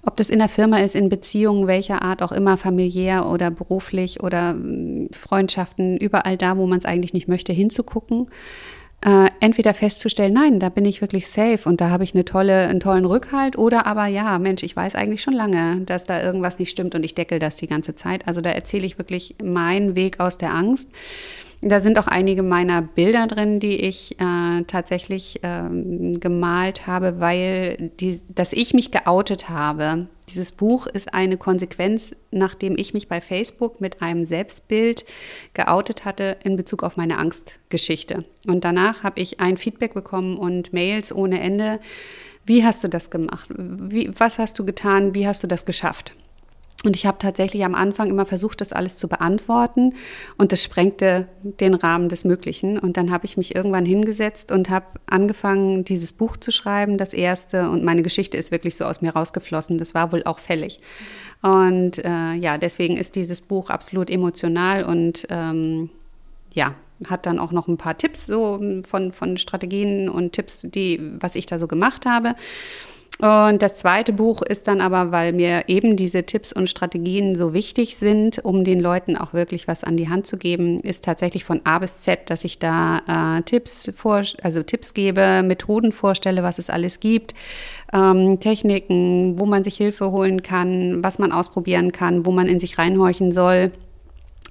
ob 0.06 0.16
das 0.16 0.30
in 0.30 0.38
der 0.38 0.48
Firma 0.48 0.78
ist, 0.78 0.94
in 0.94 1.08
Beziehungen 1.08 1.66
welcher 1.66 2.02
Art 2.02 2.22
auch 2.22 2.30
immer, 2.30 2.56
familiär 2.56 3.26
oder 3.26 3.50
beruflich 3.50 4.22
oder 4.22 4.50
hm, 4.50 5.08
Freundschaften, 5.12 5.96
überall 5.96 6.36
da, 6.36 6.56
wo 6.56 6.66
man 6.66 6.78
es 6.78 6.84
eigentlich 6.84 7.14
nicht 7.14 7.26
möchte, 7.26 7.52
hinzugucken. 7.52 8.28
Äh, 9.04 9.28
entweder 9.40 9.74
festzustellen, 9.74 10.32
nein, 10.32 10.58
da 10.58 10.70
bin 10.70 10.86
ich 10.86 11.02
wirklich 11.02 11.28
safe 11.28 11.68
und 11.68 11.80
da 11.80 11.90
habe 11.90 12.04
ich 12.04 12.14
eine 12.14 12.24
tolle, 12.24 12.68
einen 12.68 12.80
tollen 12.80 13.04
Rückhalt 13.04 13.58
oder 13.58 13.86
aber 13.86 14.06
ja, 14.06 14.38
Mensch, 14.38 14.62
ich 14.62 14.74
weiß 14.74 14.94
eigentlich 14.94 15.20
schon 15.20 15.34
lange, 15.34 15.82
dass 15.82 16.04
da 16.04 16.22
irgendwas 16.22 16.58
nicht 16.58 16.70
stimmt 16.70 16.94
und 16.94 17.04
ich 17.04 17.14
deckel 17.14 17.38
das 17.38 17.56
die 17.56 17.66
ganze 17.66 17.94
Zeit. 17.94 18.26
Also 18.26 18.40
da 18.40 18.50
erzähle 18.50 18.86
ich 18.86 18.96
wirklich 18.96 19.36
meinen 19.42 19.94
Weg 19.94 20.20
aus 20.20 20.38
der 20.38 20.54
Angst. 20.54 20.88
Da 21.66 21.80
sind 21.80 21.98
auch 21.98 22.06
einige 22.06 22.42
meiner 22.42 22.82
Bilder 22.82 23.26
drin, 23.26 23.58
die 23.58 23.76
ich 23.76 24.20
äh, 24.20 24.64
tatsächlich 24.66 25.40
ähm, 25.42 26.20
gemalt 26.20 26.86
habe, 26.86 27.20
weil 27.20 27.90
die, 28.00 28.20
dass 28.28 28.52
ich 28.52 28.74
mich 28.74 28.90
geoutet 28.90 29.48
habe. 29.48 30.08
Dieses 30.28 30.52
Buch 30.52 30.86
ist 30.86 31.14
eine 31.14 31.38
Konsequenz, 31.38 32.14
nachdem 32.30 32.76
ich 32.76 32.92
mich 32.92 33.08
bei 33.08 33.22
Facebook 33.22 33.80
mit 33.80 34.02
einem 34.02 34.26
Selbstbild 34.26 35.06
geoutet 35.54 36.04
hatte 36.04 36.36
in 36.44 36.56
Bezug 36.56 36.82
auf 36.82 36.98
meine 36.98 37.16
Angstgeschichte. 37.16 38.26
Und 38.46 38.62
danach 38.64 39.02
habe 39.02 39.20
ich 39.20 39.40
ein 39.40 39.56
Feedback 39.56 39.94
bekommen 39.94 40.36
und 40.36 40.74
Mails 40.74 41.14
ohne 41.14 41.40
Ende. 41.40 41.80
Wie 42.44 42.62
hast 42.62 42.84
du 42.84 42.88
das 42.88 43.10
gemacht? 43.10 43.48
Wie, 43.56 44.10
was 44.18 44.38
hast 44.38 44.58
du 44.58 44.66
getan? 44.66 45.14
Wie 45.14 45.26
hast 45.26 45.42
du 45.42 45.46
das 45.46 45.64
geschafft? 45.64 46.14
Und 46.84 46.96
ich 46.96 47.06
habe 47.06 47.16
tatsächlich 47.18 47.64
am 47.64 47.74
Anfang 47.74 48.10
immer 48.10 48.26
versucht, 48.26 48.60
das 48.60 48.74
alles 48.74 48.98
zu 48.98 49.08
beantworten 49.08 49.94
und 50.36 50.52
das 50.52 50.62
sprengte 50.62 51.28
den 51.42 51.72
Rahmen 51.72 52.10
des 52.10 52.24
Möglichen. 52.24 52.78
Und 52.78 52.98
dann 52.98 53.10
habe 53.10 53.24
ich 53.24 53.38
mich 53.38 53.54
irgendwann 53.54 53.86
hingesetzt 53.86 54.52
und 54.52 54.68
habe 54.68 54.86
angefangen, 55.06 55.84
dieses 55.84 56.12
Buch 56.12 56.36
zu 56.36 56.52
schreiben, 56.52 56.98
das 56.98 57.14
erste. 57.14 57.70
Und 57.70 57.84
meine 57.84 58.02
Geschichte 58.02 58.36
ist 58.36 58.50
wirklich 58.50 58.76
so 58.76 58.84
aus 58.84 59.00
mir 59.00 59.14
rausgeflossen. 59.14 59.78
Das 59.78 59.94
war 59.94 60.12
wohl 60.12 60.24
auch 60.24 60.38
fällig. 60.38 60.80
Und 61.40 62.04
äh, 62.04 62.34
ja, 62.34 62.58
deswegen 62.58 62.98
ist 62.98 63.16
dieses 63.16 63.40
Buch 63.40 63.70
absolut 63.70 64.10
emotional 64.10 64.84
und 64.84 65.26
ähm, 65.30 65.88
ja, 66.52 66.74
hat 67.08 67.26
dann 67.26 67.38
auch 67.38 67.50
noch 67.50 67.66
ein 67.66 67.78
paar 67.78 67.96
Tipps 67.96 68.26
so 68.26 68.60
von, 68.86 69.12
von 69.12 69.38
Strategien 69.38 70.08
und 70.08 70.32
Tipps, 70.32 70.60
die, 70.64 71.00
was 71.20 71.34
ich 71.34 71.46
da 71.46 71.58
so 71.58 71.66
gemacht 71.66 72.06
habe. 72.06 72.34
Und 73.20 73.62
das 73.62 73.76
zweite 73.76 74.12
Buch 74.12 74.42
ist 74.42 74.66
dann 74.66 74.80
aber, 74.80 75.12
weil 75.12 75.32
mir 75.32 75.64
eben 75.68 75.96
diese 75.96 76.24
Tipps 76.24 76.52
und 76.52 76.68
Strategien 76.68 77.36
so 77.36 77.54
wichtig 77.54 77.96
sind, 77.96 78.44
um 78.44 78.64
den 78.64 78.80
Leuten 78.80 79.16
auch 79.16 79.32
wirklich 79.32 79.68
was 79.68 79.84
an 79.84 79.96
die 79.96 80.08
Hand 80.08 80.26
zu 80.26 80.36
geben, 80.36 80.80
ist 80.80 81.04
tatsächlich 81.04 81.44
von 81.44 81.60
A 81.62 81.78
bis 81.78 82.00
Z, 82.02 82.28
dass 82.28 82.44
ich 82.44 82.58
da 82.58 83.38
äh, 83.38 83.42
Tipps 83.42 83.92
vor, 83.96 84.24
also 84.42 84.64
Tipps 84.64 84.94
gebe, 84.94 85.42
Methoden 85.44 85.92
vorstelle, 85.92 86.42
was 86.42 86.58
es 86.58 86.70
alles 86.70 86.98
gibt, 86.98 87.34
ähm, 87.92 88.40
Techniken, 88.40 89.38
wo 89.38 89.46
man 89.46 89.62
sich 89.62 89.76
Hilfe 89.76 90.10
holen 90.10 90.42
kann, 90.42 91.04
was 91.04 91.20
man 91.20 91.30
ausprobieren 91.30 91.92
kann, 91.92 92.26
wo 92.26 92.32
man 92.32 92.48
in 92.48 92.58
sich 92.58 92.78
reinhorchen 92.78 93.30
soll. 93.30 93.70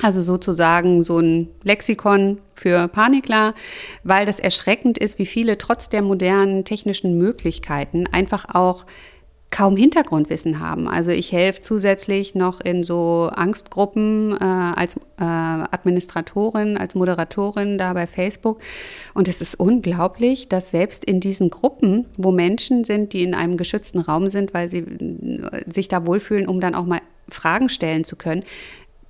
Also 0.02 0.24
sozusagen 0.24 1.04
so 1.04 1.20
ein 1.20 1.50
Lexikon 1.64 2.40
für 2.56 2.88
Panikler, 2.88 3.54
weil 4.04 4.26
das 4.26 4.40
erschreckend 4.40 4.98
ist, 4.98 5.20
wie 5.20 5.26
viele 5.26 5.58
trotz 5.58 5.88
der 5.88 6.02
modernen 6.02 6.66
technischen 6.66 7.18
Möglichkeiten 7.18 8.06
einfach 8.12 8.46
auch 8.54 8.86
kaum 9.54 9.78
Hintergrundwissen 9.78 10.60
haben. 10.60 10.88
Also 10.88 11.12
ich 11.12 11.32
helfe 11.32 11.62
zusätzlich 11.62 12.34
noch 12.34 12.60
in 12.60 12.84
so 12.84 13.30
Angstgruppen 13.32 14.32
äh, 14.32 14.44
als 14.44 14.96
äh, 14.96 15.24
Administratorin, 15.24 16.76
als 16.76 16.96
Moderatorin 16.96 17.78
da 17.78 17.94
bei 17.94 18.08
Facebook. 18.08 18.60
Und 19.14 19.28
es 19.28 19.42
ist 19.42 19.60
unglaublich, 19.60 20.50
dass 20.50 20.72
selbst 20.72 21.06
in 21.06 21.20
diesen 21.20 21.52
Gruppen, 21.52 22.06
wo 22.18 22.32
Menschen 22.32 22.84
sind, 22.84 23.14
die 23.14 23.22
in 23.22 23.36
einem 23.36 23.58
geschützten 23.58 24.00
Raum 24.00 24.28
sind, 24.28 24.56
weil 24.56 24.70
sie 24.70 24.80
äh, 24.80 25.72
sich 25.72 25.88
da 25.88 26.04
wohlfühlen, 26.08 26.48
um 26.48 26.60
dann 26.60 26.74
auch 26.74 26.88
mal 26.88 27.02
Fragen 27.30 27.70
stellen 27.70 28.04
zu 28.04 28.16
können, 28.16 28.44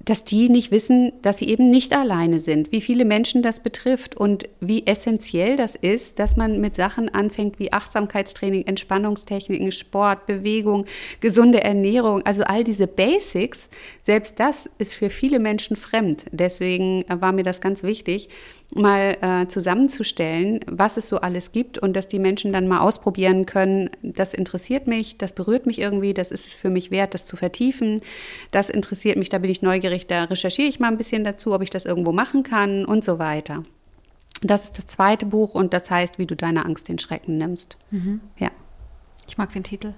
dass 0.06 0.24
die 0.24 0.50
nicht 0.50 0.72
wissen, 0.72 1.14
dass 1.22 1.38
sie 1.38 1.50
eben 1.50 1.70
nicht 1.70 1.94
alleine 1.94 2.40
sind, 2.40 2.72
wie 2.72 2.82
viele 2.82 3.06
Menschen 3.06 3.42
das 3.42 3.62
betrifft 3.62 4.16
und 4.16 4.50
wie 4.60 4.86
essentiell 4.86 5.56
das 5.56 5.76
ist, 5.76 6.20
dass 6.20 6.36
man 6.36 6.60
mit 6.60 6.76
Sachen 6.76 7.14
anfängt 7.14 7.60
wie 7.60 7.72
Achtsamkeitstraining, 7.72 8.66
Entspannungstechniken, 8.66 9.72
Sport, 9.72 10.26
Bewegung, 10.26 10.86
gesunde 11.20 11.64
Ernährung, 11.64 12.26
also 12.26 12.44
all 12.44 12.64
diese 12.64 12.88
Basics, 12.88 13.70
selbst 14.02 14.40
das 14.40 14.70
ist 14.78 14.94
für 14.94 15.10
viele 15.10 15.40
Menschen 15.40 15.76
fremd. 15.76 16.26
Deswegen 16.32 17.06
war 17.08 17.32
mir 17.32 17.44
das 17.44 17.62
ganz 17.62 17.84
wichtig, 17.84 18.30
mal 18.76 19.18
äh, 19.22 19.48
zusammenzustellen, 19.48 20.60
was 20.68 20.98
es 20.98 21.08
so 21.08 21.18
alles 21.20 21.52
gibt 21.52 21.78
und 21.78 21.94
dass 21.94 22.08
die 22.08 22.20
Menschen 22.20 22.54
dann 22.54 22.68
mal 22.68 22.80
ausprobieren 22.80 23.46
können, 23.46 23.90
das 24.02 24.34
interessiert 24.34 24.88
mich, 24.88 25.18
das 25.18 25.34
berührt 25.34 25.66
mich 25.66 25.80
irgendwie, 25.80 26.14
das 26.14 26.32
ist 26.32 26.48
es 26.48 26.54
für 26.54 26.70
mich 26.70 26.92
wert, 26.92 27.14
das 27.14 27.26
zu 27.26 27.36
vertiefen, 27.36 28.02
das 28.52 28.70
interessiert 28.70 29.18
mich, 29.18 29.30
da 29.30 29.38
bin 29.38 29.52
ich 29.52 29.62
neugierig, 29.62 30.08
da 30.08 30.24
recherchiere 30.26 30.68
ich 30.68 30.80
mal 30.80 30.88
ein 30.88 30.98
bisschen 30.98 31.24
dazu, 31.24 31.54
ob 31.54 31.62
ich 31.62 31.70
das 31.70 31.86
irgendwo 31.86 32.12
machen 32.12 32.44
kann 32.44 32.86
und 32.86 33.04
so 33.04 33.20
weiter. 33.20 33.64
Das 34.42 34.66
ist 34.66 34.78
das 34.78 34.88
zweite 34.88 35.26
Buch 35.26 35.56
und 35.56 35.74
das 35.74 35.90
heißt, 35.90 36.20
wie 36.20 36.26
du 36.26 36.36
deine 36.36 36.66
Angst 36.66 36.90
den 36.90 37.00
Schrecken 37.00 37.38
nimmst. 37.38 37.78
Mhm. 37.92 38.20
Ja. 38.38 38.52
Ich 39.28 39.38
mag 39.38 39.54
den 39.54 39.64
Titel. 39.64 39.94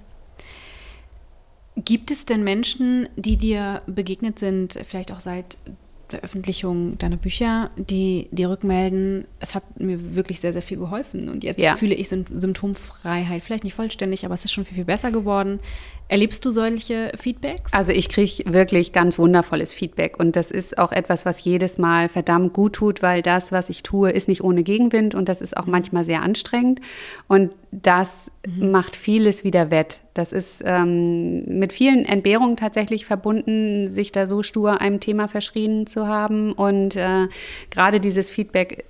Gibt 1.78 2.12
es 2.12 2.26
denn 2.26 2.44
Menschen, 2.44 3.10
die 3.16 3.38
dir 3.38 3.82
begegnet 3.86 4.40
sind, 4.40 4.80
vielleicht 4.88 5.12
auch 5.12 5.20
seit 5.20 5.58
Veröffentlichung 6.16 6.98
deiner 6.98 7.18
Bücher, 7.18 7.72
die, 7.78 8.28
die 8.32 8.46
rückmelden, 8.46 9.26
es 9.40 9.56
hat 9.56 9.80
mir 9.80 10.16
wirklich 10.16 10.40
sehr, 10.40 10.54
sehr 10.54 10.62
viel 10.62 10.78
geholfen. 10.78 11.30
Und 11.30 11.44
jetzt 11.44 11.60
ja. 11.60 11.76
fühle 11.76 11.96
ich 11.96 12.10
Symptomfreiheit. 12.10 13.44
Vielleicht 13.44 13.64
nicht 13.64 13.74
vollständig, 13.74 14.26
aber 14.26 14.34
es 14.34 14.46
ist 14.46 14.52
schon 14.52 14.66
viel, 14.66 14.76
viel 14.76 14.86
besser 14.86 15.12
geworden. 15.12 15.60
Erlebst 16.08 16.46
du 16.46 16.52
solche 16.52 17.12
Feedbacks? 17.20 17.74
Also 17.74 17.92
ich 17.92 18.10
kriege 18.10 18.54
wirklich 18.54 18.94
ganz 18.94 19.18
wundervolles 19.18 19.74
Feedback 19.74 20.20
und 20.20 20.36
das 20.36 20.52
ist 20.52 20.78
auch 20.78 20.92
etwas, 20.92 21.26
was 21.26 21.44
jedes 21.44 21.80
Mal 21.80 22.10
verdammt 22.10 22.54
gut 22.54 22.74
tut, 22.74 23.02
weil 23.02 23.24
das, 23.24 23.52
was 23.52 23.70
ich 23.70 23.82
tue, 23.82 24.12
ist 24.12 24.28
nicht 24.28 24.44
ohne 24.44 24.62
Gegenwind 24.62 25.16
und 25.16 25.28
das 25.30 25.42
ist 25.42 25.58
auch 25.58 25.66
manchmal 25.66 26.06
sehr 26.06 26.22
anstrengend 26.22 26.80
und 27.28 27.52
das 27.72 28.30
mhm. 28.46 28.70
macht 28.70 28.96
vieles 28.96 29.44
wieder 29.44 29.72
wett. 29.72 30.02
Das 30.14 30.32
ist 30.32 30.62
ähm, 30.64 31.44
mit 31.46 31.74
vielen 31.74 32.06
Entbehrungen 32.06 32.56
tatsächlich 32.56 33.06
verbunden, 33.06 33.88
sich 33.88 34.12
da 34.12 34.28
so 34.28 34.44
stur 34.44 34.82
einem 34.82 35.00
Thema 35.00 35.28
verschrien 35.28 35.88
zu 35.88 36.08
haben 36.08 36.54
und 36.54 36.96
äh, 36.96 37.28
gerade 37.72 38.00
dieses 38.00 38.30
Feedback 38.30 38.86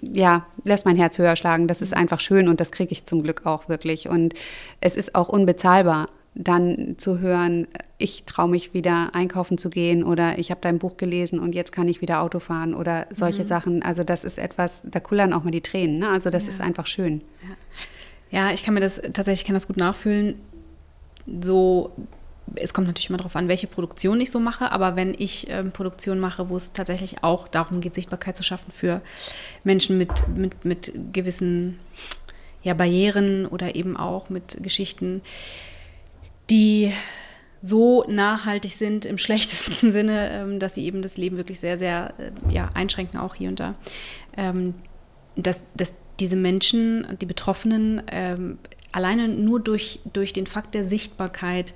ja, 0.00 0.46
lässt 0.64 0.84
mein 0.84 0.96
Herz 0.96 1.18
höher 1.18 1.36
schlagen. 1.36 1.68
Das 1.68 1.82
ist 1.82 1.96
einfach 1.96 2.20
schön 2.20 2.48
und 2.48 2.60
das 2.60 2.70
kriege 2.70 2.92
ich 2.92 3.04
zum 3.04 3.22
Glück 3.22 3.46
auch 3.46 3.68
wirklich. 3.68 4.08
Und 4.08 4.34
es 4.80 4.96
ist 4.96 5.14
auch 5.14 5.28
unbezahlbar 5.28 6.06
dann 6.34 6.94
zu 6.96 7.18
hören, 7.18 7.66
ich 7.98 8.24
traue 8.24 8.48
mich 8.48 8.72
wieder 8.72 9.14
einkaufen 9.14 9.58
zu 9.58 9.68
gehen 9.68 10.04
oder 10.04 10.38
ich 10.38 10.50
habe 10.50 10.60
dein 10.62 10.78
Buch 10.78 10.96
gelesen 10.96 11.38
und 11.38 11.54
jetzt 11.54 11.72
kann 11.72 11.88
ich 11.88 12.00
wieder 12.00 12.22
Auto 12.22 12.38
fahren 12.38 12.74
oder 12.74 13.06
solche 13.10 13.42
mhm. 13.42 13.46
Sachen. 13.46 13.82
Also 13.82 14.04
das 14.04 14.24
ist 14.24 14.38
etwas, 14.38 14.80
da 14.84 15.00
kullern 15.00 15.32
auch 15.32 15.42
mal 15.42 15.50
die 15.50 15.60
Tränen. 15.60 15.98
Ne? 15.98 16.08
Also 16.08 16.30
das 16.30 16.44
ja. 16.44 16.50
ist 16.50 16.60
einfach 16.60 16.86
schön. 16.86 17.20
Ja. 18.30 18.46
ja, 18.48 18.54
ich 18.54 18.62
kann 18.62 18.74
mir 18.74 18.80
das 18.80 19.02
tatsächlich 19.12 19.44
kann 19.44 19.54
das 19.54 19.66
gut 19.66 19.76
nachfühlen. 19.76 20.40
So, 21.42 21.92
es 22.54 22.72
kommt 22.72 22.86
natürlich 22.86 23.08
immer 23.08 23.18
darauf 23.18 23.36
an, 23.36 23.48
welche 23.48 23.66
Produktion 23.66 24.20
ich 24.20 24.30
so 24.30 24.40
mache, 24.40 24.72
aber 24.72 24.96
wenn 24.96 25.14
ich 25.16 25.48
ähm, 25.50 25.72
Produktion 25.72 26.18
mache, 26.18 26.48
wo 26.48 26.56
es 26.56 26.72
tatsächlich 26.72 27.22
auch 27.22 27.48
darum 27.48 27.80
geht, 27.80 27.94
Sichtbarkeit 27.94 28.36
zu 28.36 28.42
schaffen 28.42 28.72
für 28.72 29.02
Menschen 29.64 29.98
mit, 29.98 30.28
mit, 30.28 30.64
mit 30.64 30.92
gewissen 31.12 31.78
ja, 32.62 32.74
Barrieren 32.74 33.46
oder 33.46 33.74
eben 33.74 33.96
auch 33.96 34.30
mit 34.30 34.62
Geschichten, 34.62 35.22
die 36.50 36.92
so 37.62 38.04
nachhaltig 38.08 38.74
sind 38.74 39.04
im 39.04 39.18
schlechtesten 39.18 39.92
Sinne, 39.92 40.30
ähm, 40.30 40.58
dass 40.58 40.74
sie 40.74 40.84
eben 40.84 41.02
das 41.02 41.16
Leben 41.16 41.36
wirklich 41.36 41.60
sehr, 41.60 41.78
sehr 41.78 42.14
äh, 42.18 42.52
ja, 42.52 42.70
einschränken, 42.74 43.18
auch 43.18 43.34
hier 43.34 43.48
und 43.48 43.60
da. 43.60 43.74
Ähm, 44.36 44.74
dass, 45.36 45.60
dass 45.74 45.94
diese 46.18 46.36
Menschen, 46.36 47.06
die 47.20 47.26
Betroffenen, 47.26 48.02
ähm, 48.10 48.58
alleine 48.92 49.28
nur 49.28 49.60
durch, 49.60 50.00
durch 50.12 50.32
den 50.32 50.46
Fakt 50.46 50.74
der 50.74 50.84
Sichtbarkeit 50.84 51.74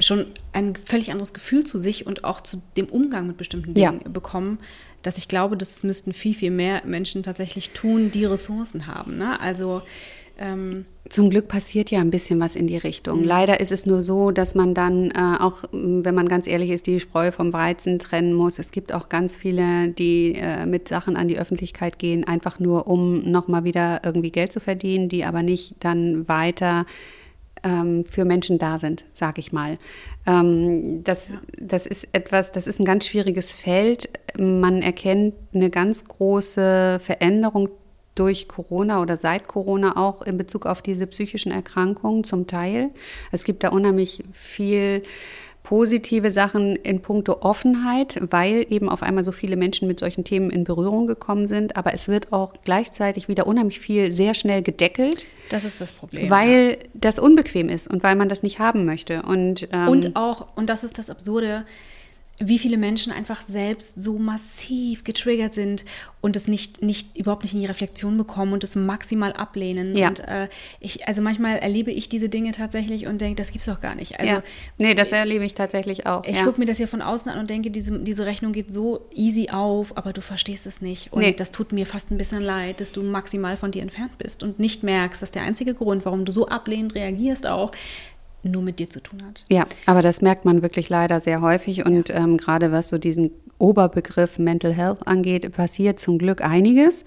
schon 0.00 0.26
ein 0.52 0.76
völlig 0.76 1.12
anderes 1.12 1.32
Gefühl 1.32 1.64
zu 1.64 1.78
sich 1.78 2.06
und 2.06 2.24
auch 2.24 2.42
zu 2.42 2.60
dem 2.76 2.86
Umgang 2.86 3.26
mit 3.26 3.38
bestimmten 3.38 3.72
Dingen 3.72 4.00
ja. 4.04 4.10
bekommen, 4.10 4.58
dass 5.02 5.16
ich 5.16 5.28
glaube, 5.28 5.56
das 5.56 5.82
müssten 5.82 6.12
viel, 6.12 6.34
viel 6.34 6.50
mehr 6.50 6.82
Menschen 6.84 7.22
tatsächlich 7.22 7.70
tun, 7.70 8.10
die 8.10 8.26
Ressourcen 8.26 8.86
haben. 8.86 9.16
Ne? 9.16 9.40
Also 9.40 9.80
ähm, 10.40 10.86
Zum 11.08 11.28
Glück 11.28 11.48
passiert 11.48 11.90
ja 11.90 12.00
ein 12.00 12.10
bisschen 12.10 12.40
was 12.40 12.56
in 12.56 12.66
die 12.66 12.78
Richtung. 12.78 13.20
Mhm. 13.20 13.24
Leider 13.24 13.60
ist 13.60 13.72
es 13.72 13.84
nur 13.84 14.02
so, 14.02 14.30
dass 14.30 14.54
man 14.54 14.74
dann 14.74 15.10
äh, 15.10 15.36
auch, 15.38 15.64
wenn 15.72 16.14
man 16.14 16.28
ganz 16.28 16.46
ehrlich 16.46 16.70
ist, 16.70 16.86
die 16.86 16.98
Spreu 16.98 17.30
vom 17.30 17.52
Weizen 17.52 17.98
trennen 17.98 18.32
muss. 18.32 18.58
Es 18.58 18.72
gibt 18.72 18.92
auch 18.92 19.10
ganz 19.10 19.36
viele, 19.36 19.88
die 19.88 20.34
äh, 20.36 20.64
mit 20.64 20.88
Sachen 20.88 21.16
an 21.16 21.28
die 21.28 21.38
Öffentlichkeit 21.38 21.98
gehen, 21.98 22.24
einfach 22.26 22.58
nur, 22.58 22.86
um 22.86 23.30
nochmal 23.30 23.64
wieder 23.64 24.00
irgendwie 24.02 24.30
Geld 24.30 24.50
zu 24.50 24.60
verdienen, 24.60 25.08
die 25.08 25.24
aber 25.24 25.42
nicht 25.42 25.74
dann 25.80 26.26
weiter 26.26 26.86
ähm, 27.62 28.04
für 28.08 28.24
Menschen 28.24 28.58
da 28.58 28.78
sind, 28.78 29.04
sage 29.10 29.40
ich 29.40 29.52
mal. 29.52 29.78
Ähm, 30.26 31.04
das, 31.04 31.34
das 31.58 31.86
ist 31.86 32.08
etwas, 32.12 32.52
das 32.52 32.66
ist 32.66 32.80
ein 32.80 32.86
ganz 32.86 33.06
schwieriges 33.06 33.52
Feld. 33.52 34.08
Man 34.38 34.80
erkennt 34.80 35.34
eine 35.52 35.68
ganz 35.68 36.04
große 36.04 36.98
Veränderung 37.02 37.68
durch 38.20 38.48
Corona 38.48 39.00
oder 39.00 39.16
seit 39.16 39.48
Corona 39.48 39.96
auch 39.96 40.20
in 40.20 40.36
Bezug 40.36 40.66
auf 40.66 40.82
diese 40.82 41.06
psychischen 41.06 41.50
Erkrankungen 41.50 42.22
zum 42.22 42.46
Teil. 42.46 42.90
Es 43.32 43.44
gibt 43.44 43.64
da 43.64 43.70
unheimlich 43.70 44.22
viel 44.32 45.02
positive 45.62 46.30
Sachen 46.30 46.76
in 46.76 47.00
puncto 47.00 47.38
Offenheit, 47.40 48.18
weil 48.30 48.66
eben 48.68 48.88
auf 48.88 49.02
einmal 49.02 49.24
so 49.24 49.32
viele 49.32 49.56
Menschen 49.56 49.88
mit 49.88 50.00
solchen 50.00 50.24
Themen 50.24 50.50
in 50.50 50.64
Berührung 50.64 51.06
gekommen 51.06 51.46
sind. 51.46 51.76
Aber 51.76 51.94
es 51.94 52.08
wird 52.08 52.32
auch 52.32 52.54
gleichzeitig 52.64 53.28
wieder 53.28 53.46
unheimlich 53.46 53.80
viel 53.80 54.12
sehr 54.12 54.34
schnell 54.34 54.62
gedeckelt. 54.62 55.26
Das 55.48 55.64
ist 55.64 55.80
das 55.80 55.92
Problem. 55.92 56.28
Weil 56.30 56.78
ja. 56.80 56.88
das 56.94 57.18
unbequem 57.18 57.68
ist 57.68 57.88
und 57.88 58.02
weil 58.02 58.16
man 58.16 58.28
das 58.28 58.42
nicht 58.42 58.58
haben 58.58 58.84
möchte. 58.84 59.22
Und, 59.22 59.68
ähm, 59.72 59.88
und 59.88 60.16
auch, 60.16 60.56
und 60.56 60.68
das 60.68 60.84
ist 60.84 60.98
das 60.98 61.08
Absurde, 61.08 61.64
wie 62.42 62.58
viele 62.58 62.78
Menschen 62.78 63.12
einfach 63.12 63.42
selbst 63.42 64.00
so 64.00 64.18
massiv 64.18 65.04
getriggert 65.04 65.52
sind 65.52 65.84
und 66.22 66.36
es 66.36 66.48
nicht, 66.48 66.82
nicht 66.82 67.18
überhaupt 67.18 67.42
nicht 67.42 67.52
in 67.52 67.60
die 67.60 67.66
Reflexion 67.66 68.16
bekommen 68.16 68.54
und 68.54 68.64
es 68.64 68.76
maximal 68.76 69.34
ablehnen. 69.34 69.94
Ja. 69.94 70.08
Und 70.08 70.20
äh, 70.20 70.48
ich, 70.80 71.06
also 71.06 71.20
manchmal 71.20 71.58
erlebe 71.58 71.90
ich 71.90 72.08
diese 72.08 72.30
Dinge 72.30 72.52
tatsächlich 72.52 73.06
und 73.06 73.20
denke, 73.20 73.36
das 73.36 73.52
gibt's 73.52 73.66
doch 73.66 73.82
gar 73.82 73.94
nicht. 73.94 74.18
Also, 74.18 74.36
ja. 74.36 74.42
Nee, 74.78 74.94
das 74.94 75.12
erlebe 75.12 75.44
ich 75.44 75.52
tatsächlich 75.52 76.06
auch. 76.06 76.24
Ich 76.24 76.38
ja. 76.38 76.44
gucke 76.44 76.58
mir 76.58 76.66
das 76.66 76.78
ja 76.78 76.86
von 76.86 77.02
außen 77.02 77.30
an 77.30 77.38
und 77.38 77.50
denke, 77.50 77.70
diese, 77.70 77.98
diese 77.98 78.24
Rechnung 78.24 78.52
geht 78.52 78.72
so 78.72 79.06
easy 79.14 79.50
auf, 79.50 79.96
aber 79.98 80.14
du 80.14 80.22
verstehst 80.22 80.66
es 80.66 80.80
nicht. 80.80 81.12
Und 81.12 81.20
Nee. 81.20 81.34
das 81.34 81.50
tut 81.50 81.72
mir 81.72 81.84
fast 81.84 82.10
ein 82.10 82.16
bisschen 82.16 82.42
leid, 82.42 82.80
dass 82.80 82.92
du 82.92 83.02
maximal 83.02 83.58
von 83.58 83.70
dir 83.70 83.82
entfernt 83.82 84.16
bist 84.16 84.42
und 84.42 84.58
nicht 84.58 84.82
merkst, 84.82 85.20
dass 85.20 85.30
der 85.30 85.42
einzige 85.42 85.74
Grund, 85.74 86.06
warum 86.06 86.24
du 86.24 86.32
so 86.32 86.48
ablehnend 86.48 86.94
reagierst, 86.94 87.46
auch 87.46 87.72
nur 88.42 88.62
mit 88.62 88.78
dir 88.78 88.88
zu 88.88 89.00
tun 89.00 89.22
hat. 89.24 89.44
Ja, 89.48 89.66
aber 89.86 90.02
das 90.02 90.22
merkt 90.22 90.44
man 90.44 90.62
wirklich 90.62 90.88
leider 90.88 91.20
sehr 91.20 91.40
häufig 91.40 91.84
und 91.84 92.10
ähm, 92.10 92.36
gerade 92.36 92.72
was 92.72 92.88
so 92.88 92.98
diesen 92.98 93.30
Oberbegriff 93.60 94.38
Mental 94.38 94.72
Health 94.72 95.06
angeht, 95.06 95.52
passiert 95.52 96.00
zum 96.00 96.18
Glück 96.18 96.42
einiges. 96.42 97.04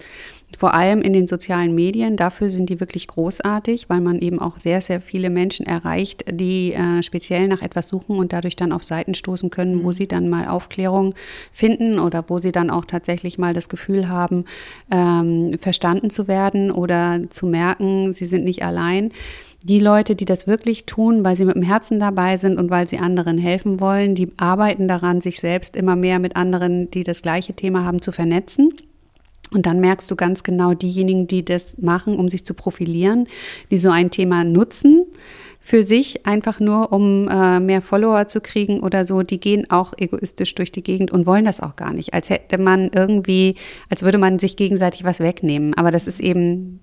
Vor 0.56 0.72
allem 0.72 1.02
in 1.02 1.12
den 1.12 1.26
sozialen 1.26 1.74
Medien. 1.74 2.16
Dafür 2.16 2.48
sind 2.48 2.70
die 2.70 2.78
wirklich 2.78 3.08
großartig, 3.08 3.88
weil 3.88 4.00
man 4.00 4.20
eben 4.20 4.38
auch 4.38 4.58
sehr, 4.58 4.80
sehr 4.80 5.00
viele 5.00 5.28
Menschen 5.28 5.66
erreicht, 5.66 6.24
die 6.30 6.72
äh, 6.72 7.02
speziell 7.02 7.48
nach 7.48 7.60
etwas 7.60 7.88
suchen 7.88 8.16
und 8.16 8.32
dadurch 8.32 8.54
dann 8.54 8.70
auf 8.70 8.84
Seiten 8.84 9.14
stoßen 9.14 9.50
können, 9.50 9.82
wo 9.82 9.90
sie 9.90 10.06
dann 10.06 10.28
mal 10.28 10.46
Aufklärung 10.46 11.12
finden 11.52 11.98
oder 11.98 12.24
wo 12.28 12.38
sie 12.38 12.52
dann 12.52 12.70
auch 12.70 12.84
tatsächlich 12.84 13.36
mal 13.36 13.52
das 13.52 13.68
Gefühl 13.68 14.08
haben, 14.08 14.44
ähm, 14.92 15.58
verstanden 15.60 16.10
zu 16.10 16.28
werden 16.28 16.70
oder 16.70 17.22
zu 17.30 17.46
merken, 17.46 18.12
sie 18.12 18.26
sind 18.26 18.44
nicht 18.44 18.62
allein. 18.62 19.10
Die 19.66 19.78
Leute, 19.78 20.14
die 20.14 20.26
das 20.26 20.46
wirklich 20.46 20.84
tun, 20.84 21.24
weil 21.24 21.36
sie 21.36 21.46
mit 21.46 21.54
dem 21.54 21.62
Herzen 21.62 21.98
dabei 21.98 22.36
sind 22.36 22.58
und 22.58 22.68
weil 22.68 22.86
sie 22.86 22.98
anderen 22.98 23.38
helfen 23.38 23.80
wollen, 23.80 24.14
die 24.14 24.30
arbeiten 24.36 24.88
daran, 24.88 25.22
sich 25.22 25.40
selbst 25.40 25.74
immer 25.74 25.96
mehr 25.96 26.18
mit 26.18 26.36
anderen, 26.36 26.90
die 26.90 27.02
das 27.02 27.22
gleiche 27.22 27.54
Thema 27.54 27.82
haben, 27.82 28.02
zu 28.02 28.12
vernetzen. 28.12 28.74
Und 29.52 29.64
dann 29.64 29.80
merkst 29.80 30.10
du 30.10 30.16
ganz 30.16 30.42
genau 30.42 30.74
diejenigen, 30.74 31.28
die 31.28 31.46
das 31.46 31.78
machen, 31.78 32.16
um 32.18 32.28
sich 32.28 32.44
zu 32.44 32.52
profilieren, 32.52 33.26
die 33.70 33.78
so 33.78 33.88
ein 33.88 34.10
Thema 34.10 34.44
nutzen 34.44 35.06
für 35.60 35.82
sich, 35.82 36.26
einfach 36.26 36.60
nur 36.60 36.92
um 36.92 37.26
äh, 37.28 37.58
mehr 37.58 37.80
Follower 37.80 38.28
zu 38.28 38.42
kriegen 38.42 38.80
oder 38.80 39.06
so, 39.06 39.22
die 39.22 39.40
gehen 39.40 39.70
auch 39.70 39.94
egoistisch 39.96 40.54
durch 40.56 40.72
die 40.72 40.82
Gegend 40.82 41.10
und 41.10 41.24
wollen 41.24 41.46
das 41.46 41.60
auch 41.60 41.74
gar 41.74 41.94
nicht, 41.94 42.12
als 42.12 42.28
hätte 42.28 42.58
man 42.58 42.90
irgendwie, 42.92 43.54
als 43.88 44.02
würde 44.02 44.18
man 44.18 44.38
sich 44.38 44.56
gegenseitig 44.56 45.04
was 45.04 45.20
wegnehmen. 45.20 45.72
Aber 45.72 45.90
das 45.90 46.06
ist 46.06 46.20
eben 46.20 46.80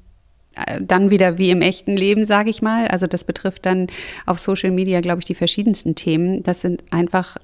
dann 0.82 1.10
wieder 1.10 1.38
wie 1.38 1.50
im 1.50 1.62
echten 1.62 1.96
Leben, 1.96 2.26
sage 2.26 2.50
ich 2.50 2.62
mal. 2.62 2.88
Also 2.88 3.08
das 3.08 3.24
betrifft 3.24 3.66
dann 3.66 3.88
auf 4.26 4.40
Social 4.40 4.72
Media, 4.72 5.02
glaube 5.02 5.20
ich, 5.20 5.26
die 5.26 5.36
verschiedensten 5.36 5.96
Themen. 5.96 6.44
Das 6.44 6.62
sind 6.62 6.84
einfach 6.92 7.38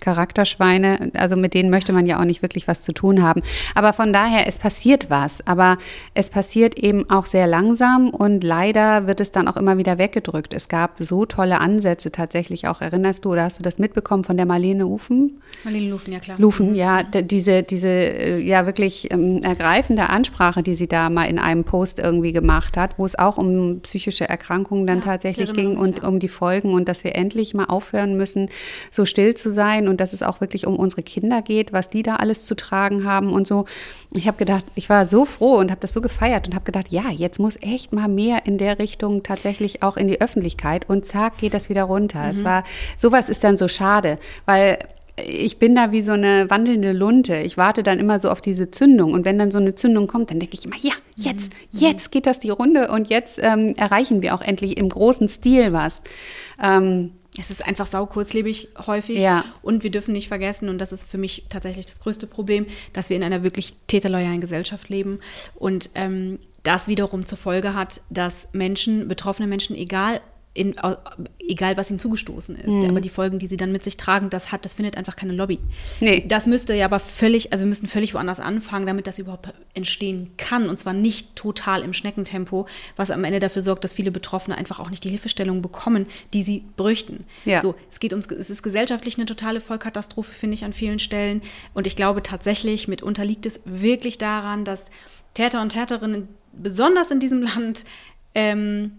Charakterschweine, 0.00 1.10
also 1.14 1.36
mit 1.36 1.54
denen 1.54 1.70
möchte 1.70 1.92
man 1.92 2.06
ja 2.06 2.20
auch 2.20 2.24
nicht 2.24 2.42
wirklich 2.42 2.68
was 2.68 2.80
zu 2.80 2.92
tun 2.92 3.22
haben. 3.22 3.42
Aber 3.74 3.92
von 3.92 4.12
daher, 4.12 4.46
es 4.46 4.58
passiert 4.58 5.10
was, 5.10 5.46
aber 5.46 5.78
es 6.14 6.30
passiert 6.30 6.78
eben 6.78 7.08
auch 7.10 7.26
sehr 7.26 7.46
langsam 7.46 8.10
und 8.10 8.44
leider 8.44 9.06
wird 9.06 9.20
es 9.20 9.30
dann 9.30 9.48
auch 9.48 9.56
immer 9.56 9.78
wieder 9.78 9.98
weggedrückt. 9.98 10.54
Es 10.54 10.68
gab 10.68 10.96
so 11.00 11.26
tolle 11.26 11.60
Ansätze 11.60 12.12
tatsächlich 12.12 12.66
auch. 12.68 12.80
Erinnerst 12.80 13.24
du 13.24 13.32
oder 13.32 13.44
hast 13.44 13.58
du 13.58 13.62
das 13.62 13.78
mitbekommen 13.78 14.24
von 14.24 14.36
der 14.36 14.46
Marlene 14.46 14.86
Ufen? 14.86 15.40
Marlene 15.64 15.90
Lufen, 15.90 16.12
ja 16.12 16.18
klar. 16.18 16.38
Lufen, 16.38 16.74
ja, 16.74 17.02
diese, 17.02 17.62
diese 17.62 17.88
äh, 17.88 18.40
ja 18.40 18.66
wirklich 18.66 19.12
ähm, 19.12 19.40
ergreifende 19.42 20.08
Ansprache, 20.10 20.62
die 20.62 20.74
sie 20.74 20.88
da 20.88 21.10
mal 21.10 21.24
in 21.24 21.38
einem 21.38 21.64
Post 21.64 21.98
irgendwie 21.98 22.32
gemacht 22.32 22.76
hat, 22.76 22.98
wo 22.98 23.06
es 23.06 23.18
auch 23.18 23.38
um 23.38 23.80
psychische 23.80 24.28
Erkrankungen 24.28 24.86
dann 24.86 24.98
Ja, 24.98 25.04
tatsächlich 25.04 25.52
ging 25.52 25.76
und 25.76 26.02
ja. 26.02 26.08
um 26.08 26.18
die 26.18 26.28
Folgen 26.28 26.72
und 26.74 26.88
dass 26.88 27.04
wir 27.04 27.14
endlich 27.14 27.54
mal 27.54 27.66
aufhören 27.66 28.16
müssen, 28.16 28.48
so 28.90 29.04
still 29.04 29.34
zu 29.34 29.52
sein 29.52 29.83
und 29.88 30.00
dass 30.00 30.12
es 30.12 30.22
auch 30.22 30.40
wirklich 30.40 30.66
um 30.66 30.76
unsere 30.76 31.02
Kinder 31.02 31.42
geht, 31.42 31.72
was 31.72 31.88
die 31.88 32.02
da 32.02 32.16
alles 32.16 32.46
zu 32.46 32.54
tragen 32.54 33.04
haben 33.04 33.32
und 33.32 33.46
so. 33.46 33.66
Ich 34.16 34.26
habe 34.26 34.36
gedacht, 34.36 34.64
ich 34.74 34.88
war 34.88 35.06
so 35.06 35.24
froh 35.24 35.56
und 35.56 35.70
habe 35.70 35.80
das 35.80 35.92
so 35.92 36.00
gefeiert 36.00 36.46
und 36.46 36.54
habe 36.54 36.64
gedacht, 36.64 36.90
ja, 36.90 37.10
jetzt 37.10 37.38
muss 37.38 37.56
echt 37.60 37.92
mal 37.92 38.08
mehr 38.08 38.46
in 38.46 38.58
der 38.58 38.78
Richtung 38.78 39.22
tatsächlich 39.22 39.82
auch 39.82 39.96
in 39.96 40.08
die 40.08 40.20
Öffentlichkeit 40.20 40.88
und 40.88 41.04
zack 41.04 41.38
geht 41.38 41.54
das 41.54 41.68
wieder 41.68 41.84
runter. 41.84 42.24
Mhm. 42.24 42.30
Es 42.30 42.44
war 42.44 42.64
sowas 42.96 43.28
ist 43.28 43.44
dann 43.44 43.56
so 43.56 43.68
schade, 43.68 44.16
weil 44.46 44.78
ich 45.16 45.58
bin 45.58 45.74
da 45.74 45.92
wie 45.92 46.02
so 46.02 46.12
eine 46.12 46.50
wandelnde 46.50 46.92
Lunte. 46.92 47.36
Ich 47.36 47.56
warte 47.56 47.82
dann 47.82 48.00
immer 48.00 48.18
so 48.18 48.30
auf 48.30 48.40
diese 48.40 48.70
Zündung. 48.70 49.12
Und 49.12 49.24
wenn 49.24 49.38
dann 49.38 49.50
so 49.50 49.58
eine 49.58 49.74
Zündung 49.74 50.08
kommt, 50.08 50.30
dann 50.30 50.40
denke 50.40 50.54
ich 50.54 50.64
immer, 50.64 50.76
ja, 50.80 50.92
jetzt, 51.14 51.52
jetzt 51.70 52.10
geht 52.10 52.26
das 52.26 52.40
die 52.40 52.50
Runde 52.50 52.90
und 52.90 53.08
jetzt 53.08 53.38
ähm, 53.40 53.74
erreichen 53.76 54.22
wir 54.22 54.34
auch 54.34 54.40
endlich 54.40 54.76
im 54.76 54.88
großen 54.88 55.28
Stil 55.28 55.72
was. 55.72 56.02
Ähm, 56.60 57.12
Es 57.38 57.50
ist 57.50 57.66
einfach 57.66 57.86
sau 57.86 58.06
kurzlebig 58.06 58.68
häufig. 58.86 59.18
Ja. 59.18 59.44
Und 59.62 59.82
wir 59.82 59.90
dürfen 59.90 60.12
nicht 60.12 60.28
vergessen, 60.28 60.68
und 60.68 60.78
das 60.78 60.92
ist 60.92 61.04
für 61.04 61.18
mich 61.18 61.44
tatsächlich 61.48 61.86
das 61.86 62.00
größte 62.00 62.26
Problem, 62.26 62.66
dass 62.92 63.10
wir 63.10 63.16
in 63.16 63.24
einer 63.24 63.42
wirklich 63.42 63.74
täterloyalen 63.88 64.40
Gesellschaft 64.40 64.88
leben. 64.88 65.20
Und 65.54 65.90
ähm, 65.94 66.38
das 66.62 66.86
wiederum 66.86 67.26
zur 67.26 67.38
Folge 67.38 67.74
hat, 67.74 68.00
dass 68.08 68.48
Menschen, 68.52 69.08
betroffene 69.08 69.48
Menschen, 69.48 69.74
egal 69.76 70.20
in, 70.56 70.76
egal 71.48 71.76
was 71.76 71.90
ihnen 71.90 71.98
zugestoßen 71.98 72.54
ist, 72.54 72.74
Mhm. 72.74 72.84
aber 72.88 73.00
die 73.00 73.08
Folgen, 73.08 73.40
die 73.40 73.48
sie 73.48 73.56
dann 73.56 73.72
mit 73.72 73.82
sich 73.82 73.96
tragen, 73.96 74.30
das 74.30 74.52
hat, 74.52 74.64
das 74.64 74.74
findet 74.74 74.96
einfach 74.96 75.16
keine 75.16 75.32
Lobby. 75.32 75.58
Nee. 75.98 76.24
Das 76.28 76.46
müsste 76.46 76.74
ja 76.74 76.84
aber 76.84 77.00
völlig, 77.00 77.52
also 77.52 77.64
wir 77.64 77.68
müssten 77.68 77.88
völlig 77.88 78.14
woanders 78.14 78.38
anfangen, 78.38 78.86
damit 78.86 79.08
das 79.08 79.18
überhaupt 79.18 79.52
entstehen 79.74 80.30
kann. 80.36 80.68
Und 80.68 80.78
zwar 80.78 80.92
nicht 80.92 81.34
total 81.34 81.82
im 81.82 81.92
Schneckentempo, 81.92 82.66
was 82.94 83.10
am 83.10 83.24
Ende 83.24 83.40
dafür 83.40 83.62
sorgt, 83.62 83.82
dass 83.82 83.94
viele 83.94 84.12
Betroffene 84.12 84.56
einfach 84.56 84.78
auch 84.78 84.90
nicht 84.90 85.02
die 85.02 85.10
Hilfestellung 85.10 85.60
bekommen, 85.60 86.06
die 86.32 86.44
sie 86.44 86.62
bräuchten. 86.76 87.24
Ja. 87.44 87.60
So, 87.60 87.74
es 87.90 87.98
geht 87.98 88.12
ums, 88.12 88.26
es 88.26 88.48
ist 88.48 88.62
gesellschaftlich 88.62 89.16
eine 89.16 89.26
totale 89.26 89.60
Vollkatastrophe, 89.60 90.32
finde 90.32 90.54
ich, 90.54 90.64
an 90.64 90.72
vielen 90.72 91.00
Stellen. 91.00 91.42
Und 91.74 91.88
ich 91.88 91.96
glaube 91.96 92.22
tatsächlich, 92.22 92.86
mitunter 92.86 93.24
liegt 93.24 93.44
es 93.44 93.58
wirklich 93.64 94.18
daran, 94.18 94.64
dass 94.64 94.92
Täter 95.34 95.60
und 95.62 95.70
Täterinnen, 95.70 96.28
besonders 96.52 97.10
in 97.10 97.18
diesem 97.18 97.42
Land, 97.42 97.82
ähm, 98.36 98.92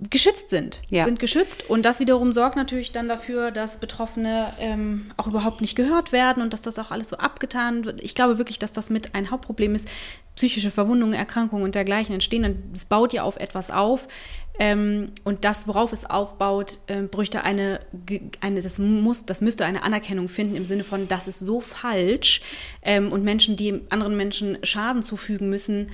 geschützt 0.00 0.50
sind, 0.50 0.80
Ja. 0.90 1.04
sind 1.04 1.18
geschützt 1.18 1.68
und 1.68 1.84
das 1.84 1.98
wiederum 1.98 2.32
sorgt 2.32 2.54
natürlich 2.56 2.92
dann 2.92 3.08
dafür, 3.08 3.50
dass 3.50 3.78
Betroffene 3.78 4.52
ähm, 4.60 5.10
auch 5.16 5.26
überhaupt 5.26 5.60
nicht 5.60 5.74
gehört 5.74 6.12
werden 6.12 6.42
und 6.42 6.52
dass 6.52 6.62
das 6.62 6.78
auch 6.78 6.92
alles 6.92 7.08
so 7.08 7.16
abgetan 7.16 7.84
wird. 7.84 8.00
Ich 8.00 8.14
glaube 8.14 8.38
wirklich, 8.38 8.60
dass 8.60 8.72
das 8.72 8.90
mit 8.90 9.14
ein 9.16 9.30
Hauptproblem 9.30 9.74
ist. 9.74 9.88
Psychische 10.36 10.70
Verwundungen, 10.70 11.14
Erkrankungen 11.14 11.64
und 11.64 11.74
dergleichen 11.74 12.14
entstehen, 12.14 12.70
es 12.72 12.84
baut 12.84 13.12
ja 13.12 13.24
auf 13.24 13.38
etwas 13.38 13.72
auf 13.72 14.06
ähm, 14.60 15.12
und 15.24 15.44
das, 15.44 15.66
worauf 15.66 15.92
es 15.92 16.04
aufbaut, 16.04 16.78
ähm, 16.88 17.08
bräuchte 17.08 17.42
eine, 17.44 17.80
eine 18.40 18.60
das 18.60 18.78
muss, 18.78 19.26
das 19.26 19.40
müsste 19.40 19.64
eine 19.64 19.82
Anerkennung 19.82 20.28
finden 20.28 20.54
im 20.56 20.64
Sinne 20.64 20.84
von, 20.84 21.08
das 21.08 21.26
ist 21.28 21.40
so 21.40 21.60
falsch 21.60 22.40
ähm, 22.82 23.10
und 23.12 23.24
Menschen, 23.24 23.56
die 23.56 23.80
anderen 23.90 24.16
Menschen 24.16 24.58
Schaden 24.64 25.02
zufügen 25.02 25.48
müssen, 25.48 25.90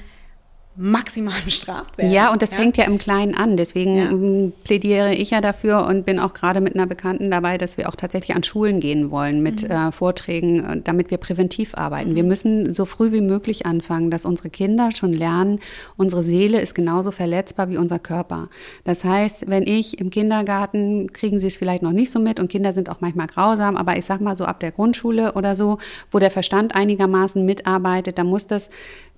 maximal 0.76 1.34
bestraft 1.44 1.96
werden. 1.98 2.10
Ja, 2.12 2.32
und 2.32 2.42
das 2.42 2.52
fängt 2.54 2.76
ja 2.76 2.84
im 2.84 2.98
Kleinen 2.98 3.34
an. 3.34 3.56
Deswegen 3.56 3.94
Ja. 3.94 4.10
ähm, 4.10 4.52
plädiere 4.64 5.14
ich 5.14 5.30
ja 5.30 5.40
dafür 5.40 5.86
und 5.86 6.04
bin 6.04 6.18
auch 6.18 6.34
gerade 6.34 6.60
mit 6.60 6.74
einer 6.74 6.86
Bekannten 6.86 7.30
dabei, 7.30 7.58
dass 7.58 7.76
wir 7.76 7.88
auch 7.88 7.94
tatsächlich 7.96 8.34
an 8.36 8.42
Schulen 8.42 8.80
gehen 8.80 9.10
wollen 9.10 9.40
mit 9.42 9.62
Mhm. 9.62 9.70
äh, 9.70 9.92
Vorträgen, 9.92 10.64
äh, 10.64 10.80
damit 10.82 11.10
wir 11.10 11.18
präventiv 11.18 11.74
arbeiten. 11.76 12.14
Wir 12.16 12.24
müssen 12.24 12.72
so 12.72 12.86
früh 12.86 13.12
wie 13.12 13.20
möglich 13.20 13.66
anfangen, 13.66 14.10
dass 14.10 14.24
unsere 14.24 14.50
Kinder 14.50 14.90
schon 14.94 15.12
lernen, 15.12 15.60
unsere 15.96 16.22
Seele 16.22 16.60
ist 16.60 16.74
genauso 16.74 17.10
verletzbar 17.12 17.68
wie 17.70 17.76
unser 17.76 17.98
Körper. 18.00 18.48
Das 18.84 19.04
heißt, 19.04 19.48
wenn 19.48 19.64
ich 19.66 20.00
im 20.00 20.10
Kindergarten, 20.10 21.12
kriegen 21.12 21.38
sie 21.38 21.46
es 21.46 21.56
vielleicht 21.56 21.82
noch 21.82 21.92
nicht 21.92 22.10
so 22.10 22.18
mit 22.18 22.40
und 22.40 22.48
Kinder 22.48 22.72
sind 22.72 22.90
auch 22.90 23.00
manchmal 23.00 23.28
grausam, 23.28 23.76
aber 23.76 23.96
ich 23.96 24.04
sag 24.04 24.20
mal 24.20 24.34
so 24.34 24.44
ab 24.44 24.58
der 24.60 24.72
Grundschule 24.72 25.34
oder 25.34 25.54
so, 25.54 25.78
wo 26.10 26.18
der 26.18 26.30
Verstand 26.32 26.74
einigermaßen 26.74 27.44
mitarbeitet, 27.44 28.18
da 28.18 28.24
muss 28.24 28.46
das 28.48 28.70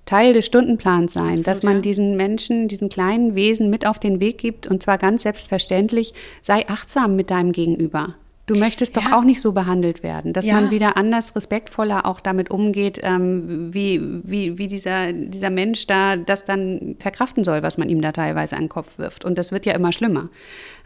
Teil 0.07 0.33
des 0.33 0.45
Stundenplans 0.47 1.13
sein, 1.13 1.23
Absolut, 1.33 1.47
dass 1.47 1.63
man 1.63 1.75
ja. 1.75 1.81
diesen 1.81 2.17
Menschen, 2.17 2.67
diesen 2.67 2.89
kleinen 2.89 3.35
Wesen 3.35 3.69
mit 3.69 3.85
auf 3.85 3.99
den 3.99 4.19
Weg 4.19 4.39
gibt 4.39 4.65
und 4.65 4.81
zwar 4.81 4.97
ganz 4.97 5.21
selbstverständlich, 5.21 6.13
sei 6.41 6.67
achtsam 6.67 7.15
mit 7.15 7.29
deinem 7.29 7.51
Gegenüber. 7.51 8.15
Du 8.47 8.55
möchtest 8.55 8.95
doch 8.95 9.03
Ja. 9.03 9.17
auch 9.19 9.25
nicht 9.25 9.41
so 9.41 9.51
behandelt 9.51 10.03
werden, 10.03 10.31
dass 10.31 10.45
Ja. 10.45 10.53
man 10.53 10.71
wieder 10.71 10.95
anders, 10.95 11.35
respektvoller 11.35 12.05
auch 12.05 12.21
damit 12.21 12.49
umgeht, 12.49 13.01
ähm, 13.03 13.73
wie, 13.73 13.99
wie, 14.23 14.57
wie 14.57 14.67
dieser, 14.67 15.11
dieser 15.11 15.49
Mensch 15.49 15.85
da 15.85 16.15
das 16.15 16.45
dann 16.45 16.95
verkraften 16.97 17.43
soll, 17.43 17.61
was 17.61 17.77
man 17.77 17.89
ihm 17.89 18.01
da 18.01 18.13
teilweise 18.13 18.55
an 18.55 18.63
den 18.63 18.69
Kopf 18.69 18.97
wirft. 18.97 19.25
Und 19.25 19.37
das 19.37 19.51
wird 19.51 19.65
ja 19.65 19.73
immer 19.73 19.91
schlimmer. 19.91 20.29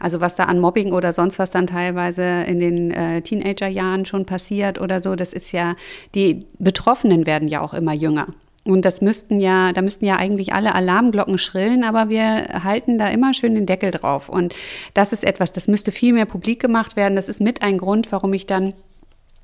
Also 0.00 0.20
was 0.20 0.34
da 0.34 0.44
an 0.46 0.58
Mobbing 0.58 0.92
oder 0.92 1.12
sonst 1.12 1.38
was 1.38 1.52
dann 1.52 1.68
teilweise 1.68 2.24
in 2.48 2.58
den 2.58 2.90
äh, 2.90 3.22
Teenagerjahren 3.22 4.06
schon 4.06 4.26
passiert 4.26 4.80
oder 4.80 5.00
so, 5.00 5.14
das 5.14 5.32
ist 5.32 5.52
ja, 5.52 5.76
die 6.16 6.44
Betroffenen 6.58 7.26
werden 7.26 7.46
ja 7.46 7.60
auch 7.60 7.74
immer 7.74 7.92
jünger. 7.92 8.26
Und 8.64 8.84
das 8.84 9.00
müssten 9.00 9.40
ja, 9.40 9.72
da 9.72 9.82
müssten 9.82 10.04
ja 10.04 10.16
eigentlich 10.16 10.52
alle 10.52 10.74
Alarmglocken 10.74 11.38
schrillen, 11.38 11.82
aber 11.82 12.08
wir 12.08 12.62
halten 12.62 12.96
da 12.96 13.08
immer 13.08 13.34
schön 13.34 13.54
den 13.54 13.66
Deckel 13.66 13.90
drauf. 13.90 14.28
Und 14.28 14.54
das 14.94 15.12
ist 15.12 15.24
etwas, 15.24 15.52
das 15.52 15.66
müsste 15.66 15.90
viel 15.90 16.12
mehr 16.14 16.26
publik 16.26 16.60
gemacht 16.60 16.94
werden. 16.96 17.16
Das 17.16 17.28
ist 17.28 17.40
mit 17.40 17.62
ein 17.62 17.78
Grund, 17.78 18.12
warum 18.12 18.32
ich 18.32 18.46
dann 18.46 18.74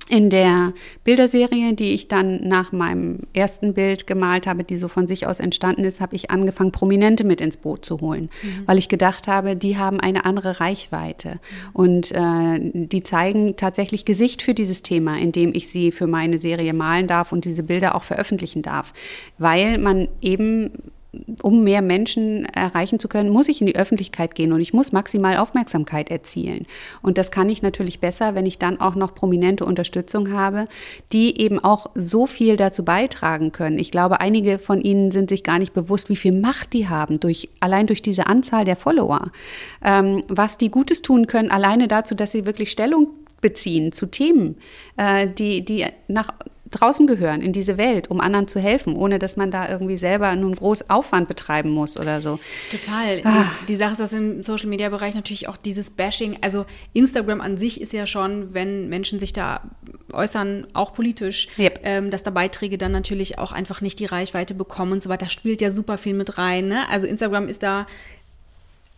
in 0.09 0.31
der 0.31 0.73
Bilderserie, 1.03 1.73
die 1.73 1.93
ich 1.93 2.07
dann 2.07 2.47
nach 2.47 2.71
meinem 2.71 3.19
ersten 3.33 3.75
Bild 3.75 4.07
gemalt 4.07 4.47
habe, 4.47 4.63
die 4.63 4.75
so 4.75 4.87
von 4.87 5.05
sich 5.05 5.27
aus 5.27 5.39
entstanden 5.39 5.83
ist, 5.83 6.01
habe 6.01 6.15
ich 6.15 6.31
angefangen, 6.31 6.71
Prominente 6.71 7.23
mit 7.23 7.39
ins 7.39 7.57
Boot 7.57 7.85
zu 7.85 8.01
holen, 8.01 8.29
mhm. 8.41 8.63
weil 8.65 8.79
ich 8.79 8.89
gedacht 8.89 9.27
habe, 9.27 9.55
die 9.55 9.77
haben 9.77 9.99
eine 9.99 10.25
andere 10.25 10.59
Reichweite. 10.59 11.39
Und 11.73 12.11
äh, 12.11 12.59
die 12.59 13.03
zeigen 13.03 13.55
tatsächlich 13.55 14.03
Gesicht 14.03 14.41
für 14.41 14.55
dieses 14.55 14.81
Thema, 14.81 15.17
indem 15.19 15.53
ich 15.53 15.69
sie 15.69 15.91
für 15.91 16.07
meine 16.07 16.39
Serie 16.39 16.73
malen 16.73 17.05
darf 17.05 17.31
und 17.31 17.45
diese 17.45 17.61
Bilder 17.61 17.93
auch 17.93 18.03
veröffentlichen 18.03 18.63
darf, 18.63 18.93
weil 19.37 19.77
man 19.77 20.07
eben 20.21 20.71
um 21.41 21.63
mehr 21.63 21.81
Menschen 21.81 22.45
erreichen 22.45 22.99
zu 22.99 23.07
können, 23.07 23.29
muss 23.29 23.47
ich 23.47 23.61
in 23.61 23.67
die 23.67 23.75
Öffentlichkeit 23.75 24.35
gehen 24.35 24.53
und 24.53 24.61
ich 24.61 24.73
muss 24.73 24.91
maximal 24.91 25.37
Aufmerksamkeit 25.37 26.11
erzielen. 26.11 26.67
Und 27.01 27.17
das 27.17 27.31
kann 27.31 27.49
ich 27.49 27.61
natürlich 27.61 27.99
besser, 27.99 28.35
wenn 28.35 28.45
ich 28.45 28.59
dann 28.59 28.79
auch 28.79 28.95
noch 28.95 29.15
prominente 29.15 29.65
Unterstützung 29.65 30.31
habe, 30.31 30.65
die 31.11 31.41
eben 31.41 31.57
auch 31.57 31.87
so 31.95 32.27
viel 32.27 32.57
dazu 32.57 32.85
beitragen 32.85 33.51
können. 33.51 33.79
Ich 33.79 33.89
glaube, 33.89 34.21
einige 34.21 34.59
von 34.59 34.81
Ihnen 34.81 35.09
sind 35.09 35.29
sich 35.29 35.43
gar 35.43 35.57
nicht 35.57 35.73
bewusst, 35.73 36.09
wie 36.09 36.15
viel 36.15 36.39
Macht 36.39 36.73
die 36.73 36.87
haben, 36.87 37.19
durch, 37.19 37.49
allein 37.59 37.87
durch 37.87 38.03
diese 38.03 38.27
Anzahl 38.27 38.63
der 38.63 38.75
Follower. 38.75 39.31
Ähm, 39.83 40.23
was 40.27 40.57
die 40.59 40.69
Gutes 40.69 41.01
tun 41.01 41.25
können, 41.25 41.49
alleine 41.49 41.87
dazu, 41.87 42.13
dass 42.13 42.31
sie 42.31 42.45
wirklich 42.45 42.69
Stellung 42.69 43.07
beziehen 43.41 43.91
zu 43.91 44.05
Themen, 44.05 44.57
äh, 44.97 45.27
die, 45.27 45.63
die 45.63 45.85
nach 46.07 46.33
draußen 46.71 47.07
gehören 47.07 47.41
in 47.41 47.53
diese 47.53 47.77
Welt, 47.77 48.09
um 48.09 48.19
anderen 48.19 48.47
zu 48.47 48.59
helfen, 48.59 48.95
ohne 48.95 49.19
dass 49.19 49.37
man 49.37 49.51
da 49.51 49.69
irgendwie 49.69 49.97
selber 49.97 50.35
nun 50.35 50.55
groß 50.55 50.89
Aufwand 50.89 51.27
betreiben 51.27 51.69
muss 51.69 51.97
oder 51.97 52.21
so. 52.21 52.39
Total. 52.71 53.21
Ah. 53.23 53.45
Die, 53.67 53.75
Sache 53.75 53.93
ist, 53.93 53.99
dass 53.99 54.13
im 54.13 54.43
Social 54.43 54.67
Media 54.67 54.89
Bereich 54.89 55.15
natürlich 55.15 55.47
auch 55.47 55.57
dieses 55.57 55.89
Bashing, 55.89 56.37
also 56.41 56.65
Instagram 56.93 57.41
an 57.41 57.57
sich 57.57 57.81
ist 57.81 57.93
ja 57.93 58.05
schon, 58.05 58.53
wenn 58.53 58.89
Menschen 58.89 59.19
sich 59.19 59.33
da 59.33 59.61
äußern, 60.13 60.67
auch 60.73 60.93
politisch, 60.93 61.47
yep. 61.57 61.79
ähm, 61.83 62.09
dass 62.09 62.23
da 62.23 62.31
Beiträge 62.31 62.77
dann 62.77 62.91
natürlich 62.91 63.39
auch 63.39 63.51
einfach 63.51 63.81
nicht 63.81 63.99
die 63.99 64.05
Reichweite 64.05 64.53
bekommen 64.53 64.93
und 64.93 65.03
so 65.03 65.09
weiter. 65.09 65.25
Da 65.25 65.29
spielt 65.29 65.61
ja 65.61 65.71
super 65.71 65.97
viel 65.97 66.13
mit 66.13 66.37
rein. 66.37 66.67
Ne? 66.67 66.87
Also 66.89 67.07
Instagram 67.07 67.47
ist 67.47 67.63
da 67.63 67.87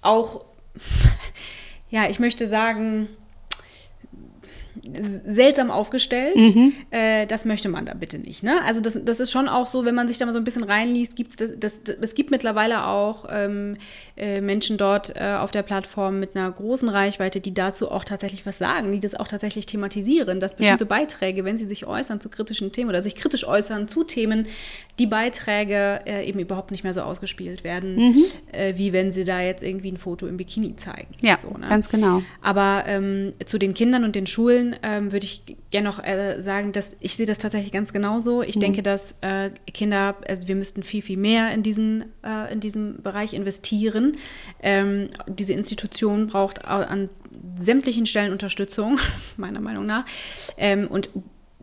auch, 0.02 0.46
ja, 1.90 2.10
ich 2.10 2.20
möchte 2.20 2.48
sagen, 2.48 3.08
seltsam 4.84 5.70
aufgestellt. 5.70 6.36
Mhm. 6.36 6.74
Äh, 6.90 7.28
das 7.28 7.46
möchte 7.46 7.70
man 7.70 7.86
da 7.86 7.94
bitte 7.94 8.18
nicht. 8.18 8.44
Ne? 8.44 8.62
Also 8.66 8.82
das, 8.82 9.00
das 9.04 9.20
ist 9.20 9.32
schon 9.32 9.48
auch 9.48 9.68
so, 9.68 9.86
wenn 9.86 9.96
man 9.96 10.08
sich 10.08 10.18
da 10.18 10.26
mal 10.26 10.34
so 10.34 10.40
ein 10.40 10.44
bisschen 10.44 10.64
reinliest, 10.64 11.16
gibt's 11.16 11.36
das, 11.36 11.52
das, 11.58 11.84
das, 11.84 11.98
es 12.02 12.16
gibt 12.16 12.32
mittlerweile 12.32 12.86
auch 12.88 13.26
ähm, 13.30 13.78
äh, 14.22 14.40
Menschen 14.40 14.78
dort 14.78 15.16
äh, 15.16 15.36
auf 15.40 15.50
der 15.50 15.64
Plattform 15.64 16.20
mit 16.20 16.36
einer 16.36 16.52
großen 16.52 16.88
Reichweite, 16.90 17.42
die 17.42 17.56
dazu 17.56 17.90
auch 17.90 18.04
tatsächlich 18.04 18.46
was 18.46 18.60
sagen, 18.60 18.92
die 18.92 19.00
das 19.00 19.16
auch 19.16 19.28
tatsächlich 19.28 19.66
thematisieren, 19.66 20.40
dass 20.40 20.56
bestimmte 20.56 20.84
ja. 20.84 20.88
Beiträge, 20.88 21.44
wenn 21.44 21.58
sie 21.58 21.68
sich 21.68 21.88
äußern 21.88 22.22
zu 22.22 22.30
kritischen 22.30 22.72
Themen 22.72 22.92
oder 22.92 23.02
sich 23.02 23.16
kritisch 23.16 23.48
äußern 23.48 23.88
zu 23.88 24.04
Themen, 24.04 24.46
die 25.00 25.08
Beiträge 25.08 26.02
äh, 26.06 26.24
eben 26.28 26.38
überhaupt 26.38 26.70
nicht 26.70 26.84
mehr 26.84 26.94
so 26.94 27.02
ausgespielt 27.02 27.64
werden, 27.64 27.96
mhm. 27.96 28.24
Äh, 28.52 28.78
wie 28.78 28.94
wenn 28.94 29.12
sie 29.12 29.24
da 29.24 29.42
jetzt 29.42 29.64
irgendwie 29.64 29.92
ein 29.92 29.98
Foto 29.98 30.28
im 30.28 30.38
Bikini 30.38 30.76
zeigen. 30.76 31.16
Ja, 31.24 31.38
so, 31.38 31.50
ne? 31.50 31.66
ganz 31.68 31.90
genau. 31.90 32.22
Aber 32.44 32.84
ähm, 32.86 33.34
zu 33.46 33.58
den 33.58 33.74
Kindern 33.74 34.04
und 34.04 34.16
den 34.16 34.28
Schulen 34.28 34.76
ähm, 34.84 35.12
würde 35.12 35.26
ich 35.26 35.42
gerne 35.72 35.90
noch 35.90 36.04
äh, 36.04 36.40
sagen, 36.40 36.74
dass 36.74 36.96
ich 37.00 37.16
sehe 37.16 37.26
das 37.26 37.40
tatsächlich 37.40 37.72
ganz 37.72 37.92
genauso. 37.92 38.44
Ich 38.44 38.58
mhm. 38.58 38.60
denke, 38.60 38.84
dass 38.84 39.16
Kinder, 39.74 40.16
also 40.28 40.48
wir 40.48 40.56
müssten 40.56 40.84
viel, 40.84 41.02
viel 41.02 41.18
mehr 41.18 41.52
in 41.52 41.64
diesen, 41.64 42.06
in 42.52 42.60
diesem 42.60 43.02
Bereich 43.02 43.34
investieren. 43.34 44.11
Ähm, 44.62 45.10
diese 45.28 45.54
Institution 45.54 46.28
braucht 46.28 46.66
an 46.66 47.10
sämtlichen 47.58 48.06
Stellen 48.06 48.32
Unterstützung, 48.32 49.00
meiner 49.38 49.62
Meinung 49.62 49.86
nach. 49.86 50.06
Ähm, 50.58 50.88
und 50.88 51.10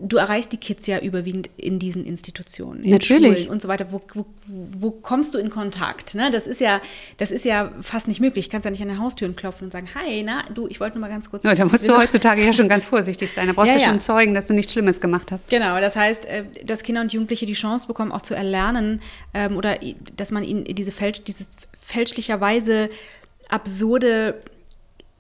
du 0.01 0.17
erreichst 0.17 0.53
die 0.53 0.57
Kids 0.57 0.87
ja 0.87 0.99
überwiegend 1.01 1.51
in 1.57 1.79
diesen 1.79 2.05
Institutionen, 2.05 2.83
in 2.85 2.91
Natürlich. 2.91 3.39
Schulen 3.39 3.49
und 3.49 3.63
so 3.63 3.69
weiter. 3.69 3.89
Wo, 3.91 4.01
wo, 4.15 4.27
wo 4.47 4.91
kommst 4.91 5.35
du 5.35 5.39
in 5.39 5.51
Kontakt? 5.51 6.15
Ne? 6.15 6.31
Das 6.31 6.47
ist 6.47 6.61
ja, 6.61 6.81
das 7.17 7.31
ist 7.31 7.45
ja 7.45 7.73
fast 7.81 8.09
nicht 8.09 8.21
möglich. 8.21 8.47
Du 8.47 8.53
kannst 8.53 8.65
ja 8.65 8.71
nicht 8.71 8.83
an 8.83 8.89
den 8.89 8.99
Haustüren 8.99 9.37
klopfen 9.37 9.67
und 9.67 9.73
sagen, 9.73 9.89
hi, 9.95 10.23
na, 10.23 10.45
du, 10.55 10.69
ich 10.69 10.81
wollte 10.81 10.99
nur 10.99 11.07
mal 11.07 11.13
ganz 11.13 11.31
kurz. 11.31 11.45
Ja, 11.45 11.55
da 11.55 11.65
musst 11.65 11.89
du 11.89 11.97
heutzutage 11.99 12.45
ja 12.45 12.53
schon 12.53 12.69
ganz 12.69 12.85
vorsichtig 12.85 13.33
sein. 13.33 13.49
Da 13.49 13.53
brauchst 13.53 13.69
ja, 13.69 13.79
du 13.79 13.85
schon 13.85 13.95
ja. 13.95 14.01
Zeugen, 14.01 14.35
dass 14.35 14.47
du 14.47 14.55
nichts 14.55 14.73
Schlimmes 14.73 15.01
gemacht 15.01 15.33
hast. 15.33 15.49
Genau, 15.49 15.81
das 15.81 15.97
heißt, 15.97 16.27
äh, 16.27 16.45
dass 16.65 16.83
Kinder 16.83 17.01
und 17.01 17.13
Jugendliche 17.13 17.47
die 17.47 17.55
Chance 17.55 17.87
bekommen, 17.87 18.13
auch 18.13 18.23
zu 18.23 18.35
erlernen 18.35 19.01
ähm, 19.35 19.57
oder 19.57 19.79
dass 20.17 20.31
man 20.31 20.45
ihnen 20.45 20.65
diese 20.65 20.93
Fälsch, 20.93 21.23
dieses 21.25 21.51
fälschlicherweise 21.89 22.91
absurde 23.49 24.43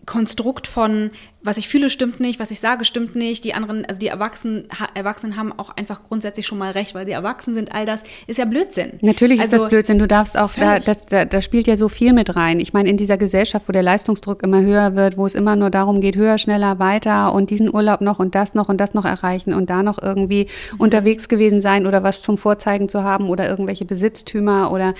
Konstrukt 0.04 0.66
von 0.66 1.10
was 1.40 1.56
ich 1.56 1.68
fühle, 1.68 1.88
stimmt 1.88 2.18
nicht, 2.18 2.40
was 2.40 2.50
ich 2.50 2.58
sage, 2.58 2.84
stimmt 2.84 3.14
nicht. 3.14 3.44
Die 3.44 3.54
anderen, 3.54 3.84
also 3.86 4.00
die 4.00 4.08
Erwachsenen, 4.08 4.68
Erwachsenen 4.94 5.36
haben 5.36 5.56
auch 5.56 5.70
einfach 5.76 6.02
grundsätzlich 6.02 6.46
schon 6.46 6.58
mal 6.58 6.72
recht, 6.72 6.96
weil 6.96 7.06
sie 7.06 7.12
erwachsen 7.12 7.54
sind. 7.54 7.72
All 7.72 7.86
das 7.86 8.02
ist 8.26 8.38
ja 8.38 8.44
Blödsinn. 8.44 8.94
Natürlich 9.02 9.40
also, 9.40 9.54
ist 9.54 9.62
das 9.62 9.70
Blödsinn. 9.70 10.00
Du 10.00 10.08
darfst 10.08 10.36
auch, 10.36 10.50
da, 10.58 10.80
das, 10.80 11.06
da, 11.06 11.24
da 11.24 11.40
spielt 11.40 11.68
ja 11.68 11.76
so 11.76 11.88
viel 11.88 12.12
mit 12.12 12.34
rein. 12.34 12.58
Ich 12.58 12.72
meine, 12.72 12.88
in 12.88 12.96
dieser 12.96 13.18
Gesellschaft, 13.18 13.68
wo 13.68 13.72
der 13.72 13.84
Leistungsdruck 13.84 14.42
immer 14.42 14.62
höher 14.62 14.96
wird, 14.96 15.16
wo 15.16 15.26
es 15.26 15.36
immer 15.36 15.54
nur 15.54 15.70
darum 15.70 16.00
geht, 16.00 16.16
höher, 16.16 16.38
schneller, 16.38 16.80
weiter 16.80 17.32
und 17.32 17.50
diesen 17.50 17.72
Urlaub 17.72 18.00
noch 18.00 18.18
und 18.18 18.34
das 18.34 18.54
noch 18.54 18.68
und 18.68 18.78
das 18.80 18.94
noch 18.94 19.04
erreichen 19.04 19.54
und 19.54 19.70
da 19.70 19.84
noch 19.84 20.02
irgendwie 20.02 20.48
mhm. 20.72 20.80
unterwegs 20.80 21.28
gewesen 21.28 21.60
sein 21.60 21.86
oder 21.86 22.02
was 22.02 22.20
zum 22.20 22.36
Vorzeigen 22.36 22.88
zu 22.88 23.04
haben 23.04 23.28
oder 23.28 23.48
irgendwelche 23.48 23.84
Besitztümer 23.84 24.72
oder 24.72 24.94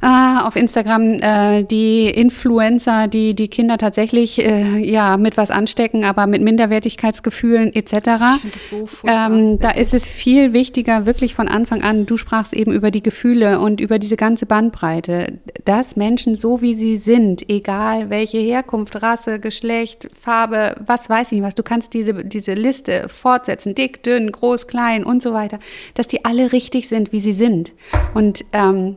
äh, 0.00 0.42
auf 0.42 0.56
Instagram 0.56 1.20
äh, 1.20 1.64
die 1.64 2.08
Influencer, 2.08 3.06
die 3.06 3.34
die 3.34 3.48
Kinder 3.48 3.76
tatsächlich 3.76 4.42
äh, 4.42 4.78
ja 4.78 5.18
mit 5.18 5.36
was 5.36 5.50
anstecken, 5.68 6.04
aber 6.04 6.26
mit 6.26 6.42
Minderwertigkeitsgefühlen 6.42 7.74
etc. 7.74 7.92
Ich 7.92 7.98
finde 7.98 8.50
das 8.52 8.70
so 8.70 8.86
furchtbar. 8.86 9.30
Ähm, 9.30 9.58
da 9.58 9.70
ist 9.70 9.92
es 9.92 10.08
viel 10.08 10.52
wichtiger, 10.52 11.04
wirklich 11.04 11.34
von 11.34 11.48
Anfang 11.48 11.82
an, 11.82 12.06
du 12.06 12.16
sprachst 12.16 12.54
eben 12.54 12.72
über 12.72 12.90
die 12.90 13.02
Gefühle 13.02 13.60
und 13.60 13.80
über 13.80 13.98
diese 13.98 14.16
ganze 14.16 14.46
Bandbreite, 14.46 15.38
dass 15.64 15.96
Menschen 15.96 16.36
so 16.36 16.62
wie 16.62 16.74
sie 16.74 16.96
sind, 16.96 17.48
egal 17.50 18.08
welche 18.08 18.38
Herkunft, 18.38 19.02
Rasse, 19.02 19.40
Geschlecht, 19.40 20.08
Farbe, 20.18 20.74
was 20.84 21.10
weiß 21.10 21.32
ich 21.32 21.42
was, 21.42 21.54
du 21.54 21.62
kannst 21.62 21.94
diese, 21.94 22.24
diese 22.24 22.54
Liste 22.54 23.08
fortsetzen, 23.08 23.74
dick, 23.74 24.02
dünn, 24.02 24.32
groß, 24.32 24.66
klein 24.66 25.04
und 25.04 25.22
so 25.22 25.32
weiter, 25.34 25.58
dass 25.94 26.08
die 26.08 26.24
alle 26.24 26.52
richtig 26.52 26.88
sind, 26.88 27.12
wie 27.12 27.20
sie 27.20 27.32
sind. 27.32 27.72
Und 28.14 28.44
ähm, 28.52 28.96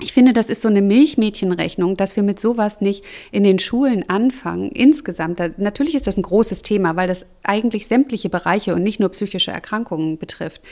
ich 0.00 0.12
finde, 0.12 0.32
das 0.32 0.46
ist 0.48 0.62
so 0.62 0.68
eine 0.68 0.82
Milchmädchenrechnung, 0.82 1.96
dass 1.96 2.16
wir 2.16 2.22
mit 2.22 2.40
sowas 2.40 2.80
nicht 2.80 3.04
in 3.30 3.44
den 3.44 3.58
Schulen 3.58 4.08
anfangen. 4.08 4.70
Insgesamt, 4.72 5.38
da, 5.38 5.50
natürlich 5.58 5.94
ist 5.94 6.06
das 6.06 6.16
ein 6.16 6.22
großes 6.22 6.62
Thema, 6.62 6.96
weil 6.96 7.08
das 7.08 7.26
eigentlich 7.42 7.86
sämtliche 7.86 8.30
Bereiche 8.30 8.74
und 8.74 8.82
nicht 8.82 9.00
nur 9.00 9.10
psychische 9.10 9.50
Erkrankungen 9.50 10.18
betrifft. 10.18 10.62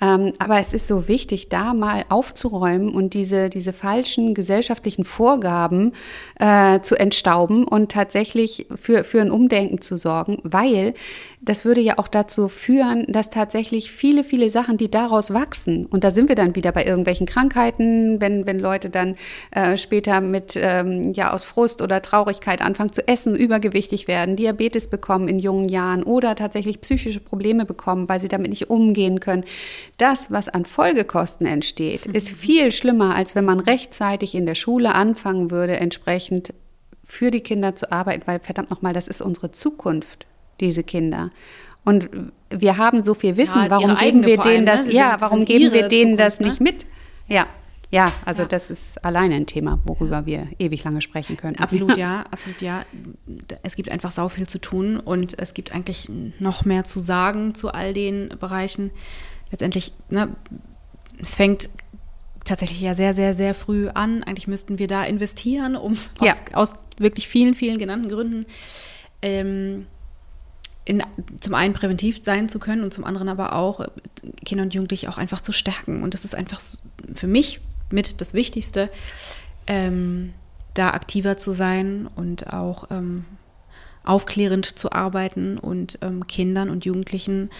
Ähm, 0.00 0.32
aber 0.38 0.58
es 0.58 0.72
ist 0.74 0.86
so 0.86 1.08
wichtig, 1.08 1.48
da 1.48 1.72
mal 1.72 2.04
aufzuräumen 2.08 2.90
und 2.94 3.14
diese, 3.14 3.48
diese 3.48 3.72
falschen 3.72 4.34
gesellschaftlichen 4.34 5.04
Vorgaben 5.04 5.92
äh, 6.38 6.80
zu 6.80 6.96
entstauben 6.96 7.66
und 7.66 7.92
tatsächlich 7.92 8.66
für, 8.80 9.04
für 9.04 9.20
ein 9.20 9.30
Umdenken 9.30 9.80
zu 9.80 9.96
sorgen, 9.96 10.38
weil 10.42 10.94
das 11.40 11.64
würde 11.64 11.80
ja 11.80 11.98
auch 11.98 12.08
dazu 12.08 12.48
führen, 12.48 13.04
dass 13.08 13.30
tatsächlich 13.30 13.92
viele, 13.92 14.24
viele 14.24 14.50
Sachen, 14.50 14.78
die 14.78 14.90
daraus 14.90 15.32
wachsen, 15.32 15.86
und 15.86 16.02
da 16.02 16.10
sind 16.10 16.28
wir 16.28 16.34
dann 16.34 16.56
wieder 16.56 16.72
bei 16.72 16.84
irgendwelchen 16.84 17.26
Krankheiten, 17.26 18.20
wenn, 18.20 18.46
wenn 18.46 18.58
Leute 18.58 18.90
dann 18.90 19.14
äh, 19.52 19.76
später 19.76 20.20
mit, 20.20 20.54
ähm, 20.56 21.12
ja, 21.12 21.32
aus 21.32 21.44
Frust 21.44 21.82
oder 21.82 22.02
Traurigkeit 22.02 22.60
anfangen 22.60 22.92
zu 22.92 23.06
essen, 23.06 23.36
übergewichtig 23.36 24.08
werden, 24.08 24.36
Diabetes 24.36 24.88
bekommen 24.88 25.28
in 25.28 25.38
jungen 25.38 25.68
Jahren 25.68 26.02
oder 26.02 26.34
tatsächlich 26.34 26.80
psychische 26.80 27.20
Probleme 27.20 27.64
bekommen, 27.64 28.08
weil 28.08 28.20
sie 28.20 28.28
damit 28.28 28.50
nicht 28.50 28.68
umgehen 28.68 29.20
können. 29.20 29.44
Das, 29.98 30.30
was 30.30 30.48
an 30.48 30.64
Folgekosten 30.66 31.46
entsteht, 31.46 32.06
mhm. 32.06 32.14
ist 32.14 32.28
viel 32.28 32.70
schlimmer, 32.72 33.14
als 33.14 33.34
wenn 33.34 33.44
man 33.44 33.60
rechtzeitig 33.60 34.34
in 34.34 34.46
der 34.46 34.54
Schule 34.54 34.94
anfangen 34.94 35.50
würde, 35.50 35.78
entsprechend 35.78 36.52
für 37.04 37.30
die 37.30 37.40
Kinder 37.40 37.76
zu 37.76 37.92
arbeiten, 37.92 38.22
weil 38.26 38.40
verdammt 38.40 38.70
nochmal, 38.70 38.92
das 38.92 39.08
ist 39.08 39.22
unsere 39.22 39.52
Zukunft 39.52 40.26
diese 40.60 40.82
Kinder. 40.82 41.30
Und 41.84 42.10
wir 42.50 42.78
haben 42.78 43.02
so 43.02 43.14
viel 43.14 43.36
Wissen, 43.36 43.62
ja, 43.62 43.70
warum 43.70 43.96
geben 43.96 44.26
wir 44.26 44.38
denen 44.38 44.46
allem, 44.46 44.66
das, 44.66 44.86
ne? 44.86 44.92
ja, 44.92 45.10
sind, 45.10 45.20
warum 45.20 45.44
geben 45.44 45.72
wir 45.72 45.88
denen 45.88 46.18
Zukunft, 46.18 46.20
das 46.20 46.40
nicht 46.40 46.60
ne? 46.60 46.72
mit? 46.72 46.86
Ja. 47.28 47.46
Ja, 47.92 48.12
also 48.24 48.42
ja. 48.42 48.48
das 48.48 48.68
ist 48.68 49.04
alleine 49.04 49.36
ein 49.36 49.46
Thema, 49.46 49.78
worüber 49.84 50.26
wir 50.26 50.48
ewig 50.58 50.82
lange 50.82 51.00
sprechen 51.00 51.36
können. 51.36 51.56
Absolut, 51.56 51.96
ja, 51.96 52.24
absolut, 52.32 52.60
ja. 52.60 52.82
Es 53.62 53.76
gibt 53.76 53.90
einfach 53.90 54.10
sau 54.10 54.28
viel 54.28 54.48
zu 54.48 54.58
tun 54.58 54.98
und 54.98 55.38
es 55.38 55.54
gibt 55.54 55.72
eigentlich 55.72 56.10
noch 56.40 56.64
mehr 56.64 56.82
zu 56.82 56.98
sagen 56.98 57.54
zu 57.54 57.70
all 57.70 57.94
den 57.94 58.30
Bereichen. 58.40 58.90
Letztendlich, 59.50 59.92
ne, 60.10 60.28
es 61.20 61.36
fängt 61.36 61.68
tatsächlich 62.44 62.80
ja 62.80 62.94
sehr, 62.94 63.14
sehr, 63.14 63.34
sehr 63.34 63.54
früh 63.54 63.88
an. 63.88 64.22
Eigentlich 64.24 64.48
müssten 64.48 64.78
wir 64.78 64.86
da 64.86 65.04
investieren, 65.04 65.76
um 65.76 65.98
aus, 66.18 66.36
aus 66.52 66.74
wirklich 66.98 67.28
vielen, 67.28 67.54
vielen 67.54 67.78
genannten 67.78 68.08
Gründen. 68.08 68.46
Ähm, 69.22 69.86
in, 70.84 71.02
zum 71.40 71.54
einen 71.54 71.74
präventiv 71.74 72.20
sein 72.22 72.48
zu 72.48 72.60
können 72.60 72.84
und 72.84 72.94
zum 72.94 73.04
anderen 73.04 73.28
aber 73.28 73.54
auch 73.54 73.80
äh, 73.80 73.88
Kinder 74.44 74.62
und 74.62 74.72
Jugendliche 74.72 75.10
auch 75.10 75.18
einfach 75.18 75.40
zu 75.40 75.52
stärken. 75.52 76.02
Und 76.02 76.14
das 76.14 76.24
ist 76.24 76.34
einfach 76.34 76.60
für 77.14 77.26
mich 77.26 77.60
mit 77.90 78.20
das 78.20 78.34
Wichtigste, 78.34 78.88
ähm, 79.66 80.32
da 80.74 80.90
aktiver 80.90 81.36
zu 81.36 81.52
sein 81.52 82.08
und 82.14 82.52
auch 82.52 82.90
ähm, 82.90 83.24
aufklärend 84.04 84.78
zu 84.78 84.92
arbeiten 84.92 85.58
und 85.58 85.98
ähm, 86.02 86.26
Kindern 86.26 86.70
und 86.70 86.84
Jugendlichen 86.84 87.50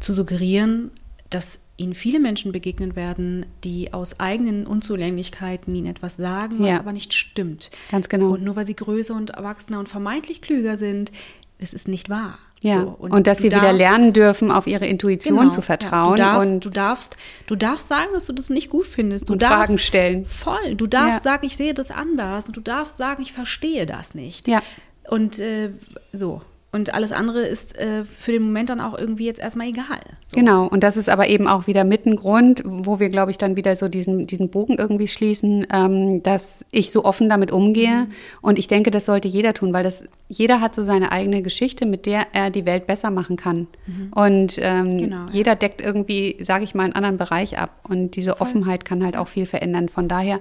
zu 0.00 0.12
suggerieren, 0.12 0.90
dass 1.30 1.60
ihnen 1.76 1.94
viele 1.94 2.20
Menschen 2.20 2.52
begegnen 2.52 2.96
werden, 2.96 3.46
die 3.64 3.92
aus 3.92 4.20
eigenen 4.20 4.66
Unzulänglichkeiten 4.66 5.74
ihnen 5.74 5.86
etwas 5.86 6.16
sagen, 6.16 6.56
was 6.58 6.68
ja. 6.68 6.78
aber 6.78 6.92
nicht 6.92 7.14
stimmt. 7.14 7.70
Ganz 7.90 8.08
genau. 8.08 8.30
Und 8.32 8.42
nur 8.42 8.56
weil 8.56 8.66
sie 8.66 8.76
größer 8.76 9.14
und 9.14 9.30
erwachsener 9.30 9.78
und 9.78 9.88
vermeintlich 9.88 10.42
klüger 10.42 10.76
sind, 10.76 11.12
es 11.58 11.72
ist 11.72 11.88
nicht 11.88 12.10
wahr. 12.10 12.38
Ja, 12.62 12.82
so, 12.82 12.96
und, 12.98 13.10
und, 13.12 13.26
dass 13.26 13.38
sie 13.38 13.48
darfst, 13.48 13.64
wieder 13.64 13.72
lernen 13.72 14.12
dürfen, 14.12 14.50
auf 14.50 14.66
ihre 14.66 14.86
Intuition 14.86 15.38
genau, 15.38 15.50
zu 15.50 15.62
vertrauen. 15.62 16.18
Ja, 16.18 16.32
du, 16.32 16.38
darfst, 16.38 16.52
und 16.52 16.64
du, 16.64 16.70
darfst, 16.70 17.16
du 17.46 17.56
darfst 17.56 17.88
sagen, 17.88 18.10
dass 18.12 18.26
du 18.26 18.34
das 18.34 18.50
nicht 18.50 18.68
gut 18.68 18.86
findest. 18.86 19.28
Du 19.28 19.32
und 19.32 19.42
darfst, 19.42 19.56
Fragen 19.56 19.78
stellen. 19.78 20.26
Voll. 20.26 20.74
Du 20.74 20.86
darfst 20.86 21.24
ja. 21.24 21.32
sagen, 21.32 21.46
ich 21.46 21.56
sehe 21.56 21.72
das 21.72 21.90
anders. 21.90 22.48
Und 22.48 22.56
du 22.56 22.60
darfst 22.60 22.98
sagen, 22.98 23.22
ich 23.22 23.32
verstehe 23.32 23.86
das 23.86 24.14
nicht. 24.14 24.46
Ja. 24.46 24.62
Und 25.08 25.38
äh, 25.38 25.70
so. 26.12 26.42
Und 26.72 26.94
alles 26.94 27.10
andere 27.10 27.40
ist 27.40 27.76
äh, 27.78 28.04
für 28.04 28.30
den 28.30 28.42
Moment 28.42 28.70
dann 28.70 28.80
auch 28.80 28.96
irgendwie 28.96 29.26
jetzt 29.26 29.40
erstmal 29.40 29.68
egal. 29.68 29.98
So. 30.22 30.38
Genau, 30.38 30.66
und 30.68 30.84
das 30.84 30.96
ist 30.96 31.08
aber 31.08 31.26
eben 31.26 31.48
auch 31.48 31.66
wieder 31.66 31.82
mit 31.82 32.06
ein 32.06 32.14
Grund, 32.14 32.62
wo 32.64 33.00
wir, 33.00 33.08
glaube 33.08 33.32
ich, 33.32 33.38
dann 33.38 33.56
wieder 33.56 33.74
so 33.74 33.88
diesen, 33.88 34.28
diesen 34.28 34.50
Bogen 34.50 34.76
irgendwie 34.76 35.08
schließen, 35.08 35.66
ähm, 35.72 36.22
dass 36.22 36.64
ich 36.70 36.92
so 36.92 37.04
offen 37.04 37.28
damit 37.28 37.50
umgehe. 37.50 38.06
Mhm. 38.06 38.12
Und 38.40 38.58
ich 38.60 38.68
denke, 38.68 38.92
das 38.92 39.06
sollte 39.06 39.26
jeder 39.26 39.52
tun, 39.52 39.72
weil 39.72 39.82
das 39.82 40.04
jeder 40.28 40.60
hat 40.60 40.76
so 40.76 40.84
seine 40.84 41.10
eigene 41.10 41.42
Geschichte, 41.42 41.86
mit 41.86 42.06
der 42.06 42.28
er 42.32 42.50
die 42.50 42.64
Welt 42.66 42.86
besser 42.86 43.10
machen 43.10 43.36
kann. 43.36 43.66
Mhm. 43.86 44.12
Und 44.14 44.58
ähm, 44.62 44.98
genau, 44.98 45.26
jeder 45.32 45.52
ja. 45.52 45.56
deckt 45.56 45.80
irgendwie, 45.80 46.36
sage 46.40 46.62
ich 46.62 46.72
mal, 46.72 46.84
einen 46.84 46.92
anderen 46.92 47.18
Bereich 47.18 47.58
ab. 47.58 47.84
Und 47.88 48.14
diese 48.14 48.34
Voll. 48.34 48.46
Offenheit 48.46 48.84
kann 48.84 49.04
halt 49.04 49.16
auch 49.16 49.26
viel 49.26 49.46
verändern. 49.46 49.88
Von 49.88 50.06
daher 50.06 50.38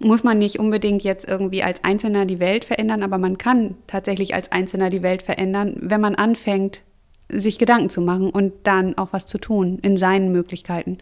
muss 0.00 0.22
man 0.22 0.38
nicht 0.38 0.58
unbedingt 0.58 1.02
jetzt 1.02 1.26
irgendwie 1.26 1.62
als 1.62 1.82
Einzelner 1.84 2.24
die 2.24 2.40
Welt 2.40 2.64
verändern, 2.64 3.02
aber 3.02 3.18
man 3.18 3.38
kann 3.38 3.74
tatsächlich 3.86 4.34
als 4.34 4.52
Einzelner 4.52 4.90
die 4.90 5.02
Welt 5.02 5.22
verändern, 5.22 5.76
wenn 5.80 6.00
man 6.00 6.14
anfängt, 6.14 6.82
sich 7.28 7.58
Gedanken 7.58 7.90
zu 7.90 8.00
machen 8.00 8.30
und 8.30 8.52
dann 8.64 8.96
auch 8.96 9.08
was 9.12 9.26
zu 9.26 9.38
tun 9.38 9.78
in 9.82 9.96
seinen 9.96 10.32
Möglichkeiten. 10.32 10.98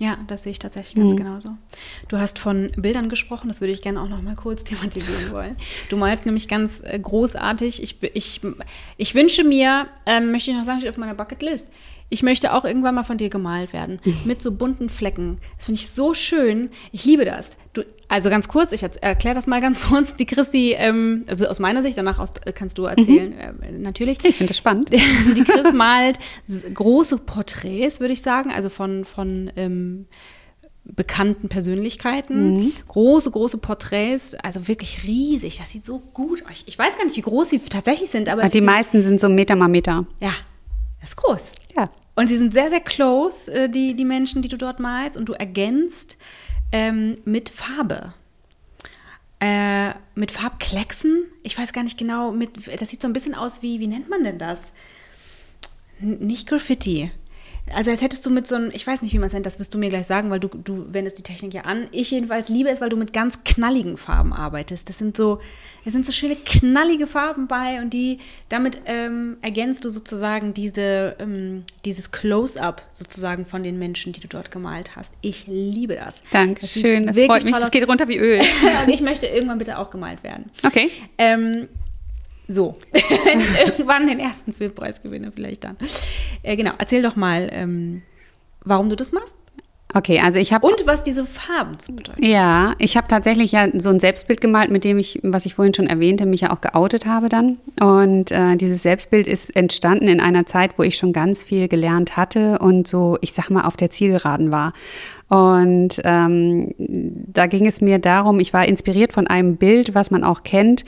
Ja, 0.00 0.16
das 0.28 0.44
sehe 0.44 0.52
ich 0.52 0.58
tatsächlich 0.58 0.94
ganz 0.94 1.12
mhm. 1.12 1.18
genauso. 1.18 1.50
Du 2.08 2.18
hast 2.18 2.38
von 2.38 2.72
Bildern 2.74 3.10
gesprochen, 3.10 3.48
das 3.48 3.60
würde 3.60 3.74
ich 3.74 3.82
gerne 3.82 4.00
auch 4.00 4.08
noch 4.08 4.22
mal 4.22 4.34
kurz 4.34 4.64
thematisieren 4.64 5.30
wollen. 5.30 5.56
Du 5.90 5.98
malst 5.98 6.24
nämlich 6.24 6.48
ganz 6.48 6.82
äh, 6.82 6.98
großartig. 6.98 7.82
Ich, 7.82 8.02
ich, 8.14 8.40
ich 8.96 9.14
wünsche 9.14 9.44
mir, 9.44 9.88
ähm, 10.06 10.32
möchte 10.32 10.52
ich 10.52 10.56
noch 10.56 10.64
sagen, 10.64 10.80
steht 10.80 10.90
auf 10.90 10.96
meiner 10.96 11.14
Bucketlist, 11.14 11.66
ich 12.10 12.22
möchte 12.24 12.52
auch 12.52 12.64
irgendwann 12.64 12.96
mal 12.96 13.04
von 13.04 13.16
dir 13.16 13.30
gemalt 13.30 13.72
werden. 13.72 14.00
Mhm. 14.04 14.16
Mit 14.24 14.42
so 14.42 14.52
bunten 14.52 14.88
Flecken. 14.88 15.38
Das 15.56 15.66
finde 15.66 15.80
ich 15.80 15.88
so 15.90 16.12
schön. 16.12 16.70
Ich 16.90 17.04
liebe 17.04 17.24
das. 17.24 17.56
Du, 17.72 17.82
also 18.08 18.28
ganz 18.28 18.48
kurz, 18.48 18.72
ich 18.72 18.82
erkläre 18.82 19.36
das 19.36 19.46
mal 19.46 19.60
ganz 19.60 19.80
kurz. 19.88 20.16
Die 20.16 20.26
Christi, 20.26 20.74
ähm, 20.76 21.24
also 21.28 21.46
aus 21.46 21.60
meiner 21.60 21.82
Sicht, 21.82 21.96
danach 21.96 22.18
aus, 22.18 22.30
äh, 22.44 22.52
kannst 22.52 22.78
du 22.78 22.84
erzählen, 22.84 23.30
mhm. 23.30 23.62
äh, 23.62 23.72
natürlich. 23.78 24.18
Ich 24.24 24.36
finde 24.36 24.50
das 24.50 24.58
spannend. 24.58 24.90
Die 24.92 25.44
Chris 25.44 25.72
malt 25.72 26.18
große 26.74 27.18
Porträts, 27.18 28.00
würde 28.00 28.12
ich 28.12 28.22
sagen, 28.22 28.50
also 28.50 28.68
von, 28.68 29.04
von 29.04 29.52
ähm, 29.54 30.06
bekannten 30.84 31.48
Persönlichkeiten. 31.48 32.54
Mhm. 32.54 32.72
Große, 32.88 33.30
große 33.30 33.58
Porträts, 33.58 34.34
also 34.34 34.66
wirklich 34.66 35.04
riesig. 35.04 35.58
Das 35.58 35.70
sieht 35.70 35.84
so 35.84 36.00
gut 36.00 36.42
aus. 36.50 36.64
Ich 36.66 36.76
weiß 36.76 36.96
gar 36.96 37.04
nicht, 37.04 37.16
wie 37.16 37.22
groß 37.22 37.50
sie 37.50 37.60
tatsächlich 37.60 38.10
sind, 38.10 38.28
aber. 38.28 38.42
Also 38.42 38.58
die 38.58 38.64
meisten 38.64 39.00
sind 39.02 39.20
so 39.20 39.28
Meter 39.28 39.54
mal 39.54 39.68
Meter. 39.68 40.06
Ja, 40.20 40.32
das 41.00 41.10
ist 41.10 41.16
groß. 41.16 41.52
Ja. 41.76 41.90
Und 42.14 42.28
sie 42.28 42.36
sind 42.36 42.52
sehr, 42.52 42.68
sehr 42.68 42.80
close, 42.80 43.50
äh, 43.52 43.68
die, 43.68 43.94
die 43.94 44.04
Menschen, 44.04 44.42
die 44.42 44.48
du 44.48 44.58
dort 44.58 44.80
malst. 44.80 45.16
Und 45.16 45.28
du 45.28 45.32
ergänzt 45.32 46.16
ähm, 46.72 47.18
mit 47.24 47.48
Farbe. 47.48 48.12
Äh, 49.40 49.94
mit 50.14 50.30
Farbklecksen. 50.30 51.24
Ich 51.42 51.58
weiß 51.58 51.72
gar 51.72 51.82
nicht 51.82 51.98
genau, 51.98 52.30
mit, 52.30 52.68
das 52.80 52.90
sieht 52.90 53.00
so 53.00 53.08
ein 53.08 53.14
bisschen 53.14 53.34
aus 53.34 53.62
wie, 53.62 53.80
wie 53.80 53.86
nennt 53.86 54.10
man 54.10 54.22
denn 54.22 54.38
das? 54.38 54.74
N 56.00 56.18
nicht 56.18 56.46
Graffiti. 56.46 57.10
Also 57.72 57.90
als 57.90 58.02
hättest 58.02 58.24
du 58.26 58.30
mit 58.30 58.46
so 58.46 58.56
einem, 58.56 58.70
ich 58.72 58.86
weiß 58.86 59.02
nicht, 59.02 59.12
wie 59.12 59.18
man 59.18 59.28
es 59.28 59.32
nennt, 59.32 59.46
das 59.46 59.58
wirst 59.58 59.72
du 59.72 59.78
mir 59.78 59.90
gleich 59.90 60.06
sagen, 60.06 60.30
weil 60.30 60.40
du, 60.40 60.48
du 60.48 60.92
wendest 60.92 61.18
die 61.18 61.22
Technik 61.22 61.54
ja 61.54 61.62
an. 61.62 61.86
Ich 61.92 62.10
jedenfalls 62.10 62.48
liebe 62.48 62.68
es, 62.68 62.80
weil 62.80 62.88
du 62.88 62.96
mit 62.96 63.12
ganz 63.12 63.44
knalligen 63.44 63.96
Farben 63.96 64.32
arbeitest. 64.32 64.88
Das 64.88 64.98
sind 64.98 65.16
so, 65.16 65.40
es 65.84 65.92
sind 65.92 66.04
so 66.04 66.12
schöne 66.12 66.36
knallige 66.36 67.06
Farben 67.06 67.46
bei 67.46 67.80
und 67.80 67.90
die, 67.90 68.18
damit 68.48 68.82
ähm, 68.86 69.36
ergänzt 69.40 69.84
du 69.84 69.90
sozusagen 69.90 70.52
diese, 70.52 71.16
ähm, 71.20 71.64
dieses 71.84 72.10
Close-up 72.10 72.82
sozusagen 72.90 73.46
von 73.46 73.62
den 73.62 73.78
Menschen, 73.78 74.12
die 74.12 74.20
du 74.20 74.28
dort 74.28 74.50
gemalt 74.50 74.96
hast. 74.96 75.14
Ich 75.20 75.46
liebe 75.46 75.94
das. 75.94 76.22
Dankeschön, 76.32 77.06
das, 77.06 77.16
das 77.16 77.26
freut 77.26 77.44
mich, 77.44 77.54
das 77.54 77.70
geht 77.70 77.86
runter 77.86 78.08
wie 78.08 78.18
Öl. 78.18 78.40
und 78.86 78.92
ich 78.92 79.00
möchte 79.00 79.26
irgendwann 79.26 79.58
bitte 79.58 79.78
auch 79.78 79.90
gemalt 79.90 80.24
werden. 80.24 80.50
Okay. 80.64 80.90
Ähm, 81.18 81.68
so, 82.50 82.76
wenn 82.92 83.40
ich 83.40 83.60
irgendwann 83.66 84.06
den 84.06 84.18
ersten 84.18 84.52
Filmpreis 84.52 85.02
gewinne, 85.02 85.32
vielleicht 85.32 85.64
dann. 85.64 85.76
Äh, 86.42 86.56
genau, 86.56 86.72
erzähl 86.78 87.02
doch 87.02 87.16
mal, 87.16 87.48
ähm, 87.52 88.02
warum 88.64 88.88
du 88.88 88.96
das 88.96 89.12
machst. 89.12 89.34
Okay, 89.92 90.20
also 90.20 90.38
ich 90.38 90.52
habe 90.52 90.66
und 90.66 90.86
was 90.86 91.02
diese 91.02 91.24
Farben 91.24 91.78
zu 91.80 91.94
bedeuten. 91.94 92.24
Ja, 92.24 92.74
ich 92.78 92.96
habe 92.96 93.08
tatsächlich 93.08 93.52
ja 93.52 93.66
so 93.74 93.90
ein 93.90 93.98
Selbstbild 93.98 94.40
gemalt, 94.40 94.70
mit 94.70 94.84
dem 94.84 94.98
ich, 94.98 95.18
was 95.24 95.46
ich 95.46 95.54
vorhin 95.54 95.74
schon 95.74 95.88
erwähnte, 95.88 96.26
mich 96.26 96.42
ja 96.42 96.52
auch 96.52 96.60
geoutet 96.60 97.06
habe 97.06 97.28
dann. 97.28 97.58
Und 97.80 98.30
äh, 98.30 98.56
dieses 98.56 98.82
Selbstbild 98.82 99.26
ist 99.26 99.54
entstanden 99.56 100.06
in 100.06 100.20
einer 100.20 100.46
Zeit, 100.46 100.78
wo 100.78 100.84
ich 100.84 100.96
schon 100.96 101.12
ganz 101.12 101.42
viel 101.42 101.66
gelernt 101.66 102.16
hatte 102.16 102.60
und 102.60 102.86
so, 102.86 103.18
ich 103.20 103.32
sag 103.32 103.50
mal, 103.50 103.62
auf 103.62 103.76
der 103.76 103.90
Zielgeraden 103.90 104.52
war. 104.52 104.74
Und 105.30 106.00
ähm, 106.02 106.74
da 106.76 107.46
ging 107.46 107.64
es 107.64 107.80
mir 107.80 108.00
darum, 108.00 108.40
ich 108.40 108.52
war 108.52 108.66
inspiriert 108.66 109.12
von 109.12 109.28
einem 109.28 109.58
Bild, 109.58 109.94
was 109.94 110.10
man 110.10 110.24
auch 110.24 110.42
kennt 110.42 110.84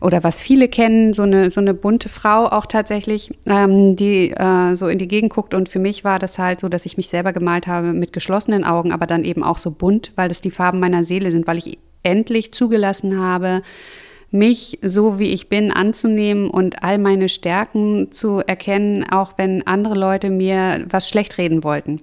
oder 0.00 0.24
was 0.24 0.40
viele 0.40 0.68
kennen, 0.68 1.12
so 1.12 1.24
eine, 1.24 1.50
so 1.50 1.60
eine 1.60 1.74
bunte 1.74 2.08
Frau 2.08 2.46
auch 2.46 2.64
tatsächlich, 2.64 3.32
ähm, 3.44 3.94
die 3.94 4.30
äh, 4.30 4.76
so 4.76 4.88
in 4.88 4.98
die 4.98 5.08
Gegend 5.08 5.34
guckt. 5.34 5.52
Und 5.52 5.68
für 5.68 5.78
mich 5.78 6.04
war 6.04 6.18
das 6.18 6.38
halt 6.38 6.60
so, 6.60 6.70
dass 6.70 6.86
ich 6.86 6.96
mich 6.96 7.08
selber 7.08 7.34
gemalt 7.34 7.66
habe 7.66 7.92
mit 7.92 8.14
geschlossenen 8.14 8.64
Augen, 8.64 8.92
aber 8.92 9.06
dann 9.06 9.26
eben 9.26 9.44
auch 9.44 9.58
so 9.58 9.70
bunt, 9.70 10.12
weil 10.16 10.30
das 10.30 10.40
die 10.40 10.50
Farben 10.50 10.80
meiner 10.80 11.04
Seele 11.04 11.30
sind, 11.30 11.46
weil 11.46 11.58
ich 11.58 11.78
endlich 12.02 12.52
zugelassen 12.52 13.20
habe, 13.20 13.60
mich 14.30 14.78
so 14.80 15.18
wie 15.18 15.32
ich 15.32 15.50
bin 15.50 15.70
anzunehmen 15.70 16.48
und 16.48 16.82
all 16.82 16.96
meine 16.96 17.28
Stärken 17.28 18.10
zu 18.10 18.38
erkennen, 18.38 19.04
auch 19.04 19.32
wenn 19.36 19.66
andere 19.66 19.94
Leute 19.94 20.30
mir 20.30 20.86
was 20.88 21.10
schlecht 21.10 21.36
reden 21.36 21.62
wollten. 21.62 22.00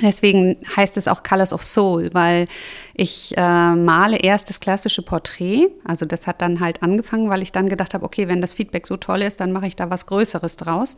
Deswegen 0.00 0.56
heißt 0.76 0.96
es 0.96 1.08
auch 1.08 1.24
Colors 1.24 1.52
of 1.52 1.64
Soul, 1.64 2.10
weil 2.12 2.46
ich 2.94 3.34
äh, 3.36 3.74
male 3.74 4.18
erst 4.18 4.50
das 4.50 4.60
klassische 4.60 5.02
Porträt. 5.02 5.68
Also 5.84 6.06
das 6.06 6.26
hat 6.26 6.42
dann 6.42 6.60
halt 6.60 6.82
angefangen, 6.82 7.28
weil 7.30 7.42
ich 7.42 7.50
dann 7.50 7.68
gedacht 7.68 7.94
habe, 7.94 8.04
okay, 8.04 8.28
wenn 8.28 8.40
das 8.40 8.52
Feedback 8.52 8.86
so 8.86 8.96
toll 8.98 9.22
ist, 9.22 9.40
dann 9.40 9.52
mache 9.52 9.66
ich 9.66 9.74
da 9.74 9.90
was 9.90 10.06
Größeres 10.06 10.56
draus. 10.58 10.96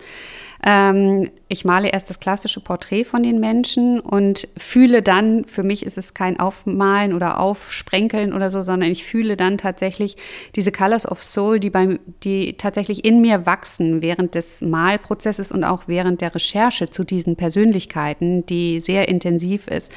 Ähm, 0.65 1.31
ich 1.49 1.65
male 1.65 1.89
erst 1.89 2.11
das 2.11 2.21
klassische 2.21 2.61
Porträt 2.61 3.05
von 3.05 3.23
den 3.23 3.41
Menschen 3.41 4.01
und 4.01 4.49
fühle 4.57 5.01
dann, 5.01 5.45
für 5.45 5.63
mich 5.63 5.87
ist 5.87 5.97
es 5.97 6.13
kein 6.13 6.39
Aufmalen 6.39 7.15
oder 7.15 7.41
Aufsprenkeln 7.41 8.33
oder 8.33 8.51
so, 8.51 8.63
sondern 8.63 8.91
ich 8.91 9.05
fühle 9.05 9.37
dann 9.37 9.57
tatsächlich 9.57 10.17
diese 10.55 10.71
Colors 10.71 11.11
of 11.11 11.23
Soul, 11.23 11.61
die, 11.61 11.71
beim, 11.71 11.99
die 12.25 12.57
tatsächlich 12.57 13.05
in 13.05 13.21
mir 13.21 13.47
wachsen 13.47 14.03
während 14.03 14.35
des 14.35 14.61
Malprozesses 14.61 15.51
und 15.51 15.65
auch 15.65 15.85
während 15.87 16.21
der 16.21 16.35
Recherche 16.35 16.91
zu 16.91 17.05
diesen 17.05 17.37
Persönlichkeiten, 17.37 18.45
die 18.47 18.81
sehr 18.85 19.09
intensiv 19.09 19.67
ist. 19.67 19.93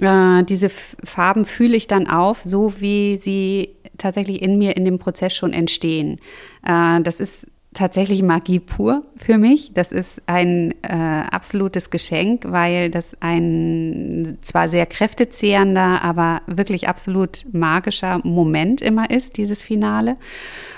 Äh, 0.00 0.44
diese 0.44 0.70
Farben 0.70 1.44
fühle 1.44 1.76
ich 1.76 1.86
dann 1.86 2.08
auf, 2.08 2.42
so 2.42 2.74
wie 2.78 3.16
sie 3.16 3.76
tatsächlich 3.98 4.42
in 4.42 4.58
mir 4.58 4.76
in 4.76 4.84
dem 4.84 4.98
Prozess 4.98 5.34
schon 5.34 5.52
entstehen. 5.52 6.18
Äh, 6.66 7.00
das 7.02 7.20
ist 7.20 7.46
tatsächlich 7.74 8.22
Magie 8.22 8.60
pur 8.60 9.02
für 9.16 9.38
mich. 9.38 9.72
Das 9.72 9.92
ist 9.92 10.20
ein 10.26 10.74
äh, 10.82 11.22
absolutes 11.30 11.90
Geschenk, 11.90 12.44
weil 12.46 12.90
das 12.90 13.16
ein 13.20 14.38
zwar 14.42 14.68
sehr 14.68 14.86
kräftezehrender, 14.86 16.02
aber 16.02 16.42
wirklich 16.46 16.88
absolut 16.88 17.46
magischer 17.52 18.20
Moment 18.24 18.80
immer 18.80 19.10
ist, 19.10 19.36
dieses 19.38 19.62
Finale. 19.62 20.16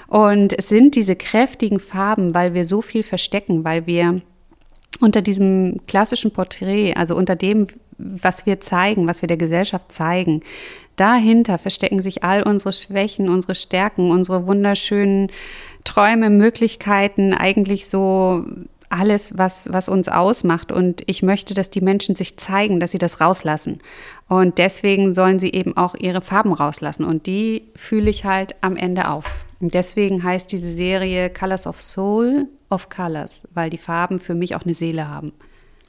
Und 0.06 0.56
es 0.56 0.68
sind 0.68 0.94
diese 0.94 1.16
kräftigen 1.16 1.80
Farben, 1.80 2.34
weil 2.34 2.54
wir 2.54 2.64
so 2.64 2.82
viel 2.82 3.02
verstecken, 3.02 3.64
weil 3.64 3.86
wir 3.86 4.20
unter 5.00 5.22
diesem 5.22 5.80
klassischen 5.86 6.30
Porträt, 6.30 6.94
also 6.94 7.16
unter 7.16 7.36
dem, 7.36 7.66
was 7.98 8.46
wir 8.46 8.60
zeigen, 8.60 9.06
was 9.06 9.22
wir 9.22 9.26
der 9.26 9.36
Gesellschaft 9.36 9.92
zeigen, 9.92 10.40
dahinter 10.96 11.58
verstecken 11.58 12.02
sich 12.02 12.24
all 12.24 12.42
unsere 12.42 12.72
Schwächen, 12.72 13.28
unsere 13.28 13.54
Stärken, 13.54 14.10
unsere 14.10 14.46
wunderschönen 14.46 15.30
Träume, 15.84 16.30
Möglichkeiten, 16.30 17.34
eigentlich 17.34 17.88
so 17.88 18.44
alles, 18.88 19.36
was, 19.36 19.72
was 19.72 19.88
uns 19.88 20.08
ausmacht. 20.08 20.70
Und 20.70 21.02
ich 21.06 21.22
möchte, 21.22 21.54
dass 21.54 21.70
die 21.70 21.80
Menschen 21.80 22.14
sich 22.14 22.36
zeigen, 22.36 22.80
dass 22.80 22.92
sie 22.92 22.98
das 22.98 23.20
rauslassen. 23.20 23.80
Und 24.28 24.58
deswegen 24.58 25.14
sollen 25.14 25.38
sie 25.38 25.52
eben 25.52 25.76
auch 25.76 25.94
ihre 25.94 26.20
Farben 26.20 26.52
rauslassen. 26.52 27.04
Und 27.04 27.26
die 27.26 27.64
fühle 27.74 28.10
ich 28.10 28.24
halt 28.24 28.54
am 28.60 28.76
Ende 28.76 29.08
auf. 29.08 29.24
Und 29.60 29.74
deswegen 29.74 30.22
heißt 30.22 30.52
diese 30.52 30.70
Serie 30.70 31.30
Colors 31.30 31.66
of 31.66 31.80
Soul 31.80 32.46
of 32.70 32.88
Colors, 32.88 33.42
weil 33.54 33.70
die 33.70 33.78
Farben 33.78 34.20
für 34.20 34.34
mich 34.34 34.54
auch 34.54 34.62
eine 34.62 34.74
Seele 34.74 35.08
haben. 35.08 35.32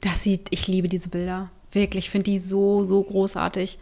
Das 0.00 0.22
sieht, 0.22 0.48
ich 0.50 0.66
liebe 0.66 0.88
diese 0.88 1.08
Bilder. 1.08 1.50
Wirklich, 1.72 2.06
ich 2.06 2.10
finde 2.10 2.30
die 2.30 2.38
so, 2.38 2.84
so 2.84 3.02
großartig. 3.02 3.78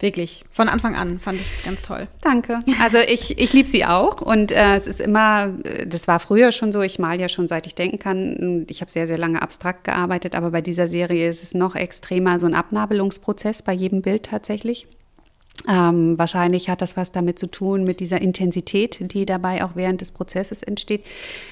Wirklich, 0.00 0.44
von 0.50 0.68
Anfang 0.68 0.96
an 0.96 1.20
fand 1.20 1.40
ich 1.40 1.64
ganz 1.64 1.80
toll. 1.80 2.08
Danke. 2.20 2.60
Also 2.82 2.98
ich, 2.98 3.38
ich 3.38 3.52
liebe 3.52 3.68
sie 3.68 3.86
auch 3.86 4.20
und 4.20 4.52
äh, 4.52 4.74
es 4.74 4.86
ist 4.86 5.00
immer, 5.00 5.48
das 5.86 6.08
war 6.08 6.20
früher 6.20 6.52
schon 6.52 6.72
so, 6.72 6.82
ich 6.82 6.98
mal 6.98 7.20
ja 7.20 7.28
schon 7.28 7.48
seit 7.48 7.66
ich 7.66 7.74
denken 7.74 7.98
kann. 7.98 8.66
Ich 8.68 8.80
habe 8.80 8.90
sehr, 8.90 9.06
sehr 9.06 9.18
lange 9.18 9.40
abstrakt 9.40 9.84
gearbeitet, 9.84 10.34
aber 10.34 10.50
bei 10.50 10.60
dieser 10.60 10.88
Serie 10.88 11.28
ist 11.28 11.42
es 11.42 11.54
noch 11.54 11.74
extremer, 11.76 12.38
so 12.38 12.46
ein 12.46 12.54
Abnabelungsprozess 12.54 13.62
bei 13.62 13.72
jedem 13.72 14.02
Bild 14.02 14.24
tatsächlich. 14.26 14.88
Ähm, 15.66 16.18
wahrscheinlich 16.18 16.68
hat 16.68 16.82
das 16.82 16.96
was 16.96 17.10
damit 17.10 17.38
zu 17.38 17.46
tun, 17.46 17.84
mit 17.84 18.00
dieser 18.00 18.20
Intensität, 18.20 18.98
die 19.00 19.24
dabei 19.24 19.64
auch 19.64 19.70
während 19.74 20.02
des 20.02 20.12
Prozesses 20.12 20.62
entsteht. 20.62 21.04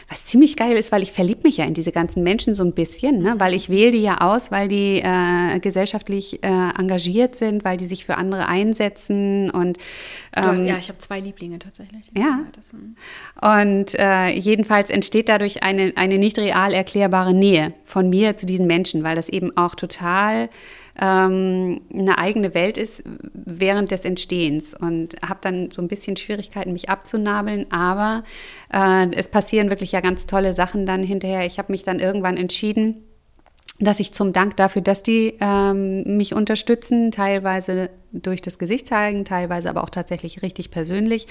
Was 0.09 0.25
ziemlich 0.25 0.57
geil 0.57 0.77
ist, 0.77 0.93
weil 0.93 1.03
ich 1.03 1.13
verliebe 1.13 1.43
mich 1.45 1.57
ja 1.57 1.65
in 1.65 1.73
diese 1.73 1.93
ganzen 1.93 2.23
Menschen 2.23 2.55
so 2.55 2.63
ein 2.63 2.73
bisschen, 2.73 3.23
ne? 3.23 3.37
weil 3.39 3.55
ich 3.55 3.71
wähle 3.71 3.93
die 3.93 4.03
ja 4.03 4.19
aus, 4.21 4.51
weil 4.51 4.69
die 4.69 5.01
äh, 5.03 5.59
gesellschaftlich 5.61 6.43
äh, 6.43 6.49
engagiert 6.79 7.37
sind, 7.37 7.65
weil 7.65 7.79
die 7.79 7.87
sich 7.87 8.05
für 8.05 8.17
andere 8.17 8.49
einsetzen 8.49 9.51
und 9.51 9.79
ähm, 10.37 10.67
ja, 10.67 10.77
ich 10.77 10.89
habe 10.89 10.99
zwei 10.99 11.21
Lieblinge 11.21 11.59
tatsächlich. 11.59 12.11
Ja. 12.17 12.41
Und 13.41 13.95
äh, 13.99 14.29
jedenfalls 14.29 14.91
entsteht 14.91 15.29
dadurch 15.29 15.63
eine, 15.63 15.93
eine 15.97 16.19
nicht 16.19 16.39
real 16.39 16.75
erklärbare 16.75 17.33
Nähe 17.33 17.69
von 17.85 18.11
mir 18.11 18.37
zu 18.37 18.47
diesen 18.47 18.67
Menschen, 18.67 19.05
weil 19.05 19.17
das 19.17 19.29
eben 19.29 19.57
auch 19.57 19.75
total 19.75 20.49
ähm, 21.01 21.81
eine 21.93 22.19
eigene 22.19 22.55
Welt 22.55 22.77
ist 22.77 23.03
während 23.33 23.91
des 23.91 24.05
Entstehens 24.05 24.75
und 24.75 25.17
habe 25.27 25.39
dann 25.41 25.71
so 25.71 25.81
ein 25.81 25.89
bisschen 25.89 26.17
Schwierigkeiten, 26.17 26.73
mich 26.73 26.89
abzunabeln, 26.91 27.67
aber 27.71 28.25
äh, 28.73 29.09
es 29.15 29.29
passieren 29.29 29.71
wirklich 29.71 29.93
ja 29.93 30.01
ganz 30.01 30.27
tolle 30.27 30.53
Sachen 30.53 30.87
dann 30.87 31.03
hinterher. 31.03 31.47
Ich 31.47 31.59
habe 31.59 31.73
mich 31.73 31.85
dann 31.85 31.99
irgendwann 31.99 32.37
entschieden, 32.37 33.01
dass 33.79 34.01
ich 34.01 34.13
zum 34.13 34.33
Dank 34.33 34.57
dafür, 34.57 34.83
dass 34.83 35.03
die 35.03 35.35
ähm, 35.41 36.17
mich 36.17 36.35
unterstützen, 36.35 37.11
teilweise 37.11 37.91
durch 38.13 38.43
das 38.43 38.59
Gesicht 38.59 38.87
zeigen, 38.87 39.25
teilweise 39.25 39.71
aber 39.71 39.83
auch 39.83 39.91
tatsächlich 39.91 40.43
richtig 40.43 40.71
persönlich, 40.71 41.27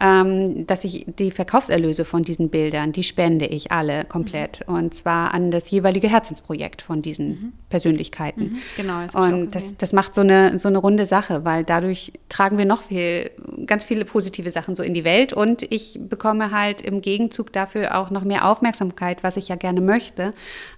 ähm, 0.00 0.66
dass 0.66 0.84
ich 0.84 1.06
die 1.18 1.30
Verkaufserlöse 1.30 2.04
von 2.04 2.22
diesen 2.22 2.50
Bildern, 2.50 2.92
die 2.92 3.02
spende 3.02 3.46
ich 3.46 3.72
alle 3.72 4.04
komplett 4.04 4.66
mhm. 4.68 4.74
und 4.74 4.94
zwar 4.94 5.34
an 5.34 5.50
das 5.50 5.70
jeweilige 5.70 6.08
Herzensprojekt 6.08 6.82
von 6.82 7.02
diesen 7.02 7.28
mhm. 7.28 7.52
Persönlichkeiten. 7.70 8.44
Mhm. 8.44 8.58
Genau. 8.76 9.02
Das 9.02 9.14
und 9.14 9.54
das, 9.54 9.76
das 9.76 9.92
macht 9.92 10.14
so 10.14 10.20
eine 10.20 10.58
so 10.58 10.68
eine 10.68 10.78
runde 10.78 11.06
Sache, 11.06 11.44
weil 11.44 11.64
dadurch 11.64 12.12
tragen 12.28 12.58
wir 12.58 12.64
noch 12.64 12.82
viel, 12.82 13.30
ganz 13.66 13.84
viele 13.84 14.04
positive 14.04 14.50
Sachen 14.50 14.76
so 14.76 14.82
in 14.82 14.94
die 14.94 15.04
Welt 15.04 15.32
und 15.32 15.62
ich 15.70 15.98
bekomme 16.00 16.50
halt 16.50 16.82
im 16.82 17.00
Gegenzug 17.00 17.52
dafür 17.52 17.98
auch 17.98 18.10
noch 18.10 18.24
mehr 18.24 18.48
Aufmerksamkeit, 18.48 19.22
was 19.22 19.36
ich 19.36 19.48
ja 19.48 19.56
gerne 19.56 19.80
möchte, 19.80 20.30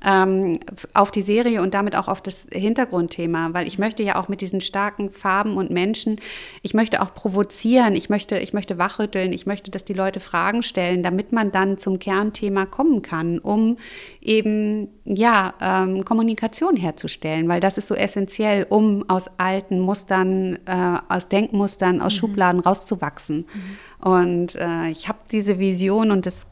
ähm, 0.05 0.61
auf 0.95 1.11
die 1.11 1.23
Serie 1.23 1.63
und 1.63 1.75
damit 1.75 1.97
auch 1.97 2.09
auf 2.09 2.21
das 2.21 2.47
Hintergrundthema, 2.51 3.51
weil 3.53 3.67
ich 3.67 3.79
möchte 3.79 4.03
ja 4.03 4.17
auch 4.17 4.29
mit 4.29 4.41
diesen 4.41 4.61
starken 4.61 5.11
Farben 5.11 5.40
Farben 5.41 5.57
und 5.57 5.71
Menschen. 5.71 6.21
Ich 6.63 6.75
möchte 6.75 7.01
auch 7.01 7.15
provozieren, 7.15 7.97
ich 7.97 8.11
möchte, 8.11 8.39
ich 8.39 8.53
möchte 8.53 8.77
wachrütteln, 8.77 9.33
ich 9.33 9.47
möchte, 9.47 9.71
dass 9.71 9.85
die 9.85 9.95
Leute 9.95 10.21
Fragen 10.21 10.63
stellen, 10.63 11.03
damit 11.03 11.33
man 11.33 11.51
dann 11.51 11.79
zum 11.79 11.99
Kernthema 11.99 12.67
kommen 12.67 13.01
kann, 13.01 13.39
um 13.39 13.79
eben 14.21 14.89
ja 15.05 15.55
ähm, 15.61 16.05
Kommunikation 16.05 16.77
herzustellen, 16.77 17.49
weil 17.49 17.61
das 17.61 17.79
ist 17.79 17.87
so 17.87 17.95
essentiell, 17.95 18.67
um 18.69 19.09
aus 19.09 19.31
alten 19.39 19.81
Mustern, 19.81 20.59
äh, 20.67 20.99
aus 21.09 21.29
Denkmustern, 21.29 22.03
aus 22.03 22.15
mhm. 22.15 22.19
Schubladen 22.19 22.61
rauszuwachsen. 22.61 23.47
Mhm. 24.01 24.09
Und 24.11 24.55
äh, 24.57 24.89
ich 24.91 25.09
habe 25.09 25.21
diese 25.33 25.59
Vision 25.59 26.11
und 26.11 26.27
das 26.27 26.47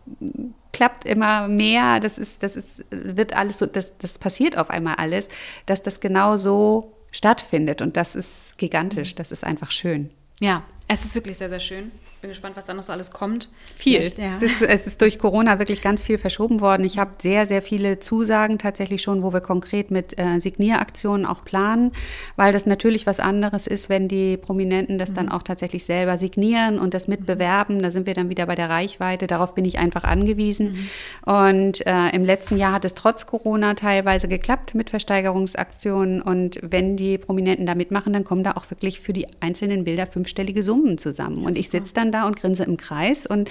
klappt 0.72 1.04
immer 1.04 1.48
mehr. 1.48 2.00
Das 2.00 2.16
ist, 2.16 2.42
das 2.42 2.56
ist, 2.56 2.84
wird 2.90 3.36
alles 3.36 3.58
so, 3.58 3.66
das, 3.66 3.98
das 3.98 4.18
passiert 4.18 4.56
auf 4.56 4.70
einmal 4.70 4.94
alles, 4.94 5.28
dass 5.66 5.82
das 5.82 6.00
genau 6.00 6.36
so 6.36 6.97
stattfindet. 7.10 7.82
Und 7.82 7.96
das 7.96 8.14
ist 8.14 8.56
gigantisch, 8.58 9.14
das 9.14 9.30
ist 9.30 9.44
einfach 9.44 9.70
schön. 9.70 10.08
Ja, 10.40 10.62
es 10.88 11.04
ist 11.04 11.14
wirklich 11.14 11.38
sehr, 11.38 11.48
sehr 11.48 11.60
schön 11.60 11.90
bin 12.20 12.30
gespannt, 12.30 12.56
was 12.56 12.64
da 12.64 12.74
noch 12.74 12.82
so 12.82 12.92
alles 12.92 13.12
kommt. 13.12 13.48
Viel. 13.76 14.02
Ja. 14.16 14.32
Es, 14.34 14.42
ist, 14.42 14.62
es, 14.62 14.86
ist, 14.88 15.00
durch 15.00 15.20
Corona 15.20 15.60
wirklich 15.60 15.82
ganz 15.82 16.02
viel 16.02 16.18
verschoben 16.18 16.60
worden. 16.60 16.84
Ich 16.84 16.98
habe 16.98 17.12
sehr, 17.22 17.46
sehr 17.46 17.62
viele 17.62 18.00
Zusagen 18.00 18.58
tatsächlich 18.58 19.02
schon, 19.02 19.22
wo 19.22 19.32
wir 19.32 19.40
konkret 19.40 19.92
mit 19.92 20.18
äh, 20.18 20.40
Signieraktionen 20.40 21.24
auch 21.24 21.44
planen, 21.44 21.92
weil 22.34 22.52
das 22.52 22.66
natürlich 22.66 23.06
was 23.06 23.20
anderes 23.20 23.68
ist, 23.68 23.88
wenn 23.88 24.08
die 24.08 24.36
Prominenten 24.36 24.98
das 24.98 25.10
mhm. 25.10 25.14
dann 25.14 25.28
auch 25.28 25.44
tatsächlich 25.44 25.84
selber 25.84 26.18
signieren 26.18 26.80
und 26.80 26.92
das 26.92 27.06
mitbewerben. 27.06 27.82
Da 27.82 27.92
sind 27.92 28.06
wir 28.08 28.14
dann 28.14 28.30
wieder 28.30 28.46
bei 28.46 28.56
der 28.56 28.68
Reichweite. 28.68 29.28
Darauf 29.28 29.54
bin 29.54 29.64
ich 29.64 29.78
einfach 29.78 30.02
angewiesen. 30.02 30.72
Mhm. 31.24 31.32
Und 31.32 31.86
äh, 31.86 32.08
im 32.08 32.24
letzten 32.24 32.56
Jahr 32.56 32.72
hat 32.72 32.84
es 32.84 32.94
trotz 32.94 33.26
Corona 33.26 33.74
teilweise 33.74 34.26
geklappt 34.26 34.74
mit 34.74 34.90
Versteigerungsaktionen. 34.90 36.20
Und 36.20 36.58
wenn 36.62 36.96
die 36.96 37.16
Prominenten 37.16 37.64
da 37.64 37.76
mitmachen, 37.76 38.12
dann 38.12 38.24
kommen 38.24 38.42
da 38.42 38.52
auch 38.52 38.68
wirklich 38.70 38.98
für 38.98 39.12
die 39.12 39.28
einzelnen 39.38 39.84
Bilder 39.84 40.08
fünfstellige 40.08 40.64
Summen 40.64 40.98
zusammen. 40.98 41.44
Und 41.44 41.56
ich 41.56 41.68
sitze 41.68 41.94
dann 41.94 42.08
dann 42.10 42.17
da 42.18 42.26
und 42.26 42.36
grinse 42.36 42.64
im 42.64 42.76
Kreis 42.76 43.26
und 43.26 43.50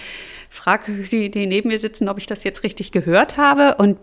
frage 0.50 1.04
die, 1.04 1.30
die 1.30 1.48
neben 1.48 1.70
mir 1.70 1.80
sitzen, 1.80 2.10
ob 2.10 2.18
ich 2.18 2.28
das 2.28 2.44
jetzt 2.44 2.64
richtig 2.64 2.92
gehört 2.92 3.38
habe. 3.38 3.76
Und 3.76 3.98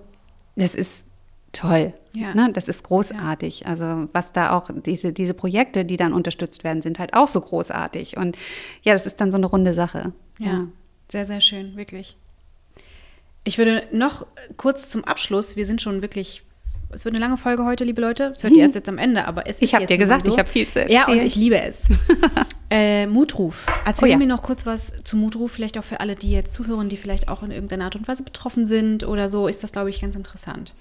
das 0.56 0.74
ist 0.74 1.04
toll. 1.52 1.92
Ja. 2.12 2.34
Ne? 2.34 2.50
Das 2.52 2.68
ist 2.68 2.84
großartig. 2.84 3.60
Ja. 3.60 3.66
Also 3.66 4.08
was 4.12 4.32
da 4.32 4.50
auch, 4.50 4.70
diese, 4.84 5.12
diese 5.12 5.34
Projekte, 5.34 5.84
die 5.84 5.96
dann 5.96 6.12
unterstützt 6.12 6.64
werden, 6.64 6.82
sind 6.82 6.98
halt 6.98 7.14
auch 7.14 7.28
so 7.28 7.40
großartig. 7.40 8.16
Und 8.16 8.36
ja, 8.82 8.92
das 8.92 9.06
ist 9.06 9.20
dann 9.20 9.30
so 9.30 9.36
eine 9.36 9.46
runde 9.46 9.74
Sache. 9.74 10.12
Ja, 10.38 10.46
ja. 10.46 10.66
sehr, 11.08 11.24
sehr 11.24 11.40
schön, 11.40 11.76
wirklich. 11.76 12.16
Ich 13.44 13.58
würde 13.58 13.86
noch 13.92 14.26
kurz 14.56 14.88
zum 14.88 15.04
Abschluss, 15.04 15.56
wir 15.56 15.66
sind 15.66 15.82
schon 15.82 16.02
wirklich 16.02 16.42
es 16.94 17.04
wird 17.04 17.14
eine 17.14 17.24
lange 17.24 17.36
Folge 17.36 17.64
heute, 17.64 17.82
liebe 17.82 18.00
Leute. 18.00 18.30
Das 18.30 18.44
hört 18.44 18.52
ihr 18.56 18.62
erst 18.62 18.76
jetzt 18.76 18.88
am 18.88 18.98
Ende, 18.98 19.26
aber 19.26 19.46
es 19.46 19.56
ist 19.56 19.62
Ich 19.62 19.74
habe 19.74 19.86
dir 19.86 19.98
gesagt, 19.98 20.24
so. 20.24 20.32
ich 20.32 20.38
habe 20.38 20.48
viel 20.48 20.68
zu 20.68 20.80
erzählen. 20.80 20.96
Ja, 20.96 21.08
und 21.08 21.20
ich 21.22 21.34
liebe 21.34 21.60
es. 21.60 21.88
äh, 22.74 23.06
Mutruf. 23.06 23.66
Erzähl 23.84 24.08
oh, 24.08 24.10
ja. 24.10 24.18
mir 24.18 24.26
noch 24.26 24.42
kurz 24.42 24.66
was 24.66 24.92
zu 25.04 25.16
Mutruf, 25.16 25.52
vielleicht 25.52 25.78
auch 25.78 25.84
für 25.84 26.00
alle, 26.00 26.16
die 26.16 26.32
jetzt 26.32 26.52
zuhören, 26.54 26.88
die 26.88 26.96
vielleicht 26.96 27.28
auch 27.28 27.44
in 27.44 27.52
irgendeiner 27.52 27.84
Art 27.84 27.94
und 27.94 28.08
Weise 28.08 28.24
betroffen 28.24 28.66
sind 28.66 29.04
oder 29.04 29.28
so, 29.28 29.46
ist 29.46 29.62
das, 29.62 29.70
glaube 29.70 29.90
ich, 29.90 30.00
ganz 30.00 30.16
interessant. 30.16 30.74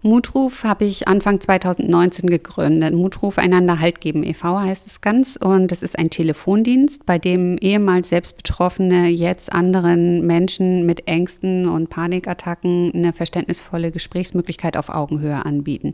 Mutruf 0.00 0.62
habe 0.62 0.84
ich 0.84 1.08
Anfang 1.08 1.40
2019 1.40 2.30
gegründet. 2.30 2.94
Mutruf 2.94 3.36
einander 3.36 3.80
Halt 3.80 4.00
geben 4.00 4.22
e.V. 4.22 4.60
heißt 4.60 4.86
es 4.86 5.00
ganz. 5.00 5.34
Und 5.34 5.72
das 5.72 5.82
ist 5.82 5.98
ein 5.98 6.08
Telefondienst, 6.08 7.04
bei 7.04 7.18
dem 7.18 7.58
ehemals 7.58 8.10
Selbstbetroffene 8.10 9.08
jetzt 9.08 9.52
anderen 9.52 10.24
Menschen 10.24 10.86
mit 10.86 11.08
Ängsten 11.08 11.68
und 11.68 11.90
Panikattacken 11.90 12.92
eine 12.94 13.12
verständnisvolle 13.12 13.90
Gesprächsmöglichkeit 13.90 14.76
auf 14.76 14.88
Augenhöhe 14.88 15.44
anbieten. 15.44 15.92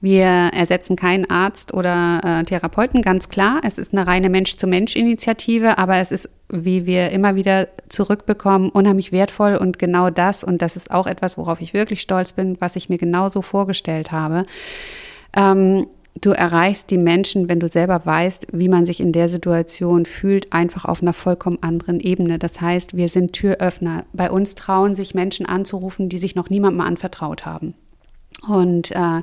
Wir 0.00 0.24
ersetzen 0.24 0.96
keinen 0.96 1.28
Arzt 1.28 1.74
oder 1.74 2.20
äh, 2.24 2.44
Therapeuten, 2.44 3.02
ganz 3.02 3.28
klar. 3.28 3.60
Es 3.64 3.76
ist 3.76 3.92
eine 3.92 4.06
reine 4.06 4.30
Mensch-zu-Mensch-Initiative, 4.30 5.76
aber 5.76 5.96
es 5.96 6.10
ist 6.10 6.30
wie 6.52 6.86
wir 6.86 7.10
immer 7.10 7.34
wieder 7.34 7.68
zurückbekommen, 7.88 8.70
unheimlich 8.70 9.10
wertvoll 9.10 9.56
und 9.56 9.78
genau 9.78 10.10
das, 10.10 10.44
und 10.44 10.62
das 10.62 10.76
ist 10.76 10.90
auch 10.90 11.06
etwas, 11.06 11.36
worauf 11.36 11.60
ich 11.60 11.74
wirklich 11.74 12.00
stolz 12.00 12.32
bin, 12.32 12.56
was 12.60 12.76
ich 12.76 12.88
mir 12.88 12.98
genauso 12.98 13.42
vorgestellt 13.42 14.12
habe. 14.12 14.44
Ähm, 15.34 15.86
du 16.20 16.30
erreichst 16.30 16.90
die 16.90 16.98
Menschen, 16.98 17.48
wenn 17.48 17.60
du 17.60 17.68
selber 17.68 18.04
weißt, 18.04 18.48
wie 18.52 18.68
man 18.68 18.86
sich 18.86 19.00
in 19.00 19.12
der 19.12 19.28
Situation 19.28 20.06
fühlt, 20.06 20.52
einfach 20.52 20.84
auf 20.84 21.02
einer 21.02 21.14
vollkommen 21.14 21.62
anderen 21.62 22.00
Ebene. 22.00 22.38
Das 22.38 22.60
heißt, 22.60 22.96
wir 22.96 23.08
sind 23.08 23.32
Türöffner. 23.32 24.04
Bei 24.12 24.30
uns 24.30 24.54
trauen 24.54 24.94
sich 24.94 25.14
Menschen 25.14 25.46
anzurufen, 25.46 26.08
die 26.08 26.18
sich 26.18 26.34
noch 26.34 26.50
niemandem 26.50 26.82
anvertraut 26.82 27.46
haben. 27.46 27.74
Und 28.48 28.90
äh, 28.90 29.22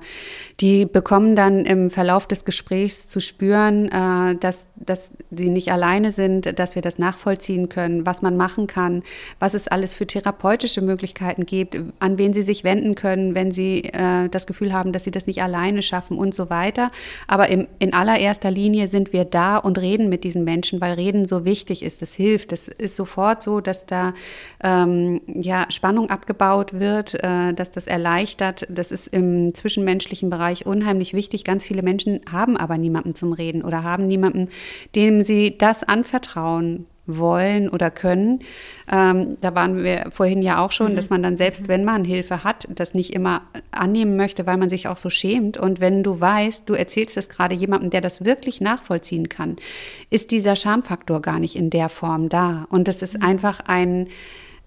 die 0.61 0.85
bekommen 0.85 1.35
dann 1.35 1.65
im 1.65 1.91
Verlauf 1.91 2.25
des 2.25 2.45
Gesprächs 2.45 3.07
zu 3.07 3.19
spüren, 3.19 3.89
äh, 3.89 4.35
dass, 4.35 4.67
dass 4.77 5.13
sie 5.29 5.49
nicht 5.49 5.73
alleine 5.73 6.13
sind, 6.13 6.57
dass 6.57 6.75
wir 6.75 6.81
das 6.81 6.99
nachvollziehen 6.99 7.67
können, 7.67 8.05
was 8.05 8.21
man 8.21 8.37
machen 8.37 8.67
kann, 8.67 9.03
was 9.39 9.55
es 9.55 9.67
alles 9.67 9.93
für 9.93 10.07
therapeutische 10.07 10.81
Möglichkeiten 10.81 11.45
gibt, 11.45 11.77
an 11.99 12.17
wen 12.17 12.33
sie 12.33 12.43
sich 12.43 12.63
wenden 12.63 12.95
können, 12.95 13.35
wenn 13.35 13.51
sie 13.51 13.83
äh, 13.85 14.29
das 14.29 14.47
Gefühl 14.47 14.71
haben, 14.71 14.93
dass 14.93 15.03
sie 15.03 15.11
das 15.11 15.27
nicht 15.27 15.43
alleine 15.43 15.81
schaffen 15.81 16.17
und 16.17 16.33
so 16.33 16.49
weiter. 16.49 16.89
Aber 17.27 17.49
im, 17.49 17.67
in 17.79 17.93
allererster 17.93 18.51
Linie 18.51 18.87
sind 18.87 19.11
wir 19.11 19.25
da 19.25 19.57
und 19.57 19.77
reden 19.79 20.07
mit 20.07 20.23
diesen 20.23 20.45
Menschen, 20.45 20.79
weil 20.79 20.93
Reden 20.93 21.25
so 21.25 21.43
wichtig 21.43 21.83
ist. 21.83 22.01
Das 22.01 22.13
hilft. 22.13 22.53
Es 22.53 22.69
ist 22.69 22.95
sofort 22.95 23.43
so, 23.43 23.59
dass 23.59 23.85
da 23.85 24.13
ähm, 24.63 25.19
ja, 25.27 25.65
Spannung 25.69 26.09
abgebaut 26.09 26.79
wird, 26.79 27.21
äh, 27.21 27.53
dass 27.53 27.71
das 27.71 27.85
erleichtert. 27.85 28.65
Das 28.69 28.93
ist 28.93 29.08
im 29.11 29.53
zwischenmenschlichen 29.53 30.29
Bereich 30.29 30.65
unheimlich 30.65 31.13
wichtig. 31.13 31.43
Ganz 31.43 31.63
viele 31.63 31.83
Menschen 31.83 32.21
haben 32.31 32.57
aber 32.57 32.77
niemanden 32.77 33.15
zum 33.15 33.33
Reden 33.33 33.63
oder 33.63 33.83
haben 33.83 34.07
niemanden, 34.07 34.49
dem 34.95 35.23
sie 35.23 35.57
das 35.57 35.83
anvertrauen, 35.83 36.85
wollen 37.17 37.69
oder 37.69 37.91
können. 37.91 38.41
Ähm, 38.91 39.37
da 39.41 39.55
waren 39.55 39.83
wir 39.83 40.09
vorhin 40.11 40.41
ja 40.41 40.63
auch 40.63 40.71
schon, 40.71 40.91
mhm. 40.91 40.95
dass 40.95 41.09
man 41.09 41.23
dann 41.23 41.37
selbst, 41.37 41.63
mhm. 41.63 41.67
wenn 41.69 41.83
man 41.83 42.05
Hilfe 42.05 42.43
hat, 42.43 42.67
das 42.69 42.93
nicht 42.93 43.13
immer 43.13 43.41
annehmen 43.71 44.15
möchte, 44.15 44.45
weil 44.45 44.57
man 44.57 44.69
sich 44.69 44.87
auch 44.87 44.97
so 44.97 45.09
schämt. 45.09 45.57
Und 45.57 45.79
wenn 45.79 46.03
du 46.03 46.19
weißt, 46.19 46.69
du 46.69 46.73
erzählst 46.73 47.17
es 47.17 47.29
gerade 47.29 47.55
jemandem, 47.55 47.89
der 47.89 48.01
das 48.01 48.25
wirklich 48.25 48.61
nachvollziehen 48.61 49.29
kann, 49.29 49.55
ist 50.09 50.31
dieser 50.31 50.55
Schamfaktor 50.55 51.21
gar 51.21 51.39
nicht 51.39 51.55
in 51.55 51.69
der 51.69 51.89
Form 51.89 52.29
da. 52.29 52.67
Und 52.69 52.87
das 52.87 53.01
ist 53.01 53.17
mhm. 53.17 53.25
einfach 53.25 53.61
ein 53.65 54.07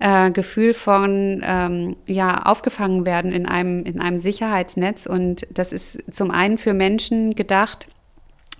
äh, 0.03 0.31
Gefühl 0.33 0.75
von 0.75 1.43
ähm, 1.45 1.97
ja 2.07 2.43
aufgefangen 2.43 3.07
werden 3.07 3.31
in 3.33 3.47
einem 3.47 3.85
in 3.85 4.01
einem 4.01 4.19
Sicherheitsnetz. 4.19 5.07
Und 5.07 5.47
das 5.51 5.73
ist 5.73 5.99
zum 6.11 6.31
einen 6.31 6.59
für 6.59 6.75
Menschen 6.75 7.35
gedacht, 7.35 7.87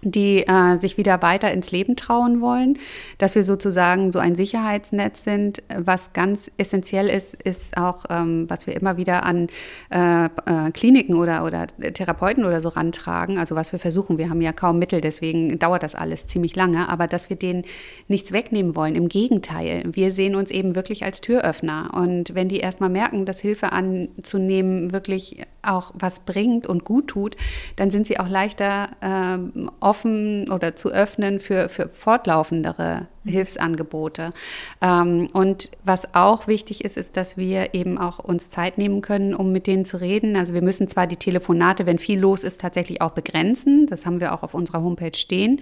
die 0.03 0.47
äh, 0.47 0.77
sich 0.77 0.97
wieder 0.97 1.23
weiter 1.23 1.53
ins 1.53 1.71
Leben 1.71 1.97
trauen 1.97 2.41
wollen, 2.41 2.79
dass 3.19 3.35
wir 3.35 3.45
sozusagen 3.45 4.11
so 4.11 4.19
ein 4.19 4.35
Sicherheitsnetz 4.35 5.23
sind. 5.23 5.63
Was 5.77 6.13
ganz 6.13 6.51
essentiell 6.57 7.09
ist, 7.09 7.35
ist 7.35 7.77
auch, 7.77 8.05
ähm, 8.11 8.51
was 8.51 8.67
wir 8.67 8.75
immer 8.75 8.97
wieder 8.97 9.25
an 9.25 9.47
äh, 9.91 10.25
äh, 10.25 10.71
Kliniken 10.73 11.15
oder, 11.15 11.45
oder 11.45 11.69
Therapeuten 11.69 12.45
oder 12.45 12.61
so 12.61 12.69
rantragen, 12.69 13.39
also 13.39 13.55
was 13.55 13.73
wir 13.73 13.79
versuchen, 13.79 14.19
wir 14.19 14.29
haben 14.29 14.41
ja 14.41 14.53
kaum 14.53 14.79
Mittel, 14.79 15.01
deswegen 15.01 15.59
dauert 15.59 15.83
das 15.83 15.95
alles 15.95 16.27
ziemlich 16.27 16.57
lange, 16.57 16.89
aber 16.89 17.07
dass 17.07 17.31
wir 17.31 17.37
denen 17.37 17.63
nichts 18.09 18.33
wegnehmen 18.33 18.75
wollen. 18.75 18.97
Im 18.97 19.09
Gegenteil, 19.09 19.85
wir 19.87 20.11
sehen 20.11 20.35
uns 20.35 20.51
eben 20.51 20.75
wirklich 20.75 21.05
als 21.05 21.21
Türöffner. 21.21 21.91
Und 21.95 22.35
wenn 22.35 22.49
die 22.49 22.59
erstmal 22.59 22.91
merken, 22.91 23.25
dass 23.25 23.41
Hilfe 23.41 23.73
anzunehmen 23.73 24.93
wirklich 24.93 25.43
auch 25.63 25.93
was 25.95 26.21
bringt 26.21 26.67
und 26.67 26.85
gut 26.85 27.09
tut, 27.09 27.37
dann 27.77 27.91
sind 27.91 28.07
sie 28.07 28.19
auch 28.19 28.29
leichter 28.29 28.89
äh, 29.01 29.69
offen 29.93 30.51
oder 30.51 30.75
zu 30.75 30.91
öffnen 30.91 31.39
für, 31.39 31.69
für 31.69 31.91
fortlaufendere 31.93 33.09
Hilfsangebote. 33.27 34.33
Ähm, 34.81 35.29
und 35.35 35.69
was 35.85 36.15
auch 36.15 36.47
wichtig 36.47 36.83
ist, 36.83 36.97
ist, 36.97 37.19
dass 37.19 37.37
wir 37.37 37.75
eben 37.75 37.99
auch 37.99 38.19
uns 38.19 38.49
Zeit 38.49 38.79
nehmen 38.79 39.03
können, 39.03 39.35
um 39.35 39.53
mit 39.53 39.67
denen 39.67 39.85
zu 39.85 39.99
reden. 39.99 40.35
Also 40.35 40.55
wir 40.55 40.63
müssen 40.63 40.87
zwar 40.87 41.07
die 41.07 41.19
Telefonate, 41.19 41.85
wenn 41.85 41.99
viel 41.99 42.19
los 42.19 42.43
ist, 42.43 42.63
tatsächlich 42.63 43.03
auch 43.03 43.11
begrenzen. 43.11 43.87
Das 43.87 44.07
haben 44.07 44.19
wir 44.19 44.33
auch 44.33 44.43
auf 44.43 44.55
unserer 44.55 44.83
Homepage 44.83 45.15
stehen. 45.15 45.61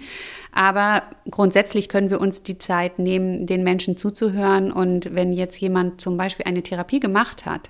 Aber 0.53 1.03
grundsätzlich 1.29 1.89
können 1.89 2.09
wir 2.09 2.21
uns 2.21 2.41
die 2.41 2.57
Zeit 2.57 2.99
nehmen, 2.99 3.47
den 3.47 3.63
Menschen 3.63 3.97
zuzuhören. 3.97 4.71
Und 4.71 5.13
wenn 5.13 5.33
jetzt 5.33 5.59
jemand 5.59 5.99
zum 5.99 6.15
Beispiel 6.15 6.45
eine 6.45 6.63
Therapie 6.63 7.01
gemacht 7.01 7.45
hat, 7.45 7.69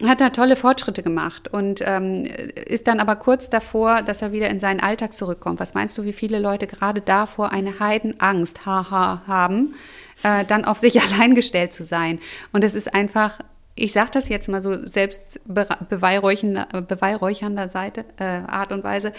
hat 0.00 0.20
da 0.20 0.30
tolle 0.30 0.56
Fortschritte 0.56 1.02
gemacht 1.02 1.48
und 1.48 1.82
ähm, 1.84 2.24
ist 2.24 2.86
dann 2.86 2.98
aber 2.98 3.16
kurz 3.16 3.50
davor, 3.50 4.02
dass 4.02 4.22
er 4.22 4.32
wieder 4.32 4.48
in 4.48 4.58
seinen 4.58 4.80
Alltag 4.80 5.12
zurückkommt. 5.12 5.60
Was 5.60 5.74
meinst 5.74 5.98
du, 5.98 6.04
wie 6.04 6.14
viele 6.14 6.38
Leute 6.38 6.66
gerade 6.66 7.02
davor 7.02 7.52
eine 7.52 7.78
Heidenangst 7.78 8.64
haha, 8.64 9.22
haben, 9.26 9.74
äh, 10.22 10.44
dann 10.46 10.64
auf 10.64 10.78
sich 10.78 11.00
allein 11.02 11.34
gestellt 11.34 11.72
zu 11.72 11.84
sein? 11.84 12.20
Und 12.52 12.64
es 12.64 12.74
ist 12.74 12.94
einfach, 12.94 13.40
ich 13.74 13.92
sage 13.92 14.10
das 14.12 14.28
jetzt 14.28 14.48
mal 14.48 14.62
so 14.62 14.86
selbst 14.86 15.40
beweihräuchernder, 15.44 17.68
Seite, 17.68 18.04
äh, 18.18 18.24
Art 18.24 18.72
und 18.72 18.84
Weise, 18.84 19.12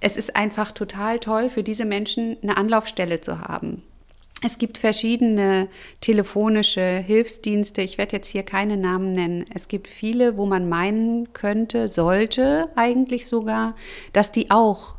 es 0.00 0.18
ist 0.18 0.36
einfach 0.36 0.72
total 0.72 1.20
toll 1.20 1.48
für 1.48 1.62
diese 1.62 1.86
Menschen 1.86 2.36
eine 2.42 2.58
Anlaufstelle 2.58 3.22
zu 3.22 3.40
haben. 3.40 3.82
Es 4.40 4.58
gibt 4.58 4.78
verschiedene 4.78 5.68
telefonische 6.00 6.80
Hilfsdienste. 6.80 7.82
Ich 7.82 7.98
werde 7.98 8.16
jetzt 8.16 8.28
hier 8.28 8.44
keine 8.44 8.76
Namen 8.76 9.12
nennen. 9.12 9.44
Es 9.52 9.66
gibt 9.66 9.88
viele, 9.88 10.36
wo 10.36 10.46
man 10.46 10.68
meinen 10.68 11.32
könnte, 11.32 11.88
sollte 11.88 12.70
eigentlich 12.76 13.26
sogar, 13.26 13.74
dass 14.12 14.30
die 14.30 14.52
auch 14.52 14.94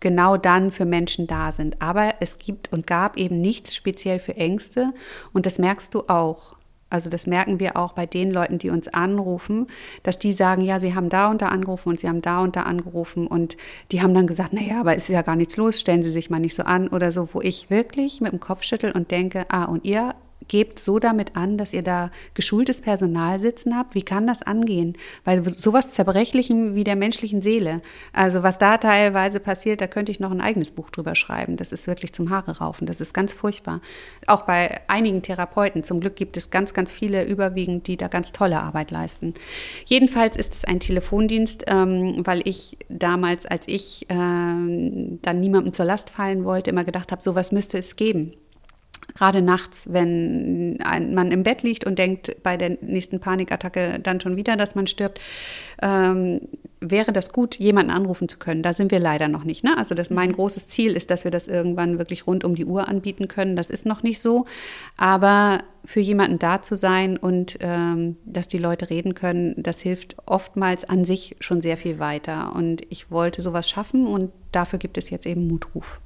genau 0.00 0.36
dann 0.36 0.70
für 0.70 0.84
Menschen 0.84 1.26
da 1.26 1.52
sind. 1.52 1.80
Aber 1.80 2.16
es 2.20 2.38
gibt 2.38 2.70
und 2.70 2.86
gab 2.86 3.16
eben 3.16 3.40
nichts 3.40 3.74
speziell 3.74 4.18
für 4.18 4.36
Ängste 4.36 4.88
und 5.32 5.46
das 5.46 5.58
merkst 5.58 5.94
du 5.94 6.04
auch. 6.08 6.56
Also 6.92 7.08
das 7.08 7.26
merken 7.26 7.58
wir 7.58 7.76
auch 7.76 7.92
bei 7.92 8.06
den 8.06 8.30
Leuten, 8.30 8.58
die 8.58 8.70
uns 8.70 8.88
anrufen, 8.88 9.66
dass 10.02 10.18
die 10.18 10.34
sagen, 10.34 10.62
ja, 10.62 10.78
sie 10.78 10.94
haben 10.94 11.08
da 11.08 11.30
und 11.30 11.40
da 11.40 11.48
angerufen 11.48 11.88
und 11.88 12.00
sie 12.00 12.08
haben 12.08 12.22
da 12.22 12.40
und 12.40 12.54
da 12.54 12.62
angerufen. 12.62 13.26
Und 13.26 13.56
die 13.90 14.02
haben 14.02 14.14
dann 14.14 14.26
gesagt, 14.26 14.52
naja, 14.52 14.80
aber 14.80 14.94
ist 14.94 15.08
ja 15.08 15.22
gar 15.22 15.36
nichts 15.36 15.56
los, 15.56 15.80
stellen 15.80 16.02
Sie 16.02 16.10
sich 16.10 16.28
mal 16.28 16.38
nicht 16.38 16.54
so 16.54 16.64
an 16.64 16.88
oder 16.88 17.10
so, 17.10 17.28
wo 17.32 17.40
ich 17.40 17.70
wirklich 17.70 18.20
mit 18.20 18.32
dem 18.32 18.40
Kopf 18.40 18.62
schüttel 18.62 18.92
und 18.92 19.10
denke, 19.10 19.44
ah, 19.48 19.64
und 19.64 19.84
ihr 19.84 20.14
gebt 20.48 20.78
so 20.78 20.98
damit 20.98 21.36
an, 21.36 21.58
dass 21.58 21.72
ihr 21.72 21.82
da 21.82 22.10
geschultes 22.34 22.80
Personal 22.80 23.40
sitzen 23.40 23.76
habt. 23.76 23.94
Wie 23.94 24.02
kann 24.02 24.26
das 24.26 24.42
angehen? 24.42 24.96
Weil 25.24 25.48
sowas 25.48 25.92
Zerbrechlichem 25.92 26.74
wie 26.74 26.84
der 26.84 26.96
menschlichen 26.96 27.42
Seele, 27.42 27.78
also 28.12 28.42
was 28.42 28.58
da 28.58 28.78
teilweise 28.78 29.40
passiert, 29.40 29.80
da 29.80 29.86
könnte 29.86 30.12
ich 30.12 30.20
noch 30.20 30.30
ein 30.30 30.40
eigenes 30.40 30.70
Buch 30.70 30.90
drüber 30.90 31.14
schreiben. 31.14 31.56
Das 31.56 31.72
ist 31.72 31.86
wirklich 31.86 32.12
zum 32.12 32.30
Haare 32.30 32.58
raufen. 32.58 32.86
Das 32.86 33.00
ist 33.00 33.14
ganz 33.14 33.32
furchtbar. 33.32 33.80
Auch 34.26 34.42
bei 34.42 34.80
einigen 34.88 35.22
Therapeuten. 35.22 35.82
Zum 35.82 36.00
Glück 36.00 36.16
gibt 36.16 36.36
es 36.36 36.50
ganz, 36.50 36.74
ganz 36.74 36.92
viele 36.92 37.24
überwiegend, 37.24 37.86
die 37.86 37.96
da 37.96 38.08
ganz 38.08 38.32
tolle 38.32 38.60
Arbeit 38.60 38.90
leisten. 38.90 39.34
Jedenfalls 39.86 40.36
ist 40.36 40.54
es 40.54 40.64
ein 40.64 40.80
Telefondienst, 40.80 41.64
ähm, 41.66 42.22
weil 42.24 42.42
ich 42.46 42.78
damals, 42.88 43.46
als 43.46 43.68
ich 43.68 44.08
äh, 44.08 44.14
dann 44.14 45.40
niemandem 45.40 45.72
zur 45.72 45.84
Last 45.84 46.10
fallen 46.10 46.44
wollte, 46.44 46.70
immer 46.70 46.84
gedacht 46.84 47.12
habe, 47.12 47.22
sowas 47.22 47.52
müsste 47.52 47.78
es 47.78 47.96
geben 47.96 48.32
gerade 49.14 49.42
nachts, 49.42 49.86
wenn 49.90 50.78
ein, 50.82 51.14
man 51.14 51.30
im 51.30 51.42
Bett 51.42 51.62
liegt 51.62 51.84
und 51.84 51.98
denkt 51.98 52.36
bei 52.42 52.56
der 52.56 52.78
nächsten 52.80 53.20
Panikattacke 53.20 54.00
dann 54.00 54.20
schon 54.20 54.36
wieder, 54.36 54.56
dass 54.56 54.74
man 54.74 54.86
stirbt, 54.86 55.20
ähm, 55.82 56.40
wäre 56.80 57.12
das 57.12 57.32
gut, 57.32 57.56
jemanden 57.56 57.92
anrufen 57.92 58.28
zu 58.28 58.38
können. 58.38 58.62
Da 58.62 58.72
sind 58.72 58.90
wir 58.90 58.98
leider 58.98 59.28
noch 59.28 59.44
nicht. 59.44 59.62
Ne? 59.64 59.76
Also 59.76 59.94
das, 59.94 60.10
mein 60.10 60.30
mhm. 60.30 60.34
großes 60.34 60.66
Ziel 60.66 60.96
ist, 60.96 61.10
dass 61.10 61.24
wir 61.24 61.30
das 61.30 61.46
irgendwann 61.46 61.98
wirklich 61.98 62.26
rund 62.26 62.44
um 62.44 62.54
die 62.54 62.64
Uhr 62.64 62.88
anbieten 62.88 63.28
können. 63.28 63.56
Das 63.56 63.70
ist 63.70 63.86
noch 63.86 64.02
nicht 64.02 64.20
so. 64.20 64.46
Aber 64.96 65.62
für 65.84 66.00
jemanden 66.00 66.38
da 66.38 66.62
zu 66.62 66.76
sein 66.76 67.16
und 67.16 67.58
ähm, 67.60 68.16
dass 68.24 68.48
die 68.48 68.58
Leute 68.58 68.90
reden 68.90 69.14
können, 69.14 69.54
das 69.56 69.80
hilft 69.80 70.16
oftmals 70.26 70.84
an 70.84 71.04
sich 71.04 71.36
schon 71.40 71.60
sehr 71.60 71.76
viel 71.76 71.98
weiter. 71.98 72.52
Und 72.54 72.82
ich 72.88 73.10
wollte 73.10 73.42
sowas 73.42 73.68
schaffen 73.68 74.06
und 74.06 74.32
dafür 74.50 74.78
gibt 74.78 74.98
es 74.98 75.10
jetzt 75.10 75.26
eben 75.26 75.46
Mutruf. 75.46 76.00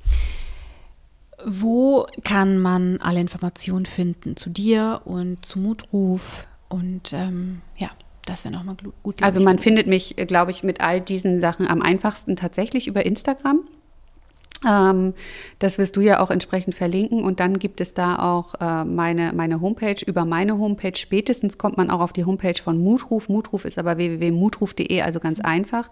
Wo 1.49 2.07
kann 2.25 2.59
man 2.59 2.99
alle 3.01 3.21
Informationen 3.21 3.87
finden 3.87 4.37
zu 4.37 4.51
dir 4.51 5.03
und 5.05 5.47
zu 5.47 5.61
Mutruf? 5.61 6.45
Und 6.69 7.13
ähm, 7.13 7.61
ja, 7.77 7.89
das 8.25 8.45
wäre 8.45 8.53
nochmal 8.53 8.75
gut. 9.05 9.23
Also 9.23 9.41
man 9.41 9.59
findet 9.59 9.87
mich, 9.87 10.17
glaube 10.27 10.51
ich, 10.51 10.65
mit 10.65 10.81
all 10.81 11.01
diesen 11.01 11.39
Sachen 11.39 11.69
am 11.69 11.83
einfachsten 11.83 12.35
tatsächlich 12.35 12.89
über 12.89 13.07
Instagram. 13.07 13.61
Ähm, 14.69 15.15
das 15.61 15.79
wirst 15.79 15.95
du 15.95 16.01
ja 16.01 16.19
auch 16.19 16.31
entsprechend 16.31 16.75
verlinken 16.75 17.23
und 17.23 17.39
dann 17.39 17.61
gibt 17.61 17.81
es 17.81 17.95
da 17.95 18.19
auch 18.19 18.55
äh, 18.61 18.85
meine, 18.85 19.33
meine 19.33 19.61
Homepage. 19.61 20.05
Über 20.05 20.25
meine 20.25 20.59
Homepage 20.59 20.97
spätestens 20.97 21.59
kommt 21.59 21.77
man 21.77 21.91
auch 21.91 22.01
auf 22.01 22.13
die 22.13 22.25
Homepage 22.25 22.61
von 22.61 22.77
Mutruf. 22.77 23.29
Mutruf 23.29 23.65
ist 23.65 23.79
aber 23.79 23.99
www.mutruf.de, 23.99 25.03
also 25.03 25.21
ganz 25.21 25.41
einfach. 25.41 25.91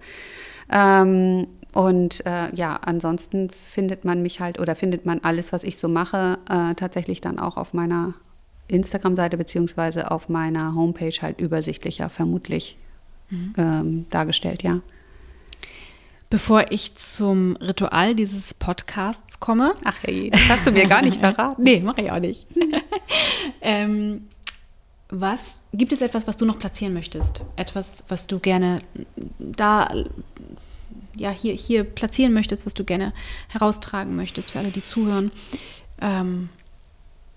Ähm, 0.68 1.46
und 1.74 2.24
äh, 2.24 2.54
ja, 2.54 2.76
ansonsten 2.76 3.50
findet 3.50 4.04
man 4.04 4.22
mich 4.22 4.38
halt 4.38 4.60
oder 4.60 4.76
findet 4.76 5.06
man 5.06 5.18
alles, 5.24 5.52
was 5.52 5.64
ich 5.64 5.76
so 5.76 5.88
mache, 5.88 6.38
äh, 6.48 6.74
tatsächlich 6.76 7.20
dann 7.20 7.40
auch 7.40 7.56
auf 7.56 7.72
meiner 7.72 8.14
Instagram-Seite 8.68 9.36
beziehungsweise 9.36 10.12
auf 10.12 10.28
meiner 10.28 10.76
Homepage 10.76 11.20
halt 11.20 11.40
übersichtlicher 11.40 12.10
vermutlich 12.10 12.78
mhm. 13.28 13.54
ähm, 13.58 14.06
dargestellt, 14.10 14.62
ja. 14.62 14.80
Bevor 16.30 16.70
ich 16.70 16.94
zum 16.94 17.56
Ritual 17.56 18.14
dieses 18.14 18.54
Podcasts 18.54 19.40
komme. 19.40 19.74
Ach 19.84 19.98
hey, 20.02 20.30
das 20.30 20.48
hast 20.48 20.66
du 20.68 20.70
mir 20.70 20.86
gar 20.86 21.02
nicht 21.02 21.18
verraten. 21.20 21.60
nee, 21.60 21.80
mache 21.80 22.02
ich 22.02 22.10
auch 22.12 22.20
nicht. 22.20 22.46
ähm, 23.60 24.28
was 25.08 25.60
gibt 25.72 25.92
es 25.92 26.00
etwas, 26.00 26.28
was 26.28 26.36
du 26.36 26.44
noch 26.44 26.58
platzieren 26.58 26.94
möchtest? 26.94 27.42
Etwas, 27.56 28.04
was 28.08 28.28
du 28.28 28.38
gerne 28.38 28.80
da 29.38 29.88
ja, 31.16 31.30
hier, 31.30 31.54
hier 31.54 31.84
platzieren 31.84 32.32
möchtest, 32.32 32.66
was 32.66 32.74
du 32.74 32.84
gerne 32.84 33.12
heraustragen 33.48 34.16
möchtest 34.16 34.52
für 34.52 34.58
alle, 34.58 34.70
die 34.70 34.82
zuhören. 34.82 35.30
Ähm, 36.00 36.48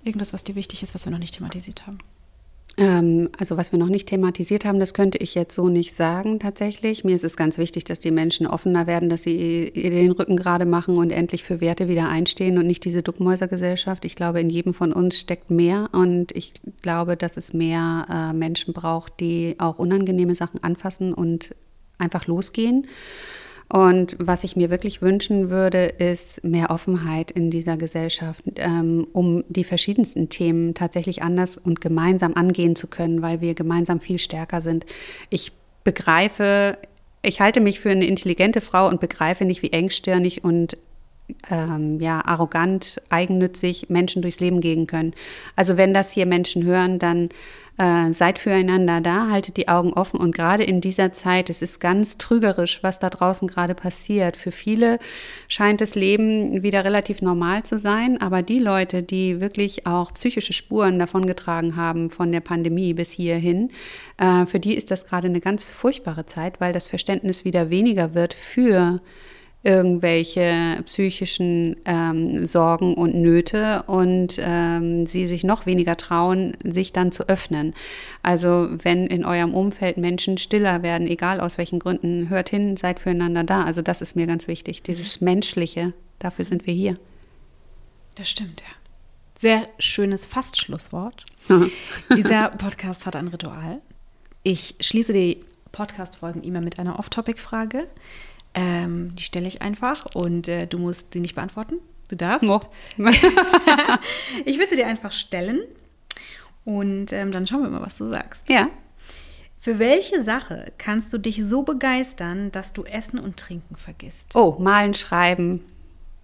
irgendwas, 0.04 0.34
was 0.34 0.44
dir 0.44 0.56
wichtig 0.56 0.84
ist, 0.84 0.96
was 0.96 1.06
wir 1.06 1.12
noch 1.12 1.20
nicht 1.20 1.36
thematisiert 1.36 1.86
haben. 1.86 2.00
Ähm, 2.80 3.30
also 3.38 3.58
was 3.58 3.72
wir 3.72 3.80
noch 3.80 3.88
nicht 3.88 4.08
thematisiert 4.08 4.64
haben, 4.64 4.80
das 4.80 4.94
könnte 4.94 5.18
ich 5.18 5.34
jetzt 5.34 5.56
so 5.56 5.68
nicht 5.68 5.96
sagen 5.96 6.40
tatsächlich. 6.40 7.04
Mir 7.04 7.16
ist 7.16 7.24
es 7.24 7.36
ganz 7.36 7.58
wichtig, 7.58 7.86
dass 7.86 8.00
die 8.00 8.12
Menschen 8.12 8.46
offener 8.46 8.86
werden, 8.86 9.10
dass 9.10 9.24
sie 9.24 9.72
den 9.72 10.12
Rücken 10.12 10.38
gerade 10.38 10.66
machen 10.66 10.96
und 10.96 11.10
endlich 11.10 11.44
für 11.44 11.60
Werte 11.60 11.88
wieder 11.88 12.08
einstehen 12.08 12.60
und 12.60 12.68
nicht 12.68 12.86
diese 12.86 13.02
Duckmäusergesellschaft. 13.02 14.06
Ich 14.06 14.16
glaube, 14.16 14.40
in 14.42 14.52
jedem 14.52 14.76
von 14.76 14.94
uns 14.94 15.20
steckt 15.20 15.50
mehr 15.50 15.90
und 15.92 16.32
ich 16.34 16.54
glaube, 16.84 17.18
dass 17.18 17.36
es 17.36 17.52
mehr 17.52 18.06
äh, 18.10 18.34
Menschen 18.34 18.76
braucht, 18.76 19.20
die 19.20 19.56
auch 19.58 19.80
unangenehme 19.80 20.36
Sachen 20.36 20.64
anfassen 20.64 21.16
und 21.16 21.56
einfach 21.98 22.28
losgehen. 22.28 22.88
Und 23.70 24.16
was 24.18 24.46
ich 24.46 24.56
mir 24.56 24.70
wirklich 24.70 25.02
wünschen 25.02 25.50
würde, 25.50 25.86
ist 25.86 26.44
mehr 26.44 26.70
Offenheit 26.70 27.32
in 27.32 27.52
dieser 27.52 27.76
Gesellschaft, 27.76 28.44
ähm, 28.56 29.08
um 29.12 29.44
die 29.50 29.66
verschiedensten 29.66 30.30
Themen 30.30 30.74
tatsächlich 30.74 31.22
anders 31.22 31.58
und 31.58 31.82
gemeinsam 31.82 32.34
angehen 32.36 32.78
zu 32.78 32.88
können, 32.88 33.22
weil 33.22 33.42
wir 33.42 33.56
gemeinsam 33.56 34.00
viel 34.00 34.20
stärker 34.20 34.62
sind. 34.62 34.86
Ich 35.30 35.52
begreife, 35.84 36.78
ich 37.22 37.42
halte 37.42 37.60
mich 37.60 37.82
für 37.82 37.90
eine 37.90 38.06
intelligente 38.06 38.62
Frau 38.62 38.88
und 38.88 39.02
begreife 39.02 39.44
nicht, 39.44 39.62
wie 39.62 39.74
engstirnig 39.74 40.46
und 40.46 40.78
ähm, 41.50 42.00
ja, 42.00 42.24
arrogant, 42.26 43.02
eigennützig 43.10 43.90
Menschen 43.90 44.22
durchs 44.22 44.40
Leben 44.40 44.62
gehen 44.62 44.88
können. 44.88 45.14
Also 45.58 45.76
wenn 45.76 45.94
das 45.94 46.12
hier 46.12 46.26
Menschen 46.26 46.64
hören, 46.64 47.00
dann 47.00 47.30
äh, 47.78 48.12
seid 48.12 48.40
füreinander 48.40 49.02
da, 49.02 49.30
haltet 49.30 49.58
die 49.58 49.68
Augen 49.68 49.94
offen 49.94 50.20
und 50.20 50.34
gerade 50.34 50.64
in 50.64 50.82
dieser 50.82 51.12
Zeit, 51.12 51.50
es 51.50 51.62
ist 51.62 51.80
ganz 51.80 52.18
trügerisch, 52.18 52.82
was 52.82 53.00
da 53.00 53.10
draußen 53.10 53.48
gerade 53.48 53.76
passiert. 53.76 54.38
Für 54.38 54.52
viele 54.52 55.00
scheint 55.48 55.82
das 55.82 55.96
Leben 55.96 56.64
wieder 56.64 56.84
relativ 56.84 57.22
normal 57.22 57.64
zu 57.64 57.78
sein, 57.80 58.20
aber 58.22 58.42
die 58.42 58.60
Leute, 58.60 59.04
die 59.04 59.40
wirklich 59.40 59.86
auch 59.86 60.14
psychische 60.14 60.54
Spuren 60.54 61.00
davongetragen 61.00 61.76
haben 61.76 62.10
von 62.10 62.32
der 62.32 62.42
Pandemie 62.42 62.94
bis 62.94 63.12
hierhin, 63.12 63.72
äh, 64.18 64.46
für 64.46 64.60
die 64.60 64.76
ist 64.76 64.92
das 64.92 65.06
gerade 65.06 65.28
eine 65.28 65.42
ganz 65.42 65.64
furchtbare 65.64 66.26
Zeit, 66.26 66.60
weil 66.60 66.74
das 66.74 66.88
Verständnis 66.88 67.46
wieder 67.46 67.70
weniger 67.70 68.14
wird 68.14 68.34
für 68.34 68.98
irgendwelche 69.64 70.82
psychischen 70.86 71.76
ähm, 71.86 72.46
Sorgen 72.46 72.94
und 72.94 73.16
Nöte 73.16 73.84
und 73.88 74.38
ähm, 74.40 75.08
sie 75.08 75.28
sich 75.28 75.44
noch 75.44 75.66
weniger 75.66 75.98
trauen, 75.98 76.56
sich 76.64 76.94
dann 76.94 77.12
zu 77.12 77.28
öffnen. 77.28 77.74
Also 78.22 78.70
wenn 78.84 79.08
in 79.08 79.26
eurem 79.26 79.54
Umfeld 79.54 79.98
Menschen 79.98 80.38
stiller 80.38 80.84
werden, 80.84 81.08
egal 81.08 81.42
aus 81.42 81.58
welchen 81.58 81.80
Gründen, 81.80 82.30
hört 82.30 82.50
hin, 82.50 82.78
seid 82.78 83.00
füreinander 83.00 83.44
da. 83.44 83.64
Also 83.64 83.82
das 83.82 84.02
ist 84.02 84.16
mir 84.16 84.28
ganz 84.28 84.48
wichtig, 84.48 84.84
dieses 84.84 85.22
Menschliche, 85.22 85.94
dafür 86.20 86.46
sind 86.46 86.68
wir 86.68 86.74
hier. 86.74 86.94
Das 88.16 88.30
stimmt, 88.30 88.62
ja. 88.62 88.74
Sehr 89.38 89.68
schönes 89.80 90.26
Fastschlusswort. 90.26 91.24
Dieser 92.18 92.50
Podcast 92.50 93.06
hat 93.06 93.16
ein 93.16 93.28
Ritual. 93.28 93.82
Ich 94.44 94.76
schließe 94.80 95.14
die 95.14 95.44
Podcast-Folgen 95.72 96.42
immer 96.42 96.62
mit 96.62 96.80
einer 96.80 96.98
Off-Topic-Frage. 96.98 97.88
Ähm, 98.58 99.16
die 99.16 99.24
stelle 99.24 99.48
ich 99.48 99.62
einfach 99.62 100.08
und 100.16 100.48
äh, 100.48 100.66
du 100.66 100.80
musst 100.80 101.14
sie 101.14 101.20
nicht 101.20 101.36
beantworten. 101.36 101.76
Du 102.10 102.16
darfst. 102.16 102.50
Oh. 102.50 102.60
ich 104.46 104.58
will 104.58 104.68
sie 104.68 104.76
dir 104.76 104.88
einfach 104.88 105.12
stellen 105.12 105.62
und 106.66 107.14
ähm, 107.14 107.32
dann 107.32 107.46
schauen 107.46 107.62
wir 107.62 107.70
mal, 107.70 107.82
was 107.82 107.98
du 108.00 108.10
sagst. 108.10 108.50
Ja. 108.50 108.70
Für 109.60 109.78
welche 109.78 110.24
Sache 110.24 110.72
kannst 110.80 111.14
du 111.14 111.20
dich 111.20 111.46
so 111.46 111.62
begeistern, 111.62 112.52
dass 112.52 112.74
du 112.74 112.84
Essen 112.84 113.20
und 113.20 113.38
Trinken 113.38 113.76
vergisst? 113.76 114.36
Oh, 114.36 114.56
malen, 114.60 114.96
schreiben. 114.96 115.64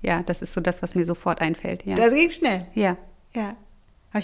Ja, 0.01 0.23
das 0.23 0.41
ist 0.41 0.53
so 0.53 0.61
das, 0.61 0.81
was 0.81 0.95
mir 0.95 1.05
sofort 1.05 1.39
einfällt. 1.39 1.85
Ja. 1.85 1.95
Das 1.95 2.13
ging 2.13 2.31
schnell. 2.31 2.65
Ja. 2.73 2.97
Ja. 3.33 3.55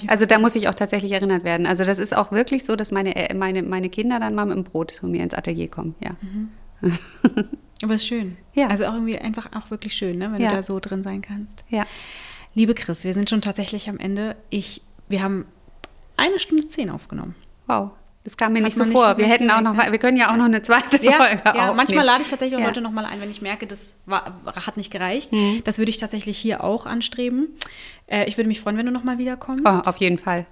Also 0.07 0.25
da 0.25 0.39
muss 0.39 0.55
ich 0.55 0.67
auch 0.67 0.73
tatsächlich 0.73 1.11
erinnert 1.11 1.43
werden. 1.43 1.65
Also 1.65 1.83
das 1.83 1.99
ist 1.99 2.15
auch 2.15 2.31
wirklich 2.31 2.65
so, 2.65 2.75
dass 2.75 2.91
meine, 2.91 3.15
äh, 3.15 3.33
meine, 3.33 3.63
meine 3.63 3.89
Kinder 3.89 4.19
dann 4.19 4.35
mal 4.35 4.45
mit 4.45 4.55
dem 4.55 4.63
Brot 4.63 4.91
zu 4.91 5.07
mir 5.07 5.23
ins 5.23 5.33
Atelier 5.33 5.67
kommen. 5.67 5.95
Ja. 5.99 6.15
Mhm. 6.21 6.51
Aber 7.83 7.93
es 7.93 8.01
ist 8.01 8.07
schön. 8.07 8.37
Ja. 8.53 8.67
Also 8.67 8.85
auch 8.85 8.93
irgendwie 8.93 9.17
einfach 9.17 9.49
auch 9.55 9.71
wirklich 9.71 9.93
schön, 9.93 10.17
ne? 10.17 10.31
wenn 10.31 10.41
ja. 10.41 10.49
du 10.49 10.55
da 10.55 10.63
so 10.63 10.79
drin 10.79 11.03
sein 11.03 11.21
kannst. 11.21 11.63
Ja. 11.69 11.85
Liebe 12.53 12.73
Chris, 12.73 13.03
wir 13.03 13.13
sind 13.13 13.29
schon 13.29 13.41
tatsächlich 13.41 13.89
am 13.89 13.97
Ende. 13.99 14.35
Ich, 14.49 14.81
wir 15.07 15.21
haben 15.21 15.45
eine 16.17 16.39
Stunde 16.39 16.67
zehn 16.67 16.89
aufgenommen. 16.89 17.35
Wow. 17.67 17.91
Das 18.25 18.35
kam 18.35 18.53
mir 18.53 18.59
Hat 18.59 18.65
nicht 18.65 18.77
so 18.77 18.85
vor. 18.85 19.07
Nicht 19.09 19.17
wir 19.19 19.27
hätten 19.27 19.49
auch 19.49 19.61
noch, 19.61 19.77
wir 19.77 19.97
können 19.97 20.17
ja 20.17 20.31
auch 20.31 20.35
noch 20.35 20.45
eine 20.45 20.61
zweite 20.61 21.03
ja, 21.03 21.13
Folge 21.13 21.41
ja, 21.45 21.51
aufnehmen. 21.51 21.77
Manchmal 21.77 22.05
lade 22.05 22.21
ich 22.21 22.29
tatsächlich 22.29 22.57
auch 22.57 22.61
ja. 22.61 22.67
heute 22.67 22.81
noch 22.81 22.91
mal 22.91 23.05
ein, 23.05 23.21
wenn 23.21 23.31
ich 23.31 23.41
merke, 23.41 23.65
das 23.65 23.95
war, 24.05 24.41
hat 24.45 24.75
nicht 24.75 24.91
gereicht. 24.91 25.31
Mhm. 25.31 25.61
Das 25.63 25.77
würde 25.77 25.89
ich 25.89 25.97
tatsächlich 25.97 26.37
hier 26.37 26.63
auch 26.63 26.85
anstreben. 26.85 27.47
Äh, 28.07 28.25
ich 28.25 28.37
würde 28.37 28.49
mich 28.49 28.59
freuen, 28.59 28.77
wenn 28.77 28.85
du 28.85 28.91
noch 28.91 29.05
mal 29.05 29.17
wiederkommst. 29.17 29.65
Oh, 29.65 29.89
auf 29.89 29.97
jeden 29.97 30.17
Fall. 30.17 30.45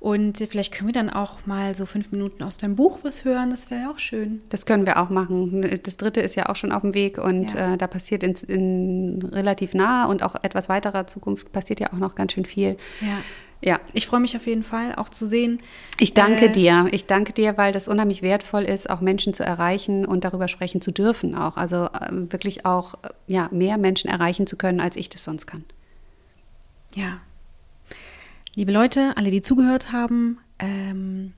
Und 0.00 0.38
vielleicht 0.38 0.72
können 0.72 0.88
wir 0.88 0.94
dann 0.94 1.10
auch 1.10 1.44
mal 1.44 1.74
so 1.74 1.84
fünf 1.84 2.10
Minuten 2.10 2.42
aus 2.42 2.56
deinem 2.56 2.74
Buch 2.74 3.00
was 3.02 3.26
hören. 3.26 3.50
Das 3.50 3.70
wäre 3.70 3.82
ja 3.82 3.90
auch 3.90 3.98
schön. 3.98 4.40
Das 4.48 4.64
können 4.64 4.86
wir 4.86 4.98
auch 4.98 5.10
machen. 5.10 5.78
Das 5.82 5.98
dritte 5.98 6.22
ist 6.22 6.36
ja 6.36 6.48
auch 6.48 6.56
schon 6.56 6.72
auf 6.72 6.80
dem 6.80 6.94
Weg 6.94 7.18
und 7.18 7.52
ja. 7.52 7.74
äh, 7.74 7.76
da 7.76 7.86
passiert 7.86 8.22
in, 8.22 8.32
in, 8.48 9.22
relativ 9.30 9.74
naher 9.74 10.08
und 10.08 10.22
auch 10.22 10.36
etwas 10.42 10.70
weiterer 10.70 11.06
Zukunft 11.06 11.52
passiert 11.52 11.80
ja 11.80 11.92
auch 11.92 11.98
noch 11.98 12.14
ganz 12.14 12.32
schön 12.32 12.46
viel. 12.46 12.78
Ja. 13.02 13.18
Ja, 13.62 13.78
ich 13.92 14.06
freue 14.06 14.20
mich 14.20 14.34
auf 14.38 14.46
jeden 14.46 14.62
Fall 14.62 14.94
auch 14.94 15.10
zu 15.10 15.26
sehen. 15.26 15.58
Ich 15.98 16.14
danke 16.14 16.46
äh, 16.46 16.50
dir. 16.50 16.86
Ich 16.92 17.04
danke 17.04 17.34
dir, 17.34 17.58
weil 17.58 17.72
das 17.72 17.88
unheimlich 17.88 18.22
wertvoll 18.22 18.62
ist, 18.62 18.88
auch 18.88 19.02
Menschen 19.02 19.34
zu 19.34 19.44
erreichen 19.44 20.06
und 20.06 20.24
darüber 20.24 20.48
sprechen 20.48 20.80
zu 20.80 20.92
dürfen 20.92 21.34
auch. 21.34 21.58
Also 21.58 21.84
äh, 21.84 22.10
wirklich 22.10 22.64
auch 22.64 22.94
ja, 23.26 23.50
mehr 23.52 23.76
Menschen 23.76 24.08
erreichen 24.08 24.46
zu 24.46 24.56
können, 24.56 24.80
als 24.80 24.96
ich 24.96 25.10
das 25.10 25.24
sonst 25.24 25.46
kann. 25.46 25.64
Ja, 26.94 27.20
Liebe 28.54 28.72
Leute, 28.72 29.16
alle, 29.16 29.30
die 29.30 29.42
zugehört 29.42 29.92
haben, 29.92 30.38
ähm, 30.58 31.32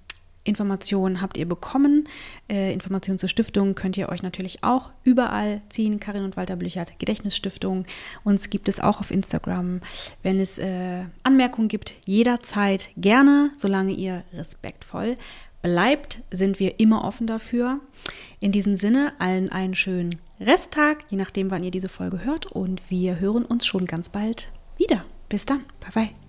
Informationen 0.44 1.20
habt 1.20 1.36
ihr 1.36 1.46
bekommen. 1.46 2.08
Äh, 2.48 2.72
Informationen 2.72 3.18
zur 3.18 3.28
Stiftung 3.28 3.74
könnt 3.74 3.96
ihr 3.96 4.08
euch 4.08 4.22
natürlich 4.22 4.64
auch 4.64 4.90
überall 5.04 5.60
ziehen. 5.68 6.00
Karin 6.00 6.24
und 6.24 6.36
Walter 6.36 6.56
Blüchert, 6.56 6.98
Gedächtnisstiftung. 6.98 7.86
Uns 8.24 8.50
gibt 8.50 8.68
es 8.68 8.80
auch 8.80 9.00
auf 9.00 9.10
Instagram. 9.10 9.80
Wenn 10.22 10.40
es 10.40 10.58
äh, 10.58 11.04
Anmerkungen 11.22 11.68
gibt, 11.68 11.94
jederzeit 12.04 12.90
gerne, 12.96 13.50
solange 13.56 13.92
ihr 13.92 14.24
respektvoll 14.32 15.16
bleibt, 15.62 16.22
sind 16.32 16.58
wir 16.58 16.80
immer 16.80 17.04
offen 17.04 17.26
dafür. 17.26 17.78
In 18.40 18.50
diesem 18.50 18.74
Sinne, 18.74 19.12
allen 19.20 19.50
einen 19.52 19.76
schönen 19.76 20.16
Resttag, 20.40 21.04
je 21.08 21.16
nachdem, 21.16 21.52
wann 21.52 21.62
ihr 21.62 21.70
diese 21.70 21.88
Folge 21.88 22.24
hört. 22.24 22.46
Und 22.46 22.82
wir 22.88 23.20
hören 23.20 23.44
uns 23.44 23.64
schon 23.64 23.86
ganz 23.86 24.08
bald 24.08 24.50
wieder. 24.76 25.04
Bis 25.28 25.46
dann. 25.46 25.60
Bye 25.80 25.92
bye. 25.94 26.21